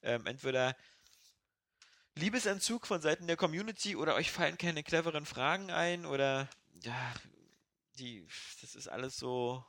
ähm, 0.02 0.26
entweder 0.26 0.74
Liebesentzug 2.20 2.86
von 2.86 3.00
Seiten 3.00 3.26
der 3.26 3.36
Community 3.36 3.96
oder 3.96 4.14
euch 4.14 4.30
fallen 4.30 4.58
keine 4.58 4.82
cleveren 4.82 5.26
Fragen 5.26 5.70
ein 5.70 6.06
oder 6.06 6.48
ja, 6.82 7.14
die, 7.98 8.26
das 8.60 8.74
ist 8.74 8.88
alles 8.88 9.16
so. 9.16 9.64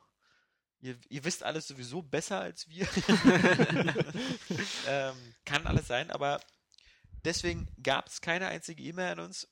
Ihr, 0.80 0.98
ihr 1.08 1.24
wisst 1.24 1.44
alles 1.44 1.68
sowieso 1.68 2.02
besser 2.02 2.40
als 2.40 2.68
wir. 2.68 2.86
ähm, 4.88 5.34
kann 5.44 5.66
alles 5.66 5.86
sein, 5.86 6.10
aber 6.10 6.40
deswegen 7.24 7.68
gab 7.82 8.08
es 8.08 8.20
keine 8.20 8.48
einzige 8.48 8.82
E-Mail 8.82 9.12
an 9.12 9.20
uns. 9.20 9.48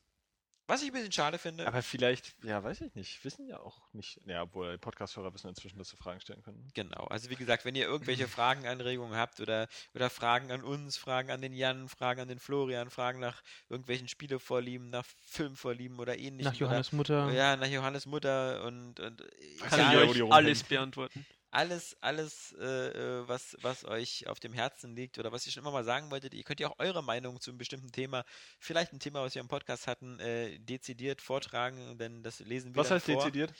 Was 0.71 0.83
ich 0.83 0.91
ein 0.91 0.93
bisschen 0.93 1.11
schade 1.11 1.37
finde. 1.39 1.67
aber 1.67 1.83
vielleicht, 1.83 2.33
ja, 2.45 2.63
weiß 2.63 2.81
ich 2.83 2.95
nicht, 2.95 3.25
wissen 3.25 3.49
ja 3.49 3.59
auch 3.59 3.81
nicht, 3.93 4.21
ja, 4.25 4.43
obwohl 4.43 4.79
Podcast-Hörer 4.79 5.35
wissen 5.35 5.49
inzwischen, 5.49 5.79
dass 5.79 5.89
sie 5.89 5.97
Fragen 5.97 6.21
stellen 6.21 6.45
können. 6.45 6.69
Genau, 6.75 7.07
also 7.07 7.29
wie 7.29 7.35
gesagt, 7.35 7.65
wenn 7.65 7.75
ihr 7.75 7.87
irgendwelche 7.87 8.29
Fragen, 8.29 8.69
Anregungen 8.69 9.17
habt 9.17 9.41
oder, 9.41 9.67
oder 9.95 10.11
Fragen 10.11 10.53
an 10.53 10.63
uns, 10.63 10.97
Fragen 10.97 11.33
an 11.33 11.43
den 11.43 11.55
Jan, 11.55 11.89
Fragen 11.89 12.21
an 12.21 12.29
den 12.29 12.39
Florian, 12.39 12.89
Fragen 12.89 13.19
nach 13.19 13.43
irgendwelchen 13.69 14.07
Spielevorlieben, 14.07 14.91
nach 14.91 15.05
Filmvorlieben 15.27 15.99
oder 15.99 16.17
ähnlichem. 16.17 16.53
Nach 16.53 16.55
Johannes 16.55 16.93
Mutter. 16.93 17.27
Oder, 17.27 17.35
ja, 17.35 17.57
nach 17.57 17.67
Johannes 17.67 18.07
Mutter 18.07 18.63
und, 18.65 19.01
und 19.01 19.23
Also 19.63 19.77
Kann 19.77 19.93
ja, 19.93 20.05
ich 20.05 20.23
euch 20.23 20.33
alles 20.33 20.63
beantworten. 20.63 21.27
Alles, 21.51 21.97
alles, 22.01 22.55
äh, 22.59 22.65
äh, 22.65 23.29
was, 23.29 23.57
was 23.61 23.85
euch 23.85 24.27
auf 24.29 24.39
dem 24.41 24.53
Herzen 24.53 24.95
liegt 24.95 25.19
oder 25.19 25.33
was 25.33 25.47
ihr 25.47 25.53
schon 25.53 25.63
immer 25.63 25.73
mal 25.73 25.85
sagen 25.85 26.11
wolltet. 26.11 26.35
Ihr 26.35 26.45
könnt 26.45 26.61
ja 26.61 26.69
auch 26.69 26.79
eure 26.79 27.03
Meinung 27.03 27.41
zu 27.41 27.51
einem 27.51 27.59
bestimmten 27.59 27.91
Thema, 27.91 28.25
vielleicht 28.59 28.93
ein 28.93 29.01
Thema, 29.01 29.23
was 29.23 29.35
wir 29.35 29.41
im 29.43 29.49
Podcast 29.49 29.87
hatten, 29.87 30.21
äh, 30.21 30.59
dezidiert 30.59 31.21
vortragen, 31.21 31.99
denn 31.99 32.23
das 32.23 32.41
lesen 32.41 32.75
wir 32.75 32.81
Was 32.81 32.91
heißt 32.91 33.07
vor. 33.07 33.17
dezidiert? 33.17 33.53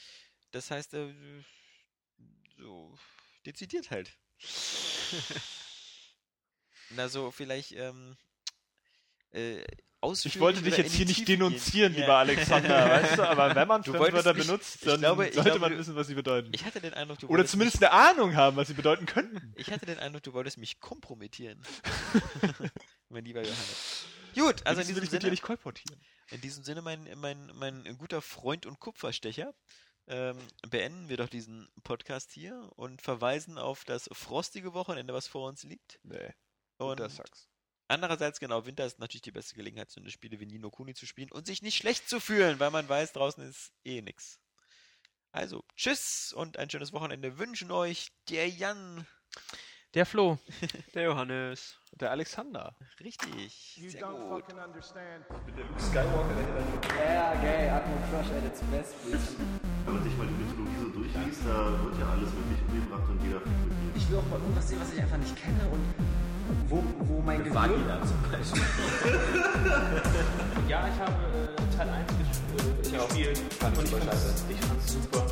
Das 0.53 0.71
heißt, 0.71 0.95
äh, 0.95 1.13
so, 2.59 2.97
dezidiert 3.45 3.91
halt. 3.91 4.17
Na, 6.91 7.09
so 7.09 7.31
vielleicht, 7.31 7.73
ähm, 7.73 8.17
ausführlich 10.01 10.37
Ich 10.37 10.41
wollte 10.41 10.63
dich 10.63 10.77
jetzt 10.77 10.93
hier 10.95 11.07
nicht 11.07 11.27
gehen. 11.27 11.41
denunzieren, 11.41 11.93
Ja. 11.95 12.01
lieber 12.01 12.17
Alexander, 12.17 12.69
weißt 12.91 13.19
du, 13.19 13.23
aber 13.29 13.55
wenn 13.55 13.69
man 13.69 13.85
Fremdwörter 13.85 14.35
benutzt, 14.35 14.87
dann 14.87 15.01
glaube- 15.01 15.25
sollte 15.25 15.43
glaube, 15.43 15.59
man 15.59 15.79
wissen, 15.79 15.95
was 15.97 16.07
sie 16.07 16.15
bedeuten. 16.15 16.51
Ich 16.55 16.65
hatte 16.65 16.81
den 16.81 16.95
Eindruck, 16.95 17.19
du 17.19 17.29
Oder 17.29 17.45
zumindest 17.47 17.83
eine 17.83 17.93
Ahnung 17.93 18.35
haben, 18.37 18.57
was 18.57 18.69
sie 18.69 18.75
bedeuten 18.75 19.07
könnten. 19.07 19.53
Ich 19.57 19.71
hatte 19.71 19.87
den 19.87 19.99
Eindruck, 19.99 20.23
du 20.23 20.33
wolltest 20.33 20.59
mich 20.59 20.81
kompromittieren. 20.81 21.63
mein 23.09 23.25
lieber 23.25 23.41
Johannes. 23.43 24.05
Gut, 24.35 24.67
also 24.67 24.81
in 24.81 24.87
diesem, 24.87 25.03
dir 25.05 25.11
Sinne, 25.11 25.31
nicht 25.31 25.43
kolportieren. 25.43 26.01
in 26.31 26.41
diesem 26.41 26.63
Sinne, 26.65 26.83
mein, 26.83 27.09
mein, 27.17 27.51
mein 27.55 27.97
guter 27.99 28.23
Freund 28.23 28.65
und 28.65 28.79
Kupferstecher, 28.79 29.53
ähm, 30.07 30.37
beenden 30.69 31.09
wir 31.09 31.17
doch 31.17 31.29
diesen 31.29 31.69
Podcast 31.83 32.33
hier 32.33 32.69
und 32.77 33.03
verweisen 33.03 33.59
auf 33.59 33.85
das 33.85 34.09
frostige 34.13 34.73
Wochenende, 34.73 35.13
was 35.15 35.27
vor 35.27 35.49
uns 35.49 35.63
liegt. 35.65 35.99
Nee, 36.05 36.33
Und 36.79 37.01
das 37.01 37.17
sagst. 37.17 37.49
Andererseits, 37.91 38.41
genau, 38.41 38.67
Winter 38.67 38.87
ist 38.87 38.99
natürlich 38.99 39.23
die 39.23 39.33
beste 39.33 39.55
Gelegenheit, 39.55 39.91
so 39.91 40.01
eine 40.01 40.11
Spiele 40.11 40.39
wie 40.41 40.47
Nino 40.47 40.71
Kuni 40.71 40.95
zu 40.95 41.07
spielen 41.07 41.31
und 41.31 41.47
sich 41.47 41.63
nicht 41.63 41.77
schlecht 41.77 42.09
zu 42.09 42.21
fühlen, 42.21 42.59
weil 42.61 42.71
man 42.71 42.89
weiß, 42.89 43.13
draußen 43.13 43.43
ist 43.49 43.73
eh 43.85 44.01
nix. 44.01 44.39
Also, 45.33 45.65
tschüss 45.77 46.33
und 46.33 46.59
ein 46.59 46.71
schönes 46.71 46.93
Wochenende 46.93 47.39
wünschen 47.39 47.71
euch 47.71 48.13
der 48.29 48.49
Jan. 48.49 49.07
Der 49.95 50.07
Flo. 50.07 50.39
Der 50.95 51.03
Johannes. 51.03 51.77
Der 51.93 52.13
Alexander. 52.13 52.77
Richtig. 53.01 53.77
You 53.77 53.91
Sehr 53.91 54.03
don't 54.07 54.29
gut. 54.29 54.45
fucking 54.47 54.63
understand. 54.63 55.25
Yeah, 56.97 57.35
gay, 57.43 57.69
Atmo 57.69 57.97
Crush 58.09 58.31
at 58.31 58.45
its 58.45 58.61
best, 58.71 58.95
bitch. 59.05 59.37
Wenn 59.85 59.95
man 59.95 60.05
sich 60.05 60.17
mal 60.17 60.29
die 60.29 60.35
Mythologie 60.35 60.77
so 60.81 60.89
durchliest, 60.91 61.41
da 61.45 61.83
wird 61.83 61.99
ja 61.99 62.09
alles 62.09 62.31
wirklich 62.33 62.61
umgebracht 62.69 63.09
und 63.11 63.21
jeder. 63.25 63.43
Ich 63.97 64.09
will 64.09 64.19
auch 64.19 64.27
mal 64.27 64.39
irgendwas 64.39 64.69
sehen, 64.69 64.81
was 64.81 64.93
ich 64.93 65.01
einfach 65.01 65.19
nicht 65.19 65.35
kenne 65.35 65.69
und 65.69 65.83
wo, 66.69 66.83
wo 67.07 67.23
mein 67.23 67.43
Gehirn... 67.45 67.71
zum 68.07 68.31
Beispiel. 68.31 68.63
ja, 70.69 70.85
ich 70.89 71.01
habe 71.01 71.13
äh, 71.13 71.77
Teil 71.77 71.89
1 71.89 72.07
gespielt. 72.19 72.87
Ich 72.87 72.93
gespielt. 72.93 73.35
Fand 73.59 73.79
und 73.79 73.85
ich 73.85 73.91
fand's, 73.91 74.45
ich 74.49 74.61
fand's 74.61 74.93
super. 74.93 75.27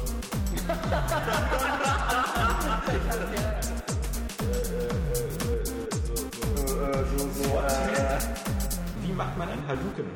Wie 9.03 9.13
macht 9.13 9.39
man 9.39 9.49
ein 9.49 9.67
Hadouken? 9.67 10.07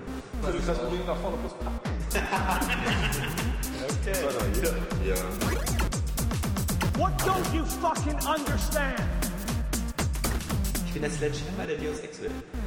What 6.98 7.18
don't 7.22 7.54
you 7.54 7.64
fucking 7.64 8.18
understand? 8.26 9.21
Ich 10.92 11.00
bin 11.00 11.08
der 11.08 11.10
Sledgehammer 11.10 11.64
der 11.66 11.78
Deus 11.78 12.00
Ex 12.00 12.20
Welt. 12.20 12.32
Du 12.52 12.58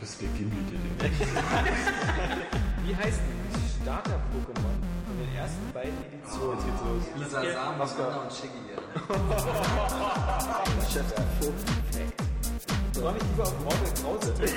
bist 0.00 0.20
der 0.20 0.28
Gimli, 0.36 0.58
der 0.68 0.78
Wie 2.84 2.94
heißt 2.94 3.20
ein 3.20 3.48
Starter-Pokémon 3.82 4.76
von 5.06 5.16
den 5.18 5.34
ersten 5.34 5.72
beiden 5.72 5.96
Editionen? 6.04 6.58
Jetzt 6.58 6.66
geht's 6.66 6.82
los. 6.84 7.04
Lisa 7.16 7.40
Sam, 7.40 7.80
Anna 7.80 8.20
und 8.20 8.30
Shiggy, 8.30 8.68
ja. 8.68 8.76
So 12.92 13.08
habe 13.08 13.16
ich 13.16 13.24
lieber 13.24 13.44
auf 13.44 13.58
Mortal 13.60 13.94
Krause. 14.02 14.34
Das 14.38 14.50
ist 14.50 14.56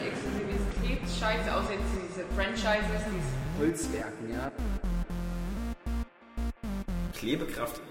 Exklusivitätsscheiße, 0.00 1.54
außer 1.54 1.72
jetzt 1.72 1.92
diese 1.92 2.24
Franchises, 2.34 3.02
diese 3.12 3.34
Holzwerken, 3.60 4.30
ja. 4.32 4.50
Klebekraft 7.12 7.82